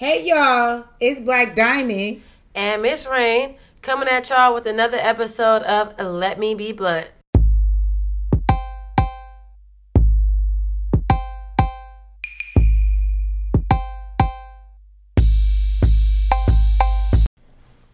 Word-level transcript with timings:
Hey 0.00 0.26
y'all, 0.26 0.84
it's 0.98 1.20
Black 1.20 1.54
Diamond. 1.54 2.22
And 2.54 2.80
Miss 2.80 3.04
Rain 3.04 3.56
coming 3.82 4.08
at 4.08 4.30
y'all 4.30 4.54
with 4.54 4.64
another 4.64 4.96
episode 4.98 5.60
of 5.64 5.94
Let 6.00 6.38
Me 6.38 6.54
Be 6.54 6.72
Blunt. 6.72 7.08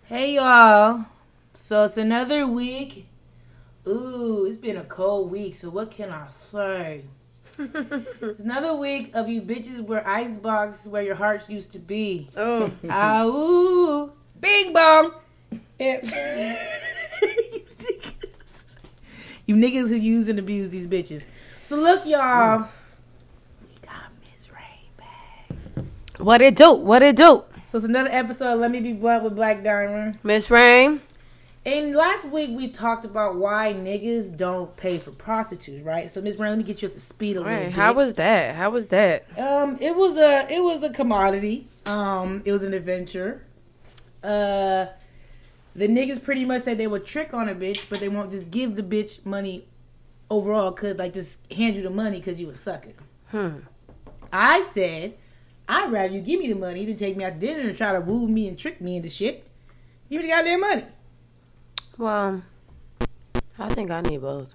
Hey 0.04 0.36
y'all. 0.36 1.06
So 1.54 1.86
it's 1.86 1.96
another 1.96 2.46
week. 2.46 3.08
Ooh, 3.84 4.46
it's 4.46 4.56
been 4.56 4.76
a 4.76 4.84
cold 4.84 5.32
week, 5.32 5.56
so 5.56 5.70
what 5.70 5.90
can 5.90 6.10
I 6.10 6.28
say? 6.30 7.02
It's 7.58 8.40
another 8.40 8.74
week 8.74 9.10
of 9.14 9.28
you 9.28 9.40
bitches 9.42 9.80
where 9.80 10.06
icebox 10.06 10.86
where 10.86 11.02
your 11.02 11.14
heart 11.14 11.48
used 11.48 11.72
to 11.72 11.78
be. 11.78 12.28
Oh, 12.36 12.70
Ah, 12.88 13.24
ooh. 13.24 14.12
Bing 14.40 14.72
bong. 14.72 15.12
You 19.48 19.54
niggas 19.54 19.88
who 19.88 19.94
use 19.94 20.28
and 20.28 20.38
abuse 20.40 20.70
these 20.70 20.88
bitches. 20.88 21.22
So 21.62 21.76
look, 21.76 22.04
y'all. 22.04 22.66
We 23.60 23.86
got 23.86 24.10
Miss 24.20 24.50
Ray 24.50 24.88
back. 24.98 25.84
what 26.18 26.42
it 26.42 26.56
do? 26.56 26.72
What 26.72 27.02
it 27.04 27.14
do? 27.14 27.44
So 27.70 27.78
it's 27.78 27.84
another 27.84 28.10
episode 28.10 28.54
of 28.54 28.58
Let 28.60 28.72
Me 28.72 28.80
Be 28.80 28.92
Blunt 28.92 29.22
with 29.22 29.36
Black 29.36 29.62
Diamond. 29.62 30.18
Miss 30.24 30.50
Rain? 30.50 31.00
And 31.66 31.96
last 31.96 32.26
week 32.28 32.50
we 32.56 32.68
talked 32.68 33.04
about 33.04 33.34
why 33.36 33.74
niggas 33.74 34.36
don't 34.36 34.74
pay 34.76 34.98
for 34.98 35.10
prostitutes, 35.10 35.84
right? 35.84 36.14
So 36.14 36.20
Miss 36.20 36.36
Brown, 36.36 36.50
let 36.50 36.58
me 36.58 36.64
get 36.64 36.80
you 36.80 36.86
up 36.88 36.94
to 36.94 37.00
speed 37.00 37.36
a 37.36 37.40
little 37.40 37.52
Right, 37.52 37.64
bit. 37.64 37.72
how 37.72 37.92
was 37.92 38.14
that? 38.14 38.54
How 38.54 38.70
was 38.70 38.86
that? 38.88 39.26
um 39.36 39.76
it 39.80 39.94
was 39.96 40.16
a 40.16 40.46
it 40.48 40.62
was 40.62 40.82
a 40.84 40.90
commodity. 40.90 41.66
Um 41.84 42.42
it 42.44 42.52
was 42.52 42.62
an 42.62 42.72
adventure. 42.72 43.42
Uh 44.22 44.86
the 45.74 45.88
niggas 45.88 46.22
pretty 46.22 46.44
much 46.44 46.62
said 46.62 46.78
they 46.78 46.86
would 46.86 47.04
trick 47.04 47.34
on 47.34 47.48
a 47.48 47.54
bitch, 47.54 47.90
but 47.90 47.98
they 47.98 48.08
won't 48.08 48.30
just 48.30 48.50
give 48.52 48.76
the 48.76 48.82
bitch 48.84 49.26
money 49.26 49.66
overall 50.30 50.70
Could 50.70 50.98
like 50.98 51.14
just 51.14 51.38
hand 51.52 51.74
you 51.74 51.82
the 51.82 51.90
money 51.90 52.20
cuz 52.20 52.40
you 52.40 52.48
a 52.48 52.54
sucker. 52.54 52.92
Hmm. 53.32 53.56
I 54.32 54.62
said 54.62 55.14
I'd 55.68 55.90
rather 55.90 56.14
you 56.14 56.20
give 56.20 56.38
me 56.38 56.46
the 56.46 56.54
money 56.54 56.86
to 56.86 56.94
take 56.94 57.16
me 57.16 57.24
out 57.24 57.34
to 57.34 57.38
dinner 57.40 57.68
and 57.68 57.76
try 57.76 57.92
to 57.92 58.00
woo 58.00 58.28
me 58.28 58.46
and 58.46 58.56
trick 58.56 58.80
me 58.80 58.96
into 58.98 59.10
shit. 59.10 59.42
Give 60.08 60.22
me 60.22 60.28
the 60.28 60.32
goddamn 60.34 60.60
money. 60.60 60.84
Well, 61.98 62.42
I 63.58 63.68
think 63.74 63.90
I 63.90 64.00
need 64.02 64.20
both. 64.20 64.48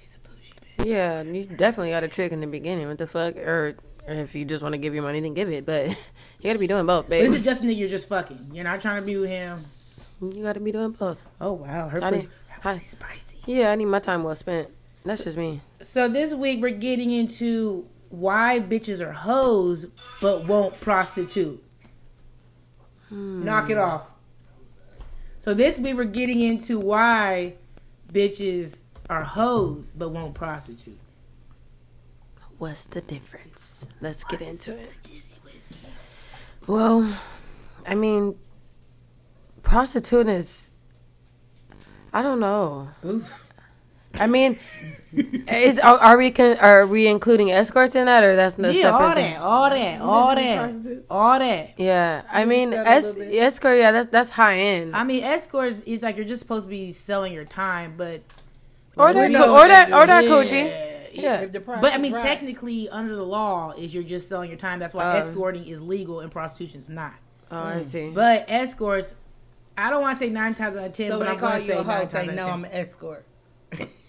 She's 0.00 0.14
a 0.14 0.28
bougie 0.28 0.52
bitch. 0.78 0.86
Yeah, 0.86 1.22
you 1.22 1.44
definitely 1.44 1.90
got 1.90 2.04
a 2.04 2.08
trick 2.08 2.32
in 2.32 2.40
the 2.40 2.46
beginning. 2.46 2.88
What 2.88 2.98
the 2.98 3.06
fuck? 3.06 3.36
Or, 3.36 3.74
or 4.06 4.14
if 4.14 4.34
you 4.34 4.44
just 4.44 4.62
want 4.62 4.74
to 4.74 4.78
give 4.78 4.94
your 4.94 5.02
money, 5.02 5.20
then 5.20 5.34
give 5.34 5.50
it. 5.50 5.66
But 5.66 5.88
you 5.88 5.96
got 6.44 6.52
to 6.52 6.58
be 6.58 6.66
doing 6.66 6.86
both, 6.86 7.06
But 7.08 7.20
this 7.20 7.30
babe. 7.30 7.38
is 7.40 7.44
just 7.44 7.62
nigga 7.62 7.76
you're 7.76 7.88
just 7.88 8.08
fucking. 8.08 8.50
You're 8.52 8.64
not 8.64 8.80
trying 8.80 9.00
to 9.00 9.06
be 9.06 9.16
with 9.16 9.30
him. 9.30 9.64
You 10.20 10.42
got 10.44 10.52
to 10.52 10.60
be 10.60 10.70
doing 10.70 10.92
both. 10.92 11.20
Oh 11.40 11.52
wow, 11.54 11.88
her 11.88 12.02
I 12.02 12.28
spicy. 12.78 13.38
Yeah, 13.44 13.72
I 13.72 13.74
need 13.74 13.86
my 13.86 13.98
time 13.98 14.22
well 14.22 14.36
spent. 14.36 14.68
That's 15.04 15.24
just 15.24 15.36
me. 15.36 15.60
So 15.82 16.06
this 16.08 16.32
week 16.32 16.62
we're 16.62 16.70
getting 16.70 17.10
into 17.10 17.88
why 18.10 18.60
bitches 18.60 19.00
are 19.00 19.10
hoes 19.12 19.86
but 20.20 20.46
won't 20.46 20.80
prostitute. 20.80 21.60
Hmm. 23.08 23.44
Knock 23.44 23.70
it 23.70 23.78
off. 23.78 24.11
So 25.42 25.54
this 25.54 25.80
we 25.80 25.92
were 25.92 26.04
getting 26.04 26.38
into 26.38 26.78
why 26.78 27.54
bitches 28.12 28.78
are 29.10 29.24
hoes 29.24 29.92
but 29.92 30.10
won't 30.10 30.34
prostitute. 30.34 31.00
What's 32.58 32.86
the 32.86 33.00
difference? 33.00 33.88
Let's 34.00 34.22
get 34.22 34.40
into 34.40 34.80
it. 34.80 34.94
Well, 36.68 37.18
I 37.84 37.96
mean, 37.96 38.38
prostituting 39.64 40.32
is. 40.32 40.70
I 42.12 42.22
don't 42.22 42.38
know. 42.38 42.90
Oof. 43.04 43.51
I 44.20 44.26
mean, 44.26 44.58
is 45.14 45.78
are, 45.78 45.98
are 45.98 46.16
we 46.16 46.30
con, 46.30 46.56
are 46.58 46.86
we 46.86 47.06
including 47.06 47.50
escorts 47.52 47.94
in 47.94 48.06
that, 48.06 48.24
or 48.24 48.36
that's 48.36 48.58
no 48.58 48.70
yeah, 48.70 48.82
separate 48.82 49.04
all 49.06 49.14
thing? 49.14 49.32
that, 49.32 49.40
all 49.42 49.70
that, 49.70 50.00
all 50.00 50.34
that, 50.34 51.02
all 51.10 51.38
that. 51.38 51.70
Yeah, 51.76 52.22
I 52.30 52.44
mean, 52.44 52.72
es, 52.72 53.16
escort. 53.16 53.78
Yeah, 53.78 53.92
that's 53.92 54.08
that's 54.08 54.30
high 54.30 54.56
end. 54.56 54.96
I 54.96 55.04
mean, 55.04 55.22
escorts 55.22 55.80
is 55.86 56.02
like 56.02 56.16
you're 56.16 56.24
just 56.24 56.40
supposed 56.40 56.64
to 56.66 56.70
be 56.70 56.92
selling 56.92 57.32
your 57.32 57.44
time, 57.44 57.94
but 57.96 58.22
or 58.96 59.12
that, 59.12 59.28
we 59.28 59.34
co- 59.36 59.54
or 59.54 59.68
that, 59.68 59.92
or 59.92 60.02
do. 60.02 60.06
that 60.06 60.24
Yeah, 60.24 60.30
coochie. 60.30 60.88
Yeah. 61.14 61.40
If 61.42 61.52
the 61.52 61.60
price 61.60 61.80
But 61.82 61.92
I 61.92 61.98
mean, 61.98 62.12
right. 62.14 62.22
technically, 62.22 62.88
under 62.88 63.14
the 63.14 63.24
law, 63.24 63.72
is 63.72 63.92
you're 63.92 64.02
just 64.02 64.28
selling 64.30 64.48
your 64.48 64.58
time. 64.58 64.78
That's 64.78 64.94
why 64.94 65.04
Um, 65.04 65.16
escorting 65.18 65.66
is 65.66 65.80
legal 65.80 66.20
and 66.20 66.32
prostitution's 66.32 66.88
not. 66.88 67.12
Oh, 67.50 67.58
I 67.58 67.82
see. 67.82 68.08
But 68.10 68.46
escorts, 68.48 69.14
I 69.76 69.90
don't 69.90 70.00
want 70.00 70.18
to 70.18 70.24
say 70.24 70.30
nine 70.30 70.54
times 70.54 70.74
out 70.74 70.86
of 70.86 70.92
ten, 70.94 71.10
So 71.10 71.18
but 71.18 71.28
I'm 71.28 71.38
going 71.38 71.60
to 71.60 71.66
say 71.66 71.74
nine 71.74 71.84
times 71.84 72.10
say 72.12 72.28
out 72.28 72.34
no, 72.34 72.42
of 72.44 72.48
I'm 72.54 72.64
an 72.64 72.70
escort. 72.72 73.26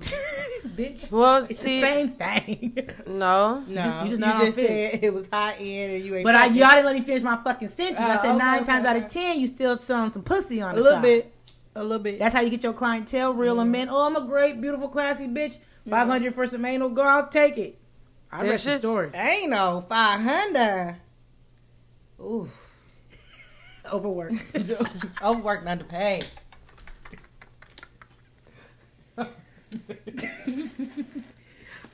ten. 0.00 0.20
Bitch, 0.76 1.10
well, 1.10 1.44
it's 1.48 1.60
see, 1.60 1.80
the 1.80 1.86
same 1.86 2.08
thing. 2.08 2.78
no. 3.06 3.62
No, 3.68 3.74
just- 3.74 3.76
you 3.76 3.82
you 3.82 3.82
just 3.84 4.10
just, 4.10 4.18
not 4.20 4.36
on 4.36 4.52
fit. 4.52 4.66
said 4.92 5.04
it 5.04 5.14
was 5.14 5.28
high 5.32 5.52
end 5.54 5.92
and 5.96 6.04
you 6.04 6.14
ain't. 6.16 6.24
but 6.24 6.34
I, 6.34 6.46
y'all 6.46 6.70
didn't 6.70 6.86
let 6.86 6.94
me 6.96 7.02
finish 7.02 7.22
my 7.22 7.36
fucking 7.44 7.68
sentence. 7.68 7.98
I 8.00 8.14
Oh, 8.18 8.22
said 8.22 8.28
okay, 8.30 8.38
nine 8.38 8.56
okay, 8.62 8.64
times 8.72 8.86
out 8.86 8.96
of 8.96 9.06
ten, 9.08 9.38
you 9.38 9.46
still 9.46 9.78
selling 9.78 10.10
some 10.10 10.22
pussy 10.22 10.60
on 10.62 10.70
it. 10.70 10.72
a 10.72 10.76
the 10.76 10.82
little 10.82 10.96
side. 10.96 11.02
bit, 11.02 11.32
a 11.76 11.82
little 11.82 12.02
bit. 12.02 12.18
That's 12.18 12.34
how 12.34 12.40
you 12.40 12.50
get 12.50 12.62
your 12.64 12.72
clientele 12.72 13.34
real 13.34 13.60
and 13.60 13.70
men. 13.70 13.88
Oh, 13.90 14.06
I'm 14.06 14.16
a 14.16 14.22
great, 14.26 14.60
beautiful, 14.60 14.88
classy 14.88 15.26
bitch. 15.28 15.58
Five 15.88 16.08
hundred 16.08 16.34
for 16.34 16.46
some 16.46 16.64
anal 16.64 16.88
girl, 16.88 17.06
I'll 17.06 17.28
take 17.28 17.58
it. 17.58 17.78
I 18.32 18.40
read 18.42 18.50
rest 18.50 18.64
the 18.64 18.70
just- 18.72 18.82
stories. 18.82 19.14
ain't 19.14 19.50
no 19.50 19.84
five 19.88 20.20
hundred. 20.20 20.96
Ooh, 22.20 22.50
Overwork. 23.92 24.32
overworked 25.22 25.66
underpaid. 25.66 26.26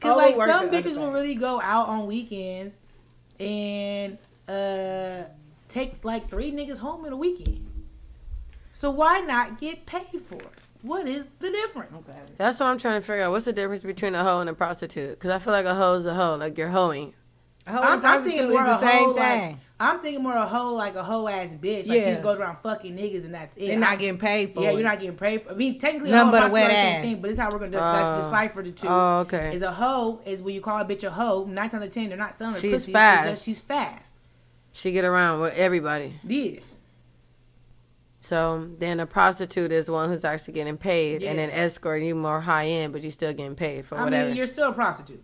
Cause 0.00 0.16
like 0.16 0.36
some 0.36 0.68
and 0.68 0.72
bitches 0.72 0.96
will 0.96 1.12
really 1.12 1.34
go 1.34 1.60
out 1.60 1.88
on 1.88 2.06
weekends 2.06 2.74
and 3.38 4.16
uh 4.48 5.24
take 5.68 6.04
like 6.04 6.30
three 6.30 6.50
niggas 6.52 6.78
home 6.78 7.04
in 7.04 7.12
a 7.12 7.16
weekend. 7.16 7.66
So 8.72 8.90
why 8.90 9.20
not 9.20 9.60
get 9.60 9.84
paid 9.84 10.22
for 10.24 10.36
it? 10.36 10.48
What 10.82 11.06
is 11.06 11.24
the 11.38 11.50
difference? 11.50 12.06
That's 12.38 12.58
what 12.60 12.66
I'm 12.66 12.78
trying 12.78 13.00
to 13.00 13.06
figure 13.06 13.24
out. 13.24 13.32
What's 13.32 13.44
the 13.44 13.52
difference 13.52 13.82
between 13.82 14.14
a 14.14 14.24
hoe 14.24 14.40
and 14.40 14.48
a 14.48 14.54
prostitute? 14.54 15.10
Because 15.10 15.30
I 15.30 15.38
feel 15.38 15.52
like 15.52 15.66
a 15.66 15.74
hoe 15.74 15.98
is 15.98 16.06
a 16.06 16.14
hoe. 16.14 16.36
Like 16.36 16.56
you're 16.56 16.70
hoeing. 16.70 17.12
A 17.66 17.72
hoe 17.72 17.78
I'm, 17.78 17.84
and 17.84 17.92
I'm 17.92 18.00
prostitute 18.00 18.50
is 18.50 18.56
the 18.56 18.80
same 18.80 19.04
hoe, 19.04 19.10
like- 19.12 19.40
thing. 19.40 19.60
I'm 19.82 20.00
thinking 20.00 20.22
more 20.22 20.34
a 20.36 20.46
hoe 20.46 20.74
like 20.74 20.94
a 20.94 21.02
hoe 21.02 21.26
ass 21.26 21.48
bitch. 21.60 21.88
Like 21.88 22.00
she 22.00 22.04
just 22.04 22.22
goes 22.22 22.38
around 22.38 22.58
fucking 22.62 22.94
niggas 22.96 23.24
and 23.24 23.32
that's 23.34 23.56
it. 23.56 23.66
They're 23.68 23.78
not 23.78 23.98
getting 23.98 24.18
paid 24.18 24.52
for 24.52 24.60
Yeah, 24.62 24.70
it. 24.70 24.74
you're 24.74 24.82
not 24.84 25.00
getting 25.00 25.16
paid 25.16 25.42
for. 25.42 25.52
I 25.52 25.54
mean, 25.54 25.78
technically, 25.78 26.10
Nothing 26.10 26.20
a 26.20 26.24
hoe 26.26 26.30
but 26.32 26.42
a 26.42 26.44
and 26.44 26.52
wet 26.52 26.64
prostitute 26.66 26.76
the 26.76 26.90
same 26.90 26.96
ass. 26.96 27.02
thing, 27.04 27.14
but 27.16 27.22
this 27.28 27.32
is 27.32 27.38
how 27.38 27.50
we're 27.50 27.58
gonna 27.58 27.70
just 27.72 27.82
Oh. 27.84 27.92
that's 27.92 28.24
decipher 28.26 28.62
the 28.62 28.72
two. 28.72 28.86
Oh, 28.88 29.18
okay. 29.20 29.54
Is 29.54 29.62
a 29.62 29.72
hoe 29.72 30.20
is 30.26 30.42
when 30.42 30.54
you 30.54 30.60
call 30.60 30.78
a 30.80 30.84
bitch 30.84 31.02
a 31.02 31.10
hoe. 31.10 31.44
Nine 31.46 31.70
times 31.70 31.74
out 31.82 31.82
of 31.88 31.92
ten, 31.94 32.08
they're 32.10 32.18
not 32.18 32.36
selling 32.36 32.54
her 32.54 32.60
She's 32.60 32.72
pussy. 32.72 32.92
fast. 32.92 33.28
just 33.30 33.44
she's 33.44 33.60
fast. 33.60 34.14
She 34.72 34.92
get 34.92 35.04
around 35.04 35.40
with 35.40 35.54
everybody. 35.54 36.20
Yeah. 36.24 36.60
So 38.20 38.68
then 38.78 39.00
a 39.00 39.06
prostitute 39.06 39.72
is 39.72 39.90
one 39.90 40.10
who's 40.10 40.24
actually 40.24 40.54
getting 40.54 40.76
paid, 40.76 41.22
and 41.22 41.38
Yeah. 41.38 41.44
an 41.44 41.50
escort 41.50 42.02
you 42.02 42.14
more 42.14 42.40
high 42.42 42.66
end, 42.66 42.92
but 42.92 43.02
you're 43.02 43.10
still 43.10 43.32
getting 43.32 43.54
paid 43.56 43.86
for 43.86 43.96
I 43.98 44.04
whatever. 44.04 44.28
mean, 44.28 44.36
you're 44.36 44.46
still 44.46 44.68
a 44.68 44.72
prostitute. 44.72 45.22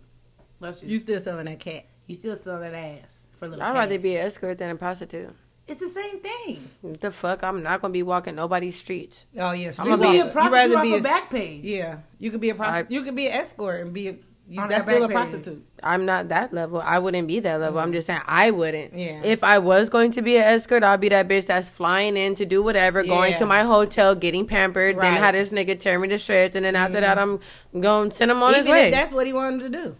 Let's 0.59 0.79
just 0.79 0.89
You 0.89 0.95
you, 0.95 0.99
still 1.03 1.21
selling 1.21 1.45
that 1.45 1.59
cat? 1.59 1.85
You 2.07 2.15
still 2.15 2.35
selling 2.35 2.71
that 2.71 2.73
ass 3.03 3.16
for 3.37 3.45
a 3.45 3.49
little. 3.49 3.63
I'd 3.63 3.67
cash. 3.69 3.75
rather 3.75 3.99
be 3.99 4.15
an 4.15 4.27
escort 4.27 4.57
than 4.57 4.69
a 4.71 4.75
prostitute. 4.75 5.29
It's 5.67 5.79
the 5.81 5.89
same 5.89 6.19
thing. 6.19 6.59
What 6.81 7.01
the 7.01 7.11
fuck? 7.11 7.43
I'm 7.43 7.61
not 7.61 7.81
gonna 7.81 7.91
be 7.91 8.03
walking 8.03 8.35
nobody's 8.35 8.77
streets. 8.79 9.25
Oh 9.37 9.51
yes, 9.51 9.79
I'm 9.79 9.85
You 9.87 9.97
gonna 9.97 10.01
be 10.11 10.11
be- 10.13 10.19
a 10.21 10.25
you 10.25 10.31
prostitute 10.31 10.75
rather 10.75 10.81
be 10.83 10.93
a 10.93 10.97
a- 10.97 11.01
back 11.01 11.29
page. 11.29 11.63
Yeah, 11.65 11.97
you 12.19 12.31
could 12.31 12.39
be 12.41 12.49
a 12.51 12.53
prosti- 12.55 12.69
I- 12.69 12.85
you 12.87 13.01
could 13.03 13.15
be 13.15 13.27
an 13.27 13.33
escort 13.33 13.81
and 13.81 13.93
be 13.93 14.07
a, 14.07 14.15
you, 14.49 14.65
that's 14.65 14.83
still 14.85 15.03
a 15.03 15.07
page. 15.09 15.13
prostitute. 15.15 15.65
I'm 15.83 16.05
not 16.05 16.29
that 16.29 16.53
level. 16.53 16.79
I 16.81 16.99
wouldn't 16.99 17.27
be 17.27 17.41
that 17.41 17.59
level. 17.59 17.79
I'm 17.81 17.91
just 17.91 18.07
saying 18.07 18.21
I 18.25 18.49
wouldn't. 18.51 18.93
Yeah. 18.93 19.21
If 19.25 19.43
I 19.43 19.59
was 19.59 19.89
going 19.89 20.11
to 20.11 20.21
be 20.21 20.37
an 20.37 20.43
escort, 20.43 20.83
I'll 20.83 20.97
be 20.97 21.09
that 21.09 21.27
bitch 21.27 21.47
that's 21.47 21.67
flying 21.67 22.15
in 22.15 22.35
to 22.35 22.45
do 22.45 22.63
whatever, 22.63 23.03
going 23.03 23.35
to 23.35 23.45
my 23.45 23.63
hotel, 23.63 24.15
getting 24.15 24.47
pampered, 24.47 24.95
then 24.95 24.99
Right. 24.99 25.13
Mm-hmm. 25.15 25.23
have 25.25 25.33
this 25.35 25.51
nigga 25.51 25.77
tear 25.77 25.99
me 25.99 26.07
to 26.07 26.17
shreds, 26.17 26.55
and 26.55 26.63
then 26.65 26.77
after 26.77 27.01
that, 27.01 27.19
I'm 27.19 27.41
going 27.77 28.11
to 28.11 28.15
send 28.15 28.31
him 28.31 28.41
on 28.41 28.53
his 28.53 28.65
way. 28.69 28.85
if 28.85 28.91
that's 28.93 29.11
what 29.11 29.27
he 29.27 29.33
wanted 29.33 29.69
to 29.69 29.69
do, 29.83 29.95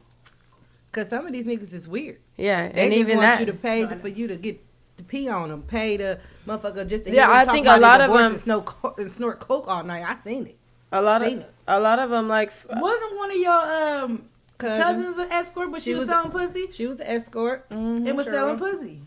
because 0.97 1.09
some 1.11 1.27
of 1.27 1.31
these 1.31 1.45
niggas 1.45 1.73
is 1.75 1.87
weird. 1.87 2.17
yeah, 2.37 2.69
They 2.71 2.85
and 2.85 2.91
just 2.91 2.99
even 3.01 3.17
want 3.17 3.21
that. 3.37 3.39
you 3.41 3.45
to 3.45 3.53
pay 3.53 3.85
to, 3.85 3.95
for 3.97 4.07
you 4.07 4.27
to 4.27 4.35
get 4.35 4.59
to 4.97 5.03
pee 5.03 5.29
on 5.29 5.49
them, 5.49 5.61
pay 5.61 5.95
the 5.95 6.19
motherfucker 6.47 6.87
just 6.89 7.05
to 7.05 7.11
Yeah, 7.11 7.27
hear 7.27 7.35
I 7.35 7.45
talk 7.45 7.53
think 7.53 7.67
about 7.67 7.77
a 7.77 7.81
lot 7.81 8.01
of 8.01 8.11
them- 8.17 8.37
snort, 8.37 8.65
co- 8.65 8.95
and 8.97 9.11
snort 9.11 9.39
coke 9.39 9.67
all 9.67 9.83
night. 9.83 10.03
I 10.03 10.15
seen 10.15 10.47
it. 10.47 10.57
a 10.91 10.99
lot 11.01 11.21
seen 11.21 11.37
of 11.37 11.43
it. 11.43 11.53
a 11.67 11.79
lot 11.79 11.99
of 11.99 12.09
them 12.09 12.27
like 12.27 12.51
Wasn't 12.67 13.15
one 13.15 13.29
of 13.31 13.37
your 13.37 13.51
um 13.51 14.23
Cousins. 14.57 14.83
cousins 14.83 15.17
an 15.19 15.31
escort, 15.31 15.71
but 15.71 15.81
she, 15.83 15.91
She 15.91 15.93
was, 15.93 15.99
was- 16.01 16.09
selling 16.09 16.31
pussy 16.31 16.67
She 16.71 16.87
was 16.87 16.99
an 16.99 17.05
escort 17.07 17.69
mm-hmm, 17.69 18.07
and 18.07 18.17
was 18.17 18.25
sure. 18.25 18.33
selling 18.33 18.57
pussy. 18.57 19.01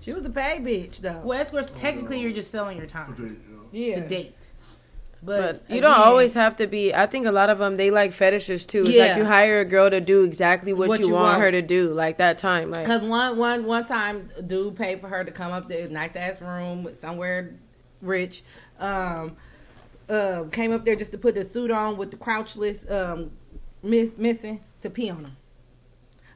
She 0.00 0.12
was 0.12 0.26
a 0.26 0.30
paid 0.30 0.64
bitch 0.64 0.98
though. 0.98 1.20
Well, 1.24 1.38
escorts 1.40 1.70
technically 1.76 2.20
you're 2.20 2.32
just 2.32 2.50
selling 2.50 2.76
your 2.78 2.86
To 2.86 2.92
time 2.92 3.14
date, 3.14 3.38
yeah. 3.72 3.86
yeah, 3.96 4.02
to 4.02 4.08
date. 4.08 4.43
But, 5.24 5.66
But 5.66 5.74
you 5.74 5.80
don't 5.80 5.92
again, 5.92 6.02
always 6.06 6.34
have 6.34 6.56
to 6.56 6.66
be. 6.66 6.92
I 6.92 7.06
think 7.06 7.26
a 7.26 7.32
lot 7.32 7.48
of 7.48 7.58
them 7.58 7.76
they 7.78 7.90
like 7.90 8.12
fetishes 8.12 8.66
too. 8.66 8.80
It's 8.86 8.90
Yeah. 8.96 9.06
like 9.06 9.16
you 9.16 9.24
hire 9.24 9.60
a 9.60 9.64
girl 9.64 9.88
to 9.88 10.00
do 10.00 10.22
exactly 10.24 10.72
what, 10.74 10.88
What 10.88 11.00
you, 11.00 11.06
you 11.08 11.12
want, 11.14 11.24
want. 11.24 11.42
her 11.42 11.50
to 11.50 11.62
do, 11.62 11.92
like 11.94 12.18
that 12.18 12.36
time. 12.36 12.70
Like 12.70 12.84
Because 12.84 13.02
one 13.02 13.38
one 13.38 13.64
one 13.64 13.86
time, 13.86 14.30
dude 14.46 14.76
paid 14.76 15.00
for 15.00 15.08
her 15.08 15.24
to 15.24 15.30
come 15.30 15.50
up 15.52 15.68
there, 15.68 15.88
nice 15.88 16.14
ass 16.14 16.40
room 16.42 16.88
somewhere 16.94 17.54
rich. 18.02 18.42
Um, 18.78 19.36
uh, 20.10 20.44
came 20.52 20.72
up 20.72 20.84
there 20.84 20.96
just 20.96 21.12
to 21.12 21.18
put 21.18 21.34
the 21.34 21.44
suit 21.44 21.70
on 21.70 21.96
with 21.96 22.10
the 22.10 22.18
crouchless 22.18 22.84
um 22.90 23.30
miss 23.82 24.18
missing 24.18 24.60
to 24.80 24.90
pee 24.90 25.08
on 25.08 25.24
him. 25.24 25.36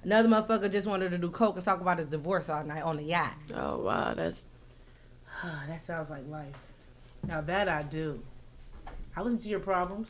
Another 0.02 0.28
motherfucker 0.30 0.72
just 0.72 0.86
wanted 0.86 1.10
to 1.10 1.18
do 1.18 1.28
coke 1.28 1.56
and 1.56 1.64
talk 1.64 1.80
about 1.82 1.98
his 1.98 2.08
divorce 2.08 2.48
all 2.48 2.64
night 2.64 2.82
on 2.82 2.96
the 2.96 3.02
yacht. 3.02 3.34
oh 3.54 3.78
wow, 3.82 4.14
that's 4.14 4.46
that 5.68 5.82
sounds 5.82 6.08
like 6.08 6.26
life. 6.28 6.56
Now 7.26 7.42
that 7.42 7.68
I 7.68 7.82
do. 7.82 8.22
I 9.18 9.22
listen 9.22 9.40
to 9.40 9.48
your 9.48 9.58
problems. 9.58 10.08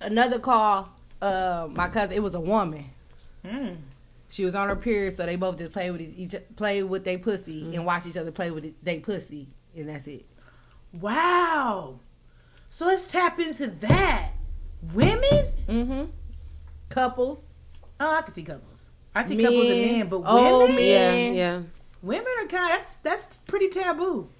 Another 0.00 0.38
call, 0.38 0.88
uh, 1.20 1.68
my 1.70 1.88
cousin. 1.88 2.16
It 2.16 2.22
was 2.22 2.34
a 2.34 2.40
woman. 2.40 2.86
Mm. 3.44 3.76
She 4.30 4.46
was 4.46 4.54
on 4.54 4.68
her 4.68 4.76
period, 4.76 5.14
so 5.18 5.26
they 5.26 5.36
both 5.36 5.58
just 5.58 5.72
play 5.74 5.90
with 5.90 6.00
each 6.00 6.34
play 6.56 6.82
with 6.82 7.04
their 7.04 7.18
pussy 7.18 7.74
and 7.74 7.84
watch 7.84 8.06
each 8.06 8.16
other 8.16 8.30
play 8.30 8.50
with 8.50 8.72
their 8.82 9.00
pussy, 9.00 9.46
and 9.76 9.90
that's 9.90 10.06
it. 10.06 10.24
Wow. 10.94 12.00
So 12.70 12.86
let's 12.86 13.12
tap 13.12 13.38
into 13.38 13.66
that. 13.66 14.30
Women? 14.94 15.46
Mm-hmm. 15.68 16.04
Couples. 16.88 17.58
Oh, 18.00 18.10
I 18.16 18.22
can 18.22 18.32
see 18.32 18.42
couples. 18.42 18.88
I 19.14 19.26
see 19.26 19.36
couples 19.36 19.68
and 19.68 19.82
men, 19.82 20.08
but 20.08 20.22
Oh, 20.24 20.60
women? 20.66 20.82
yeah, 20.82 21.10
man. 21.10 21.34
yeah. 21.34 21.62
Women 22.00 22.32
are 22.40 22.46
kind 22.46 22.72
of, 22.72 22.86
that's, 23.02 23.24
that's 23.26 23.36
pretty 23.46 23.68
taboo. 23.68 24.30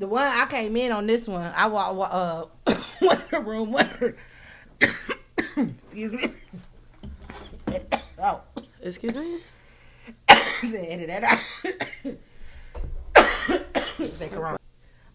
The 0.00 0.06
one 0.08 0.26
I 0.26 0.46
came 0.46 0.78
in 0.78 0.92
on 0.92 1.06
this 1.06 1.28
one, 1.28 1.52
I 1.54 1.66
walked 1.66 1.94
wa- 1.94 2.04
uh 2.06 2.46
went 3.02 3.20
in 3.20 3.26
the 3.32 3.40
room. 3.40 3.70
Went 3.70 4.16
excuse 5.56 6.12
me. 6.12 6.32
oh, 8.18 8.40
Excuse 8.82 9.14
me. 9.14 9.40
edit 10.30 11.06
that 11.08 11.22
out. 11.22 11.38
Take 14.18 14.32
a 14.32 14.40
wrong. 14.40 14.56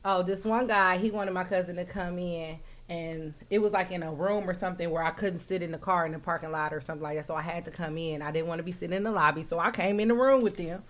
Oh, 0.06 0.22
this 0.22 0.46
one 0.46 0.68
guy, 0.68 1.00
he 1.00 1.10
wanted 1.10 1.32
my 1.34 1.46
cousin 1.46 1.78
to 1.78 1.86
come 1.86 2.20
in, 2.20 2.60
and 2.88 3.34
it 3.50 3.58
was 3.58 3.74
like 3.74 3.90
in 3.90 4.04
a 4.04 4.14
room 4.14 4.48
or 4.48 4.54
something 4.54 4.92
where 4.92 5.02
I 5.02 5.10
couldn't 5.10 5.40
sit 5.40 5.64
in 5.64 5.72
the 5.72 5.80
car 5.80 6.06
in 6.06 6.12
the 6.12 6.20
parking 6.20 6.52
lot 6.52 6.76
or 6.76 6.80
something 6.80 7.02
like 7.02 7.18
that. 7.18 7.26
So 7.26 7.34
I 7.34 7.42
had 7.42 7.66
to 7.66 7.72
come 7.72 7.98
in. 7.98 8.22
I 8.22 8.30
didn't 8.30 8.46
want 8.48 8.60
to 8.60 8.64
be 8.64 8.72
sitting 8.72 8.96
in 8.96 9.04
the 9.04 9.10
lobby, 9.12 9.44
so 9.44 9.58
I 9.58 9.72
came 9.72 10.00
in 10.00 10.10
the 10.10 10.14
room 10.14 10.44
with 10.44 10.58
them. 10.58 10.84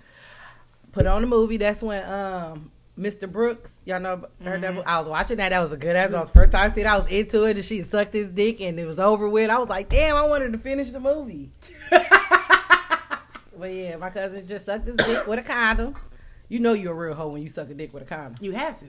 Put 0.92 1.06
on 1.06 1.21
the 1.21 1.27
movie. 1.30 1.56
That's 1.56 1.81
when 1.81 2.03
um 2.12 2.71
Mr. 2.97 3.30
Brooks, 3.30 3.74
y'all 3.83 4.00
know, 4.00 4.25
that? 4.39 4.62
Mm-hmm. 4.62 4.88
I 4.88 5.00
was 5.00 5.07
watching 5.09 5.38
that. 5.38 5.50
That 5.50 5.59
was 5.59 5.71
a 5.74 5.77
good. 5.77 5.95
That 5.95 6.12
was 6.12 6.27
the 6.27 6.33
first 6.33 6.51
time 6.53 6.71
I 6.71 6.74
seen. 6.74 6.86
it. 6.86 6.89
I 6.89 6.97
was 6.97 7.07
into 7.07 7.44
it, 7.44 7.57
and 7.57 7.65
she 7.65 7.83
sucked 7.83 8.13
his 8.13 8.31
dick, 8.31 8.62
and 8.62 8.80
it 8.80 8.86
was 8.86 9.00
over 9.00 9.27
with. 9.30 9.50
I 9.50 9.57
was 9.57 9.68
like, 9.69 9.89
damn, 9.89 10.15
I 10.15 10.25
wanted 10.25 10.53
to 10.53 10.59
finish 10.59 10.92
the 10.92 11.00
movie. 11.00 11.51
But 13.57 13.74
yeah, 13.74 13.95
my 13.95 14.09
cousin 14.09 14.45
just 14.47 14.65
sucked 14.65 14.86
his 14.86 14.97
dick 14.97 15.25
with 15.27 15.39
a 15.39 15.42
condom. 15.42 15.95
You 16.50 16.59
know 16.59 16.74
you're 16.74 16.92
a 16.92 17.07
real 17.07 17.15
hoe 17.15 17.30
when 17.30 17.42
you 17.42 17.50
suck 17.50 17.69
a 17.69 17.74
dick 17.74 17.94
with 17.94 18.03
a 18.03 18.06
condom. 18.06 18.36
You 18.42 18.51
have 18.51 18.77
to. 18.81 18.86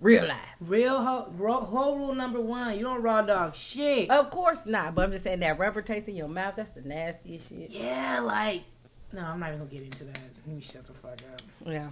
Real 0.00 0.26
life. 0.26 0.38
Real 0.60 1.02
ho- 1.02 1.32
ro- 1.38 1.60
whole 1.64 1.96
rule 1.96 2.14
number 2.16 2.40
one: 2.40 2.76
you 2.76 2.82
don't 2.82 3.00
raw 3.00 3.22
dog 3.22 3.54
shit. 3.54 4.10
Of 4.10 4.30
course 4.30 4.66
not. 4.66 4.94
But 4.96 5.02
I'm 5.04 5.12
just 5.12 5.22
saying 5.22 5.38
that 5.40 5.56
rubber 5.58 5.82
taste 5.82 6.08
in 6.08 6.16
your 6.16 6.26
mouth, 6.28 6.54
that's 6.56 6.72
the 6.72 6.80
nastiest 6.82 7.48
shit. 7.48 7.70
yeah, 7.70 8.18
like 8.20 8.64
no, 9.12 9.20
I'm 9.22 9.38
not 9.38 9.50
even 9.50 9.60
gonna 9.60 9.70
get 9.70 9.82
into 9.84 10.02
that. 10.04 10.18
Let 10.46 10.56
me 10.56 10.60
shut 10.60 10.84
the 10.88 10.92
fuck 10.94 11.12
up. 11.32 11.40
Yeah. 11.64 11.90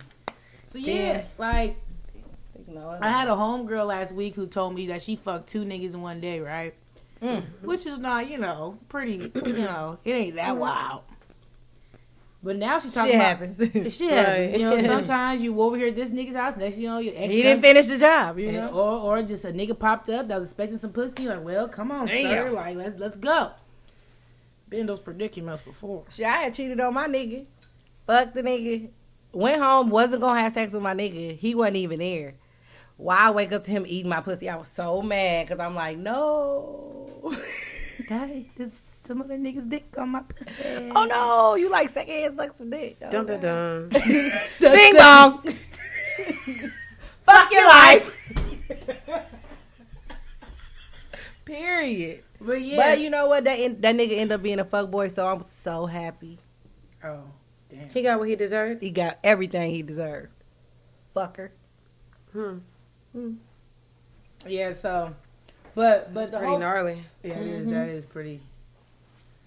So 0.72 0.78
yeah, 0.78 0.94
Yeah. 0.94 1.24
like 1.38 1.76
know, 2.74 2.98
I 3.00 3.10
had 3.10 3.28
a 3.28 3.32
homegirl 3.32 3.86
last 3.86 4.12
week 4.12 4.34
who 4.34 4.46
told 4.46 4.74
me 4.74 4.86
that 4.88 5.02
she 5.02 5.16
fucked 5.16 5.48
two 5.50 5.64
niggas 5.64 5.94
in 5.94 6.02
one 6.02 6.20
day, 6.20 6.40
right? 6.40 6.74
Mm. 7.22 7.44
Which 7.62 7.86
is 7.86 7.98
not, 7.98 8.28
you 8.28 8.38
know, 8.38 8.78
pretty, 8.88 9.30
you 9.34 9.52
know, 9.52 9.98
it 10.04 10.12
ain't 10.12 10.36
that 10.36 10.56
wild. 10.56 11.02
But 12.44 12.56
now 12.56 12.80
she's 12.80 12.92
talking 12.92 13.12
Shit 13.12 13.20
about 13.20 13.26
happens. 13.38 13.58
shit 13.94 14.10
happens. 14.12 14.52
Right. 14.52 14.60
You 14.60 14.70
know, 14.70 14.82
sometimes 14.86 15.42
you 15.42 15.60
over 15.62 15.76
here 15.76 15.88
at 15.88 15.94
this 15.94 16.10
nigga's 16.10 16.34
house, 16.34 16.56
next 16.56 16.76
you 16.76 16.88
know 16.88 16.98
your 16.98 17.14
ex 17.16 17.32
he 17.32 17.40
didn't 17.42 17.62
finish 17.62 17.86
the 17.86 17.98
job, 17.98 18.36
you 18.40 18.50
know. 18.50 18.66
or 18.68 19.18
or 19.18 19.22
just 19.22 19.44
a 19.44 19.52
nigga 19.52 19.78
popped 19.78 20.10
up 20.10 20.26
that 20.26 20.40
was 20.40 20.48
expecting 20.48 20.78
some 20.78 20.90
pussy. 20.90 21.28
Like, 21.28 21.44
well, 21.44 21.68
come 21.68 21.92
on, 21.92 22.06
Damn. 22.08 22.22
sir. 22.25 22.50
Like, 22.50 22.76
let's 22.76 22.98
let's 22.98 23.16
go. 23.16 23.52
Been 24.68 24.86
those 24.86 24.98
predicaments 24.98 25.62
before. 25.62 26.02
Shit, 26.10 26.26
I 26.26 26.38
had 26.44 26.54
cheated 26.54 26.80
on 26.80 26.94
my 26.94 27.06
nigga. 27.06 27.44
Fucked 28.08 28.34
the 28.34 28.42
nigga. 28.42 28.88
Went 29.32 29.62
home, 29.62 29.88
wasn't 29.90 30.20
gonna 30.23 30.40
have 30.40 30.52
sex 30.52 30.73
with 30.73 30.82
my 30.82 30.94
nigga. 30.94 31.37
He 31.38 31.55
wasn't 31.55 31.76
even 31.76 31.99
there. 32.00 32.34
Why 32.99 33.17
I 33.17 33.31
wake 33.31 33.52
up 33.52 33.64
to 33.64 33.70
him 33.70 33.84
eating 33.87 34.11
my 34.11 34.20
pussy? 34.20 34.49
I 34.49 34.56
was 34.56 34.69
so 34.69 35.00
mad 35.02 35.46
because 35.46 35.58
I'm 35.61 35.75
like, 35.75 35.96
no. 35.96 37.32
Guys, 38.08 38.44
there's 38.56 38.82
some 39.06 39.23
other 39.23 39.37
niggas 39.38 39.69
dick 39.69 39.87
on 39.96 40.11
my 40.11 40.20
pussy. 40.20 40.52
oh 40.94 41.05
no, 41.06 41.55
you 41.55 41.70
like 41.70 41.88
secondhand 41.90 42.34
suck 42.37 42.52
some 42.52 42.70
dick. 42.70 42.96
Oh, 43.02 43.11
Dum 43.11 43.26
dum 43.26 43.40
dum. 43.40 43.88
Bing 44.61 44.94
bong. 44.96 45.43
Fuck 47.25 47.52
your 47.52 47.67
life. 47.69 48.19
Period. 51.44 52.23
But 52.40 52.62
yeah. 52.62 52.76
But 52.76 53.00
you 53.00 53.11
know 53.11 53.26
what? 53.28 53.44
That 53.44 53.58
en- 53.58 53.81
that 53.81 53.94
nigga 53.94 54.12
ended 54.12 54.32
up 54.32 54.43
being 54.43 54.58
a 54.61 54.64
fuck 54.64 54.90
boy, 54.90 55.08
so 55.08 55.26
I'm 55.26 55.43
so 55.43 55.87
happy. 55.87 56.38
oh, 57.05 57.23
damn. 57.72 57.88
He 57.88 58.02
got 58.02 58.19
what 58.19 58.28
he 58.28 58.36
deserved. 58.36 58.82
He 58.82 58.90
got 58.90 59.19
everything 59.24 59.70
he 59.70 59.82
deserved. 59.82 60.28
Fucker. 61.16 61.50
Hmm. 62.32 62.58
hmm. 63.12 63.32
Yeah. 64.46 64.72
So, 64.72 65.14
but 65.74 66.12
but 66.12 66.20
That's 66.20 66.30
the 66.30 66.36
pretty 66.38 66.50
whole, 66.50 66.58
gnarly. 66.60 67.04
Yeah, 67.22 67.32
it 67.34 67.46
is. 67.46 67.66
That 67.69 67.88
is 67.88 68.04
pretty. 68.06 68.40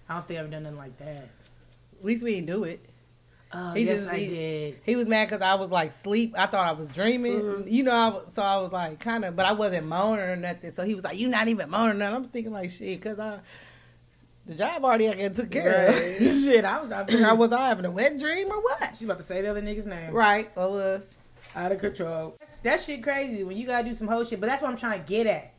I 0.08 0.14
don't 0.14 0.28
think 0.28 0.40
I've 0.40 0.50
done 0.50 0.62
nothing 0.62 0.78
like 0.78 0.96
that. 0.98 1.28
At 1.98 2.04
least 2.04 2.22
we 2.22 2.34
didn't 2.36 2.46
do 2.46 2.64
it. 2.64 2.80
Oh, 3.52 3.72
He 3.72 3.82
yes, 3.84 4.00
just- 4.00 4.12
I 4.12 4.16
he- 4.18 4.28
did. 4.28 4.78
He 4.84 4.96
was 4.96 5.06
mad 5.08 5.26
because 5.28 5.40
I 5.42 5.54
was 5.54 5.70
like 5.70 5.92
sleep. 5.92 6.34
I 6.36 6.46
thought 6.46 6.66
I 6.66 6.72
was 6.72 6.88
dreaming. 6.88 7.40
Mhm. 7.40 7.70
You 7.72 7.84
know, 7.84 7.92
I 7.92 8.08
was, 8.08 8.32
so 8.34 8.42
I 8.42 8.58
was 8.58 8.72
like 8.72 9.00
kind 9.00 9.24
of, 9.24 9.34
but 9.36 9.46
I 9.46 9.52
wasn't 9.52 9.86
moaning 9.86 10.24
or 10.24 10.36
nothing. 10.36 10.72
So 10.72 10.84
he 10.84 10.94
was 10.94 11.04
like, 11.04 11.16
"You 11.16 11.28
not 11.28 11.48
even 11.48 11.70
moaning?" 11.70 12.02
And 12.02 12.14
I'm 12.14 12.24
thinking 12.28 12.52
like, 12.52 12.70
"Shit," 12.70 13.00
because 13.00 13.18
I 13.18 13.38
the 14.46 14.54
job 14.54 14.84
already 14.84 15.08
I 15.08 15.14
get 15.14 15.34
took 15.34 15.50
care 15.50 15.88
Right. 15.90 16.20
of. 16.20 16.38
Shit, 16.42 16.64
I 16.64 16.80
was 16.80 16.90
trying 16.90 17.06
to 17.06 17.12
figure 17.12 17.26
out 17.26 17.38
was 17.38 17.52
I 17.52 17.68
having 17.68 17.84
a 17.84 17.90
wet 17.90 18.18
dream 18.18 18.48
or 18.50 18.60
what? 18.60 18.96
She's 18.96 19.08
about 19.08 19.18
to 19.18 19.24
say 19.24 19.42
the 19.42 19.50
other 19.50 19.62
nigga's 19.62 19.86
name. 19.86 20.12
Right, 20.12 20.50
I 20.56 20.66
was. 20.66 21.14
Out 21.54 21.72
of 21.72 21.80
control. 21.80 22.36
That 22.62 22.82
shit 22.82 23.02
crazy 23.02 23.42
when 23.42 23.56
you 23.56 23.66
gotta 23.66 23.88
do 23.88 23.94
some 23.94 24.08
whole 24.08 24.24
shit. 24.24 24.40
But 24.40 24.48
that's 24.48 24.60
what 24.62 24.70
I'm 24.70 24.76
trying 24.76 25.02
to 25.02 25.08
get 25.08 25.26
at. 25.26 25.52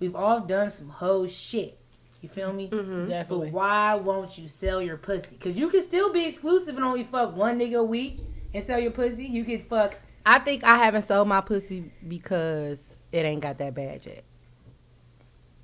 We've 0.00 0.16
all 0.16 0.40
done 0.40 0.70
some 0.70 0.88
whole 0.88 1.28
shit. 1.28 1.78
You 2.20 2.28
feel 2.28 2.52
me? 2.52 2.68
Mm-hmm. 2.70 3.28
But 3.28 3.52
why 3.52 3.94
won't 3.94 4.36
you 4.38 4.48
sell 4.48 4.80
your 4.82 4.96
pussy? 4.96 5.26
Because 5.30 5.56
you 5.56 5.68
can 5.68 5.82
still 5.82 6.12
be 6.12 6.26
exclusive 6.26 6.74
and 6.74 6.84
only 6.84 7.04
fuck 7.04 7.36
one 7.36 7.58
nigga 7.60 7.78
a 7.80 7.82
week 7.84 8.18
and 8.52 8.64
sell 8.64 8.78
your 8.80 8.90
pussy. 8.90 9.26
You 9.26 9.44
could 9.44 9.62
fuck. 9.64 9.96
I 10.26 10.38
think 10.38 10.64
I 10.64 10.76
haven't 10.78 11.02
sold 11.06 11.28
my 11.28 11.40
pussy 11.42 11.92
because 12.08 12.96
it 13.12 13.18
ain't 13.26 13.42
got 13.42 13.58
that 13.58 13.74
bad 13.74 14.04
yet. 14.06 14.24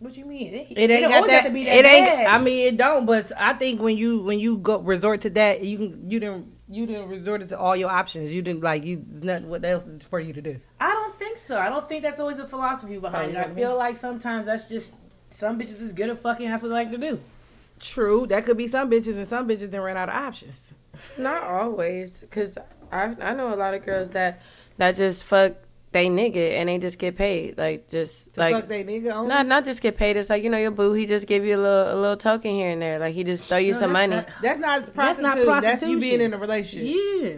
What 0.00 0.16
you 0.16 0.25
mean? 0.25 0.54
It, 0.54 0.73
It 0.78 0.90
ain't 0.90 1.02
don't 1.02 1.11
got 1.12 1.26
that. 1.28 1.45
to 1.45 1.50
be 1.50 1.64
that 1.64 1.76
it 1.76 1.85
ain't. 1.85 2.07
bad. 2.07 2.26
I 2.26 2.38
mean, 2.42 2.66
it 2.69 2.76
don't. 2.76 3.04
But 3.07 3.30
I 3.37 3.52
think 3.52 3.80
when 3.83 3.97
you 3.97 4.23
when 4.23 4.38
you 4.40 4.57
go 4.57 4.78
resort 4.78 5.21
to 5.23 5.30
that, 5.30 5.61
you 5.62 5.76
can 5.76 6.11
you 6.11 6.19
didn't 6.19 6.52
you 6.69 6.87
didn't 6.87 7.09
resort 7.09 7.47
to 7.47 7.59
all 7.59 7.76
your 7.76 7.90
options. 7.90 8.30
You 8.33 8.40
didn't 8.42 8.62
like 8.62 8.83
you. 8.85 9.02
There's 9.07 9.23
nothing. 9.23 9.49
What 9.50 9.62
else 9.64 9.87
is 9.87 10.02
for 10.02 10.19
you 10.19 10.33
to 10.33 10.40
do? 10.40 10.59
I 10.80 10.90
don't 10.92 11.19
think 11.19 11.37
so. 11.38 11.59
I 11.59 11.69
don't 11.69 11.87
think 11.88 12.02
that's 12.02 12.19
always 12.19 12.38
a 12.38 12.49
philosophy 12.49 12.97
behind 12.99 13.37
Oh, 13.37 13.40
it. 13.40 13.45
I 13.45 13.49
yeah. 13.49 13.54
feel 13.54 13.76
like 13.76 13.97
sometimes 13.97 14.47
that's 14.47 14.64
just 14.64 14.95
some 15.30 15.59
bitches 15.61 15.83
is 15.83 15.92
good 15.92 16.09
at 16.09 16.23
fucking. 16.23 16.49
That's 16.49 16.62
what 16.62 16.69
they 16.69 16.75
like 16.75 16.90
to 16.92 16.99
do. 16.99 17.21
True, 17.78 18.26
that 18.28 18.45
could 18.47 18.57
be 18.57 18.69
some 18.69 18.90
bitches, 18.90 19.16
and 19.16 19.26
some 19.28 19.49
bitches 19.49 19.71
then 19.71 19.80
ran 19.80 19.97
out 19.97 20.09
of 20.09 20.14
options. 20.14 20.71
Not 21.19 21.42
always, 21.42 22.23
cause 22.30 22.57
I 22.92 23.14
I 23.21 23.35
know 23.35 23.52
a 23.52 23.57
lot 23.57 23.75
of 23.75 23.85
girls 23.85 24.11
that 24.12 24.40
that 24.78 24.97
just 24.97 25.25
fuck 25.25 25.52
they 25.92 26.09
nigga 26.09 26.52
and 26.52 26.68
they 26.68 26.78
just 26.78 26.99
get 26.99 27.16
paid. 27.16 27.59
Like 27.59 27.88
just 27.88 28.35
To 28.35 28.40
like 28.40 28.54
fuck 28.54 28.68
they 28.68 28.85
nigga 28.85 29.14
on. 29.14 29.28
not 29.28 29.47
not 29.47 29.64
just 29.64 29.82
get 29.82 29.97
paid. 29.97 30.16
It's 30.16 30.30
like 30.30 30.42
you 30.44 30.50
know 30.50 30.59
your 30.59 30.70
boo. 30.70 30.92
He 30.92 31.06
just 31.06 31.26
give 31.26 31.44
you 31.44 31.56
a 31.56 31.62
little 31.62 31.94
a 31.94 31.99
little 32.00 32.16
token 32.16 32.52
here 32.52 32.70
and 32.70 32.80
there. 32.80 32.99
Like 32.99 33.14
he 33.14 33.25
just 33.25 33.47
throw 33.47 33.56
you 33.59 33.73
No, 33.73 33.78
some 33.80 33.92
that's 33.92 34.09
money. 34.11 34.16
not- 34.23 34.28
that's 34.42 34.61
not 34.61 34.80
That's 34.80 34.88
prostitute. 34.90 35.47
not 35.47 35.62
That's, 35.62 35.82
you 35.82 35.99
being 36.00 36.20
in 36.20 36.32
a 36.35 36.38
relationship. 36.38 36.97
Yeah. 37.23 37.37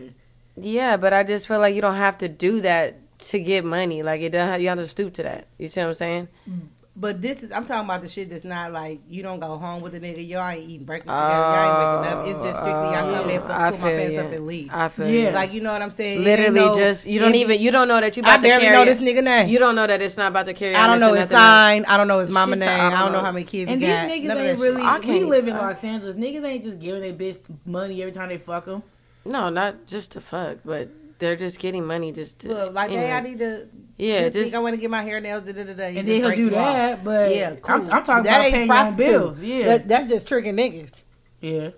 Yeah, 0.54 0.96
but 0.98 1.14
I 1.14 1.22
just 1.24 1.48
feel 1.48 1.60
like 1.60 1.74
you 1.74 1.80
don't 1.80 1.94
have 1.96 2.18
to 2.18 2.28
do 2.28 2.60
that 2.60 2.98
to 3.30 3.38
get 3.38 3.64
money. 3.64 4.02
Like 4.02 4.20
it 4.20 4.30
doesn't. 4.30 4.48
Have, 4.48 4.60
you 4.60 4.68
have 4.68 4.78
to 4.78 4.86
stoop 4.86 5.14
to 5.14 5.22
that. 5.22 5.46
You 5.58 5.68
see 5.68 5.80
what 5.80 5.88
I'm 5.88 5.94
saying? 5.94 6.28
Mm. 6.48 6.60
But 6.94 7.22
this 7.22 7.42
is 7.42 7.50
I'm 7.52 7.64
talking 7.64 7.86
about 7.86 8.02
the 8.02 8.08
shit 8.08 8.28
that's 8.28 8.44
not 8.44 8.70
like 8.70 9.00
you 9.08 9.22
don't 9.22 9.40
go 9.40 9.56
home 9.56 9.80
with 9.80 9.94
a 9.94 10.00
nigga. 10.00 10.28
Y'all 10.28 10.46
ain't 10.46 10.68
eating 10.68 10.84
breakfast 10.84 11.08
together. 11.08 11.24
Y'all 11.32 11.64
ain't 11.64 12.04
waking 12.04 12.18
up. 12.18 12.26
It's 12.26 12.38
just 12.44 12.58
strictly 12.58 12.82
y'all 12.92 13.14
come 13.14 13.30
in, 13.30 13.38
Oh, 13.38 13.40
fuck, 13.40 13.50
I 13.50 13.70
put 13.70 13.80
my 13.80 13.88
feel 13.88 13.98
pants 13.98 14.12
you. 14.12 14.20
up 14.20 14.32
and 14.32 14.46
leave. 14.46 14.68
I 14.70 14.88
feel 14.88 15.08
Yeah. 15.08 15.28
you. 15.28 15.30
Like 15.34 15.52
you 15.54 15.60
know 15.62 15.72
what 15.72 15.80
I'm 15.80 15.90
saying? 15.90 16.22
Literally 16.22 16.60
no- 16.60 16.76
just 16.76 17.06
you 17.06 17.18
don't 17.18 17.34
it- 17.34 17.38
even 17.38 17.60
you 17.62 17.70
don't 17.70 17.88
know 17.88 17.98
that 17.98 18.14
you 18.14 18.22
I 18.24 18.26
about 18.26 18.36
to 18.42 18.42
barely 18.48 18.64
carry 18.64 18.76
know 18.76 18.82
it. 18.82 18.84
this 18.84 18.98
nigga 19.00 19.24
name. 19.24 19.48
You 19.48 19.58
don't 19.58 19.74
know 19.74 19.86
that 19.86 20.02
it's 20.02 20.18
not 20.18 20.32
about 20.32 20.44
to 20.46 20.52
carry. 20.52 20.74
I 20.74 20.86
don't 20.86 21.00
know 21.00 21.14
his 21.14 21.30
nothing 21.30 21.36
else. 21.36 21.42
sign. 21.46 21.84
I 21.86 21.96
don't 21.96 22.08
know 22.08 22.18
his 22.18 22.28
mama 22.28 22.56
She 22.56 22.60
name. 22.60 22.68
I 22.68 22.74
I 22.74 22.90
don't 22.90 22.90
don't 23.00 23.12
know 23.12 23.18
know. 23.20 23.24
how 23.24 23.32
many 23.32 23.46
kids 23.46 23.70
And 23.72 23.80
he 23.80 23.86
these 23.86 23.94
got. 23.96 24.10
niggas 24.10 24.24
None 24.24 24.38
ain't 24.38 24.58
really. 24.60 24.82
I 24.82 24.98
We 24.98 25.04
can't- 25.06 25.28
live 25.30 25.48
in 25.48 25.54
I- 25.54 25.60
Los 25.72 25.82
Angeles. 25.84 26.16
Niggas 26.16 26.44
ain't 26.44 26.62
just 26.62 26.78
giving 26.78 27.00
their 27.00 27.14
bitch 27.14 27.38
money 27.64 28.02
every 28.02 28.12
time 28.12 28.28
they 28.28 28.36
fuck 28.36 28.66
them. 28.66 28.82
No, 29.24 29.48
not 29.48 29.86
just 29.86 30.10
to 30.12 30.20
fuck, 30.20 30.58
but 30.62 30.88
they're 31.22 31.36
just 31.36 31.58
getting 31.58 31.86
money 31.86 32.12
just 32.12 32.40
to. 32.40 32.48
Look, 32.48 32.74
like, 32.74 32.90
hey, 32.90 33.10
I 33.12 33.20
need 33.20 33.38
to. 33.38 33.68
yeah, 33.96 34.24
this 34.24 34.34
just 34.34 34.44
week 34.46 34.54
I 34.54 34.58
want 34.58 34.74
to 34.74 34.80
get 34.80 34.90
my 34.90 35.02
hair 35.02 35.20
nails. 35.20 35.44
Da, 35.44 35.52
da, 35.52 35.62
da, 35.64 35.72
da. 35.72 35.84
And 35.84 35.94
just 35.94 36.06
then 36.06 36.20
he'll 36.22 36.30
do 36.34 36.46
you 36.46 36.56
off. 36.56 36.74
that, 36.74 37.04
but 37.04 37.34
Yeah, 37.34 37.54
cool. 37.56 37.74
I'm, 37.76 37.90
I'm 37.90 38.04
talking 38.04 38.24
That 38.24 38.48
about 38.48 38.50
paying 38.50 38.68
your 38.68 39.20
bills. 39.20 39.40
Yeah, 39.40 39.66
That, 39.66 39.88
that's 39.88 40.06
just 40.08 40.26
tricking 40.28 40.56
niggas. 40.56 40.92
yeah. 41.40 41.70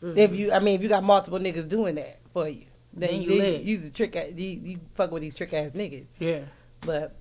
If 0.00 0.34
you, 0.34 0.52
I 0.52 0.60
mean, 0.60 0.76
if 0.76 0.82
you 0.82 0.88
got 0.88 1.02
multiple 1.02 1.38
niggas 1.40 1.68
doing 1.68 1.96
that 1.96 2.20
for 2.32 2.48
you, 2.48 2.64
then, 2.92 3.10
Then 3.10 3.22
you 3.22 3.30
you, 3.32 3.40
lit. 3.42 3.62
use 3.62 3.84
a 3.84 3.90
trick. 3.90 4.14
You, 4.14 4.46
you 4.46 4.80
fuck 4.94 5.10
with 5.10 5.22
these 5.22 5.34
trick 5.34 5.52
ass 5.52 5.72
niggas. 5.72 6.06
Yeah, 6.20 6.42
But 6.82 7.16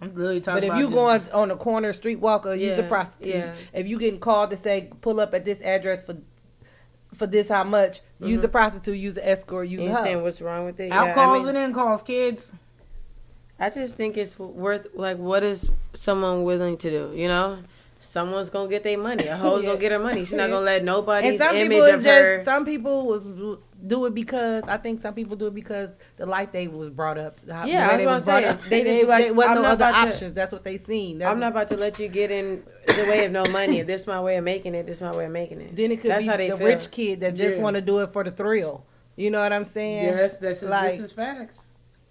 I'm 0.00 0.14
really 0.14 0.40
talking 0.40 0.58
about. 0.58 0.60
but 0.60 0.64
if 0.64 0.70
about. 0.70 0.78
you 0.78 0.90
going 0.90 1.30
on 1.32 1.48
the 1.48 1.56
corner 1.56 1.92
street 1.92 2.20
streetwalker, 2.20 2.58
use 2.58 2.78
a 2.78 2.82
Yeah, 2.82 2.88
prostitute. 2.88 3.34
yeah. 3.34 3.54
If 3.72 3.86
you 3.88 3.98
getting 3.98 4.20
called 4.20 4.50
to 4.50 4.56
say 4.56 4.90
pull 5.00 5.18
up 5.20 5.34
at 5.34 5.44
this 5.44 5.60
address 5.60 6.02
for 6.04 6.16
for 7.22 7.28
this 7.28 7.48
how 7.48 7.62
much, 7.62 8.00
use 8.18 8.40
a 8.40 8.42
mm-hmm. 8.42 8.50
prostitute, 8.50 8.98
use 8.98 9.16
an 9.16 9.22
escort, 9.22 9.68
use 9.68 9.80
you 9.80 9.90
a 9.90 9.94
hoe. 9.94 10.02
saying 10.02 10.22
what's 10.22 10.40
wrong 10.40 10.66
with 10.66 10.80
it? 10.80 10.90
out 10.90 11.06
Yeah, 11.06 11.12
I 11.12 11.14
calls 11.14 11.46
mean- 11.46 11.56
and 11.56 11.66
in 11.66 11.72
calls, 11.72 12.02
kids. 12.02 12.52
I 13.60 13.70
just 13.70 13.96
think 13.96 14.16
it's 14.16 14.36
worth 14.40 14.88
like 14.94 15.18
what 15.18 15.44
is 15.44 15.68
someone 15.94 16.42
willing 16.42 16.76
to 16.78 16.90
do? 16.90 17.12
You 17.14 17.28
know, 17.28 17.58
someone's 18.02 18.50
gonna 18.50 18.68
get 18.68 18.82
their 18.82 18.98
money. 18.98 19.26
A 19.26 19.36
hoe's 19.44 19.62
Yeah. 19.62 19.70
gonna 19.70 19.80
get 19.80 19.92
her 19.92 19.98
money. 19.98 20.24
She's 20.24 20.34
not 20.34 20.50
gonna 20.50 20.60
let 20.64 20.82
And 20.82 21.38
some 21.38 21.54
image 21.56 21.70
people 21.70 21.84
of 21.86 22.00
is 22.00 22.06
her. 22.06 22.34
just 22.36 22.44
some 22.44 22.64
people 22.64 23.06
was 23.06 23.28
do 23.84 24.06
it 24.06 24.14
because 24.14 24.62
I 24.68 24.76
think 24.76 25.00
some 25.00 25.14
people 25.14 25.36
do 25.36 25.46
it 25.48 25.54
because 25.54 25.90
the 26.16 26.26
life 26.26 26.52
they 26.52 26.68
was 26.68 26.90
brought 26.90 27.18
up. 27.18 27.38
how- 27.50 27.64
Yeah, 27.66 27.88
I 27.90 27.96
they 27.96 28.06
was 28.06 28.14
was 28.14 28.22
about 28.24 28.24
brought 28.24 28.40
to 28.42 28.48
up. 28.50 28.62
say, 28.64 28.68
They, 28.68 28.82
they 28.82 28.84
just 28.84 28.86
they, 28.96 29.00
be 29.02 29.06
like, 29.08 29.24
there 29.24 29.34
wasn't 29.34 29.56
I'm 29.56 29.62
no 29.62 29.68
other 29.68 29.74
about 29.86 30.02
to- 30.04 30.08
options. 30.12 30.34
That's 30.34 30.52
what 30.52 30.64
they 30.64 30.78
seen. 30.78 31.18
That's 31.18 31.30
I'm 31.30 31.40
not 31.40 31.52
about 31.52 31.68
to 31.68 31.76
let 31.76 31.98
you 31.98 32.08
get 32.08 32.30
in 32.30 32.62
the 32.86 33.06
way 33.08 33.24
of 33.24 33.32
no 33.32 33.44
money. 33.46 33.80
If 33.80 33.86
this 33.86 34.02
is 34.02 34.06
my 34.06 34.20
way 34.20 34.36
of 34.36 34.44
making 34.44 34.74
it, 34.74 34.86
this 34.86 34.98
is 34.98 35.02
my 35.02 35.14
way 35.16 35.24
of 35.26 35.32
making 35.32 35.60
it. 35.60 35.74
Then 35.74 35.90
it 35.92 36.00
could 36.00 36.10
That's 36.10 36.22
be 36.24 36.28
how 36.28 36.36
they 36.36 36.50
the 36.50 36.56
feel. 36.58 36.66
rich 36.66 36.90
kid 36.90 37.20
that 37.20 37.34
just 37.34 37.56
Yeah. 37.56 37.62
want 37.62 37.74
to 37.76 37.82
do 37.82 37.98
it 38.00 38.12
for 38.12 38.22
the 38.24 38.30
thrill. 38.30 38.84
You 39.16 39.30
know 39.30 39.40
what 39.42 39.52
I'm 39.52 39.64
saying? 39.64 40.04
Yes, 40.04 40.38
that's 40.38 40.60
just, 40.60 40.70
Like- 40.70 40.92
this 40.92 41.00
is 41.00 41.12
facts. 41.12 41.58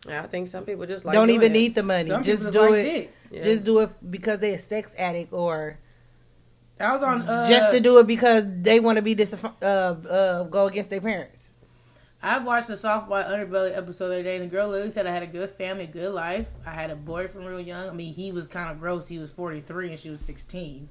I 0.09 0.23
think 0.23 0.49
some 0.49 0.65
people 0.65 0.85
just 0.87 1.05
like 1.05 1.13
Don't 1.13 1.27
doing 1.27 1.35
even 1.39 1.51
it. 1.51 1.59
need 1.59 1.75
the 1.75 1.83
money. 1.83 2.09
Some 2.09 2.23
just 2.23 2.51
do 2.51 2.61
like 2.61 2.73
it. 2.73 2.83
dick. 2.83 3.13
Yeah. 3.31 3.43
Just 3.43 3.63
do 3.63 3.79
it 3.79 3.89
because 4.11 4.39
they're 4.39 4.55
a 4.55 4.59
sex 4.59 4.93
addict, 4.97 5.31
or 5.33 5.79
I 6.79 6.93
was 6.93 7.01
on. 7.03 7.21
Uh, 7.23 7.47
just 7.47 7.71
to 7.71 7.79
do 7.79 7.97
it 7.99 8.07
because 8.07 8.43
they 8.47 8.79
want 8.79 8.97
to 8.97 9.01
be 9.01 9.15
dis- 9.15 9.33
uh, 9.33 9.65
uh, 9.65 10.43
go 10.43 10.67
against 10.67 10.89
their 10.89 11.01
parents. 11.01 11.51
I 12.23 12.37
watched 12.37 12.67
the 12.67 12.77
Soft 12.77 13.09
White 13.09 13.25
Underbelly 13.25 13.75
episode 13.75 14.09
the 14.09 14.13
other 14.15 14.23
day, 14.23 14.35
and 14.35 14.45
the 14.45 14.49
girl 14.49 14.67
literally 14.69 14.91
said 14.91 15.07
I 15.07 15.11
had 15.11 15.23
a 15.23 15.27
good 15.27 15.49
family, 15.51 15.87
good 15.87 16.13
life. 16.13 16.45
I 16.67 16.71
had 16.71 16.91
a 16.91 16.95
boyfriend 16.95 17.47
real 17.47 17.59
young. 17.59 17.89
I 17.89 17.93
mean, 17.93 18.13
he 18.13 18.31
was 18.31 18.47
kind 18.47 18.69
of 18.69 18.79
gross. 18.79 19.07
He 19.07 19.17
was 19.17 19.31
43 19.31 19.89
and 19.91 19.99
she 19.99 20.09
was 20.11 20.21
16. 20.21 20.87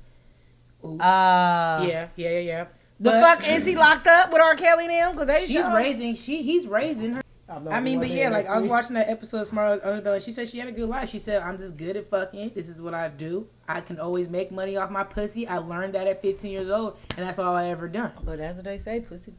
Oops. 0.85 1.01
Uh, 1.05 1.85
yeah, 1.87 2.09
yeah, 2.17 2.31
yeah, 2.31 2.39
yeah. 2.39 2.65
The 2.99 3.11
But 3.11 3.21
fuck 3.21 3.49
is 3.49 3.65
he 3.65 3.77
locked 3.77 4.07
up 4.09 4.33
with 4.33 4.41
R. 4.43 4.57
Kelly 4.57 4.89
now? 4.89 5.13
Because 5.13 5.29
they 5.29 5.41
She's 5.47 5.53
show- 5.53 5.73
raising. 5.75 6.15
She 6.17 6.43
he's 6.43 6.67
raising 6.67 7.13
her. 7.13 7.23
I 7.51 7.81
mean, 7.81 7.99
but 7.99 8.11
yeah, 8.11 8.29
like 8.31 8.47
I 8.47 8.57
was 8.57 8.67
watching 8.67 8.95
that 8.95 9.09
episode 9.09 9.41
of 9.41 9.47
Smart 9.49 9.83
Underbelly. 9.83 10.25
She 10.25 10.33
said 10.33 10.49
she 10.49 10.59
had 10.59 10.69
a 10.69 10.73
good 10.73 10.89
life. 10.89 11.11
She 11.11 11.19
said, 11.19 11.43
"I'm 11.43 11.59
just 11.59 11.77
good 11.77 11.97
at 11.97 12.09
fucking. 12.09 12.53
This 12.55 12.69
is 12.69 12.81
what 12.81 12.95
I 12.95 13.09
do. 13.09 13.49
I 13.69 13.81
can 13.81 13.99
always 13.99 14.29
make 14.29 14.53
money 14.53 14.77
off 14.77 14.91
my 14.91 15.03
pussy. 15.05 15.47
I 15.49 15.59
learned 15.59 15.95
that 15.95 16.09
at 16.09 16.23
15 16.23 16.51
years 16.51 16.71
old, 16.71 16.97
and 17.17 17.27
that's 17.27 17.39
all 17.39 17.55
I 17.55 17.69
ever 17.69 17.89
done. 17.89 18.13
But 18.25 18.39
that's 18.39 18.57
what 18.57 18.65
they 18.65 18.79
say. 18.79 19.01
Pussy. 19.01 19.33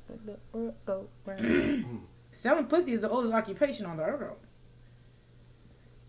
Go 0.86 1.08
round. 1.26 2.08
Selling 2.34 2.66
pussy 2.66 2.94
is 2.94 3.02
the 3.02 3.10
oldest 3.10 3.34
occupation 3.34 3.86
on 3.86 3.98
the 3.98 4.04
earth. 4.04 4.38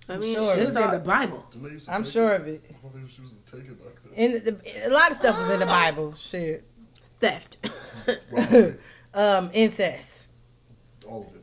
I 0.08 0.16
mean, 0.18 0.34
Sure. 0.34 0.54
It's 0.54 0.70
it's 0.70 0.78
in 0.78 0.90
the 0.90 0.98
Bible. 0.98 1.44
Didn't 1.50 1.68
they 1.68 1.74
used 1.74 1.86
to 1.86 1.92
I'm 1.94 2.04
sure 2.04 2.34
of 2.34 2.46
it. 2.48 2.64
I 2.68 2.72
thought 2.74 2.94
they 2.94 3.00
used 3.00 3.16
to 3.16 3.56
back 3.56 3.94
then. 4.04 4.34
And 4.34 4.44
the, 4.44 4.88
a 4.88 4.90
lot 4.90 5.10
of 5.10 5.16
stuff 5.16 5.38
was 5.38 5.50
in 5.50 5.60
the 5.60 5.66
Bible. 5.66 6.14
Shit. 6.16 6.64
theft. 7.20 7.58
Um, 9.14 9.50
incest. 9.52 10.26
all 11.06 11.26
of 11.28 11.36
it. 11.36 11.41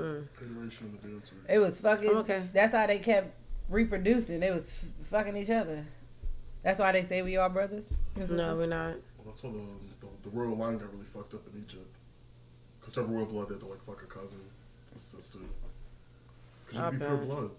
Mm. 0.00 0.28
Federation 0.32 0.86
of 0.86 1.02
the 1.02 1.08
dancer. 1.08 1.34
It 1.48 1.58
was 1.58 1.78
fucking. 1.78 2.10
Okay. 2.10 2.48
That's 2.52 2.72
how 2.72 2.86
they 2.86 2.98
kept 2.98 3.34
reproducing. 3.68 4.40
They 4.40 4.50
was 4.50 4.68
f- 4.68 4.84
fucking 5.10 5.36
each 5.36 5.50
other. 5.50 5.84
That's 6.62 6.78
why 6.78 6.92
they 6.92 7.04
say 7.04 7.22
we 7.22 7.36
are 7.36 7.48
brothers. 7.48 7.90
No, 8.16 8.54
we're 8.56 8.66
not. 8.66 8.96
Well, 9.18 9.26
that's 9.26 9.42
why 9.42 9.50
the, 9.50 10.06
the, 10.06 10.30
the 10.30 10.36
royal 10.36 10.56
line 10.56 10.78
got 10.78 10.92
really 10.92 11.06
fucked 11.14 11.34
up 11.34 11.42
in 11.52 11.60
Egypt. 11.62 11.86
Because 12.80 12.94
to 12.94 13.00
have 13.00 13.10
royal 13.10 13.26
blood, 13.26 13.48
they 13.48 13.54
had 13.54 13.60
to 13.60 13.66
like 13.66 13.84
fuck 13.86 14.02
a 14.02 14.06
cousin, 14.06 14.38
a 14.94 14.98
sister. 14.98 15.38
Because 16.66 16.80
you'd 16.82 16.90
be 16.92 16.96
pure 16.98 17.10
Okay. 17.16 17.24
blood. 17.26 17.50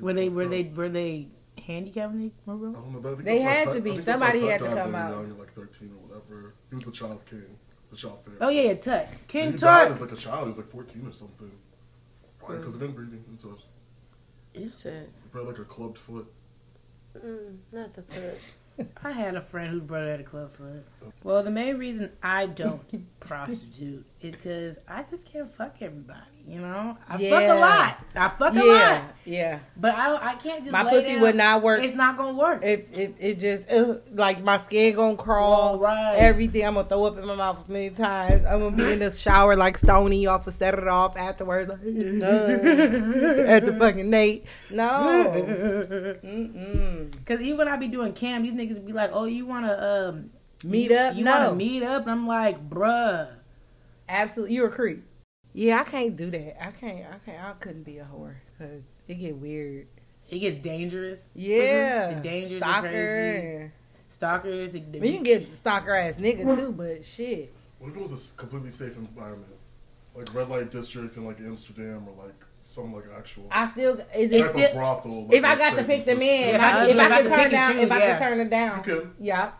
Were 0.00 0.12
they 0.12 0.28
were 0.28 0.46
they 0.46 0.64
were 0.64 0.88
they 0.88 1.28
handicapped 1.58 2.12
when 2.12 2.20
they 2.22 2.32
were 2.46 2.54
I 2.54 2.56
real? 2.56 2.72
don't 2.72 2.92
know. 2.92 3.00
but 3.00 3.08
I 3.08 3.12
think 3.14 3.24
They 3.24 3.38
that's 3.38 3.58
had 3.58 3.64
Tut- 3.64 3.74
to 3.76 3.80
be. 3.80 3.90
I 3.90 3.94
think 3.94 4.04
that's 4.06 4.18
Somebody 4.18 4.42
why 4.42 4.50
had 4.52 4.58
to 4.60 4.64
died 4.66 4.76
come 4.76 4.92
very 4.92 5.02
out. 5.04 5.10
Young, 5.12 5.38
like 5.38 5.54
13 5.54 5.90
or 5.90 6.06
whatever. 6.08 6.54
He 6.70 6.76
was 6.76 6.84
the 6.84 6.92
child 6.92 7.20
king. 7.28 7.42
The 7.90 7.96
child 7.96 8.18
pharaoh. 8.24 8.36
Oh 8.40 8.48
yeah, 8.50 8.62
yeah, 8.62 8.74
Tut. 8.74 9.08
And 9.10 9.28
King 9.28 9.52
he 9.52 9.58
died 9.58 9.84
Tut. 9.88 9.92
as 9.92 10.00
like 10.00 10.12
a 10.12 10.16
child. 10.16 10.42
He 10.42 10.48
was 10.48 10.56
like 10.58 10.68
14 10.70 11.06
or 11.08 11.12
something. 11.12 11.50
Right, 12.46 12.58
because 12.58 12.74
of 12.74 12.82
inbreeding. 12.82 13.24
And 13.28 13.40
so 13.40 13.56
You 14.54 14.68
said 14.68 15.08
he 15.22 15.28
probably 15.30 15.52
like 15.52 15.60
a 15.60 15.64
clubbed 15.64 15.98
foot. 15.98 16.26
mm, 17.16 17.56
not 17.72 17.94
the 17.94 18.02
foot. 18.02 18.38
I 19.04 19.10
had 19.12 19.34
a 19.34 19.42
friend 19.42 19.70
whose 19.72 19.82
brother 19.82 20.10
had 20.10 20.20
a 20.20 20.24
club 20.24 20.52
foot. 20.52 20.84
Well, 21.22 21.42
the 21.42 21.50
main 21.50 21.76
reason 21.76 22.10
I 22.22 22.46
don't 22.46 22.80
prostitute 23.20 24.06
is 24.22 24.32
because 24.34 24.78
I 24.86 25.02
just 25.10 25.24
can't 25.24 25.52
fuck 25.54 25.76
everybody. 25.80 26.20
You 26.46 26.58
know, 26.60 26.96
I 27.08 27.16
fuck 27.18 27.42
a 27.48 27.54
lot. 27.54 27.98
I 28.16 28.28
fuck 28.30 28.52
a 28.54 28.56
Yeah, 28.56 28.92
lot, 28.94 29.02
yeah. 29.24 29.58
but 29.76 29.94
I 29.94 30.08
don't, 30.08 30.22
I 30.22 30.34
can't 30.34 30.60
just 30.64 30.72
My 30.72 30.84
pussy 30.84 31.08
down. 31.12 31.20
would 31.20 31.36
not 31.36 31.62
work. 31.62 31.82
It's 31.82 31.94
not 31.94 32.16
gonna 32.16 32.36
work. 32.36 32.64
It, 32.64 32.88
it, 32.92 33.14
it 33.20 33.38
just 33.38 33.66
like 34.12 34.42
my 34.42 34.56
skin 34.56 34.94
gonna 34.96 35.16
crawl. 35.16 35.78
Right. 35.78 36.16
Everything 36.16 36.66
I'm 36.66 36.74
gonna 36.74 36.88
throw 36.88 37.04
up 37.04 37.18
in 37.18 37.26
my 37.26 37.34
mouth 37.36 37.68
many 37.68 37.90
times. 37.90 38.44
I'm 38.46 38.58
gonna 38.60 38.76
be 38.76 38.92
in 38.92 38.98
the 38.98 39.10
shower 39.10 39.54
like 39.54 39.78
Stony 39.78 40.26
off 40.26 40.46
of 40.46 40.54
set 40.54 40.74
it 40.74 40.88
off 40.88 41.16
afterwards. 41.16 41.68
Like, 41.68 41.78
at 41.82 43.66
the 43.66 43.76
fucking 43.78 44.10
Nate. 44.10 44.46
No. 44.70 45.30
Because 46.20 47.40
even 47.40 47.58
when 47.58 47.68
I 47.68 47.76
be 47.76 47.88
doing 47.88 48.12
cam, 48.12 48.42
these 48.42 48.54
niggas 48.54 48.84
be 48.84 48.92
like, 48.92 49.10
"Oh, 49.12 49.24
you 49.24 49.46
wanna 49.46 50.08
um 50.10 50.30
Meet 50.64 50.90
you, 50.90 50.96
up? 50.96 51.14
You 51.16 51.24
No. 51.24 51.38
wanna 51.38 51.54
meet 51.54 51.82
up?" 51.82 52.02
And 52.02 52.10
I'm 52.10 52.26
like, 52.26 52.68
"Bruh." 52.68 53.28
Absolutely, 54.10 54.56
you're 54.56 54.68
a 54.68 54.72
creep. 54.72 55.04
Yeah, 55.52 55.80
I 55.80 55.84
can't 55.84 56.16
do 56.16 56.30
that. 56.30 56.62
I 56.62 56.70
can't. 56.72 57.06
I 57.06 57.18
can't. 57.24 57.42
I 57.42 57.52
couldn't 57.60 57.84
be 57.84 57.98
a 57.98 58.04
whore 58.12 58.34
because 58.58 58.84
it 59.08 59.14
get 59.14 59.36
weird. 59.36 59.86
It 60.28 60.38
gets 60.40 60.56
dangerous. 60.62 61.28
Yeah, 61.34 62.14
The 62.14 62.20
dangers 62.20 62.60
stalker. 62.60 63.72
Stalkers. 64.10 64.72
The, 64.72 64.78
I 64.80 64.98
mean, 64.98 65.04
you 65.04 65.12
can 65.14 65.22
get 65.24 65.52
stalker 65.52 65.94
ass 65.94 66.16
nigga 66.18 66.54
too, 66.56 66.72
but 66.72 67.04
shit. 67.04 67.52
What 67.78 67.90
if 67.90 67.96
it 67.96 68.02
was 68.02 68.32
a 68.32 68.36
completely 68.36 68.70
safe 68.70 68.96
environment? 68.96 69.52
Like 70.14 70.32
red 70.34 70.48
light 70.48 70.70
district 70.70 71.16
in 71.16 71.24
like 71.24 71.40
Amsterdam 71.40 72.06
or 72.08 72.24
like 72.24 72.34
some 72.62 72.92
like 72.94 73.04
actual 73.16 73.46
I 73.50 73.68
still. 73.70 73.94
It, 73.94 73.98
type 73.98 74.08
it's 74.32 74.46
of 74.48 74.54
still. 74.54 74.74
brothel. 74.74 75.24
like, 75.26 75.36
If 75.36 75.44
I 75.44 75.56
got 75.56 75.76
to 75.76 75.84
pick 75.84 76.04
them 76.04 76.18
Francis. 76.18 76.42
in, 76.42 76.48
if 76.48 76.54
If 76.56 76.60
I, 76.60 76.70
I- 76.80 76.84
if 76.84 76.90
if 76.90 76.98
I 76.98 77.04
I 77.04 77.08
could 77.08 77.22
could 77.22 77.28
turn 77.30 77.38
pick 77.38 77.44
and 77.44 77.52
down, 77.52 77.72
choose, 77.72 77.82
if 77.82 77.92
I 77.92 77.98
yeah. 77.98 78.12
could 78.18 78.22
turn 78.24 78.40
it 78.40 78.50
down, 78.50 78.76
You 78.78 78.82
could. 78.84 79.10
yeah. 79.18 79.50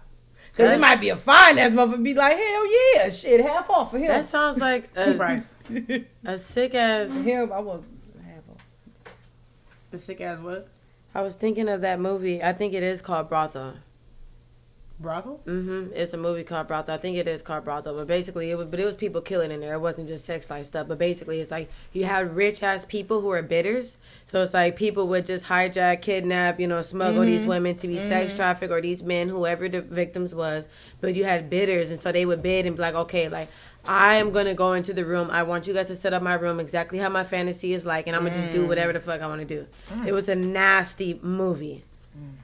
Because 0.51 0.73
it 0.73 0.81
might 0.81 1.01
be 1.01 1.09
a 1.09 1.17
fine 1.17 1.59
ass 1.59 1.73
motherfucker 1.73 2.03
be 2.03 2.15
like, 2.15 2.37
hell 2.37 2.95
yeah, 2.95 3.11
shit, 3.11 3.41
half 3.41 3.71
off 3.71 3.91
for 3.93 3.99
him. 3.99 4.09
That 4.09 4.27
sounds 4.27 4.59
like 4.59 4.91
a, 4.97 5.15
price. 5.17 5.55
a 6.25 6.39
sick 6.39 6.75
ass. 6.75 7.11
him, 7.25 7.53
I 7.53 7.61
want 7.61 7.85
half 8.25 8.43
off. 8.51 9.13
The 9.91 9.99
sick 9.99 10.21
ass 10.21 10.41
what? 10.41 10.69
I 11.15 11.23
was 11.23 11.37
thinking 11.37 11.69
of 11.69 11.81
that 11.81 11.99
movie. 11.99 12.43
I 12.43 12.53
think 12.53 12.75
it 12.75 12.83
is 12.83 13.01
called 13.03 13.29
Brothel. 13.29 13.75
Brothel? 15.01 15.41
Mm-hmm. 15.47 15.93
It's 15.95 16.13
a 16.13 16.19
movie 16.19 16.45
called 16.45 16.69
Brothel. 16.69 16.95
I 16.95 16.99
think 16.99 17.17
it 17.17 17.27
is 17.27 17.41
called 17.41 17.65
Brothel. 17.65 17.97
But 17.97 18.07
basically, 18.07 18.51
it 18.51 18.57
was, 18.57 18.69
but 18.69 18.79
it 18.79 18.85
was 18.85 18.95
people 18.95 19.21
killing 19.21 19.51
in 19.51 19.61
there. 19.61 19.75
It 19.75 19.81
wasn't 19.81 20.09
just 20.09 20.27
sex 20.27 20.51
life 20.51 20.67
stuff. 20.67 20.89
But 20.89 20.99
basically, 20.99 21.41
it's 21.41 21.51
like 21.51 21.71
you 21.93 22.05
have 22.05 22.37
rich 22.37 22.63
ass 22.63 22.85
people 22.85 23.23
who 23.23 23.31
are 23.31 23.43
bidders. 23.43 23.97
So 24.27 24.43
it's 24.43 24.53
like 24.53 24.77
people 24.77 25.09
would 25.09 25.25
just 25.25 25.47
hijack, 25.47 26.03
kidnap, 26.03 26.61
you 26.61 26.67
know, 26.67 26.83
smuggle 26.83 27.25
these 27.25 27.41
mm-hmm. 27.41 27.51
women 27.51 27.77
to 27.77 27.89
be 27.89 27.99
sex 27.99 28.29
mm-hmm. 28.29 28.37
trafficked 28.37 28.73
or 28.73 28.81
these 28.81 29.03
men, 29.03 29.31
whoever 29.31 29.69
the 29.69 29.81
victims 29.81 30.35
was. 30.35 30.69
But 31.01 31.15
you 31.15 31.25
had 31.25 31.49
bidders, 31.49 31.91
and 31.91 31.99
so 31.99 32.13
they 32.13 32.27
would 32.27 32.43
bid 32.43 32.67
and 32.67 32.77
be 32.77 32.83
like, 32.83 32.95
okay, 32.95 33.29
like 33.29 33.49
I 33.85 34.17
am 34.17 34.31
gonna 34.31 34.55
go 34.55 34.75
into 34.75 34.93
the 34.93 35.05
room. 35.07 35.31
I 35.31 35.43
want 35.43 35.67
you 35.67 35.73
guys 35.73 35.87
to 35.87 35.97
set 35.97 36.13
up 36.13 36.23
my 36.23 36.35
room 36.35 36.61
exactly 36.61 36.99
how 36.99 37.09
my 37.09 37.25
fantasy 37.25 37.73
is 37.73 37.87
like, 37.87 38.07
and 38.07 38.15
I'm 38.15 38.25
gonna 38.25 38.41
just 38.41 38.53
do 38.53 38.65
mm. 38.65 38.69
whatever 38.69 38.93
the 38.93 39.01
fuck 39.01 39.23
I 39.23 39.27
want 39.27 39.41
to 39.41 39.47
do. 39.47 39.67
Mm. 39.91 40.09
It 40.09 40.13
was 40.13 40.29
a 40.29 40.35
nasty 40.35 41.19
movie. 41.23 41.85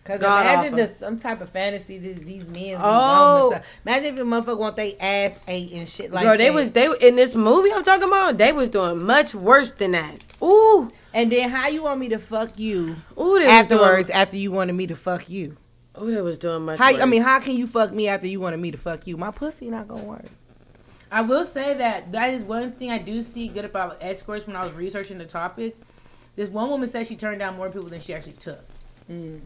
Because 0.03 0.21
God 0.21 0.43
imagine 0.43 0.77
the, 0.77 0.95
some 0.95 1.19
type 1.19 1.41
of 1.41 1.51
fantasy 1.51 1.99
these, 1.99 2.19
these 2.21 2.47
men. 2.47 2.79
Oh. 2.81 3.61
Imagine 3.85 4.15
if 4.15 4.21
a 4.21 4.23
motherfucker 4.25 4.59
want 4.59 4.77
they 4.77 4.97
ass 4.99 5.39
ate 5.49 5.73
and 5.73 5.89
shit 5.89 6.13
like 6.13 6.25
Girl, 6.25 6.39
they 6.39 6.47
that. 6.47 6.55
was 6.55 6.73
they 6.73 6.89
in 7.01 7.17
this 7.17 7.35
movie 7.35 7.73
I'm 7.73 7.85
talking 7.85 8.07
about. 8.07 8.39
They 8.39 8.53
was 8.53 8.71
doing 8.71 9.03
much 9.03 9.35
worse 9.35 9.73
than 9.73 9.93
that. 9.93 10.21
Ooh, 10.43 10.93
And 11.13 11.33
then 11.33 11.49
how 11.51 11.67
you 11.69 11.83
want 11.83 11.99
me 11.99 12.09
to 12.11 12.19
fuck 12.19 12.59
you 12.59 12.97
ooh, 13.19 13.43
afterwards 13.43 14.09
Was 14.09 14.11
after 14.11 14.37
you 14.37 14.53
wanted 14.53 14.75
me 14.75 14.87
to 14.87 14.95
fuck 14.97 15.29
you? 15.29 15.57
ooh, 16.01 16.15
they 16.15 16.23
was 16.23 16.39
doing 16.39 16.63
much. 16.63 16.79
How 16.79 16.93
worse. 16.93 17.03
I 17.03 17.07
mean, 17.07 17.23
how 17.23 17.41
can 17.41 17.57
you 17.57 17.67
fuck 17.67 17.93
me 17.93 18.07
after 18.07 18.27
you 18.29 18.39
wanted 18.39 18.59
me 18.61 18.71
to 18.71 18.79
fuck 18.79 19.07
you? 19.07 19.17
My 19.17 19.31
pussy 19.33 19.69
not 19.69 19.89
gonna 19.89 20.05
work. 20.05 20.27
I 21.11 21.23
will 21.23 21.45
say 21.45 21.75
that 21.75 22.13
that 22.13 22.31
is 22.35 22.43
one 22.43 22.73
thing 22.73 22.91
I 22.91 22.99
do 22.99 23.23
see 23.23 23.49
good 23.49 23.65
about 23.65 23.99
escorts 24.01 24.47
when 24.47 24.57
I 24.57 24.65
was 24.65 24.73
researching 24.73 25.19
the 25.19 25.25
topic. 25.25 25.77
This 26.37 26.49
one 26.49 26.69
woman 26.69 26.89
said 26.89 27.07
she 27.07 27.17
turned 27.17 27.39
down 27.39 27.57
more 27.57 27.71
people 27.71 27.89
than 27.89 28.01
she 28.01 28.13
actually 28.15 28.33
took. 28.35 28.61
Mm. 29.11 29.41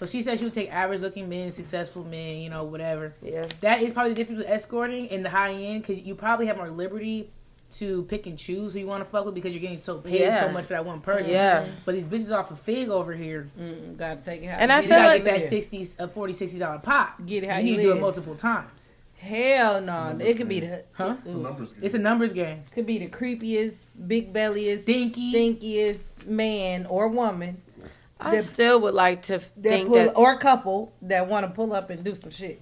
So 0.00 0.06
she 0.06 0.22
said 0.22 0.38
she 0.38 0.44
would 0.46 0.54
take 0.54 0.72
average 0.72 1.02
looking 1.02 1.28
men, 1.28 1.52
successful 1.52 2.02
men, 2.04 2.38
you 2.38 2.48
know, 2.50 2.64
whatever. 2.64 3.14
Yeah. 3.22 3.46
That 3.60 3.82
is 3.82 3.92
probably 3.92 4.14
the 4.14 4.16
difference 4.16 4.38
with 4.38 4.48
escorting 4.48 5.06
in 5.08 5.22
the 5.22 5.28
high 5.30 5.52
end 5.52 5.82
because 5.82 6.00
you 6.00 6.14
probably 6.14 6.46
have 6.46 6.56
more 6.56 6.70
liberty 6.70 7.30
to 7.76 8.02
pick 8.04 8.26
and 8.26 8.36
choose 8.38 8.72
who 8.72 8.80
you 8.80 8.86
want 8.86 9.04
to 9.04 9.08
fuck 9.10 9.24
with 9.26 9.34
because 9.34 9.52
you're 9.52 9.60
getting 9.60 9.80
so 9.80 9.98
paid 9.98 10.20
Yeah. 10.22 10.46
so 10.46 10.52
much 10.52 10.64
for 10.64 10.72
that 10.72 10.84
one 10.84 11.00
person. 11.02 11.30
Yeah. 11.30 11.66
But 11.84 11.94
these 11.94 12.04
bitches 12.04 12.36
off 12.36 12.50
a 12.50 12.56
fig 12.56 12.88
over 12.88 13.12
here. 13.12 13.48
Mm, 13.60 13.96
gotta 13.98 14.20
take 14.22 14.42
it. 14.42 14.46
How 14.48 14.56
And 14.56 14.72
I 14.72 14.80
feel 14.80 14.98
like- 15.00 15.22
get 15.22 15.40
that 15.42 15.50
60, 15.50 15.90
uh, 15.98 16.08
40 16.08 16.32
60 16.32 16.58
dollar 16.58 16.78
pop. 16.78 17.24
Get 17.26 17.44
it 17.44 17.50
how 17.50 17.58
you 17.58 17.66
you 17.72 17.76
need 17.76 17.82
to 17.84 17.92
do 17.92 17.96
it 17.98 18.00
multiple 18.00 18.34
times. 18.34 18.92
Hell 19.18 19.82
no, 19.82 20.16
it 20.18 20.38
could 20.38 20.48
be 20.48 20.60
the 20.60 20.82
Huh? 20.92 21.16
It's 21.26 21.34
a 21.34 21.36
numbers 21.36 21.72
game. 21.74 21.84
It's 21.84 21.94
a 21.94 21.98
numbers 21.98 22.32
game. 22.32 22.62
could 22.74 22.86
be 22.86 22.98
the 22.98 23.08
creepiest, 23.08 23.92
big 24.08 24.32
belliest, 24.32 24.84
Stinky. 24.84 25.32
stinkiest 25.34 26.26
man 26.26 26.86
or 26.86 27.06
woman 27.08 27.60
I 28.20 28.36
That- 28.36 28.44
still 28.44 28.80
would 28.80 28.94
like 28.94 29.22
to 29.22 29.38
think 29.38 29.88
pull, 29.88 29.96
that 29.96 30.12
or 30.14 30.32
a 30.32 30.38
couple 30.38 30.92
that 31.02 31.26
want 31.26 31.46
to 31.46 31.52
pull 31.52 31.72
up 31.72 31.90
and 31.90 32.04
do 32.04 32.14
some 32.14 32.30
shit. 32.30 32.60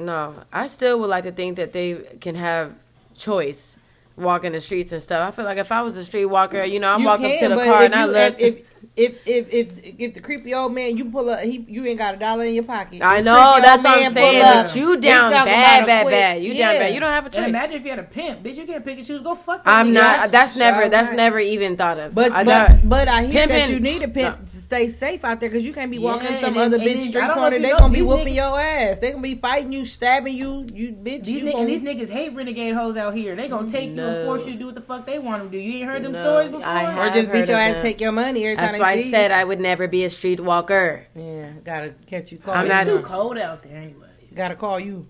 no, 0.00 0.34
I 0.52 0.66
still 0.66 0.98
would 1.00 1.08
like 1.10 1.24
to 1.24 1.32
think 1.32 1.56
that 1.56 1.72
they 1.72 1.94
can 2.20 2.34
have 2.34 2.72
choice 3.16 3.76
walking 4.16 4.52
the 4.52 4.60
streets 4.60 4.92
and 4.92 5.02
stuff. 5.02 5.26
I 5.26 5.30
feel 5.30 5.44
like 5.44 5.58
if 5.58 5.70
I 5.70 5.82
was 5.82 5.96
a 5.96 6.04
street 6.04 6.24
walker, 6.26 6.64
you 6.64 6.80
know, 6.80 6.88
I'm 6.92 7.00
You 7.00 7.06
walking 7.06 7.26
up 7.32 7.38
to 7.40 7.48
the 7.50 7.54
car 7.64 7.82
and 7.84 7.94
I 7.94 8.04
you- 8.06 8.10
look. 8.12 8.34
If, 8.40 8.56
if 8.58 8.64
if 8.96 9.14
if 9.26 9.52
if 9.52 9.68
if 9.98 10.14
the 10.14 10.20
creepy 10.20 10.54
old 10.54 10.72
man 10.72 10.96
you 10.96 11.04
pull 11.06 11.28
up, 11.28 11.40
he 11.40 11.64
you 11.68 11.84
ain't 11.84 11.98
got 11.98 12.14
a 12.14 12.16
dollar 12.16 12.44
in 12.44 12.54
your 12.54 12.64
pocket. 12.64 13.02
I 13.02 13.20
know 13.20 13.58
that's 13.60 13.84
what 13.84 13.98
I'm 14.02 14.12
saying. 14.12 14.42
up, 14.42 14.66
But 14.66 14.76
you 14.76 14.96
down 14.96 15.30
bad, 15.32 15.84
bad, 15.86 16.02
quick- 16.04 16.12
bad. 16.14 16.42
You 16.42 16.54
down 16.54 16.76
bad. 16.76 16.94
You 16.94 17.00
don't 17.00 17.10
have 17.10 17.24
a 17.24 17.26
And 17.26 17.34
choice. 17.34 17.48
imagine 17.48 17.76
if 17.76 17.84
you 17.84 17.90
had 17.90 17.98
a 17.98 18.02
pimp, 18.04 18.42
bitch. 18.42 18.56
You 18.56 18.64
can't 18.66 18.82
pick 18.84 18.96
and 18.96 19.06
choose. 19.06 19.20
Go 19.20 19.34
fuck. 19.34 19.64
that 19.64 19.70
I'm 19.70 19.88
nigga. 19.90 19.92
not. 19.94 20.30
That's 20.32 20.52
Sure 20.54 20.60
never. 20.60 20.88
That's 20.88 21.08
right. 21.08 21.16
never 21.16 21.38
even 21.38 21.76
thought 21.76 21.98
of. 21.98 22.14
But 22.14 22.32
I 22.32 22.44
but, 22.44 22.68
don't- 22.68 22.88
but 22.88 23.08
I 23.08 23.24
hear 23.24 23.46
that 23.46 23.68
you 23.68 23.80
need 23.80 24.02
a 24.02 24.08
pimp 24.08 24.38
No. 24.40 24.44
to 24.46 24.50
stay 24.56 24.88
safe 24.88 25.24
out 25.26 25.40
there 25.40 25.50
because 25.50 25.64
you 25.64 25.74
can't 25.74 25.90
be 25.90 25.98
walking 25.98 26.32
Yeah, 26.32 26.38
some 26.40 26.54
and 26.56 26.62
other 26.74 26.76
and 26.78 26.86
bitch 26.86 26.98
then- 27.00 27.08
street 27.08 27.22
I 27.22 27.26
don't 27.26 27.36
know 27.36 27.42
corner. 27.42 27.58
They 27.58 27.68
know, 27.72 27.78
gonna 27.78 27.92
be 27.92 28.02
whooping 28.02 28.28
niggas- 28.28 28.34
your 28.36 28.60
ass. 28.60 28.98
They 28.98 29.10
gonna 29.10 29.22
be 29.22 29.34
fighting 29.34 29.72
you, 29.72 29.84
stabbing 29.84 30.34
you. 30.34 30.64
You 30.72 30.88
bitch. 30.92 31.24
These, 31.24 31.28
you 31.28 31.44
niggas, 31.44 31.60
and 31.60 31.68
these 31.68 31.80
niggas 31.82 32.08
hate 32.10 32.34
renegade 32.34 32.74
hoes 32.74 32.96
out 32.96 33.14
here. 33.14 33.36
They 33.36 33.48
gonna 33.48 33.70
take 33.70 33.94
you 33.94 34.02
and 34.02 34.24
force 34.26 34.46
you 34.46 34.52
to 34.54 34.58
do 34.58 34.66
what 34.66 34.74
the 34.74 34.80
fuck 34.80 35.04
they 35.04 35.18
want 35.18 35.42
to 35.42 35.48
do. 35.50 35.58
You 35.58 35.80
ain't 35.80 35.86
heard 35.88 36.02
them 36.02 36.14
stories 36.14 36.48
before? 36.48 36.66
Or 36.66 37.10
just 37.10 37.30
beat 37.30 37.46
your 37.48 37.58
ass, 37.58 37.82
take 37.82 38.00
your 38.00 38.12
money 38.12 38.42
every 38.44 38.56
That's 38.56 38.72
time 38.72 38.80
why 38.80 38.85
they 38.85 38.85
I 38.86 39.02
said 39.10 39.30
I 39.30 39.44
would 39.44 39.60
never 39.60 39.88
be 39.88 40.04
a 40.04 40.08
streetwalker. 40.08 41.04
Yeah, 41.14 41.52
gotta 41.64 41.94
catch 42.06 42.32
you. 42.32 42.38
Call 42.38 42.54
I'm 42.54 42.64
you. 42.66 42.72
not- 42.72 42.86
It's 42.86 42.96
too 42.96 43.02
cold 43.02 43.38
out 43.38 43.62
there 43.62 43.76
anyway. 43.76 44.06
Gotta 44.34 44.54
call 44.54 44.78
you. 44.80 45.06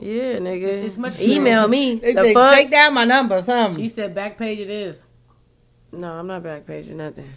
Yeah, 0.00 0.38
nigga. 0.38 0.62
It's- 0.64 0.86
it's 0.86 0.96
much 0.98 1.20
Email 1.20 1.62
true. 1.62 1.70
me. 1.70 1.94
They 1.96 2.12
the 2.12 2.22
say, 2.22 2.34
fuck? 2.34 2.54
take 2.54 2.70
down 2.70 2.94
my 2.94 3.04
number, 3.04 3.40
something. 3.42 3.82
She 3.82 3.88
said 3.88 4.14
back 4.14 4.36
page 4.38 4.58
it 4.58 4.70
is. 4.70 5.04
No, 5.92 6.12
I'm 6.12 6.26
not 6.26 6.42
back 6.42 6.66
page 6.66 6.88
or 6.90 6.94
nothing. 6.94 7.32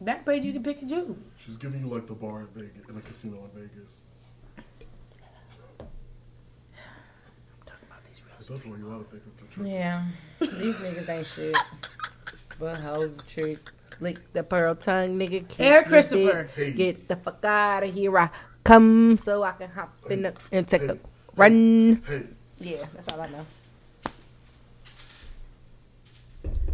Back 0.00 0.26
page 0.26 0.42
you 0.44 0.52
can 0.52 0.62
pick 0.62 0.82
a 0.82 0.86
choose. 0.86 1.16
She's 1.38 1.56
giving 1.56 1.80
you 1.80 1.86
like 1.86 2.06
the 2.06 2.14
bar 2.14 2.40
in 2.40 2.46
Vegas, 2.54 2.88
in 2.88 2.96
a 2.96 3.00
casino 3.00 3.38
in 3.54 3.62
Vegas. 3.62 4.00
That's 8.48 8.66
where 8.66 8.76
you 8.78 8.90
ought 8.90 8.98
to 8.98 9.04
pick 9.04 9.22
up 9.26 9.36
the 9.38 9.54
truth. 9.54 9.68
Yeah, 9.68 10.04
these 10.40 10.74
niggas 10.74 11.08
ain't 11.08 11.26
shit. 11.26 11.56
But 12.58 12.80
hoes, 12.80 13.16
tricks, 13.28 13.72
lick 14.00 14.32
the 14.32 14.42
pearl 14.42 14.74
tongue, 14.74 15.18
nigga. 15.18 15.46
keep 15.48 15.60
Eric 15.60 15.86
your 15.86 15.90
Christopher. 15.90 16.42
dick. 16.44 16.50
Hey. 16.54 16.70
Get 16.72 17.08
the 17.08 17.16
fuck 17.16 17.44
out 17.44 17.84
of 17.84 17.94
here. 17.94 18.18
I 18.18 18.30
come 18.64 19.18
so 19.18 19.42
I 19.42 19.52
can 19.52 19.70
hop 19.70 19.94
in 20.10 20.22
the 20.22 20.34
and 20.52 20.66
take 20.68 20.82
a 20.82 20.98
run. 21.36 22.02
Hey, 22.06 22.22
Yeah, 22.58 22.86
that's 22.94 23.12
all 23.12 23.20
I 23.20 23.28
know. 23.28 23.46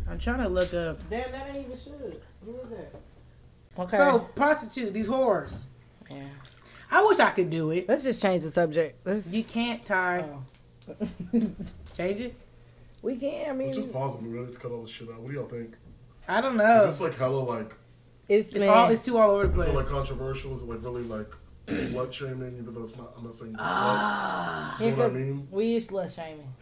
I'm 0.08 0.18
trying 0.18 0.42
to 0.42 0.48
look 0.48 0.72
up. 0.74 1.00
Damn, 1.10 1.30
that 1.32 1.48
ain't 1.54 1.66
even 1.66 1.78
shit. 1.78 2.22
Who 2.44 2.56
is 2.60 2.68
that? 2.70 2.94
Okay. 3.78 3.96
So 3.96 4.20
prostitute, 4.34 4.92
these 4.92 5.08
whores. 5.08 5.62
yeah. 6.10 6.24
I 6.90 7.02
wish 7.04 7.18
I 7.20 7.30
could 7.30 7.50
do 7.50 7.70
it. 7.70 7.86
let's 7.86 8.02
just 8.02 8.20
change 8.22 8.42
the 8.42 8.50
subject. 8.50 9.06
Let's, 9.06 9.26
You 9.28 9.44
can't, 9.44 9.84
Ty. 9.84 10.24
oh. 10.24 10.96
Change 11.94 12.20
it. 12.20 12.34
we 13.02 13.16
can. 13.16 13.50
I 13.50 13.52
mean, 13.52 13.74
just 13.74 13.92
pause 13.92 14.14
it. 14.14 14.22
We're 14.22 14.46
to 14.46 14.58
cut 14.58 14.70
all 14.72 14.82
this 14.82 14.90
shit 14.90 15.08
out. 15.10 15.20
What 15.20 15.28
do 15.30 15.34
y'all 15.34 15.46
think? 15.48 15.74
I 16.28 16.40
don't 16.40 16.56
know. 16.56 16.64
Is 16.64 16.68
know. 16.68 16.86
this 16.86 17.00
like 17.00 17.16
hella 17.16 17.38
like? 17.38 17.74
it's, 18.28 18.50
It's 18.50 18.64
all. 18.66 18.88
It's 18.90 19.04
too 19.04 19.16
all 19.18 19.30
over 19.30 19.44
the 19.46 19.50
Is 19.50 19.56
place. 19.56 19.68
it 19.68 19.74
like 19.74 19.86
controversial? 19.86 20.54
Is 20.54 20.62
it 20.62 20.68
like 20.68 20.84
really 20.84 21.02
like 21.02 21.30
slut 21.66 22.12
shaming? 22.12 22.58
Even 22.60 22.74
though 22.74 22.84
it's 22.84 22.96
not. 22.96 23.12
I'm 23.16 23.24
not 23.24 23.34
saying 23.34 23.52
you're 23.52 23.60
sluts. 23.60 23.64
Ah. 23.66 24.80
You 24.82 24.90
know 24.90 24.96
what 24.96 25.06
I 25.06 25.08
mean? 25.10 25.48
We 25.50 25.76
is 25.76 25.86
slut 25.86 26.14
shaming. 26.14 26.52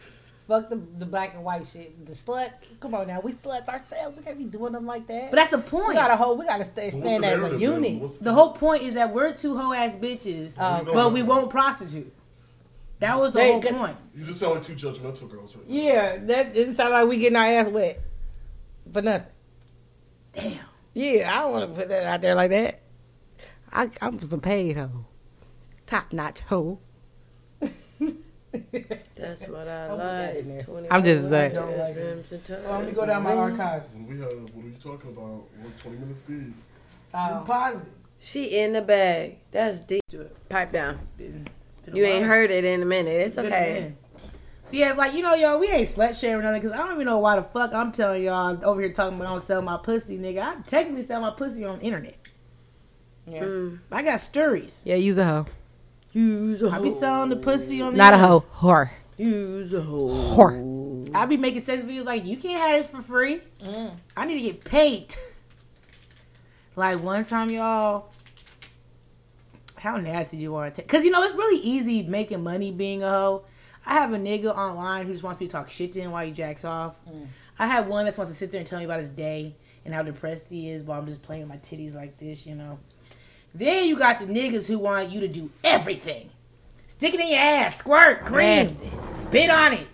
Fuck 0.47 0.69
the 0.69 0.77
the 0.97 1.05
black 1.05 1.33
and 1.33 1.43
white 1.43 1.67
shit. 1.71 2.05
The 2.05 2.13
sluts. 2.13 2.59
Come 2.79 2.95
on 2.95 3.07
now, 3.07 3.19
we 3.19 3.33
sluts 3.33 3.67
ourselves. 3.67 4.15
We 4.17 4.23
can't 4.23 4.37
be 4.37 4.45
doing 4.45 4.71
them 4.71 4.85
like 4.85 5.05
that. 5.07 5.29
But 5.31 5.35
that's 5.35 5.51
the 5.51 5.57
point. 5.57 5.89
we 5.89 5.93
gotta 5.95 6.15
hold. 6.15 6.39
We 6.39 6.45
gotta 6.45 6.63
stay 6.63 6.89
stand 6.89 7.25
as 7.25 7.53
a 7.53 7.59
unit. 7.59 7.81
then? 7.83 7.99
What's 7.99 8.17
The 8.19 8.33
whole 8.33 8.53
point 8.53 8.83
is 8.83 8.93
that 8.93 9.13
we're 9.13 9.33
two 9.33 9.57
hoe 9.57 9.73
ass 9.73 9.95
bitches, 9.97 10.55
No, 10.57 10.93
but 10.93 11.11
we 11.11 11.21
won't 11.23 11.49
prostitute. 11.49 12.13
That 12.99 13.17
was 13.19 13.33
the 13.33 13.43
whole 13.43 13.61
could- 13.61 13.75
point. 13.75 13.97
You 14.15 14.25
just 14.25 14.39
sound 14.39 14.55
like 14.55 14.63
two 14.63 14.73
judgmental 14.73 15.29
girls 15.29 15.53
right 15.55 15.67
now. 15.69 15.75
Yeah, 15.75 16.17
that 16.17 16.55
it 16.55 16.77
sound 16.77 16.93
like 16.93 17.07
we 17.07 17.17
getting 17.17 17.35
our 17.35 17.45
ass 17.45 17.67
wet 17.67 17.99
for 18.93 19.01
nothing. 19.01 19.27
Damn. 20.37 20.59
Yeah, 20.93 21.35
I 21.35 21.41
don't 21.41 21.51
want 21.51 21.69
to 21.69 21.79
put 21.79 21.89
that 21.89 22.05
out 22.05 22.21
there 22.21 22.35
like 22.35 22.51
that. 22.51 22.79
I, 23.71 23.89
I'm 24.01 24.21
some 24.21 24.39
paid 24.39 24.77
hoe, 24.77 25.05
top 25.85 26.13
notch 26.13 26.39
hoe. 26.41 26.79
That's 27.59 29.41
what 29.47 29.67
I 29.67 29.87
Don't 29.87 29.97
put 29.97 29.97
that 29.97 30.37
in 30.37 30.47
there. 30.47 30.81
like. 30.81 30.87
I'm 30.91 31.03
just 31.03 31.29
saying. 31.29 31.53
don't 31.53 31.77
like 31.77 31.95
rims 31.95 32.31
and 32.31 32.45
tires. 32.45 32.65
Well, 32.65 32.79
let 32.79 32.87
me 32.87 32.93
go 32.93 33.05
down 33.05 33.23
my 33.23 33.33
archives. 33.33 33.93
And 33.93 34.07
we 34.07 34.17
have. 34.19 34.29
What 34.29 34.65
are 34.65 34.67
you 34.67 34.75
talking 34.81 35.11
about? 35.11 35.43
We're 35.61 35.69
20 35.81 35.97
minutes 35.97 36.21
deep. 36.21 36.53
Oh. 37.13 37.43
Positive. 37.45 37.87
She 38.19 38.57
in 38.57 38.73
the 38.73 38.81
bag. 38.81 39.37
That's 39.51 39.81
deep. 39.81 40.01
Pipe 40.49 40.71
down. 40.71 40.99
You 41.93 42.05
ain't 42.05 42.25
heard 42.25 42.51
it 42.51 42.63
in 42.63 42.81
a 42.81 42.85
minute. 42.85 43.21
It's 43.21 43.35
Good 43.35 43.45
okay. 43.45 43.93
Man. 44.67 44.71
So 44.71 44.77
yeah, 44.77 44.89
it's 44.89 44.97
like 44.97 45.13
you 45.13 45.21
know, 45.21 45.33
y'all, 45.33 45.59
we 45.59 45.67
ain't 45.69 45.89
slut 45.89 46.19
shaming 46.19 46.43
nothing 46.43 46.61
because 46.61 46.77
I 46.77 46.77
don't 46.77 46.93
even 46.93 47.05
know 47.05 47.19
why 47.19 47.35
the 47.37 47.43
fuck 47.43 47.73
I'm 47.73 47.91
telling 47.91 48.23
y'all 48.23 48.63
over 48.63 48.81
here 48.81 48.93
talking 48.93 49.17
about 49.17 49.27
I 49.27 49.31
don't 49.31 49.45
sell 49.45 49.61
my 49.61 49.77
pussy, 49.77 50.17
nigga. 50.17 50.41
I 50.41 50.55
technically 50.67 51.05
sell 51.05 51.21
my 51.21 51.31
pussy 51.31 51.65
on 51.65 51.79
the 51.79 51.85
internet. 51.85 52.15
Yeah. 53.25 53.43
Mm. 53.43 53.79
I 53.91 54.03
got 54.03 54.21
stories. 54.21 54.81
yeah, 54.85 54.95
use 54.95 55.17
a 55.17 55.25
hoe, 55.25 55.45
Use 56.13 56.61
a 56.61 56.69
hoe. 56.69 56.79
I 56.79 56.81
be 56.81 56.89
selling 56.89 57.29
the 57.29 57.35
pussy 57.35 57.81
on 57.81 57.91
the 57.91 57.97
not 57.97 58.13
a 58.13 58.17
hoe, 58.17 58.45
whore. 58.55 58.91
Use 59.17 59.73
a 59.73 59.81
hoe. 59.81 60.07
Whore. 60.35 61.09
I 61.13 61.25
be 61.25 61.37
making 61.37 61.61
sex 61.61 61.83
videos 61.83 62.05
like 62.05 62.25
you 62.25 62.37
can't 62.37 62.59
have 62.59 62.77
this 62.77 62.87
for 62.87 63.01
free. 63.01 63.41
Mm. 63.61 63.95
I 64.15 64.25
need 64.25 64.35
to 64.35 64.41
get 64.41 64.63
paid. 64.63 65.15
like 66.75 67.01
one 67.01 67.25
time, 67.25 67.49
y'all. 67.49 68.11
How 69.75 69.97
nasty 69.97 70.37
you 70.37 70.51
want 70.51 70.73
to 70.73 70.81
take? 70.81 70.89
Cause 70.89 71.03
you 71.03 71.11
know 71.11 71.21
it's 71.23 71.35
really 71.35 71.61
easy 71.61 72.03
making 72.03 72.43
money 72.43 72.71
being 72.71 73.03
a 73.03 73.09
hoe. 73.09 73.45
I 73.87 73.93
have 73.93 74.11
a 74.11 74.17
nigga 74.17 74.55
online 74.55 75.07
who 75.07 75.13
just 75.13 75.23
wants 75.23 75.39
me 75.39 75.47
to 75.47 75.51
talk 75.51 75.71
shit 75.71 75.93
to 75.93 76.01
him 76.01 76.11
while 76.11 76.25
he 76.25 76.31
jacks 76.33 76.65
off. 76.65 76.95
Mm. 77.09 77.27
I 77.57 77.67
have 77.67 77.87
one 77.87 78.03
that 78.03 78.17
wants 78.17 78.33
to 78.33 78.37
sit 78.37 78.51
there 78.51 78.59
and 78.59 78.67
tell 78.67 78.79
me 78.79 78.85
about 78.85 78.99
his 78.99 79.07
day 79.07 79.55
and 79.85 79.93
how 79.93 80.03
depressed 80.03 80.49
he 80.49 80.69
is 80.69 80.83
while 80.83 80.99
I'm 80.99 81.07
just 81.07 81.21
playing 81.21 81.43
with 81.43 81.49
my 81.49 81.57
titties 81.57 81.95
like 81.95 82.17
this, 82.17 82.45
you 82.45 82.53
know. 82.53 82.79
Then 83.55 83.87
you 83.87 83.97
got 83.97 84.19
the 84.19 84.25
niggas 84.25 84.67
who 84.67 84.77
want 84.77 85.09
you 85.09 85.21
to 85.21 85.27
do 85.29 85.49
everything. 85.63 86.29
Stick 86.89 87.13
it 87.13 87.19
in 87.21 87.29
your 87.29 87.39
ass, 87.39 87.77
squirt, 87.77 88.25
cream, 88.25 88.77
spit 89.13 89.49
on 89.49 89.73
it. 89.73 89.87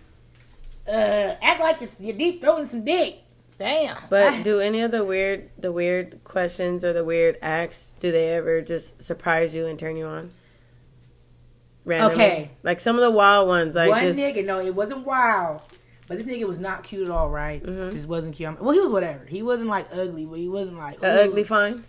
Uh, 0.88 1.36
act 1.42 1.62
like 1.62 1.82
it's, 1.84 1.96
you're 2.00 2.18
deep 2.18 2.42
throating 2.42 2.68
some 2.68 2.84
dick. 2.84 3.20
Damn. 3.60 3.98
But 4.10 4.44
do 4.44 4.60
any 4.60 4.82
of 4.82 4.90
the 4.90 5.06
weird, 5.06 5.52
the 5.58 5.72
weird 5.72 6.24
questions 6.24 6.84
or 6.84 6.94
the 6.94 7.04
weird 7.04 7.38
acts, 7.44 7.94
do 8.00 8.12
they 8.12 8.30
ever 8.32 8.62
just 8.62 9.02
surprise 9.02 9.54
you 9.54 9.68
and 9.68 9.78
turn 9.78 9.96
you 9.98 10.06
on? 10.06 10.32
Randomly? 11.86 12.16
Okay. 12.16 12.52
Like 12.64 12.80
some 12.80 12.96
of 12.96 13.02
the 13.02 13.12
wild 13.12 13.48
ones, 13.48 13.76
like 13.76 13.90
One 13.90 14.02
just 14.02 14.20
nigga, 14.20 14.46
no, 14.46 14.60
it 14.60 14.74
wasn't 14.74 15.06
wild. 15.06 15.62
But 16.08 16.18
this 16.18 16.28
nigga 16.28 16.46
was 16.48 16.60
not 16.60 16.84
cute 16.84 17.04
at 17.04 17.10
all, 17.10 17.30
right? 17.30 17.64
Mhm. 17.64 17.92
Just 17.94 18.08
wasn't 18.08 18.36
cute. 18.36 18.62
Well, 18.62 18.74
he 18.74 18.80
was 18.80 18.92
whatever. 18.92 19.26
He 19.26 19.42
wasn't 19.42 19.70
like 19.70 19.88
ugly, 19.94 20.26
but 20.26 20.38
he 20.40 20.50
wasn't 20.50 20.78
like 20.78 20.98
ugly 21.04 21.44
fine. 21.44 21.84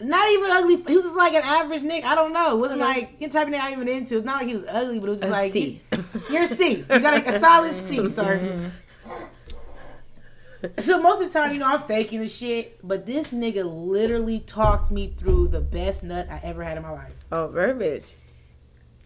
Not 0.00 0.30
even 0.30 0.50
ugly. 0.52 0.76
He 0.86 0.94
was 0.94 1.04
just 1.04 1.16
like 1.16 1.34
an 1.34 1.42
average 1.42 1.82
nigga. 1.82 2.04
I 2.04 2.14
don't 2.14 2.32
know. 2.32 2.54
It 2.54 2.58
wasn't 2.60 2.82
Okay. 2.82 3.00
like 3.00 3.18
the 3.18 3.28
type 3.28 3.48
of 3.48 3.52
nigga 3.54 3.60
I'm 3.60 3.72
even 3.72 3.88
into. 3.88 4.16
It's 4.16 4.24
not 4.24 4.38
like 4.38 4.46
he 4.46 4.54
was 4.54 4.64
ugly, 4.68 5.00
but 5.00 5.06
it 5.08 5.10
was 5.10 5.18
just 5.20 5.28
A 5.30 5.32
like 5.32 5.52
C. 5.52 5.82
You're 6.30 6.42
a 6.44 6.46
C. 6.46 6.76
You 6.78 6.84
got 7.00 7.16
a, 7.26 7.36
a 7.36 7.40
solid 7.40 7.74
C, 7.74 8.06
sir. 8.08 8.70
So 10.78 11.00
most 11.00 11.20
of 11.22 11.32
the 11.32 11.38
time, 11.38 11.52
you 11.52 11.58
know, 11.60 11.66
I'm 11.66 11.82
faking 11.82 12.20
the 12.20 12.28
shit, 12.28 12.78
but 12.86 13.06
this 13.06 13.28
nigga 13.32 13.62
literally 13.64 14.40
talked 14.40 14.90
me 14.90 15.14
through 15.16 15.48
the 15.48 15.60
best 15.60 16.02
nut 16.02 16.26
I 16.28 16.40
ever 16.42 16.64
had 16.64 16.76
in 16.76 16.82
my 16.82 16.90
life. 16.90 17.12
Oh, 17.30 17.46
verbiage. 17.46 18.02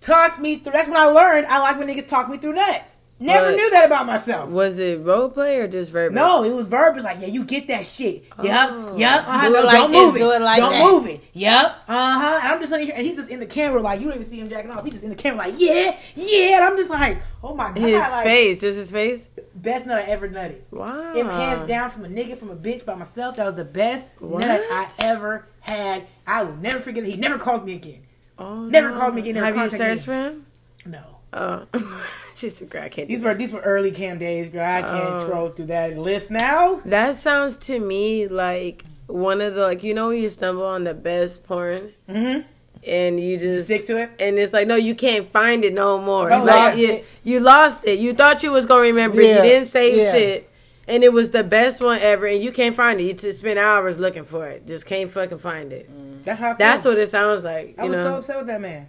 Talked 0.02 0.38
me 0.40 0.58
through. 0.58 0.72
That's 0.72 0.88
when 0.88 0.96
I 0.96 1.06
learned 1.06 1.46
I 1.46 1.58
like 1.60 1.78
when 1.78 1.88
niggas 1.88 2.08
talk 2.08 2.28
me 2.28 2.36
through 2.38 2.54
nuts. 2.54 2.90
Never 3.20 3.50
But- 3.52 3.56
knew 3.56 3.70
that 3.70 3.84
about 3.86 4.04
myself. 4.06 4.50
Was 4.50 4.78
it 4.78 5.00
role 5.00 5.28
play 5.28 5.58
or 5.60 5.68
just 5.68 5.92
verbiage? 5.92 6.12
No, 6.16 6.42
it 6.42 6.52
was 6.52 6.66
verb. 6.66 6.96
It's 6.96 7.04
like, 7.04 7.20
yeah, 7.20 7.28
you 7.28 7.44
get 7.44 7.68
that 7.68 7.86
shit. 7.86 8.24
Yup, 8.42 8.70
Oh. 8.72 8.96
yup. 8.96 9.28
Uh-huh. 9.28 9.46
Do 9.46 9.52
no, 9.54 9.60
like 9.62 9.72
don't 9.76 9.92
this, 9.92 10.02
move 10.06 10.16
it. 10.16 10.18
do 10.18 10.30
it 10.32 10.40
like 10.42 10.58
don't 10.58 10.72
that. 10.72 10.90
move 10.90 11.06
it. 11.06 11.20
Yup. 11.32 11.84
Uh 11.86 12.18
huh. 12.20 12.38
And 12.42 12.48
I'm 12.52 12.58
just 12.58 12.72
sitting 12.72 12.86
here, 12.86 12.96
and 12.96 13.06
he's 13.06 13.14
just 13.14 13.28
in 13.28 13.38
the 13.38 13.46
camera, 13.46 13.80
like 13.80 14.00
you 14.00 14.08
don't 14.08 14.16
even 14.18 14.28
see 14.28 14.40
him 14.40 14.48
jacking 14.48 14.72
off. 14.72 14.82
He's 14.82 14.94
just 14.94 15.04
in 15.04 15.10
the 15.10 15.14
camera, 15.16 15.38
like 15.38 15.54
yeah, 15.56 15.96
yeah. 16.16 16.56
And 16.56 16.64
I'm 16.64 16.76
just 16.76 16.90
like, 16.90 17.22
oh 17.44 17.54
my 17.54 17.68
god, 17.68 17.76
His 17.78 17.92
like, 18.00 18.24
face, 18.24 18.60
just 18.60 18.76
his 18.76 18.90
face. 18.90 19.28
best 19.54 19.86
nut 19.86 19.98
I 19.98 20.02
ever 20.02 20.28
nutted. 20.28 20.62
Wow. 20.72 21.12
It 21.14 21.24
hands 21.24 21.68
down 21.68 21.90
from 21.92 22.04
a 22.04 22.08
nigga, 22.08 22.36
from 22.36 22.50
a 22.50 22.56
bitch 22.56 22.84
by 22.84 22.96
myself. 22.96 23.36
That 23.36 23.46
was 23.46 23.54
the 23.54 23.64
best 23.64 24.04
What? 24.18 24.40
nut 24.40 24.62
I 24.68 24.88
ever 24.98 25.46
had. 25.60 26.08
I 26.26 26.42
will 26.42 26.56
never 26.56 26.80
forget. 26.80 27.04
He 27.04 27.14
never 27.16 27.38
called 27.38 27.64
me 27.64 27.74
again. 27.76 28.00
Oh, 28.38 28.64
Never 28.66 28.90
no. 28.90 28.96
called 28.98 29.14
me 29.14 29.20
again, 29.22 29.34
never 29.34 29.46
Have 29.46 29.54
you 29.56 29.60
contacted 29.70 29.98
searched 29.98 30.04
for 30.06 30.14
him? 30.14 30.46
No. 30.86 31.02
Oh, 31.34 31.66
she's 32.34 32.60
a 32.60 32.64
girl. 32.66 32.82
I 32.82 32.88
can't. 32.88 33.08
do 33.08 33.14
These 33.14 33.24
were 33.24 33.34
these 33.34 33.52
were 33.52 33.60
early 33.60 33.90
cam 33.90 34.18
days, 34.18 34.48
girl. 34.50 34.64
I 34.66 34.82
can't 34.82 35.14
Oh. 35.14 35.24
scroll 35.26 35.48
through 35.50 35.66
that 35.66 35.96
list 35.96 36.30
now. 36.30 36.80
That 36.84 37.16
sounds 37.16 37.56
to 37.58 37.78
me 37.78 38.28
like 38.28 38.84
one 39.06 39.40
of 39.40 39.54
the 39.54 39.62
like 39.62 39.82
you 39.82 39.94
know 39.94 40.10
you 40.10 40.28
stumble 40.30 40.64
on 40.66 40.84
the 40.84 40.94
best 40.94 41.44
porn 41.44 41.92
Mm-hmm. 42.08 42.40
and 42.86 43.18
you 43.20 43.38
just 43.38 43.64
Stick 43.66 43.86
to 43.86 43.96
it. 43.98 44.10
and 44.18 44.38
it's 44.38 44.52
like 44.52 44.66
no 44.68 44.74
you 44.74 44.94
can't 44.94 45.30
find 45.32 45.64
it 45.64 45.72
no 45.72 45.98
more. 46.02 46.30
Oh, 46.32 46.42
like 46.44 46.46
lost 46.56 46.78
you, 46.78 46.88
it. 46.92 47.06
you 47.22 47.40
lost 47.40 47.84
it. 47.86 47.98
You 47.98 48.12
thought 48.12 48.42
you 48.42 48.50
was 48.50 48.66
gonna 48.66 48.82
remember 48.82 49.20
it. 49.20 49.28
Yeah, 49.28 49.36
You 49.36 49.42
didn't 49.42 49.68
save 49.68 49.96
yeah. 49.96 50.12
shit. 50.12 50.50
And 50.88 51.04
it 51.04 51.12
was 51.12 51.30
the 51.30 51.44
best 51.44 51.80
one 51.80 52.00
ever, 52.00 52.26
and 52.26 52.42
you 52.42 52.50
can't 52.50 52.74
find 52.74 53.00
it. 53.00 53.04
You 53.04 53.12
just 53.12 53.38
spend 53.38 53.58
hours 53.58 53.98
looking 53.98 54.24
for 54.24 54.48
it. 54.48 54.66
Just 54.66 54.84
can't 54.84 55.10
fucking 55.10 55.38
find 55.38 55.72
it. 55.72 55.88
Mm. 55.90 56.24
That's 56.24 56.40
how 56.40 56.46
I 56.46 56.50
feel. 56.50 56.58
That's 56.58 56.84
what 56.84 56.98
it 56.98 57.08
sounds 57.08 57.44
like. 57.44 57.76
I 57.78 57.84
was 57.84 57.92
know? 57.92 58.04
so 58.04 58.16
upset 58.16 58.36
with 58.38 58.46
that 58.48 58.60
man. 58.60 58.88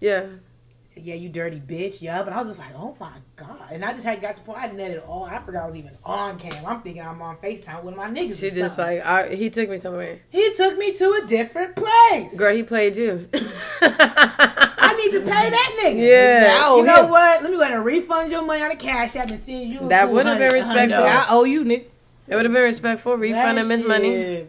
yeah. 0.00 0.26
Yeah, 0.94 1.14
you 1.14 1.30
dirty 1.30 1.58
bitch. 1.58 2.02
Yeah, 2.02 2.22
but 2.22 2.34
I 2.34 2.42
was 2.42 2.48
just 2.48 2.58
like, 2.58 2.74
oh 2.76 2.94
my 3.00 3.14
god. 3.34 3.68
And 3.70 3.82
I 3.82 3.92
just 3.92 4.04
had 4.04 4.20
got 4.20 4.36
to 4.36 4.42
point 4.42 4.58
I 4.58 4.66
netted 4.66 4.98
all. 4.98 5.24
I 5.24 5.38
forgot 5.38 5.64
I 5.64 5.66
was 5.68 5.76
even 5.76 5.96
on 6.04 6.38
cam. 6.38 6.66
I'm 6.66 6.82
thinking 6.82 7.02
I'm 7.02 7.22
on 7.22 7.38
Facetime 7.38 7.82
with 7.82 7.96
my 7.96 8.10
niggas. 8.10 8.38
She 8.38 8.50
just 8.50 8.76
something. 8.76 8.98
like 8.98 9.06
I, 9.06 9.34
he 9.34 9.48
took 9.48 9.70
me 9.70 9.78
somewhere. 9.78 10.20
he 10.28 10.52
took 10.52 10.76
me 10.76 10.92
to 10.92 11.20
a 11.24 11.26
different 11.26 11.76
place. 11.76 12.36
Girl, 12.36 12.54
he 12.54 12.62
played 12.62 12.96
you. 12.96 13.26
I 14.92 14.96
need 14.96 15.12
to 15.12 15.20
pay 15.20 15.50
that 15.50 15.80
nigga. 15.82 16.08
Yeah. 16.08 16.58
I 16.62 16.68
owe 16.68 16.76
You 16.78 16.84
know 16.84 17.04
him. 17.04 17.10
what? 17.10 17.42
Let 17.42 17.50
me 17.50 17.56
go 17.56 17.62
ahead 17.62 17.74
and 17.74 17.84
refund 17.84 18.30
your 18.30 18.42
money 18.44 18.62
on 18.62 18.68
the 18.70 18.76
cash 18.76 19.16
app 19.16 19.30
and 19.30 19.40
send 19.40 19.70
you. 19.72 19.88
That 19.88 20.10
would've 20.10 20.38
been 20.38 20.52
respectful. 20.52 21.02
I 21.04 21.26
owe 21.30 21.44
you, 21.44 21.64
Nick. 21.64 21.90
It 22.28 22.36
would 22.36 22.44
have 22.44 22.52
been 22.52 22.62
respectful. 22.62 23.16
Refund 23.16 23.58
That 23.58 23.64
him 23.64 23.70
his 23.70 23.86
money. 23.86 24.48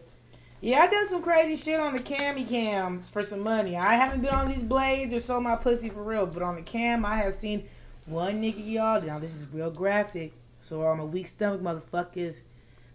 Yeah, 0.62 0.80
I 0.82 0.88
done 0.88 1.10
some 1.10 1.22
crazy 1.22 1.62
shit 1.62 1.78
on 1.80 1.94
the 1.94 2.02
cami 2.02 2.48
cam 2.48 3.04
for 3.12 3.22
some 3.22 3.42
money. 3.42 3.76
I 3.76 3.96
haven't 3.96 4.22
been 4.22 4.34
on 4.34 4.48
these 4.48 4.64
blades 4.64 5.14
or 5.14 5.20
sold 5.20 5.44
my 5.44 5.58
pussy 5.58 5.90
for 5.90 6.02
real, 6.02 6.26
but 6.26 6.42
on 6.42 6.56
the 6.56 6.62
cam, 6.62 7.06
I 7.06 7.18
have 7.18 7.34
seen 7.34 7.68
one 8.06 8.42
nigga, 8.42 8.66
y'all. 8.72 9.02
Now 9.02 9.20
this 9.20 9.36
is 9.36 9.46
real 9.52 9.72
graphic, 9.72 10.32
so 10.62 10.84
I'm 10.84 11.02
a 11.02 11.06
weak 11.06 11.28
stomach, 11.28 11.62
motherfuckers. 11.62 12.40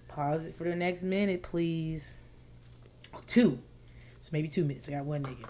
Pause 0.08 0.44
it 0.46 0.54
for 0.54 0.64
the 0.64 0.74
next 0.74 1.02
minute, 1.02 1.42
please. 1.42 2.14
Two, 3.26 3.58
so 4.22 4.30
maybe 4.32 4.48
two 4.48 4.64
minutes. 4.64 4.88
I 4.88 4.92
got 4.92 5.04
one 5.04 5.22
nigga. 5.24 5.46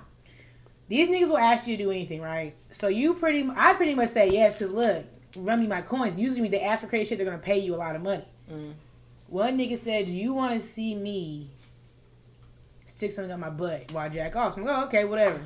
These 0.88 1.09
niggas 1.09 1.29
will 1.29 1.38
ask 1.38 1.66
you 1.66 1.77
to 1.77 1.83
do 1.85 1.90
anything, 1.90 2.20
right? 2.22 2.55
So 2.70 2.88
you 2.88 3.14
pretty, 3.14 3.48
I 3.55 3.74
pretty 3.74 3.94
much 3.94 4.11
say 4.11 4.31
yes, 4.31 4.59
cause 4.59 4.70
look, 4.70 5.05
run 5.37 5.61
me 5.61 5.66
my 5.66 5.83
coins. 5.83 6.16
Usually, 6.16 6.40
when 6.40 6.51
they 6.51 6.62
ask 6.62 6.81
for 6.83 6.88
crazy 6.88 7.11
shit, 7.11 7.18
they're 7.18 7.27
gonna 7.27 7.38
pay 7.38 7.59
you 7.59 7.74
a 7.74 7.77
lot 7.77 7.94
of 7.94 8.03
money. 8.03 8.24
Mm. 8.51 8.72
One 9.29 9.59
nigga 9.59 9.79
said, 9.79 10.07
"Do 10.07 10.12
you 10.12 10.33
want 10.33 10.61
to 10.61 10.66
see 10.66 10.94
me 10.94 11.51
stick 12.87 13.11
something 13.12 13.31
up 13.31 13.38
my 13.38 13.51
butt 13.51 13.92
while 13.92 14.07
I 14.07 14.09
jack 14.09 14.35
off?" 14.37 14.55
So 14.55 14.61
I'm 14.61 14.66
like, 14.66 14.77
"Oh, 14.79 14.85
okay, 14.87 15.05
whatever." 15.05 15.40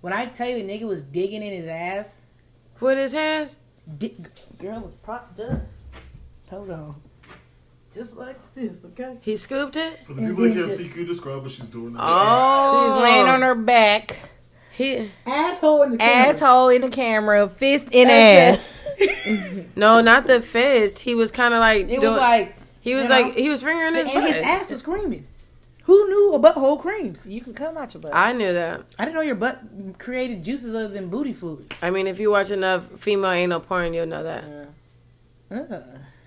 When 0.00 0.12
I 0.12 0.26
tell 0.26 0.48
you 0.48 0.64
the 0.64 0.68
nigga 0.72 0.88
was 0.88 1.02
digging 1.02 1.42
in 1.42 1.52
his 1.52 1.66
ass, 1.68 2.10
With 2.80 2.96
his 2.98 3.12
hands? 3.12 3.56
di- 3.98 4.16
girl 4.58 4.80
was 4.80 4.94
propped 5.02 5.38
up. 5.40 5.60
Hold 6.50 6.70
on, 6.70 6.94
just 7.94 8.16
like 8.16 8.38
this, 8.54 8.78
okay? 8.84 9.18
He 9.20 9.36
scooped 9.36 9.76
it? 9.76 10.00
For 10.06 10.14
the 10.14 10.22
people 10.22 10.44
that 10.44 10.54
can't 10.54 10.72
see, 10.72 10.88
can 10.88 11.00
you 11.02 11.06
describe 11.06 11.42
what 11.42 11.50
she's 11.50 11.68
doing? 11.68 11.94
Oh. 11.98 12.94
She's 12.96 13.02
laying 13.02 13.26
on 13.28 13.42
her 13.42 13.54
back, 13.54 14.16
He 14.74 15.10
Asshole 15.26 15.82
in 15.82 15.92
the 15.92 15.98
camera. 15.98 16.34
asshole 16.34 16.68
in 16.70 16.80
the 16.82 16.88
camera, 16.88 17.48
fist 17.48 17.88
in 17.92 18.08
That's 18.08 18.60
ass. 19.00 19.66
No, 19.76 20.00
not 20.00 20.26
the 20.26 20.40
fist. 20.40 20.98
He 21.00 21.14
was 21.14 21.30
kind 21.30 21.54
of 21.54 21.60
like 21.60 21.82
It 21.88 22.00
doing- 22.00 22.12
was 22.12 22.16
like, 22.20 22.56
he 22.80 22.94
was 22.94 23.04
you 23.04 23.10
like 23.10 23.26
know, 23.26 23.32
he 23.32 23.48
was 23.48 23.62
fingering 23.62 23.94
his 23.94 24.04
and 24.06 24.14
butt. 24.14 24.28
his 24.32 24.38
ass 24.38 24.70
was 24.70 24.80
screaming. 24.80 25.26
Who 25.84 26.08
knew 26.08 26.34
a 26.34 26.38
butthole 26.38 26.78
creams? 26.80 27.26
You 27.26 27.40
can 27.40 27.54
come 27.54 27.76
out 27.76 27.92
your 27.92 28.00
butt. 28.00 28.12
I 28.14 28.32
knew 28.32 28.52
that. 28.52 28.82
I 28.98 29.04
didn't 29.04 29.16
know 29.16 29.20
your 29.22 29.34
butt 29.34 29.60
created 29.98 30.44
juices 30.44 30.74
other 30.74 30.88
than 30.88 31.08
booty 31.08 31.32
fluid. 31.32 31.74
I 31.82 31.90
mean, 31.90 32.06
if 32.06 32.20
you 32.20 32.30
watch 32.30 32.50
enough 32.50 32.86
female 33.00 33.32
anal 33.32 33.58
porn, 33.60 33.92
you'll 33.92 34.06
know 34.06 34.22
that. 34.22 34.44
Uh. 35.50 35.80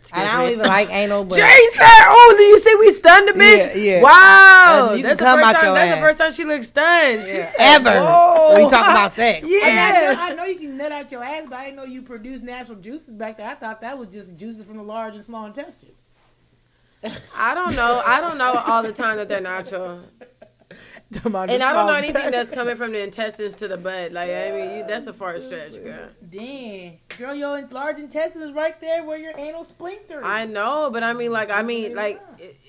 Excuse 0.07 0.21
and 0.21 0.29
I 0.29 0.33
don't 0.37 0.45
me. 0.47 0.53
even 0.53 0.67
like 0.67 0.89
anal, 0.91 1.23
but 1.25 1.35
Jay 1.37 1.67
said, 1.71 1.83
"Oh, 2.07 2.33
do 2.37 2.43
you 2.43 2.59
see 2.59 2.75
we 2.75 2.93
stunned 2.93 3.27
the 3.27 3.31
bitch? 3.33 3.75
Yeah, 3.75 3.95
yeah. 3.97 4.01
Wow, 4.03 4.89
Uh, 4.91 4.93
you 4.93 5.01
that's 5.03 5.17
can 5.17 5.25
come 5.25 5.39
the 5.39 5.45
first 5.45 5.55
out 5.55 5.61
time. 5.61 5.65
your 5.65 5.73
That's 5.75 5.89
ass. 5.91 5.95
the 5.95 6.01
first 6.07 6.19
time 6.19 6.33
she 6.33 6.45
looked 6.45 6.65
stunned. 6.65 7.21
She 7.25 7.31
said, 7.31 7.53
Ever. 7.57 7.99
Whoa. 8.01 8.53
When 8.53 8.63
you 8.65 8.69
talk 8.69 8.89
about 8.89 9.13
sex. 9.13 9.43
I, 9.45 9.49
mean, 9.49 9.61
I, 9.63 9.65
know, 9.65 10.11
Yeah. 10.11 10.15
I 10.19 10.33
know 10.35 10.45
you 10.45 10.59
can 10.59 10.77
nut 10.77 10.91
out 10.91 11.11
your 11.11 11.23
ass, 11.23 11.45
but 11.49 11.57
I 11.57 11.65
didn't 11.65 11.77
know 11.77 11.83
you 11.85 12.01
produce 12.03 12.41
natural 12.43 12.77
juices 12.77 13.13
back 13.15 13.37
there. 13.37 13.49
I 13.49 13.55
thought 13.55 13.81
that 13.81 13.97
was 13.97 14.09
just 14.09 14.37
juices 14.37 14.63
from 14.65 14.77
the 14.77 14.83
large 14.83 15.15
and 15.15 15.23
small 15.25 15.45
intestine. 15.47 15.89
I 17.35 17.53
don't 17.53 17.75
know. 17.75 18.01
I 18.05 18.19
don't 18.21 18.37
know 18.37 18.53
all 18.65 18.81
the 18.83 18.91
time 18.91 19.17
that 19.17 19.27
they're 19.29 19.41
natural, 19.41 20.01
and 21.23 21.35
I 21.35 21.45
don't 21.45 21.87
know 21.87 21.93
anything 21.93 22.31
that's 22.31 22.49
coming 22.49 22.75
from 22.75 22.91
the 22.91 23.01
intestines 23.01 23.53
to 23.55 23.67
the 23.67 23.77
butt. 23.77 24.11
Like 24.11 24.31
I 24.31 24.51
mean, 24.51 24.77
you, 24.77 24.85
that's 24.87 25.05
a 25.05 25.13
far 25.13 25.39
stretch, 25.39 25.81
girl. 25.83 26.09
Damn, 26.29 26.93
girl, 27.17 27.35
your 27.35 27.67
large 27.67 27.99
intestine 27.99 28.41
is 28.41 28.51
right 28.53 28.79
there 28.81 29.03
where 29.03 29.17
your 29.17 29.37
anal 29.37 29.65
sphincter. 29.65 30.19
is. 30.19 30.25
I 30.25 30.45
know, 30.45 30.89
but 30.91 31.03
I 31.03 31.13
mean, 31.13 31.31
like, 31.31 31.51
I 31.51 31.61
mean, 31.61 31.95
like, 31.95 32.21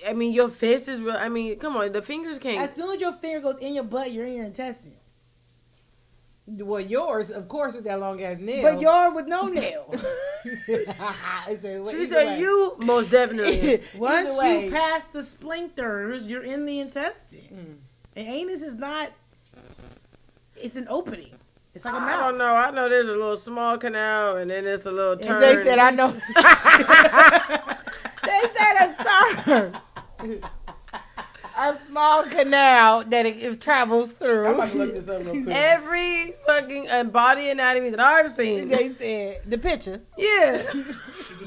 I 0.07 0.13
mean, 0.13 0.33
your 0.33 0.49
fist 0.49 0.87
is 0.89 1.01
real. 1.01 1.17
I 1.17 1.31
mean, 1.31 1.59
come 1.59 1.77
on, 1.77 1.93
the 1.93 2.03
fingers 2.03 2.39
can't. 2.39 2.61
As 2.69 2.77
soon 2.77 2.95
as 2.95 3.01
your 3.01 3.15
finger 3.15 3.41
goes 3.41 3.57
in 3.61 3.75
your 3.75 3.85
butt, 3.85 4.13
you're 4.13 4.27
in 4.27 4.35
your 4.35 4.45
intestine. 4.45 4.97
Well, 6.49 6.81
yours, 6.81 7.31
of 7.31 7.49
course, 7.49 7.75
with 7.75 7.85
that 7.85 7.99
long 7.99 8.23
ass 8.23 8.39
nail. 8.39 8.63
But 8.63 8.81
yours 8.81 9.15
with 9.15 9.27
no 9.27 9.49
nail. 9.49 9.93
I 10.45 11.59
said, 11.61 11.83
well, 11.83 11.93
She 11.93 12.07
said, 12.07 12.27
way. 12.27 12.39
"You 12.39 12.77
most 12.79 13.11
definitely." 13.11 13.83
Once 13.97 14.39
way. 14.39 14.67
you 14.67 14.71
pass 14.71 15.05
the 15.07 15.25
splinters, 15.25 16.29
you're 16.29 16.45
in 16.45 16.67
the 16.67 16.79
intestine. 16.79 17.81
Mm. 17.83 17.86
And 18.17 18.27
anus 18.27 18.63
is 18.63 18.77
not. 18.77 19.13
It's 20.57 20.77
an 20.77 20.87
opening. 20.89 21.35
It's 21.75 21.85
like 21.85 21.95
a 21.95 22.01
mouth. 22.01 22.09
I 22.09 22.31
don't 22.31 22.39
know. 22.39 22.55
I 22.55 22.71
know 22.71 22.89
there's 22.89 23.07
a 23.07 23.13
little 23.13 23.37
small 23.37 23.77
canal, 23.77 24.39
and 24.39 24.51
then 24.51 24.65
there's 24.65 24.87
a 24.87 24.91
little 24.91 25.19
turn. 25.19 25.39
They 25.39 25.63
said, 25.63 25.79
I 25.79 25.91
know. 25.91 26.13
they 28.25 28.41
said 28.57 28.77
a 28.81 28.95
turn. 30.25 30.41
a 31.57 31.79
small 31.87 32.25
canal 32.25 33.05
that 33.05 33.25
it, 33.27 33.39
it 33.39 33.61
travels 33.61 34.11
I'm 34.11 34.17
through. 34.17 34.47
about 34.55 34.71
to 34.71 34.79
look 34.79 34.95
this 34.95 35.09
up 35.09 35.25
real 35.25 35.43
quick. 35.45 35.55
Every 35.57 36.35
fucking 36.47 36.91
uh, 36.91 37.05
body 37.05 37.49
anatomy 37.51 37.91
that 37.91 38.01
I've 38.01 38.33
seen. 38.35 38.69
they 38.69 38.91
said 38.91 39.41
the 39.47 39.59
picture. 39.59 40.01
Yeah. 40.19 40.73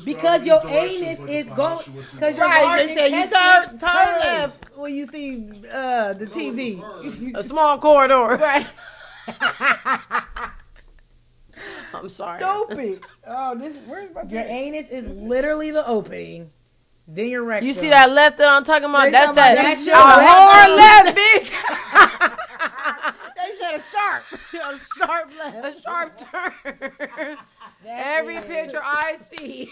Because 0.06 0.45
your 0.45 0.65
anus 0.67 1.19
is 1.30 1.48
going. 1.50 1.80
Because 1.80 1.80
how 1.80 1.82
she 1.84 1.91
went 1.91 2.10
to 2.10 2.17
'cause 2.17 2.19
the- 2.19 2.38
your 2.38 2.48
Right, 2.48 2.63
large 2.63 2.88
they 2.88 2.95
said 2.95 3.12
you 3.12 3.30
turn 3.30 3.80
turn 3.80 4.19
left 4.19 4.78
when 4.78 4.95
you 4.95 5.06
see 5.06 5.50
uh, 5.74 6.13
the 6.13 6.26
TV. 6.26 7.36
A 7.36 7.43
small 7.43 7.78
corridor. 7.80 8.38
Right. 8.38 8.65
I'm 11.93 12.10
sorry. 12.10 12.41
Stupid. 12.41 13.02
Oh, 13.28 13.56
this 13.58 13.78
where's 13.86 14.13
my 14.13 14.24
Your 14.24 14.41
anus 14.43 14.88
is 14.89 15.22
literally 15.22 15.72
the 15.72 15.86
opening. 15.86 16.52
Then 17.12 17.28
your 17.30 17.43
rectum. 17.43 17.67
You 17.67 17.74
see 17.74 17.89
that 17.89 18.12
left 18.12 18.38
that 18.38 18.48
I'm 18.48 18.63
talking 18.63 18.86
about? 18.89 19.06
They 19.06 19.12
That's 19.12 19.34
talking 19.34 19.39
about 19.39 19.56
that. 19.56 19.63
that's 19.63 19.82
A 19.82 19.86
your 19.86 19.95
hard 19.98 20.72
left, 20.78 21.17
bitch. 21.17 22.36
They 23.36 23.56
said 23.56 23.76
a 23.76 23.82
sharp, 23.82 24.24
a 24.54 24.80
sharp 24.98 25.32
left. 25.38 25.78
A 25.78 25.82
sharp 25.82 26.17
turn. 26.19 26.91
That 27.84 28.17
Every 28.19 28.36
is- 28.36 28.43
picture 28.43 28.82
I 28.84 29.17
see. 29.22 29.72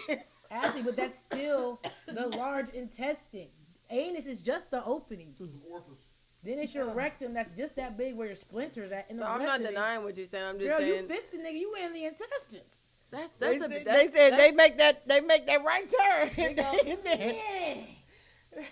Actually, 0.49 0.83
but 0.83 0.95
that's 0.95 1.19
still 1.19 1.79
the 2.07 2.27
large 2.29 2.69
intestine. 2.69 3.49
Anus 3.89 4.25
is 4.25 4.41
just 4.41 4.71
the 4.71 4.83
opening. 4.85 5.33
This 5.37 5.49
is 5.49 5.55
orifice. 5.69 6.05
Then 6.43 6.57
it's 6.59 6.73
your 6.73 6.87
rectum 6.93 7.33
that's 7.33 7.51
just 7.57 7.75
that 7.75 7.97
big 7.97 8.15
where 8.15 8.27
your 8.27 8.35
splinters 8.37 8.91
at. 8.93 9.07
And 9.09 9.19
the 9.19 9.25
No, 9.25 9.29
I'm 9.31 9.43
not 9.43 9.59
of 9.59 9.65
it- 9.65 9.69
denying 9.69 10.03
what 10.03 10.15
you're 10.15 10.25
saying. 10.27 10.43
I'm 10.45 10.57
just 10.57 10.69
Girl, 10.69 10.79
you 10.79 10.93
saying 10.95 11.07
fisted 11.09 11.41
nigga. 11.41 11.59
You 11.59 11.75
in 11.83 11.91
the 11.93 12.05
intestines. 12.05 12.76
That's 13.11 13.31
They, 13.39 13.55
a 13.57 13.59
said, 13.59 13.71
that's, 13.71 13.83
they 13.85 14.07
said 14.07 14.31
that's, 14.33 14.41
they 14.41 14.51
make 14.51 14.77
that 14.77 15.07
they 15.07 15.21
make 15.21 15.45
that 15.47 15.63
right 15.63 15.87
turn. 15.89 16.31
They 16.35 16.53
go, 16.53 16.71
In 16.85 16.97
there. 17.03 17.17
yeah. 17.17 17.73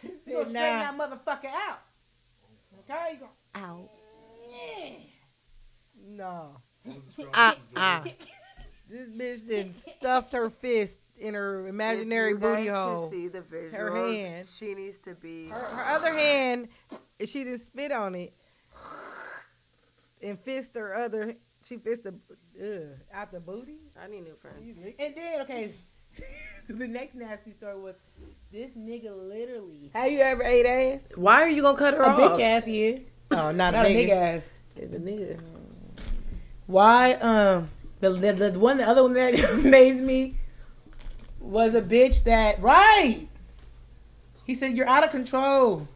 You 0.04 0.12
Said, 0.26 0.34
gonna 0.34 0.46
straighten 0.48 0.54
nah. 0.54 0.80
that 0.80 0.98
motherfucker 0.98 1.46
out. 1.52 1.80
Okay? 2.90 3.14
You 3.14 3.20
go, 3.20 3.30
Out. 3.54 3.90
yeah. 4.52 4.90
No. 6.08 6.58
I'm 6.86 7.02
Ah, 7.34 7.56
ah. 7.76 8.04
This 8.88 9.10
bitch 9.10 9.48
then 9.48 9.72
stuffed 9.72 10.34
her 10.34 10.50
fist 10.52 11.02
in 11.18 11.34
her 11.34 11.68
imaginary 11.68 12.32
If 12.32 12.36
you 12.36 12.40
booty 12.42 12.64
guys 12.66 12.72
could 12.72 12.74
hole. 12.76 13.10
See 13.10 13.28
the 13.28 13.40
visuals, 13.42 13.72
Her 13.72 13.96
hand. 13.96 14.48
She 14.56 14.74
needs 14.76 15.00
to 15.02 15.16
be. 15.16 15.48
Her, 15.50 15.58
her 15.60 15.96
other 15.96 16.14
hand, 16.18 16.68
she 17.26 17.44
didn't 17.44 17.60
spit 17.62 17.92
on 17.92 18.14
it, 18.16 18.34
and 20.22 20.40
fist 20.40 20.76
her 20.76 20.96
other. 20.96 21.34
She 21.66 21.78
fist 21.78 22.04
the 22.04 22.14
ugh, 22.62 23.00
out 23.12 23.32
the 23.32 23.40
booty. 23.40 23.78
I 24.00 24.08
need 24.08 24.24
new 24.24 24.36
friends. 24.40 24.78
And 25.00 25.16
then, 25.16 25.42
okay, 25.42 25.74
so 26.68 26.74
the 26.74 26.88
next 26.88 27.16
nasty 27.16 27.54
story 27.54 27.80
was 27.80 27.96
this 28.52 28.72
nigga 28.78 29.12
literally 29.28 29.90
Have 29.96 30.12
you 30.12 30.20
ever 30.20 30.44
ate 30.44 30.68
ass? 30.68 31.02
Why 31.16 31.42
are 31.42 31.50
you 31.50 31.64
gonna 31.64 31.76
cut 31.78 31.96
her 31.96 32.04
a 32.04 32.08
off? 32.10 32.38
bitch 32.38 32.40
ass 32.40 32.66
here, 32.66 33.00
Oh, 33.32 33.52
not, 33.52 33.74
not 33.74 33.86
a 33.88 33.94
big 33.94 34.10
ass. 34.10 34.44
Yeah, 34.76 34.86
the 34.92 34.98
nigga. 35.00 35.40
Why? 36.68 37.14
Um, 37.14 37.70
the, 38.00 38.12
the 38.12 38.50
the 38.52 38.60
one, 38.60 38.78
the 38.78 38.88
other 38.88 39.02
one 39.02 39.14
that 39.14 39.34
amazed 39.54 40.04
me 40.04 40.36
was 41.40 41.74
a 41.74 41.82
bitch 41.82 42.26
that 42.26 42.62
right. 42.62 43.28
He 44.46 44.54
said 44.54 44.78
you're 44.78 44.88
out 44.88 45.04
of 45.04 45.10
control. 45.10 45.88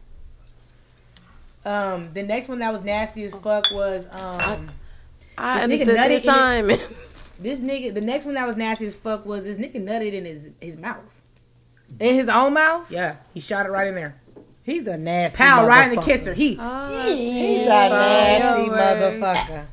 Um, 1.64 2.12
the 2.12 2.24
next 2.24 2.48
one 2.48 2.58
that 2.58 2.72
was 2.72 2.82
nasty 2.82 3.22
as 3.22 3.32
fuck 3.34 3.70
was 3.70 4.06
um 4.10 4.70
I 5.40 5.66
This 5.66 5.80
nigga 5.80 5.88
understood 5.88 5.88
the 5.88 5.98
nutted 5.98 6.10
in 6.10 6.16
assignment. 6.16 6.82
this 7.40 7.60
nigga. 7.60 7.94
The 7.94 8.00
next 8.00 8.24
one 8.24 8.34
that 8.34 8.46
was 8.46 8.56
nasty 8.56 8.86
as 8.86 8.94
fuck 8.94 9.24
was 9.26 9.44
this 9.44 9.56
nigga 9.56 9.76
nutted 9.76 10.12
in 10.12 10.24
his 10.24 10.48
his 10.60 10.76
mouth. 10.76 10.98
In 11.98 12.14
his 12.14 12.28
own 12.28 12.52
mouth? 12.54 12.90
Yeah, 12.90 13.16
he 13.34 13.40
shot 13.40 13.66
it 13.66 13.70
right 13.70 13.88
in 13.88 13.94
there. 13.94 14.20
He's 14.62 14.86
a 14.86 14.96
nasty 14.96 15.36
Pow, 15.38 15.66
right 15.66 15.90
in 15.90 15.96
the 15.96 16.02
kisser. 16.02 16.34
He. 16.34 16.56
All 16.58 16.64
I 16.94 17.06
see 17.16 17.32
He's 17.48 17.60
is 17.62 17.66
a 17.66 17.88
nasty 17.88 18.70
motherfucker. 18.70 19.64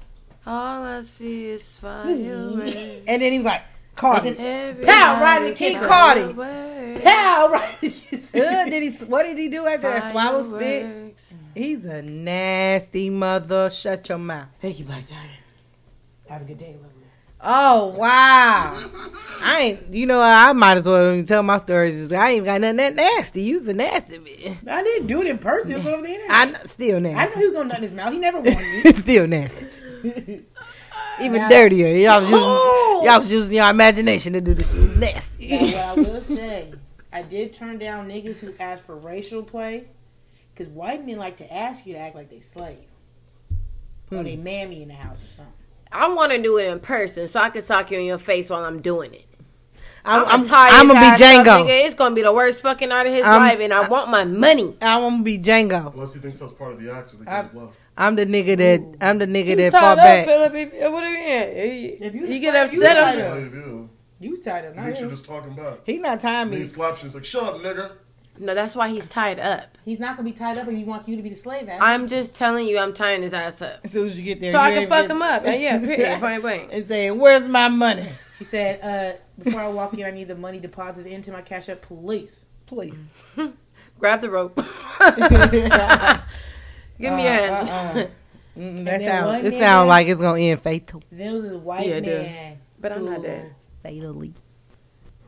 All 0.47 0.83
I 0.83 1.01
see 1.01 1.45
is 1.49 1.77
fireworks. 1.77 2.75
And 3.05 3.21
then 3.21 3.31
he 3.33 3.39
was 3.39 3.45
like, 3.45 3.63
caught 3.95 4.25
it. 4.25 4.37
Pow, 4.81 5.21
right 5.21 5.41
in 5.43 5.49
the 5.49 5.53
He 5.55 5.73
kisser. 5.73 5.85
caught 5.87 6.17
it. 6.17 6.35
Fireworks. 6.35 7.03
Pow, 7.03 7.49
right 7.51 7.77
in 7.83 7.89
the 7.91 7.95
kisser. 7.95 8.45
Uh, 8.45 8.65
did 8.65 8.83
he? 8.83 9.05
What 9.05 9.23
did 9.23 9.37
he 9.37 9.49
do 9.49 9.67
after 9.67 9.89
that? 9.89 10.11
Swallow 10.11 10.41
spit. 10.41 11.15
He's 11.53 11.85
a 11.85 12.01
nasty 12.01 13.09
mother. 13.09 13.69
Shut 13.69 14.07
your 14.09 14.17
mouth. 14.17 14.47
Thank 14.61 14.79
you, 14.79 14.85
Black 14.85 15.05
Diamond. 15.07 15.29
Have 16.29 16.41
a 16.41 16.45
good 16.45 16.57
day, 16.57 16.75
love. 16.81 16.91
Oh 17.39 17.89
wow! 17.89 18.89
I 19.39 19.59
ain't. 19.59 19.93
You 19.93 20.07
know, 20.07 20.19
I 20.19 20.53
might 20.53 20.77
as 20.77 20.85
well 20.85 21.23
tell 21.23 21.43
my 21.43 21.57
stories. 21.59 22.11
I 22.11 22.31
ain't 22.31 22.45
got 22.45 22.61
nothing 22.61 22.77
that 22.77 22.95
nasty. 22.95 23.43
You's 23.43 23.67
a 23.67 23.73
nasty 23.73 24.17
bitch. 24.17 24.67
I 24.67 24.81
didn't 24.81 25.05
do 25.05 25.21
it 25.21 25.27
in 25.27 25.37
person. 25.37 25.73
It 25.73 25.77
was 25.77 25.87
over 25.87 26.01
the 26.01 26.13
internet. 26.13 26.63
I 26.63 26.65
still 26.65 26.99
nasty. 26.99 27.19
I 27.19 27.25
know 27.25 27.35
he 27.35 27.43
was 27.43 27.51
gonna 27.51 27.69
nut 27.69 27.77
in 27.77 27.83
his 27.83 27.93
mouth. 27.93 28.13
He 28.13 28.19
never 28.19 28.39
warned 28.39 28.83
me. 28.83 28.93
still 28.93 29.27
nasty. 29.27 29.67
Even 31.21 31.41
Now- 31.41 31.49
dirtier. 31.49 31.95
Y'all 31.97 32.21
was 32.21 32.29
using 32.29 32.47
Oh! 32.47 33.01
y'all 33.05 33.19
was 33.19 33.31
using 33.31 33.55
your 33.55 33.69
imagination 33.69 34.33
to 34.33 34.41
do 34.41 34.55
this 34.55 34.73
shit. 34.73 34.97
Nasty. 34.97 35.71
Now, 35.71 35.95
what 35.95 36.07
I 36.07 36.09
will 36.11 36.21
say, 36.21 36.73
I 37.13 37.21
did 37.21 37.53
turn 37.53 37.77
down 37.77 38.07
niggas 38.07 38.39
who 38.39 38.53
asked 38.59 38.83
for 38.83 38.95
racial 38.95 39.43
play, 39.43 39.85
because 40.53 40.71
white 40.73 41.05
men 41.05 41.17
like 41.17 41.37
to 41.37 41.53
ask 41.53 41.85
you 41.85 41.93
to 41.93 41.99
act 41.99 42.15
like 42.15 42.31
they 42.31 42.39
slave, 42.39 42.79
or 44.11 44.17
hmm. 44.17 44.23
they 44.23 44.35
mammy 44.35 44.81
in 44.81 44.87
the 44.87 44.95
house 44.95 45.23
or 45.23 45.27
something. 45.27 45.53
I 45.97 46.07
want 46.13 46.31
to 46.31 46.41
do 46.41 46.57
it 46.57 46.67
in 46.67 46.79
person 46.79 47.27
so 47.27 47.39
I 47.39 47.49
can 47.49 47.61
sock 47.61 47.91
you 47.91 47.99
in 47.99 48.05
your 48.05 48.17
face 48.19 48.49
while 48.49 48.63
I'm 48.63 48.81
doing 48.81 49.13
it. 49.13 49.23
I'm, 50.05 50.23
I'm, 50.25 50.45
tired 50.45 50.71
I'm 50.73 50.87
gonna 50.87 51.01
be 51.01 51.05
up, 51.05 51.19
Django. 51.19 51.65
nigga. 51.65 51.85
It's 51.85 51.95
gonna 51.95 52.15
be 52.15 52.21
the 52.21 52.31
worst 52.31 52.61
fucking 52.61 52.87
night 52.87 53.07
of 53.07 53.13
his 53.13 53.25
I'm- 53.25 53.41
life, 53.41 53.59
and 53.59 53.73
I 53.73 53.89
want 53.89 54.09
my 54.09 54.23
money. 54.23 54.77
I'm 54.81 55.01
gonna 55.01 55.21
be 55.23 55.37
Django. 55.37 55.93
Unless 55.93 56.13
he 56.13 56.21
thinks 56.21 56.39
that's 56.39 56.53
part 56.53 56.71
of 56.73 56.81
the 56.81 56.93
act, 56.93 57.11
so 57.11 57.17
they 57.17 57.29
I'm- 57.29 57.69
I'm 57.97 58.15
the 58.15 58.25
nigga 58.25 58.55
that 58.57 59.05
I'm 59.05 59.17
the 59.17 59.25
nigga 59.25 59.45
He's 59.47 59.57
that 59.57 59.71
tied 59.71 59.79
fought 59.81 59.97
up, 59.99 60.05
back. 60.05 60.25
Philip. 60.25 60.53
If, 60.53 60.91
what 60.93 61.01
do 61.01 61.07
you 61.07 61.13
mean? 61.13 61.27
If 61.27 62.01
If 62.01 62.15
you 62.15 62.21
you, 62.21 62.27
the 62.27 62.39
get 62.39 62.53
slave, 62.53 62.73
you 62.73 62.79
upset, 62.83 62.95
the 62.95 63.01
I'm 63.01 63.13
slave. 63.13 63.25
sure. 63.25 63.51
Slave, 63.51 63.65
yeah. 63.67 63.83
You 64.29 64.37
tied 64.37 64.65
up, 64.65 64.73
He 64.75 64.79
not 64.79 64.89
him. 64.89 64.95
you're 65.01 65.09
just 65.11 65.25
talking 65.25 65.55
back. 65.55 65.73
He 65.83 65.97
not 65.97 66.19
tying 66.21 66.41
And 66.47 66.53
he 66.53 66.59
me. 66.61 66.67
slaps 66.67 67.03
you. 67.03 67.09
He's 67.09 67.15
like, 67.15 67.25
"Shut 67.25 67.43
up, 67.43 67.55
nigga." 67.61 67.91
No, 68.39 68.53
that's 68.53 68.75
why 68.75 68.89
he's 68.89 69.07
tied 69.07 69.39
up. 69.39 69.77
He's 69.85 69.99
not 69.99 70.15
gonna 70.17 70.29
be 70.29 70.33
tied 70.35 70.57
up 70.57 70.67
if 70.67 70.75
he 70.75 70.83
wants 70.83 71.07
you 71.07 71.15
to 71.15 71.21
be 71.23 71.29
the 71.29 71.35
slave. 71.35 71.67
After. 71.69 71.83
I'm 71.83 72.07
just 72.07 72.35
telling 72.35 72.67
you, 72.67 72.77
I'm 72.77 72.93
tying 72.93 73.21
his 73.23 73.33
ass 73.33 73.61
up. 73.61 73.79
As 73.83 73.91
soon 73.91 74.05
as 74.07 74.17
you 74.17 74.23
get 74.25 74.39
there, 74.41 74.51
So 74.51 74.59
I 74.59 74.71
can 74.73 74.87
fuck 74.87 75.03
been- 75.07 75.11
him 75.17 75.21
up. 75.21 75.43
And 75.45 75.61
yeah, 75.61 75.77
period. 75.79 76.19
Point 76.19 76.41
blank. 76.41 76.69
and 76.71 76.85
saying, 76.85 77.17
"Where's 77.19 77.47
my 77.47 77.67
money, 77.69 78.07
She 78.37 78.43
said, 78.43 78.79
uh, 78.83 79.17
"Before 79.43 79.61
I 79.61 79.67
walk 79.69 79.93
in, 79.95 80.05
I 80.05 80.11
need 80.11 80.27
the 80.27 80.35
money 80.35 80.59
deposited 80.59 81.11
into 81.11 81.31
my 81.31 81.41
cash 81.41 81.69
app, 81.69 81.81
please." 81.81 82.45
please?" 82.65 83.11
Grab 83.99 84.21
the 84.21 84.29
rope. 84.29 84.55
Give 86.99 87.13
me 87.13 87.23
your 87.23 87.33
Uh, 87.33 87.37
hands. 87.65 87.69
uh, 87.69 87.73
uh. 87.73 88.07
Mm, 88.59 88.85
that 88.85 88.99
then 88.99 89.01
sound. 89.07 89.45
It 89.45 89.53
nigga- 89.53 89.59
sound 89.59 89.87
like 89.89 90.07
it's 90.07 90.19
gonna 90.21 90.39
end 90.41 90.61
fatal. 90.61 91.03
Then 91.11 91.19
there 91.19 91.33
was 91.33 91.43
this 91.43 91.53
white 91.53 91.87
Yeah, 91.87 91.99
man 92.01 92.57
But 92.79 92.91
I'm 92.91 93.05
not 93.05 93.17
who- 93.17 93.23
dead. 93.23 93.55
Fatally. 93.83 94.33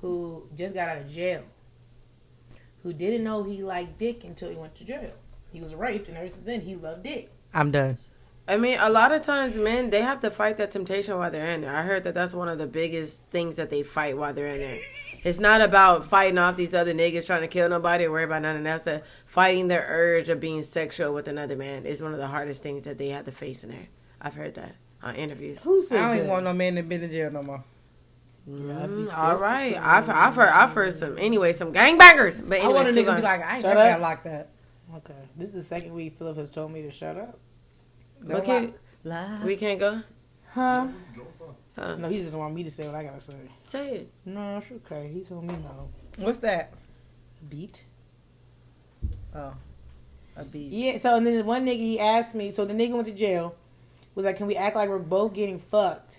who 0.02 0.44
just 0.56 0.74
got 0.74 0.90
out 0.90 0.98
of 0.98 1.12
jail, 1.12 1.44
who 2.84 2.94
didn't 2.94 3.24
know 3.24 3.44
he 3.44 3.64
liked 3.64 4.00
dick 4.00 4.24
until 4.24 4.50
he 4.50 4.56
went 4.56 4.76
to 4.76 4.84
jail. 4.84 5.12
He 5.52 5.62
was 5.62 5.74
raped, 5.74 6.08
and 6.08 6.18
ever 6.18 6.30
since 6.30 6.46
then 6.46 6.62
he 6.62 6.76
loved 6.76 7.04
dick. 7.04 7.32
I'm 7.54 7.72
done. 7.72 7.98
I 8.48 8.58
mean, 8.58 8.80
a 8.80 8.90
lot 8.90 9.12
of 9.12 9.22
times 9.22 9.58
men 9.58 9.92
they 9.92 10.02
have 10.02 10.22
to 10.22 10.32
fight 10.32 10.58
that 10.58 10.72
temptation 10.72 11.16
while 11.18 11.30
they're 11.30 11.52
in 11.52 11.62
there. 11.62 11.76
I 11.76 11.84
heard 11.84 12.04
that 12.04 12.16
that's 12.16 12.34
one 12.34 12.50
of 12.50 12.58
the 12.58 12.66
biggest 12.66 13.26
things 13.28 13.58
that 13.58 13.70
they 13.70 13.84
fight 13.84 14.18
while 14.18 14.34
they're 14.34 14.48
in 14.48 14.58
there. 14.58 14.80
It's 15.24 15.38
not 15.38 15.62
about 15.62 16.06
fighting 16.06 16.38
off 16.38 16.56
these 16.56 16.74
other 16.74 16.94
niggas 16.94 17.28
trying 17.28 17.42
to 17.42 17.48
kill 17.48 17.70
nobody 17.70 18.06
or 18.06 18.12
worry 18.12 18.24
about 18.24 18.42
none 18.42 18.56
of 18.56 18.64
that. 18.64 18.86
That 18.86 19.04
fighting 19.26 19.68
their 19.68 19.86
urge 19.88 20.30
of 20.30 20.40
being 20.40 20.64
sexual 20.64 21.14
with 21.14 21.28
another 21.28 21.56
man 21.56 21.86
is 21.86 22.02
one 22.02 22.14
of 22.14 22.20
the 22.20 22.28
hardest 22.28 22.64
things 22.64 22.86
that 22.86 22.98
they 22.98 23.10
have 23.10 23.26
to 23.26 23.32
face 23.32 23.64
in 23.64 23.70
there. 23.70 23.88
I've 24.20 24.34
heard 24.34 24.56
that 24.56 24.76
on 25.04 25.16
interviews. 25.16 25.62
Who 25.62 25.84
said 25.84 26.00
I 26.00 26.08
don't 26.08 26.18
even 26.18 26.30
want 26.30 26.46
no 26.46 26.54
man 26.54 26.76
to 26.76 26.82
be 26.82 26.96
in 26.96 27.12
jail 27.12 27.32
no 27.32 27.44
more. 27.44 27.64
Mm, 28.48 29.16
all 29.16 29.38
right, 29.38 29.76
I've, 29.76 30.10
I've 30.10 30.36
heard 30.36 30.50
I've 30.50 30.72
heard 30.72 30.96
some 30.96 31.18
anyway 31.18 31.54
some 31.54 31.72
gangbangers. 31.74 32.48
But 32.48 32.62
I 32.62 32.68
want 32.68 32.88
a 32.88 32.92
nigga 32.92 33.06
to 33.08 33.16
be 33.16 33.22
like, 33.22 33.42
I 33.44 33.56
ain't 33.56 33.62
Shut 33.64 33.76
never 33.76 33.80
up. 33.80 34.00
got 34.00 34.02
locked 34.02 34.28
up. 34.28 34.50
Okay, 34.96 35.14
this 35.36 35.50
is 35.50 35.56
the 35.56 35.64
second 35.64 35.94
week 35.94 36.18
Philip 36.18 36.38
has 36.38 36.50
told 36.50 36.72
me 36.72 36.82
to 36.82 36.92
shut 36.92 37.18
up. 37.18 37.38
Don't 38.28 38.42
okay, 38.42 38.74
lie. 39.04 39.42
we 39.44 39.56
can't 39.56 39.80
go. 39.80 40.02
Huh? 40.52 40.88
Huh. 41.78 41.96
No, 41.96 42.10
he 42.10 42.18
just 42.18 42.34
want 42.34 42.54
me 42.54 42.64
to 42.64 42.72
say 42.72 42.86
what 42.88 42.96
I 42.96 43.04
gotta 43.04 43.22
say. 43.22 43.36
Say 43.66 43.90
it. 43.92 44.12
No, 44.26 44.58
it's 44.58 44.72
okay. 44.86 45.10
He 45.14 45.22
told 45.22 45.44
me 45.46 45.54
no. 45.54 45.90
What's 46.18 46.40
that? 46.40 46.74
Beat. 47.50 47.84
Oh, 49.36 49.54
a 50.36 50.44
beat. 50.44 50.72
Yeah. 50.72 50.98
So 50.98 51.16
and 51.16 51.26
then 51.26 51.46
one 51.46 51.66
nigga 51.66 51.78
he 51.78 52.00
asked 52.00 52.36
me. 52.36 52.52
So 52.52 52.66
the 52.66 52.74
nigga 52.74 52.94
went 52.94 53.06
to 53.08 53.14
jail. 53.14 53.56
Was 54.16 54.26
like, 54.26 54.38
can 54.38 54.48
we 54.48 54.56
act 54.56 54.76
like 54.76 54.90
we're 54.90 54.98
both 54.98 55.34
getting 55.34 55.60
fucked 55.60 56.19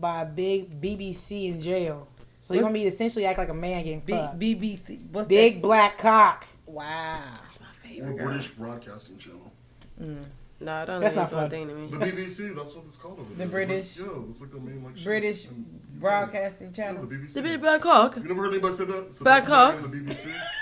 by 0.00 0.22
a 0.22 0.24
big 0.26 0.80
BBC 0.80 1.46
in 1.48 1.60
jail? 1.60 2.08
So 2.40 2.54
you 2.54 2.58
What's- 2.58 2.64
want 2.64 2.74
me 2.74 2.82
to 2.84 2.88
essentially 2.88 3.26
act 3.26 3.38
like 3.38 3.48
a 3.50 3.54
man 3.54 3.84
getting 3.84 4.00
B- 4.00 4.12
fucked? 4.12 4.38
BBC. 4.38 5.04
What's 5.12 5.28
Big 5.28 5.60
black 5.60 5.98
cock. 5.98 6.46
Wow. 6.66 7.20
That's 7.42 7.60
my 7.60 7.66
favorite. 7.88 8.16
Girl. 8.16 8.28
British 8.28 8.48
Broadcasting 8.48 9.18
Channel. 9.18 9.52
Mm. 10.00 10.24
No, 10.62 10.72
I 10.74 10.84
don't 10.84 11.00
That's 11.00 11.14
think 11.14 11.24
it's 11.24 11.32
not 11.32 11.40
one 11.40 11.50
funny. 11.50 11.64
thing 11.64 11.90
to 11.90 11.98
me. 11.98 12.04
The 12.04 12.12
BBC, 12.22 12.54
that's 12.54 12.74
what 12.74 12.84
it's 12.86 12.96
called 12.96 13.18
over 13.18 13.28
there. 13.34 13.46
The 13.46 13.50
there. 13.52 13.66
British- 13.66 13.96
Yeah, 13.98 14.06
it's 14.30 14.40
like 14.42 14.50
the 14.50 14.60
main 14.60 14.84
like. 14.84 15.02
British 15.02 15.44
in 15.46 15.50
UK. 15.50 16.00
Broadcasting 16.00 16.66
Yeah, 16.68 16.72
channel. 16.84 17.06
the 17.06 17.14
BBC. 17.16 17.32
The 17.32 17.42
big 17.42 17.60
black 17.62 17.80
cock. 17.80 18.16
You 18.16 18.22
never 18.24 18.42
heard 18.42 18.52
anybody 18.52 18.74
say 18.74 18.84
that? 18.84 19.06
It's 19.10 19.20
a 19.20 19.24
Black 19.24 19.46
documentary 19.46 20.04
cock. 20.04 20.14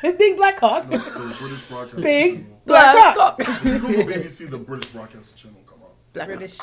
The 0.03 0.09
BBC. 0.12 0.18
Big 0.18 0.37
black 0.37 0.57
cock. 0.57 0.88
No, 0.88 0.98
the 0.98 1.35
British 1.38 1.62
Broadcasting 1.68 2.03
Big. 2.03 2.35
Channel. 2.42 2.62
Black 2.64 2.94
Black 2.94 3.14
cock. 3.16 3.38
cock. 3.38 3.48
If 3.48 3.64
you 3.64 3.79
Google 3.81 4.05
BBC, 4.14 4.51
the 4.51 4.59
British 4.59 4.90
Broadcasting 4.90 5.37
Channel 5.37 5.57
will 5.59 5.64
come 5.64 5.67
up. 5.67 5.67
Black. 6.26 6.28
British. 6.38 6.59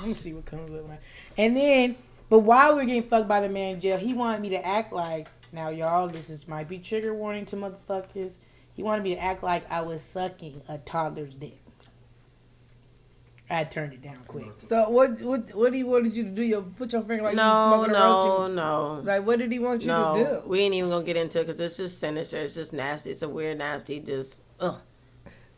Let 0.00 0.08
me 0.08 0.14
see 0.14 0.32
what 0.32 0.44
comes 0.46 0.72
up. 0.74 0.88
man. 0.88 0.98
And 1.38 1.56
then, 1.56 1.96
but 2.28 2.40
while 2.40 2.70
we 2.74 2.80
were 2.82 2.84
getting 2.86 3.08
fucked 3.08 3.28
by 3.28 3.40
the 3.40 3.48
man 3.48 3.74
in 3.74 3.80
jail, 3.80 3.98
he 3.98 4.14
wanted 4.14 4.40
me 4.40 4.48
to 4.50 4.64
act 4.66 4.92
like, 4.92 5.28
now 5.52 5.68
y'all, 5.68 6.08
this 6.08 6.30
is 6.30 6.48
might 6.48 6.68
be 6.68 6.78
trigger 6.78 7.14
warning 7.14 7.46
to 7.46 7.56
motherfuckers. 7.56 8.32
He 8.74 8.82
wanted 8.82 9.04
me 9.04 9.14
to 9.14 9.20
act 9.20 9.42
like 9.42 9.70
I 9.70 9.82
was 9.82 10.02
sucking 10.02 10.62
a 10.68 10.78
toddler's 10.78 11.34
dick. 11.34 11.58
I 13.50 13.62
turned 13.64 13.92
it 13.92 14.02
down 14.02 14.18
quick. 14.26 14.46
So 14.66 14.88
what? 14.88 15.20
What? 15.20 15.54
What 15.54 15.74
he 15.74 15.84
wanted 15.84 16.16
you 16.16 16.24
to 16.24 16.30
do? 16.30 16.42
You 16.42 16.72
put 16.78 16.92
your 16.92 17.02
finger 17.02 17.24
like 17.24 17.32
you 17.32 17.36
No, 17.36 17.72
smoking 17.74 17.92
no, 17.92 18.38
roach. 18.46 18.52
no. 18.52 19.02
Like 19.04 19.26
what 19.26 19.38
did 19.38 19.52
he 19.52 19.58
want 19.58 19.82
you 19.82 19.88
to 19.88 20.40
do? 20.42 20.48
we 20.48 20.60
ain't 20.60 20.74
even 20.74 20.88
gonna 20.88 21.04
get 21.04 21.16
into 21.18 21.40
it 21.40 21.46
because 21.46 21.60
it's 21.60 21.76
just 21.76 22.00
sinister. 22.00 22.38
It's 22.38 22.54
just 22.54 22.72
nasty. 22.72 23.10
It's 23.10 23.20
a 23.22 23.28
weird, 23.28 23.58
nasty. 23.58 24.00
Just 24.00 24.40
ugh. 24.60 24.80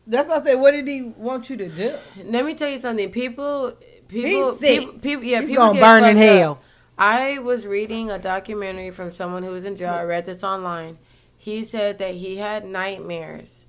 That's 0.07 0.29
what 0.29 0.43
I 0.43 0.45
said. 0.45 0.55
What 0.61 0.71
did 0.73 0.87
he 0.87 1.03
want 1.03 1.51
you 1.51 1.57
to 1.57 1.69
do? 1.69 1.97
Let 2.25 2.45
me 2.45 2.55
tell 2.55 2.69
you 2.69 2.79
something. 2.79 3.11
People, 3.11 3.73
people, 4.09 4.53
He's 4.53 4.61
sick. 4.61 4.81
people, 4.81 4.99
people 5.01 5.25
yeah, 5.25 5.41
He's 5.41 5.51
people 5.51 5.65
gonna 5.67 5.79
get 5.79 5.83
burn 5.83 6.05
in 6.05 6.17
fucked 6.17 6.29
up. 6.29 6.37
hell. 6.39 6.59
I 6.99 7.39
was 7.41 7.67
reading 7.67 8.11
a 8.11 8.19
documentary 8.19 8.91
from 8.91 9.13
someone 9.13 9.43
who 9.43 9.51
was 9.51 9.65
in 9.65 9.77
jail. 9.77 9.93
I 9.93 10.05
read 10.05 10.25
this 10.27 10.43
online. 10.45 10.99
He 11.37 11.65
said 11.65 11.99
that 11.99 12.15
he 12.15 12.37
had 12.37 12.65
nightmares 12.65 13.65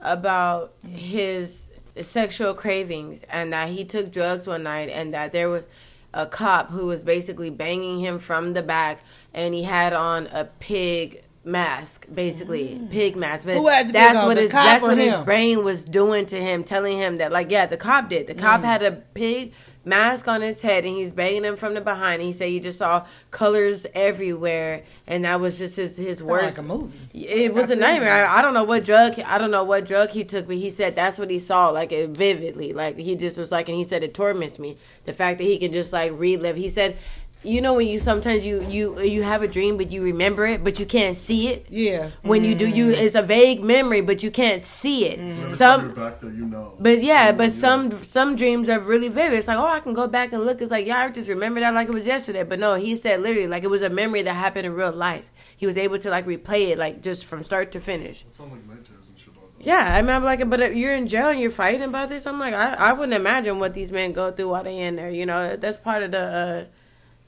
about 0.00 0.74
his 0.86 1.68
sexual 2.02 2.54
cravings 2.54 3.24
and 3.30 3.52
that 3.52 3.70
he 3.70 3.84
took 3.84 4.12
drugs 4.12 4.46
one 4.46 4.64
night 4.64 4.88
and 4.90 5.14
that 5.14 5.32
there 5.32 5.48
was 5.48 5.68
a 6.12 6.26
cop 6.26 6.70
who 6.70 6.86
was 6.86 7.02
basically 7.02 7.50
banging 7.50 8.00
him 8.00 8.18
from 8.18 8.52
the 8.52 8.62
back 8.62 9.00
and 9.32 9.54
he 9.54 9.62
had 9.62 9.92
on 9.92 10.26
a 10.28 10.44
pig 10.60 11.23
mask 11.44 12.06
basically 12.12 12.70
mm. 12.70 12.90
pig 12.90 13.16
mask 13.16 13.44
but 13.44 13.56
Who 13.56 13.68
had 13.68 13.88
the 13.88 13.92
pig 13.92 14.02
that's 14.02 14.24
what 14.24 14.36
his 14.36 14.50
that's 14.50 14.82
what 14.82 14.98
his 14.98 15.16
brain 15.24 15.62
was 15.64 15.84
doing 15.84 16.26
to 16.26 16.40
him 16.40 16.64
telling 16.64 16.98
him 16.98 17.18
that 17.18 17.32
like 17.32 17.50
yeah 17.50 17.66
the 17.66 17.76
cop 17.76 18.08
did 18.08 18.26
the 18.26 18.34
cop 18.34 18.62
mm. 18.62 18.64
had 18.64 18.82
a 18.82 18.92
pig 18.92 19.52
mask 19.84 20.26
on 20.26 20.40
his 20.40 20.62
head 20.62 20.84
and 20.84 20.96
he's 20.96 21.12
banging 21.12 21.44
him 21.44 21.56
from 21.56 21.74
the 21.74 21.80
behind 21.80 22.22
he 22.22 22.32
said 22.32 22.48
he 22.48 22.58
just 22.58 22.78
saw 22.78 23.06
colors 23.30 23.86
everywhere 23.94 24.82
and 25.06 25.24
that 25.24 25.40
was 25.40 25.58
just 25.58 25.76
his 25.76 25.98
his 25.98 26.22
worst 26.22 26.56
like 26.56 26.64
a 26.64 26.66
movie. 26.66 26.98
it 27.12 27.52
was 27.52 27.68
a 27.68 27.76
nightmare. 27.76 28.26
I, 28.26 28.38
I 28.38 28.42
don't 28.42 28.54
know 28.54 28.64
what 28.64 28.84
drug. 28.84 29.18
I 29.20 29.36
don't 29.36 29.50
know 29.50 29.64
what 29.64 29.84
drug 29.84 30.10
he 30.10 30.24
took, 30.24 30.46
but 30.46 30.56
he 30.56 30.70
said 30.70 30.96
that's 30.96 31.18
what 31.18 31.30
he 31.30 31.38
saw, 31.38 31.68
like 31.68 31.92
it 31.92 32.10
vividly. 32.10 32.72
Like 32.72 32.96
he 32.96 33.14
just 33.14 33.36
was 33.36 33.52
like, 33.52 33.68
and 33.68 33.76
he 33.76 33.84
said 33.84 34.02
it 34.02 34.14
torments 34.14 34.58
me. 34.58 34.78
The 35.04 35.12
fact 35.12 35.38
that 35.38 35.44
he 35.44 35.58
can 35.58 35.72
just 35.72 35.92
like 35.92 36.12
relive. 36.14 36.56
He 36.56 36.70
said, 36.70 36.96
you 37.44 37.60
know, 37.60 37.74
when 37.74 37.86
you 37.86 38.00
sometimes 38.00 38.44
you 38.46 38.62
you 38.68 39.00
you 39.00 39.22
have 39.22 39.42
a 39.42 39.48
dream, 39.48 39.76
but 39.76 39.90
you 39.90 40.02
remember 40.02 40.46
it, 40.46 40.64
but 40.64 40.78
you 40.80 40.86
can't 40.86 41.16
see 41.16 41.48
it. 41.48 41.66
Yeah. 41.68 42.10
When 42.22 42.44
you 42.44 42.54
do, 42.54 42.66
you 42.68 42.90
it's 42.90 43.14
a 43.14 43.22
vague 43.22 43.62
memory, 43.62 44.00
but 44.00 44.22
you 44.22 44.30
can't 44.30 44.64
see 44.64 45.06
it. 45.06 45.18
Every 45.18 45.40
time 45.42 45.50
Some 45.50 45.94
back 45.94 46.20
there, 46.20 46.30
you 46.30 46.46
know. 46.46 46.74
but 46.78 47.02
yeah, 47.02 47.30
So, 47.30 47.36
but 47.36 47.44
you 47.44 47.50
some 47.50 48.02
some 48.04 48.36
dreams 48.36 48.68
are 48.68 48.80
really 48.80 49.08
vivid. 49.08 49.38
It's 49.38 49.48
like, 49.48 49.58
oh, 49.58 49.66
I 49.66 49.80
can 49.80 49.92
go 49.92 50.06
back 50.06 50.32
and 50.32 50.44
look. 50.44 50.60
It's 50.62 50.70
like, 50.70 50.86
yeah, 50.86 50.98
I 51.04 51.10
just 51.10 51.28
remember 51.28 51.60
that 51.60 51.74
like 51.74 51.88
it 51.88 51.94
was 51.94 52.06
yesterday. 52.06 52.42
But 52.44 52.58
no, 52.58 52.74
he 52.76 52.96
said 52.96 53.20
literally 53.22 53.46
like 53.48 53.62
it 53.64 53.70
was 53.70 53.82
a 53.82 53.90
memory 53.90 54.22
that 54.22 54.34
happened 54.34 54.66
in 54.66 54.74
real 54.74 54.92
life. 54.92 55.24
He 55.56 55.66
was 55.66 55.78
able 55.78 55.98
to 55.98 56.10
like 56.10 56.26
replay 56.26 56.70
it 56.70 56.78
like 56.78 57.02
just 57.02 57.24
from 57.24 57.44
start 57.44 57.72
to 57.72 57.80
finish. 57.80 58.24
Sounds 58.36 58.52
like 58.52 58.66
night 58.66 58.78
and 58.78 59.18
shit. 59.18 59.32
Yeah, 59.60 59.94
I 59.96 60.02
mean, 60.02 60.10
I'm 60.10 60.24
like, 60.24 60.48
but 60.50 60.60
if 60.60 60.74
you're 60.74 60.94
in 60.94 61.08
jail 61.08 61.28
and 61.28 61.40
you're 61.40 61.50
fighting 61.50 61.80
about 61.82 62.10
this, 62.10 62.26
I'm 62.26 62.38
like, 62.38 62.52
I, 62.52 62.74
I 62.74 62.92
wouldn't 62.92 63.14
imagine 63.14 63.58
what 63.58 63.72
these 63.72 63.90
men 63.90 64.12
go 64.12 64.30
through 64.30 64.50
while 64.50 64.62
they 64.64 64.78
in 64.78 64.96
there. 64.96 65.08
You 65.08 65.24
know, 65.24 65.56
that's 65.56 65.78
part 65.78 66.02
of 66.02 66.10
the 66.10 66.18
uh, 66.20 66.64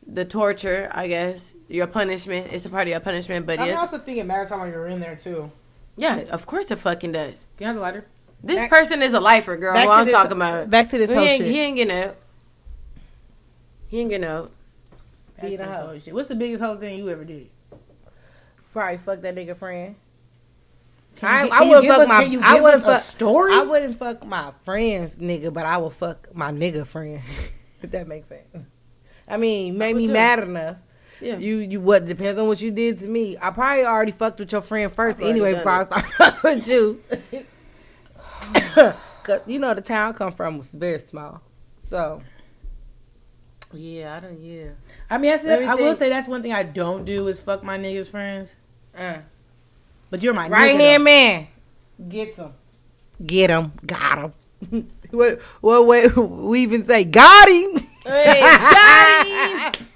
the 0.06 0.24
torture, 0.24 0.88
I 0.92 1.08
guess. 1.08 1.52
Your 1.68 1.86
punishment. 1.86 2.52
It's 2.52 2.64
a 2.64 2.70
part 2.70 2.82
of 2.84 2.88
your 2.90 3.00
punishment, 3.00 3.44
but 3.46 3.58
I 3.58 3.66
yes, 3.66 3.78
also 3.78 3.98
think 3.98 4.18
it 4.18 4.24
matters 4.26 4.50
how 4.50 4.58
long 4.58 4.70
you're 4.70 4.86
in 4.86 5.00
there 5.00 5.16
too. 5.16 5.50
yeah, 5.96 6.18
of 6.30 6.46
course 6.46 6.70
it 6.70 6.76
fucking 6.78 7.12
does. 7.12 7.44
Can 7.58 7.64
I 7.64 7.68
have 7.68 7.76
the 7.76 7.82
lighter? 7.82 8.06
This 8.42 8.56
Back- 8.56 8.70
person 8.70 9.02
is 9.02 9.14
a 9.14 9.20
lifer, 9.20 9.56
girl. 9.56 9.74
back 9.74 9.88
What 9.88 9.98
I'm 9.98 10.06
this- 10.06 10.14
talking 10.14 10.32
about. 10.32 10.70
Back 10.70 10.90
to 10.90 10.98
this 10.98 11.10
he, 11.10 11.16
whole 11.16 11.24
ain't, 11.24 11.38
shit. 11.42 11.50
he 11.50 11.58
ain't 11.60 11.76
getting 11.76 11.96
out. 11.96 12.16
He 13.88 14.00
ain't 14.00 14.10
getting 14.10 14.26
out. 14.26 14.52
Being 15.40 15.54
a 15.54 15.56
That's 15.58 15.76
hoe. 15.80 15.86
whole 15.88 15.98
shit. 15.98 16.14
What's 16.14 16.28
the 16.28 16.34
biggest 16.34 16.62
whole 16.62 16.76
thing 16.76 16.98
you 16.98 17.08
ever 17.08 17.24
did? 17.24 17.48
Probably 18.72 18.98
fuck 18.98 19.20
that 19.22 19.34
nigga 19.34 19.56
friend. 19.56 19.96
Can 21.16 21.28
I, 21.30 21.48
I 21.48 21.62
wouldn't 21.64 21.86
fuck 21.86 22.00
us, 22.00 22.08
my. 22.08 22.14
I 22.16 22.28
give 22.28 22.62
wouldn't 22.62 22.82
a 22.82 22.86
fuck. 22.86 23.02
story? 23.02 23.54
I 23.54 23.62
wouldn't 23.62 23.98
fuck 23.98 24.24
my 24.26 24.52
friend's 24.64 25.16
nigga, 25.16 25.52
but 25.52 25.64
I 25.64 25.78
will 25.78 25.90
fuck 25.90 26.28
my 26.34 26.52
nigga 26.52 26.86
friend. 26.86 27.20
if 27.82 27.90
that 27.90 28.06
makes 28.06 28.28
sense. 28.28 28.46
I 29.28 29.36
mean, 29.36 29.76
made 29.76 29.96
me 29.96 30.06
mad 30.06 30.40
enough. 30.40 30.76
Yeah. 31.20 31.38
You 31.38 31.56
you 31.58 31.80
what 31.80 32.06
depends 32.06 32.38
on 32.38 32.46
what 32.46 32.60
you 32.60 32.70
did 32.70 32.98
to 32.98 33.06
me. 33.06 33.36
I 33.40 33.50
probably 33.50 33.84
already 33.84 34.12
fucked 34.12 34.38
with 34.38 34.52
your 34.52 34.60
friend 34.60 34.92
first 34.92 35.20
anyway 35.20 35.54
before 35.54 35.72
I 35.72 35.82
it. 35.82 35.86
started 35.86 36.10
fucking 36.18 36.58
with 36.58 36.68
you. 36.68 37.02
Cause 39.22 39.40
you 39.46 39.58
know 39.58 39.74
the 39.74 39.80
town 39.80 40.14
I 40.14 40.16
come 40.16 40.30
from 40.30 40.58
was 40.58 40.68
very 40.68 41.00
small, 41.00 41.40
so 41.78 42.22
yeah, 43.72 44.16
I 44.16 44.20
don't 44.20 44.38
yeah. 44.40 44.70
I 45.10 45.18
mean, 45.18 45.32
it. 45.32 45.42
me 45.42 45.64
I 45.64 45.74
will 45.74 45.94
say 45.94 46.08
that's 46.10 46.28
one 46.28 46.42
thing 46.42 46.52
I 46.52 46.62
don't 46.62 47.04
do 47.04 47.26
is 47.28 47.40
fuck 47.40 47.64
my 47.64 47.78
niggas' 47.78 48.08
friends. 48.08 48.54
Uh. 48.96 49.18
But 50.10 50.22
you're 50.22 50.34
my 50.34 50.48
Right 50.48 50.76
nigga, 50.76 50.78
hand 50.78 51.04
man, 51.04 51.46
get 52.08 52.36
some, 52.36 52.52
get 53.24 53.50
him, 53.50 53.72
got 53.84 54.32
him. 54.70 54.90
what 55.10 55.40
what 55.60 55.86
way 55.86 56.06
we 56.08 56.60
even 56.60 56.82
say 56.84 57.04
got 57.04 57.48
him? 57.48 57.86
Hey, 58.06 58.40
got 58.40 59.26
him. 59.26 59.86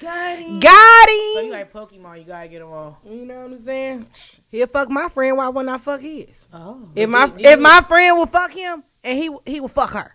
Got 0.00 0.38
him. 0.38 0.60
Got 0.60 1.08
So 1.08 1.40
you 1.40 1.44
him. 1.46 1.50
like 1.50 1.72
Pokemon? 1.72 2.18
You 2.20 2.24
gotta 2.24 2.48
get 2.48 2.58
them 2.60 2.68
all. 2.72 2.98
You 3.04 3.24
know 3.26 3.40
what 3.42 3.52
I'm 3.52 3.58
saying? 3.58 4.06
He'll 4.50 4.66
fuck 4.66 4.88
my 4.90 5.08
friend. 5.08 5.36
Why 5.36 5.48
wouldn't 5.48 5.74
I 5.74 5.78
fuck 5.78 6.00
his? 6.00 6.46
Oh, 6.52 6.88
If 6.94 7.08
my 7.08 7.26
do 7.26 7.34
if 7.38 7.58
my 7.58 7.80
friend 7.82 8.16
will 8.18 8.26
fuck 8.26 8.52
him 8.52 8.84
and 9.02 9.18
he 9.18 9.30
he 9.46 9.60
will 9.60 9.68
fuck 9.68 9.90
her. 9.90 10.14